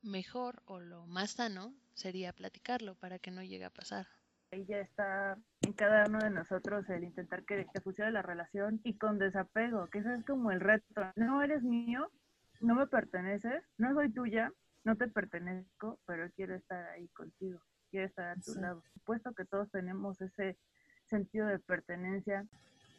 mejor 0.01 0.61
o 0.65 0.79
lo 0.79 1.05
más 1.07 1.31
sano 1.31 1.73
sería 1.93 2.33
platicarlo 2.33 2.95
para 2.95 3.19
que 3.19 3.31
no 3.31 3.43
llegue 3.43 3.65
a 3.65 3.73
pasar. 3.73 4.07
Ahí 4.51 4.65
ya 4.65 4.77
está 4.77 5.37
en 5.61 5.73
cada 5.73 6.05
uno 6.07 6.19
de 6.19 6.29
nosotros 6.29 6.89
el 6.89 7.03
intentar 7.03 7.43
que, 7.43 7.65
que 7.73 7.81
funcione 7.81 8.11
la 8.11 8.21
relación 8.21 8.79
y 8.83 8.97
con 8.97 9.19
desapego, 9.19 9.87
que 9.87 9.99
eso 9.99 10.11
es 10.11 10.23
como 10.25 10.51
el 10.51 10.61
reto. 10.61 11.01
No 11.17 11.41
eres 11.41 11.63
mío, 11.63 12.09
no 12.61 12.75
me 12.75 12.87
perteneces, 12.87 13.63
no 13.77 13.93
soy 13.93 14.13
tuya, 14.13 14.53
no 14.85 14.95
te 14.95 15.07
pertenezco, 15.09 15.99
pero 16.05 16.31
quiero 16.31 16.55
estar 16.55 16.85
ahí 16.91 17.09
contigo, 17.09 17.59
quiero 17.89 18.07
estar 18.07 18.29
a 18.29 18.35
tu 18.35 18.53
Sí. 18.53 18.59
lado. 18.59 18.81
Supuesto 18.93 19.33
que 19.33 19.45
todos 19.45 19.69
tenemos 19.71 20.21
ese 20.21 20.57
sentido 21.05 21.47
de 21.47 21.59
pertenencia. 21.59 22.45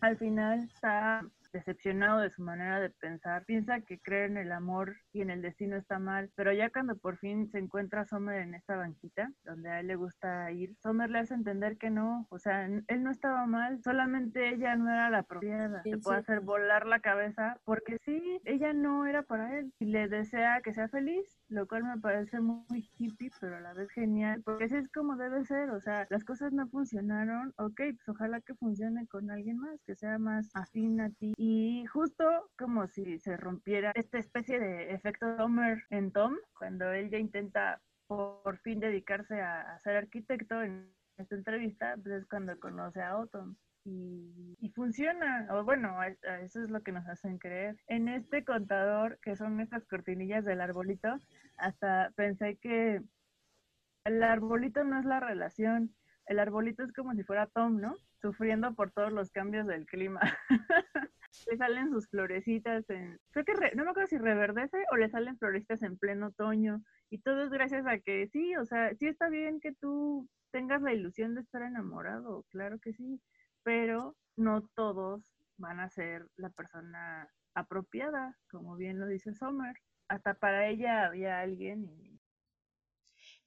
Al 0.00 0.16
final 0.16 0.60
está 0.64 1.24
decepcionado 1.52 2.20
de 2.20 2.30
su 2.30 2.42
manera 2.42 2.80
de 2.80 2.90
pensar, 2.90 3.44
piensa 3.44 3.80
que 3.80 3.98
cree 4.00 4.26
en 4.26 4.36
el 4.36 4.52
amor 4.52 4.96
y 5.12 5.22
en 5.22 5.30
el 5.30 5.42
destino 5.42 5.76
está 5.76 5.98
mal, 5.98 6.30
pero 6.34 6.52
ya 6.52 6.70
cuando 6.70 6.96
por 6.96 7.16
fin 7.18 7.48
se 7.50 7.58
encuentra 7.58 8.04
Sommer 8.04 8.40
en 8.42 8.54
esta 8.54 8.76
banquita, 8.76 9.30
donde 9.44 9.70
a 9.70 9.80
él 9.80 9.86
le 9.88 9.96
gusta 9.96 10.50
ir, 10.52 10.76
Sommer 10.82 11.10
le 11.10 11.20
hace 11.20 11.34
entender 11.34 11.78
que 11.78 11.90
no, 11.90 12.26
o 12.30 12.38
sea, 12.38 12.66
él 12.66 13.02
no 13.02 13.10
estaba 13.10 13.46
mal, 13.46 13.80
solamente 13.82 14.48
ella 14.50 14.76
no 14.76 14.90
era 14.90 15.10
la 15.10 15.18
apropiada, 15.20 15.82
Sí, 15.82 15.90
le 15.90 15.98
puede 15.98 16.18
sí. 16.18 16.22
hacer 16.22 16.40
volar 16.40 16.86
la 16.86 17.00
cabeza, 17.00 17.58
porque 17.64 17.98
sí, 18.04 18.40
ella 18.44 18.72
no 18.72 19.06
era 19.06 19.22
para 19.22 19.58
él, 19.58 19.72
y 19.78 19.86
le 19.86 20.08
desea 20.08 20.60
que 20.62 20.72
sea 20.72 20.88
feliz, 20.88 21.40
lo 21.48 21.66
cual 21.66 21.84
me 21.84 21.98
parece 22.00 22.40
muy 22.40 22.88
hippie, 22.96 23.30
pero 23.40 23.56
a 23.56 23.60
la 23.60 23.72
vez 23.74 23.90
genial, 23.90 24.42
porque 24.44 24.64
así 24.64 24.76
es 24.76 24.88
como 24.90 25.16
debe 25.16 25.44
ser, 25.44 25.70
o 25.70 25.80
sea, 25.80 26.06
las 26.10 26.24
cosas 26.24 26.52
no 26.52 26.68
funcionaron, 26.68 27.52
ok, 27.56 27.76
pues 27.76 28.08
ojalá 28.08 28.40
que 28.40 28.54
funcione 28.54 29.06
con 29.06 29.30
alguien 29.30 29.58
más, 29.58 29.80
que 29.86 29.94
sea 29.94 30.18
más 30.18 30.50
afín 30.54 31.00
a 31.00 31.10
ti, 31.10 31.32
y 31.40 31.86
justo 31.86 32.50
como 32.58 32.88
si 32.88 33.20
se 33.20 33.36
rompiera 33.36 33.92
esta 33.94 34.18
especie 34.18 34.58
de 34.58 34.92
efecto 34.92 35.24
Homer 35.38 35.84
en 35.90 36.10
Tom, 36.10 36.34
cuando 36.58 36.92
él 36.92 37.10
ya 37.10 37.18
intenta 37.18 37.80
por, 38.08 38.58
fin 38.58 38.80
dedicarse 38.80 39.40
a, 39.40 39.78
ser 39.78 39.96
arquitecto 39.96 40.60
en 40.60 40.92
esta 41.16 41.36
entrevista, 41.36 41.94
pues 42.02 42.22
es 42.22 42.26
cuando 42.26 42.58
conoce 42.58 43.00
a 43.00 43.10
Autumn. 43.10 43.56
Y, 43.84 44.56
y 44.58 44.70
funciona, 44.70 45.46
o 45.52 45.62
bueno, 45.62 46.02
eso 46.42 46.64
es 46.64 46.70
lo 46.70 46.82
que 46.82 46.90
nos 46.90 47.06
hacen 47.06 47.38
creer. 47.38 47.76
En 47.86 48.08
este 48.08 48.44
contador, 48.44 49.20
que 49.22 49.36
son 49.36 49.60
estas 49.60 49.86
cortinillas 49.86 50.44
del 50.44 50.60
arbolito, 50.60 51.20
hasta 51.56 52.10
pensé 52.16 52.56
que 52.56 53.00
el 54.04 54.22
arbolito 54.24 54.82
no 54.82 54.98
es 54.98 55.04
la 55.04 55.20
relación, 55.20 55.94
el 56.26 56.40
arbolito 56.40 56.82
es 56.82 56.92
como 56.92 57.14
si 57.14 57.22
fuera 57.22 57.46
Tom, 57.46 57.80
¿no? 57.80 57.94
Sufriendo 58.20 58.74
por 58.74 58.90
todos 58.90 59.12
los 59.12 59.30
cambios 59.30 59.68
del 59.68 59.86
clima. 59.86 60.20
le 61.46 61.56
salen 61.56 61.90
sus 61.90 62.08
florecitas 62.08 62.88
en... 62.90 63.18
Creo 63.30 63.44
que 63.44 63.54
re- 63.54 63.74
no 63.74 63.84
me 63.84 63.90
acuerdo 63.90 64.08
si 64.08 64.18
reverdece 64.18 64.78
o 64.92 64.96
le 64.96 65.08
salen 65.08 65.38
florecitas 65.38 65.82
en 65.82 65.98
pleno 65.98 66.28
otoño. 66.28 66.82
Y 67.10 67.20
todo 67.20 67.44
es 67.44 67.50
gracias 67.50 67.86
a 67.86 67.98
que 67.98 68.28
sí, 68.28 68.56
o 68.56 68.64
sea, 68.66 68.94
sí 68.94 69.06
está 69.06 69.28
bien 69.28 69.60
que 69.60 69.72
tú 69.74 70.28
tengas 70.50 70.82
la 70.82 70.92
ilusión 70.94 71.34
de 71.34 71.42
estar 71.42 71.62
enamorado, 71.62 72.44
claro 72.50 72.78
que 72.80 72.92
sí, 72.92 73.20
pero 73.62 74.16
no 74.36 74.66
todos 74.74 75.34
van 75.56 75.80
a 75.80 75.90
ser 75.90 76.26
la 76.36 76.50
persona 76.50 77.28
apropiada, 77.54 78.38
como 78.50 78.76
bien 78.76 78.98
lo 78.98 79.06
dice 79.06 79.34
Sommer. 79.34 79.76
Hasta 80.08 80.34
para 80.34 80.68
ella 80.68 81.06
había 81.06 81.40
alguien 81.40 81.84
y 81.84 82.20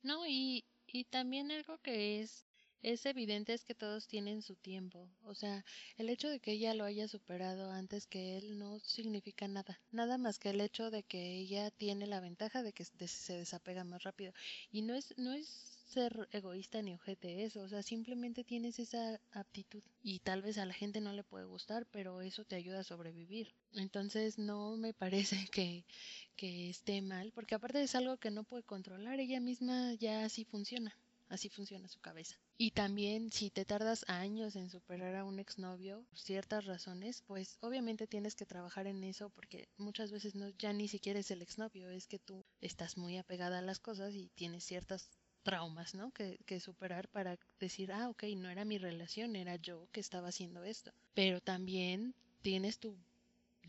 No, 0.04 0.26
y, 0.28 0.66
y 0.88 1.06
también 1.06 1.52
algo 1.52 1.78
que 1.80 2.22
es, 2.22 2.46
es 2.82 3.06
evidente 3.06 3.54
es 3.54 3.64
que 3.64 3.76
todos 3.76 4.08
tienen 4.08 4.42
su 4.42 4.56
tiempo. 4.56 5.08
O 5.24 5.36
sea, 5.36 5.64
el 5.98 6.10
hecho 6.10 6.30
de 6.30 6.40
que 6.40 6.54
ella 6.54 6.74
lo 6.74 6.84
haya 6.84 7.08
superado 7.08 7.72
antes 7.72 8.08
que 8.08 8.38
él 8.38 8.58
no 8.58 8.80
significa 8.80 9.48
nada. 9.48 9.80
Nada 9.92 10.18
más 10.18 10.40
que 10.40 10.50
el 10.50 10.62
hecho 10.62 10.92
de 10.92 11.04
que 11.04 11.38
ella 11.38 11.72
tiene 11.72 12.08
la 12.08 12.20
ventaja 12.20 12.64
de 12.64 12.74
que 12.74 12.84
se 12.86 13.34
desapega 13.34 13.84
más 13.84 14.04
rápido. 14.04 14.34
Y 14.72 14.82
no 14.82 14.96
es, 14.96 15.14
no 15.18 15.34
es 15.34 15.48
ser 15.86 16.30
egoísta 16.32 16.82
ni 16.82 16.94
ojete 16.94 17.44
eso. 17.44 17.62
O 17.62 17.70
sea, 17.70 17.84
simplemente 17.84 18.44
tienes 18.44 18.80
esa 18.80 19.20
aptitud. 19.32 19.84
Y 20.04 20.20
tal 20.20 20.42
vez 20.42 20.58
a 20.58 20.66
la 20.66 20.74
gente 20.74 21.02
no 21.02 21.14
le 21.14 21.24
puede 21.24 21.46
gustar, 21.46 21.86
pero 21.92 22.22
eso 22.22 22.46
te 22.46 22.56
ayuda 22.56 22.80
a 22.80 22.84
sobrevivir. 22.84 23.54
Entonces 23.74 24.38
no 24.38 24.78
me 24.78 24.94
parece 24.94 25.48
que, 25.52 25.86
que 26.36 26.70
esté 26.70 27.02
mal, 27.02 27.32
porque 27.34 27.56
aparte 27.56 27.82
es 27.82 27.96
algo 27.96 28.18
que 28.18 28.32
no 28.32 28.44
puede 28.44 28.64
controlar, 28.64 29.20
ella 29.20 29.40
misma 29.40 29.94
ya 29.94 30.26
así 30.26 30.44
funciona, 30.44 30.98
así 31.32 31.50
funciona 31.50 31.88
su 31.88 32.00
cabeza. 32.00 32.38
Y 32.58 32.72
también 32.72 33.32
si 33.32 33.50
te 33.50 33.66
tardas 33.66 34.06
años 34.08 34.56
en 34.56 34.70
superar 34.70 35.16
a 35.16 35.24
un 35.24 35.40
exnovio 35.40 36.06
por 36.10 36.20
ciertas 36.20 36.66
razones, 36.66 37.24
pues 37.26 37.58
obviamente 37.62 38.06
tienes 38.06 38.36
que 38.36 38.46
trabajar 38.46 38.86
en 38.86 39.04
eso 39.04 39.30
porque 39.30 39.68
muchas 39.78 40.12
veces 40.12 40.36
no 40.36 40.50
ya 40.50 40.74
ni 40.74 40.88
siquiera 40.88 41.20
es 41.20 41.32
el 41.32 41.42
exnovio, 41.42 41.90
es 41.90 42.08
que 42.08 42.20
tú 42.20 42.46
estás 42.60 42.98
muy 42.98 43.18
apegada 43.18 43.60
a 43.60 43.64
las 43.64 43.80
cosas 43.80 44.14
y 44.14 44.30
tienes 44.36 44.66
ciertas 44.66 45.10
traumas, 45.44 45.96
¿no? 45.96 46.12
Que, 46.12 46.38
que 46.46 46.60
superar 46.60 47.08
para 47.08 47.40
decir, 47.60 47.92
ah, 47.92 48.10
ok, 48.10 48.24
no 48.36 48.50
era 48.50 48.66
mi 48.66 48.78
relación, 48.78 49.36
era 49.36 49.56
yo 49.56 49.88
que 49.92 50.00
estaba 50.00 50.28
haciendo 50.28 50.64
esto. 50.64 50.92
Pero 51.14 51.42
también 51.42 52.14
tienes 52.42 52.78
tu 52.78 52.98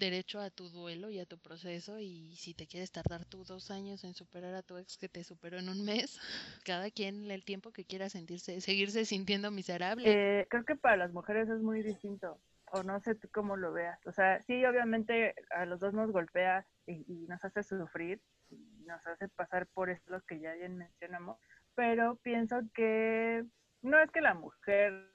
derecho 0.03 0.41
a 0.41 0.51
tu 0.51 0.69
duelo 0.69 1.11
y 1.11 1.21
a 1.21 1.27
tu 1.27 1.39
proceso 1.39 2.01
y 2.01 2.35
si 2.35 2.55
te 2.55 2.67
quieres 2.67 2.91
tardar 2.91 3.25
tú 3.25 3.45
dos 3.45 3.71
años 3.71 4.03
en 4.03 4.15
superar 4.15 4.53
a 4.55 4.63
tu 4.63 4.77
ex 4.77 4.99
que 4.99 5.09
te 5.09 5.23
superó 5.23 5.61
en 5.61 5.69
un 5.69 5.85
mes, 5.85 6.19
cada 6.67 6.91
quien 6.91 7.31
el 7.31 7.45
tiempo 7.45 7.71
que 7.71 7.85
quiera 7.85 8.09
sentirse, 8.09 8.61
seguirse 8.61 9.05
sintiendo 9.05 9.53
miserable. 9.53 10.03
Eh, 10.07 10.47
creo 10.51 10.65
que 10.65 10.75
para 10.75 10.97
las 10.97 11.13
mujeres 11.13 11.49
es 11.49 11.61
muy 11.61 11.85
distinto, 11.85 12.41
o 12.73 12.83
no 12.83 12.99
sé 12.99 13.15
tú 13.15 13.29
cómo 13.33 13.57
lo 13.57 13.73
veas. 13.73 14.05
O 14.05 14.11
sea, 14.11 14.43
sí, 14.43 14.65
obviamente 14.65 15.37
a 15.51 15.67
los 15.67 15.79
dos 15.79 15.95
nos 15.95 16.11
golpea 16.11 16.67
y, 16.87 17.27
nos 17.29 17.45
hace 17.45 17.63
sufrir, 17.63 18.21
y 18.51 18.57
nos 18.85 19.07
hace 19.07 19.29
pasar 19.29 19.69
por 19.69 19.89
esto 19.89 20.21
que 20.27 20.41
ya 20.41 20.53
bien 20.55 20.79
mencionamos, 20.79 21.39
pero 21.77 22.17
pienso 22.17 22.61
que 22.75 23.45
no 23.83 24.01
es 24.01 24.11
que 24.11 24.21
la 24.21 24.35
mujer 24.35 25.13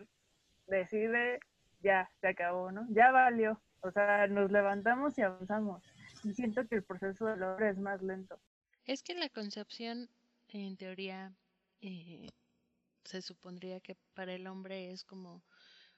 decide, 0.67 1.39
ya, 1.81 2.09
se 2.21 2.29
acabó, 2.29 2.71
¿no? 2.71 2.88
Ya 2.89 3.11
valió. 3.11 3.61
O 3.82 3.91
sea, 3.91 4.28
nos 4.28 4.51
levantamos 4.51 5.17
y 5.17 5.21
avanzamos. 5.21 5.84
Y 6.23 6.34
siento 6.34 6.67
que 6.67 6.75
el 6.75 6.84
proceso 6.84 7.25
del 7.25 7.43
hombre 7.43 7.69
es 7.69 7.78
más 7.78 8.01
lento. 8.01 8.39
Es 8.86 9.03
que 9.03 9.13
la 9.13 9.30
concepción, 9.30 10.09
en 10.47 10.78
teoría, 10.78 11.34
eh, 11.82 12.30
se 13.03 13.21
supondría 13.21 13.80
que 13.80 13.95
para 14.13 14.34
el 14.34 14.47
hombre 14.47 14.91
es 14.91 15.03
como, 15.03 15.43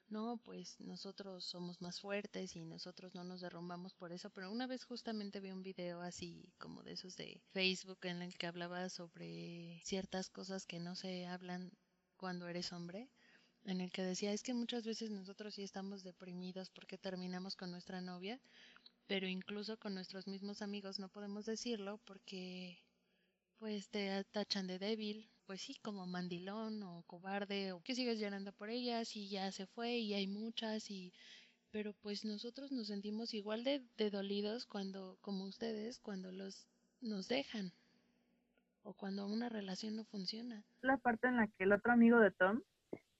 no, 0.08 0.38
pues 0.44 0.78
nosotros 0.80 1.44
somos 1.44 1.80
más 1.80 2.00
fuertes 2.00 2.56
y 2.56 2.64
nosotros 2.64 3.14
no 3.14 3.24
nos 3.24 3.40
derrumbamos 3.40 3.94
por 3.94 4.12
eso, 4.12 4.30
pero 4.30 4.50
una 4.50 4.66
vez 4.66 4.84
justamente 4.84 5.40
vi 5.40 5.50
un 5.50 5.62
video 5.62 6.00
así 6.00 6.52
como 6.58 6.82
de 6.82 6.92
esos 6.92 7.16
de 7.16 7.40
Facebook 7.52 7.98
en 8.02 8.22
el 8.22 8.36
que 8.36 8.46
hablaba 8.46 8.88
sobre 8.88 9.80
ciertas 9.84 10.28
cosas 10.28 10.66
que 10.66 10.80
no 10.80 10.94
se 10.94 11.26
hablan 11.26 11.72
cuando 12.16 12.48
eres 12.48 12.72
hombre, 12.72 13.08
en 13.64 13.80
el 13.80 13.90
que 13.92 14.02
decía, 14.02 14.32
es 14.32 14.42
que 14.42 14.54
muchas 14.54 14.84
veces 14.84 15.10
nosotros 15.10 15.54
sí 15.54 15.62
estamos 15.62 16.02
deprimidos 16.02 16.70
porque 16.70 16.98
terminamos 16.98 17.56
con 17.56 17.70
nuestra 17.70 18.00
novia, 18.00 18.40
pero 19.06 19.26
incluso 19.26 19.78
con 19.78 19.94
nuestros 19.94 20.26
mismos 20.26 20.62
amigos 20.62 20.98
no 20.98 21.08
podemos 21.08 21.46
decirlo 21.46 21.98
porque 22.04 22.78
pues 23.58 23.88
te 23.90 24.24
tachan 24.32 24.66
de 24.66 24.78
débil, 24.78 25.28
pues 25.46 25.60
sí, 25.60 25.76
como 25.82 26.06
mandilón 26.06 26.82
o 26.82 27.02
cobarde 27.06 27.72
o 27.72 27.82
que 27.82 27.94
sigues 27.94 28.18
llorando 28.18 28.52
por 28.52 28.70
ellas 28.70 29.14
y 29.16 29.28
ya 29.28 29.52
se 29.52 29.66
fue 29.66 29.98
y 29.98 30.14
hay 30.14 30.26
muchas 30.26 30.90
y 30.90 31.12
pero 31.70 31.92
pues 32.02 32.24
nosotros 32.24 32.72
nos 32.72 32.88
sentimos 32.88 33.34
igual 33.34 33.62
de, 33.62 33.84
de 33.96 34.10
dolidos 34.10 34.66
cuando 34.66 35.18
como 35.20 35.44
ustedes 35.44 35.98
cuando 35.98 36.32
los 36.32 36.66
nos 37.00 37.28
dejan 37.28 37.72
o 38.82 38.94
cuando 38.94 39.26
una 39.26 39.48
relación 39.48 39.96
no 39.96 40.04
funciona. 40.04 40.64
La 40.80 40.96
parte 40.96 41.28
en 41.28 41.36
la 41.36 41.46
que 41.46 41.64
el 41.64 41.72
otro 41.72 41.92
amigo 41.92 42.18
de 42.18 42.30
Tom 42.30 42.62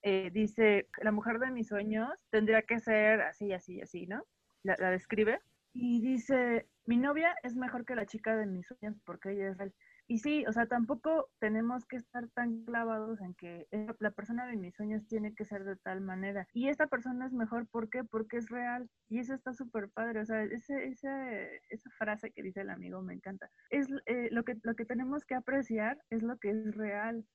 eh, 0.03 0.31
dice, 0.33 0.87
la 1.01 1.11
mujer 1.11 1.39
de 1.39 1.51
mis 1.51 1.67
sueños 1.67 2.09
tendría 2.29 2.61
que 2.63 2.79
ser 2.79 3.21
así, 3.21 3.53
así, 3.53 3.81
así, 3.81 4.07
¿no? 4.07 4.23
La, 4.63 4.75
describe 4.91 5.39
y 5.73 6.01
dice, 6.01 6.67
mi 6.85 6.97
novia 6.97 7.35
es 7.43 7.55
mejor 7.55 7.85
que 7.85 7.95
la 7.95 8.05
chica 8.05 8.35
de 8.35 8.45
mis 8.45 8.67
sueños 8.67 8.99
porque 9.05 9.31
ella 9.31 9.49
es 9.49 9.57
real. 9.57 9.73
Y 10.07 10.17
sí, 10.17 10.45
o 10.45 10.51
sea, 10.51 10.65
tampoco 10.65 11.29
tenemos 11.39 11.85
que 11.85 11.95
estar 11.95 12.27
tan 12.29 12.65
clavados 12.65 13.21
en 13.21 13.33
que 13.35 13.67
la 13.99 14.11
persona 14.11 14.45
de 14.45 14.57
mis 14.57 14.75
sueños 14.75 15.07
tiene 15.07 15.33
que 15.33 15.45
ser 15.45 15.63
de 15.63 15.77
tal 15.77 16.01
manera. 16.01 16.45
Y 16.51 16.67
esta 16.67 16.87
persona 16.87 17.25
es 17.25 17.31
mejor, 17.31 17.65
¿por 17.67 17.89
qué? 17.89 18.03
Porque 18.03 18.35
es 18.35 18.49
real. 18.49 18.89
Y 19.07 19.19
eso 19.19 19.33
está 19.33 19.53
súper 19.53 19.87
padre. 19.89 20.19
O 20.19 20.25
sea, 20.25 20.43
ese, 20.43 20.87
ese, 20.87 21.61
esa 21.69 21.89
frase 21.91 22.31
que 22.31 22.43
dice 22.43 22.59
el 22.59 22.71
amigo 22.71 23.01
me 23.01 23.13
encanta. 23.13 23.49
Es 23.69 23.87
eh, 24.05 24.27
lo, 24.31 24.43
que, 24.43 24.57
lo 24.63 24.75
que 24.75 24.83
tenemos 24.83 25.23
que 25.23 25.35
apreciar 25.35 25.97
es 26.09 26.23
lo 26.23 26.37
que 26.39 26.49
es 26.49 26.75
real. 26.75 27.25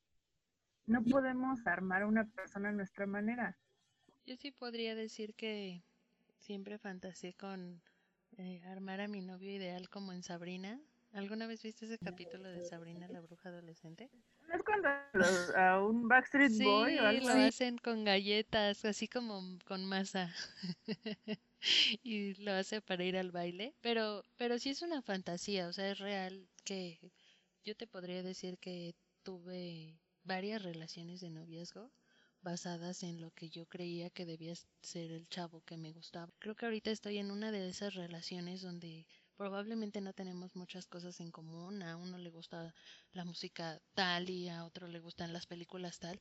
No 0.86 1.02
podemos 1.04 1.66
armar 1.66 2.02
a 2.02 2.06
una 2.06 2.24
persona 2.24 2.70
a 2.70 2.72
nuestra 2.72 3.06
manera. 3.06 3.56
Yo 4.26 4.36
sí 4.36 4.50
podría 4.50 4.94
decir 4.94 5.34
que 5.34 5.82
siempre 6.38 6.78
fantaseé 6.78 7.34
con 7.34 7.80
eh, 8.36 8.60
armar 8.66 9.00
a 9.00 9.08
mi 9.08 9.20
novio 9.22 9.50
ideal 9.54 9.88
como 9.88 10.12
en 10.12 10.22
Sabrina. 10.22 10.80
¿Alguna 11.12 11.46
vez 11.46 11.62
viste 11.62 11.86
ese 11.86 11.98
capítulo 11.98 12.48
de 12.48 12.62
Sabrina 12.64 13.08
la 13.08 13.20
bruja 13.20 13.48
adolescente? 13.48 14.10
¿No 14.48 14.54
es 14.54 14.62
cuando 14.62 14.88
los- 15.14 15.50
a 15.56 15.80
un 15.80 16.08
Backstreet 16.08 16.52
Sí, 16.52 16.64
Boy 16.64 16.98
o 16.98 17.06
algo 17.06 17.28
lo 17.28 17.32
hacen 17.34 17.78
con 17.78 18.04
galletas, 18.04 18.84
así 18.84 19.08
como 19.08 19.58
con 19.66 19.84
masa. 19.84 20.34
y 22.02 22.34
lo 22.42 22.52
hace 22.52 22.80
para 22.80 23.04
ir 23.04 23.16
al 23.16 23.30
baile. 23.32 23.74
Pero, 23.80 24.22
pero 24.36 24.58
sí 24.58 24.70
es 24.70 24.82
una 24.82 25.02
fantasía, 25.02 25.68
o 25.68 25.72
sea, 25.72 25.90
es 25.90 25.98
real 25.98 26.48
que 26.64 27.00
yo 27.64 27.74
te 27.76 27.86
podría 27.86 28.22
decir 28.22 28.58
que 28.58 28.94
tuve 29.22 29.98
varias 30.26 30.62
relaciones 30.62 31.20
de 31.20 31.30
noviazgo 31.30 31.90
basadas 32.42 33.02
en 33.02 33.20
lo 33.20 33.30
que 33.32 33.50
yo 33.50 33.66
creía 33.66 34.10
que 34.10 34.26
debía 34.26 34.54
ser 34.80 35.10
el 35.10 35.28
chavo 35.28 35.62
que 35.64 35.76
me 35.76 35.92
gustaba. 35.92 36.32
Creo 36.38 36.54
que 36.54 36.66
ahorita 36.66 36.90
estoy 36.90 37.18
en 37.18 37.30
una 37.30 37.50
de 37.50 37.68
esas 37.68 37.94
relaciones 37.94 38.62
donde 38.62 39.06
probablemente 39.36 40.00
no 40.00 40.12
tenemos 40.12 40.54
muchas 40.54 40.86
cosas 40.86 41.20
en 41.20 41.30
común. 41.30 41.82
A 41.82 41.96
uno 41.96 42.18
le 42.18 42.30
gusta 42.30 42.74
la 43.12 43.24
música 43.24 43.80
tal 43.94 44.30
y 44.30 44.48
a 44.48 44.64
otro 44.64 44.88
le 44.88 45.00
gustan 45.00 45.32
las 45.32 45.46
películas 45.46 45.98
tal. 45.98 46.20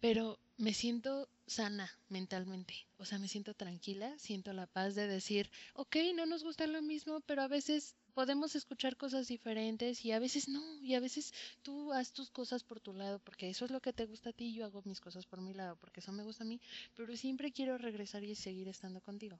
Pero 0.00 0.38
me 0.56 0.74
siento 0.74 1.28
sana 1.46 1.90
mentalmente, 2.08 2.86
o 2.98 3.04
sea, 3.04 3.18
me 3.18 3.26
siento 3.26 3.54
tranquila, 3.54 4.16
siento 4.18 4.52
la 4.52 4.66
paz 4.66 4.94
de 4.94 5.08
decir, 5.08 5.50
ok, 5.74 5.96
no 6.14 6.24
nos 6.24 6.44
gusta 6.44 6.68
lo 6.68 6.82
mismo, 6.82 7.20
pero 7.20 7.42
a 7.42 7.48
veces 7.48 7.96
podemos 8.18 8.56
escuchar 8.56 8.96
cosas 8.96 9.28
diferentes 9.28 10.04
y 10.04 10.10
a 10.10 10.18
veces 10.18 10.48
no, 10.48 10.60
y 10.82 10.96
a 10.96 11.00
veces 11.00 11.32
tú 11.62 11.92
haz 11.92 12.12
tus 12.12 12.30
cosas 12.32 12.64
por 12.64 12.80
tu 12.80 12.92
lado, 12.92 13.20
porque 13.20 13.48
eso 13.48 13.64
es 13.64 13.70
lo 13.70 13.78
que 13.78 13.92
te 13.92 14.06
gusta 14.06 14.30
a 14.30 14.32
ti, 14.32 14.52
yo 14.52 14.64
hago 14.64 14.82
mis 14.86 15.00
cosas 15.00 15.24
por 15.24 15.40
mi 15.40 15.54
lado, 15.54 15.76
porque 15.76 16.00
eso 16.00 16.10
me 16.10 16.24
gusta 16.24 16.42
a 16.42 16.46
mí, 16.48 16.60
pero 16.96 17.14
siempre 17.14 17.52
quiero 17.52 17.78
regresar 17.78 18.24
y 18.24 18.34
seguir 18.34 18.66
estando 18.66 19.00
contigo. 19.00 19.38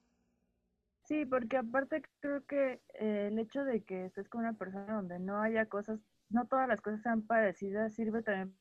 Sí, 1.07 1.27
porque 1.27 1.57
aparte 1.57 2.03
creo 2.21 2.47
que 2.47 2.81
eh, 3.01 3.27
el 3.33 3.41
hecho 3.41 3.65
de 3.65 3.83
que 3.83 4.05
estés 4.05 4.29
con 4.29 4.43
una 4.43 4.53
persona 4.53 4.95
donde 4.95 5.19
no 5.19 5.43
haya 5.43 5.67
cosas, 5.67 5.99
no 6.29 6.47
todas 6.47 6.69
las 6.69 6.81
cosas 6.81 7.03
sean 7.03 7.23
parecidas, 7.23 7.95
sirve 7.95 8.23
también 8.23 8.57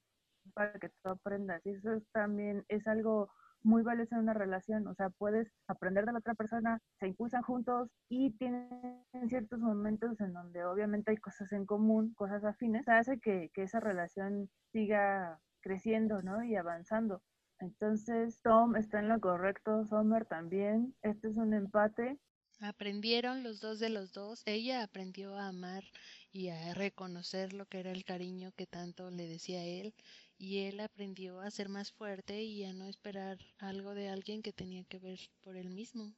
para 0.56 0.80
que 0.80 0.90
tú 0.90 1.10
aprendas. 1.10 1.64
Y 1.64 1.70
eso 1.70 2.02
también 2.12 2.66
es 2.70 2.88
algo 2.88 3.30
muy 3.68 3.84
valioso 3.84 4.16
en 4.16 4.22
una 4.22 4.34
relación, 4.34 4.88
o 4.88 4.96
sea, 4.96 5.10
puedes 5.10 5.52
aprender 5.68 6.06
de 6.06 6.14
la 6.14 6.20
otra 6.20 6.36
persona, 6.36 6.80
se 7.00 7.08
impulsan 7.08 7.44
juntos 7.44 7.90
y 8.10 8.32
tienen 8.38 9.04
ciertos 9.28 9.60
momentos 9.60 10.20
en 10.22 10.34
donde 10.34 10.64
obviamente 10.64 11.12
hay 11.12 11.18
cosas 11.18 11.52
en 11.52 11.66
común, 11.66 12.14
cosas 12.16 12.46
afines, 12.46 12.88
hace 12.88 13.20
que, 13.20 13.52
que 13.54 13.64
esa 13.64 13.82
relación 13.82 14.50
siga 14.72 15.40
creciendo, 15.62 16.22
¿no? 16.22 16.44
Y 16.44 16.56
avanzando. 16.56 17.22
Entonces, 17.60 18.40
Tom 18.42 18.78
está 18.78 19.00
en 19.00 19.10
lo 19.10 19.20
correcto, 19.20 19.86
Summer 19.86 20.26
también. 20.26 20.96
Este 21.02 21.28
es 21.28 21.38
un 21.38 21.54
empate. 21.54 22.18
Aprendieron 22.62 23.44
los 23.44 23.60
dos 23.60 23.80
de 23.80 23.90
los 23.90 24.14
dos. 24.14 24.44
Ella 24.46 24.82
aprendió 24.82 25.36
a 25.36 25.50
amar 25.50 25.84
y 26.32 26.50
a 26.50 26.74
reconocer 26.74 27.54
lo 27.54 27.66
que 27.66 27.80
era 27.80 27.92
el 27.92 28.06
cariño 28.06 28.52
que 28.56 28.66
tanto 28.66 29.12
le 29.12 29.28
decía 29.28 29.64
él 29.64 29.94
y 30.38 30.60
él 30.60 30.80
aprendió 30.80 31.42
a 31.42 31.52
ser 31.52 31.70
más 31.70 31.92
fuerte 31.92 32.44
y 32.44 32.64
a 32.64 32.74
no 32.74 32.86
esperar 32.86 33.38
algo 33.58 33.94
de 33.94 34.10
alguien 34.10 34.42
que 34.42 34.54
tenía 34.54 34.84
que 34.84 35.00
ver 35.00 35.20
por 35.42 35.56
él 35.56 35.70
mismo. 35.70 36.14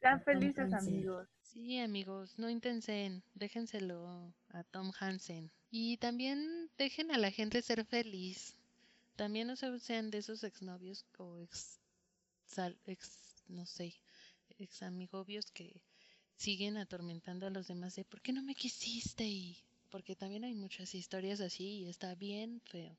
Sean 0.00 0.22
felices 0.22 0.72
amigos. 0.72 1.28
Sí 1.42 1.78
amigos, 1.78 2.38
no 2.38 2.50
intensen, 2.50 3.22
déjenselo 3.34 4.34
a 4.50 4.64
Tom 4.64 4.92
Hansen. 4.98 5.50
Y 5.70 5.96
también 5.96 6.70
dejen 6.76 7.10
a 7.10 7.18
la 7.18 7.30
gente 7.30 7.62
ser 7.62 7.84
feliz. 7.84 8.54
También 9.16 9.46
no 9.46 9.56
sean 9.56 10.10
de 10.10 10.18
esos 10.18 10.44
exnovios 10.44 11.06
o 11.18 11.38
ex, 11.38 11.80
ex 12.86 13.42
no 13.48 13.64
sé, 13.64 13.94
ex 14.58 14.82
amigobios 14.82 15.50
que 15.52 15.80
siguen 16.36 16.76
atormentando 16.76 17.46
a 17.46 17.50
los 17.50 17.68
demás 17.68 17.94
de 17.94 18.04
¿por 18.04 18.20
qué 18.20 18.32
no 18.32 18.42
me 18.42 18.54
quisiste? 18.54 19.24
Y 19.24 19.56
porque 19.90 20.16
también 20.16 20.44
hay 20.44 20.54
muchas 20.54 20.94
historias 20.94 21.40
así 21.40 21.64
y 21.64 21.88
está 21.88 22.14
bien 22.14 22.60
feo. 22.64 22.96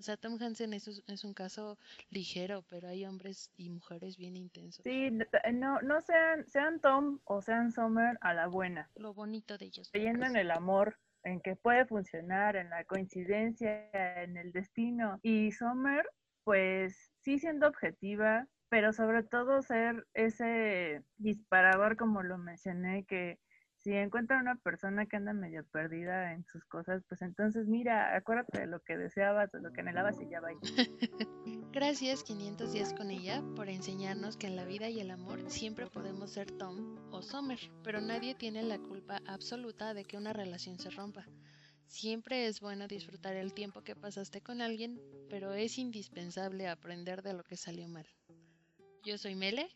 O 0.00 0.02
sea, 0.02 0.16
Tom 0.16 0.38
Hansen 0.40 0.72
es, 0.72 0.88
es 0.88 1.24
un 1.24 1.34
caso 1.34 1.78
ligero, 2.08 2.64
pero 2.70 2.88
hay 2.88 3.04
hombres 3.04 3.52
y 3.58 3.68
mujeres 3.68 4.16
bien 4.16 4.34
intensos. 4.34 4.82
Sí, 4.82 5.10
no, 5.52 5.82
no 5.82 6.00
sean, 6.00 6.48
sean 6.48 6.80
Tom 6.80 7.20
o 7.24 7.42
sean 7.42 7.70
Summer 7.70 8.16
a 8.22 8.32
la 8.32 8.46
buena. 8.46 8.88
Lo 8.94 9.12
bonito 9.12 9.58
de 9.58 9.66
ellos. 9.66 9.90
Creyendo 9.92 10.24
en 10.24 10.36
el 10.36 10.52
amor, 10.52 10.96
en 11.22 11.42
que 11.42 11.54
puede 11.54 11.84
funcionar, 11.84 12.56
en 12.56 12.70
la 12.70 12.84
coincidencia, 12.84 13.90
en 14.22 14.38
el 14.38 14.52
destino. 14.52 15.20
Y 15.22 15.52
Summer, 15.52 16.08
pues 16.44 17.12
sí 17.20 17.38
siendo 17.38 17.68
objetiva, 17.68 18.48
pero 18.70 18.94
sobre 18.94 19.22
todo 19.22 19.60
ser 19.60 20.06
ese 20.14 21.02
disparador, 21.18 21.98
como 21.98 22.22
lo 22.22 22.38
mencioné, 22.38 23.04
que 23.04 23.38
si 23.80 23.92
encuentra 23.92 24.38
una 24.38 24.56
persona 24.56 25.06
que 25.06 25.16
anda 25.16 25.32
medio 25.32 25.64
perdida 25.64 26.34
en 26.34 26.44
sus 26.44 26.64
cosas, 26.66 27.02
pues 27.08 27.22
entonces 27.22 27.66
mira, 27.66 28.14
acuérdate 28.14 28.60
de 28.60 28.66
lo 28.66 28.80
que 28.80 28.98
deseabas, 28.98 29.50
de 29.52 29.60
lo 29.60 29.72
que 29.72 29.80
anhelabas 29.80 30.20
y 30.20 30.28
ya 30.28 30.40
va. 30.40 30.50
Gracias 31.72 32.22
500 32.22 32.72
días 32.72 32.92
con 32.92 33.10
ella 33.10 33.42
por 33.56 33.70
enseñarnos 33.70 34.36
que 34.36 34.48
en 34.48 34.56
la 34.56 34.66
vida 34.66 34.90
y 34.90 35.00
el 35.00 35.10
amor 35.10 35.50
siempre 35.50 35.86
podemos 35.86 36.32
ser 36.32 36.50
Tom 36.50 36.98
o 37.10 37.22
Summer, 37.22 37.58
pero 37.82 38.02
nadie 38.02 38.34
tiene 38.34 38.62
la 38.62 38.78
culpa 38.78 39.20
absoluta 39.26 39.94
de 39.94 40.04
que 40.04 40.18
una 40.18 40.34
relación 40.34 40.78
se 40.78 40.90
rompa. 40.90 41.24
Siempre 41.86 42.46
es 42.46 42.60
bueno 42.60 42.86
disfrutar 42.86 43.34
el 43.34 43.54
tiempo 43.54 43.82
que 43.82 43.96
pasaste 43.96 44.42
con 44.42 44.60
alguien, 44.60 45.00
pero 45.30 45.54
es 45.54 45.78
indispensable 45.78 46.68
aprender 46.68 47.22
de 47.22 47.32
lo 47.32 47.44
que 47.44 47.56
salió 47.56 47.88
mal. 47.88 48.06
Yo 49.04 49.16
soy 49.16 49.34
Mele. 49.34 49.68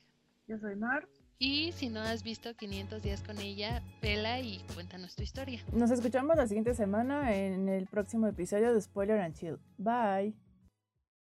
Yo 0.47 0.59
soy 0.59 0.77
Mar. 0.77 1.09
Y 1.39 1.73
si 1.73 1.89
no 1.89 2.01
has 2.01 2.23
visto 2.23 2.55
500 2.55 3.03
días 3.03 3.23
con 3.23 3.39
ella, 3.39 3.83
vela 4.01 4.41
y 4.41 4.61
cuéntanos 4.75 5.17
tu 5.17 5.23
historia. 5.23 5.61
Nos 5.73 5.91
escuchamos 5.91 6.37
la 6.37 6.47
siguiente 6.47 6.75
semana 6.75 7.35
en 7.35 7.69
el 7.69 7.87
próximo 7.87 8.27
episodio 8.27 8.73
de 8.73 8.81
Spoiler 8.81 9.21
and 9.21 9.35
Chill. 9.35 9.59
Bye. 9.79 10.35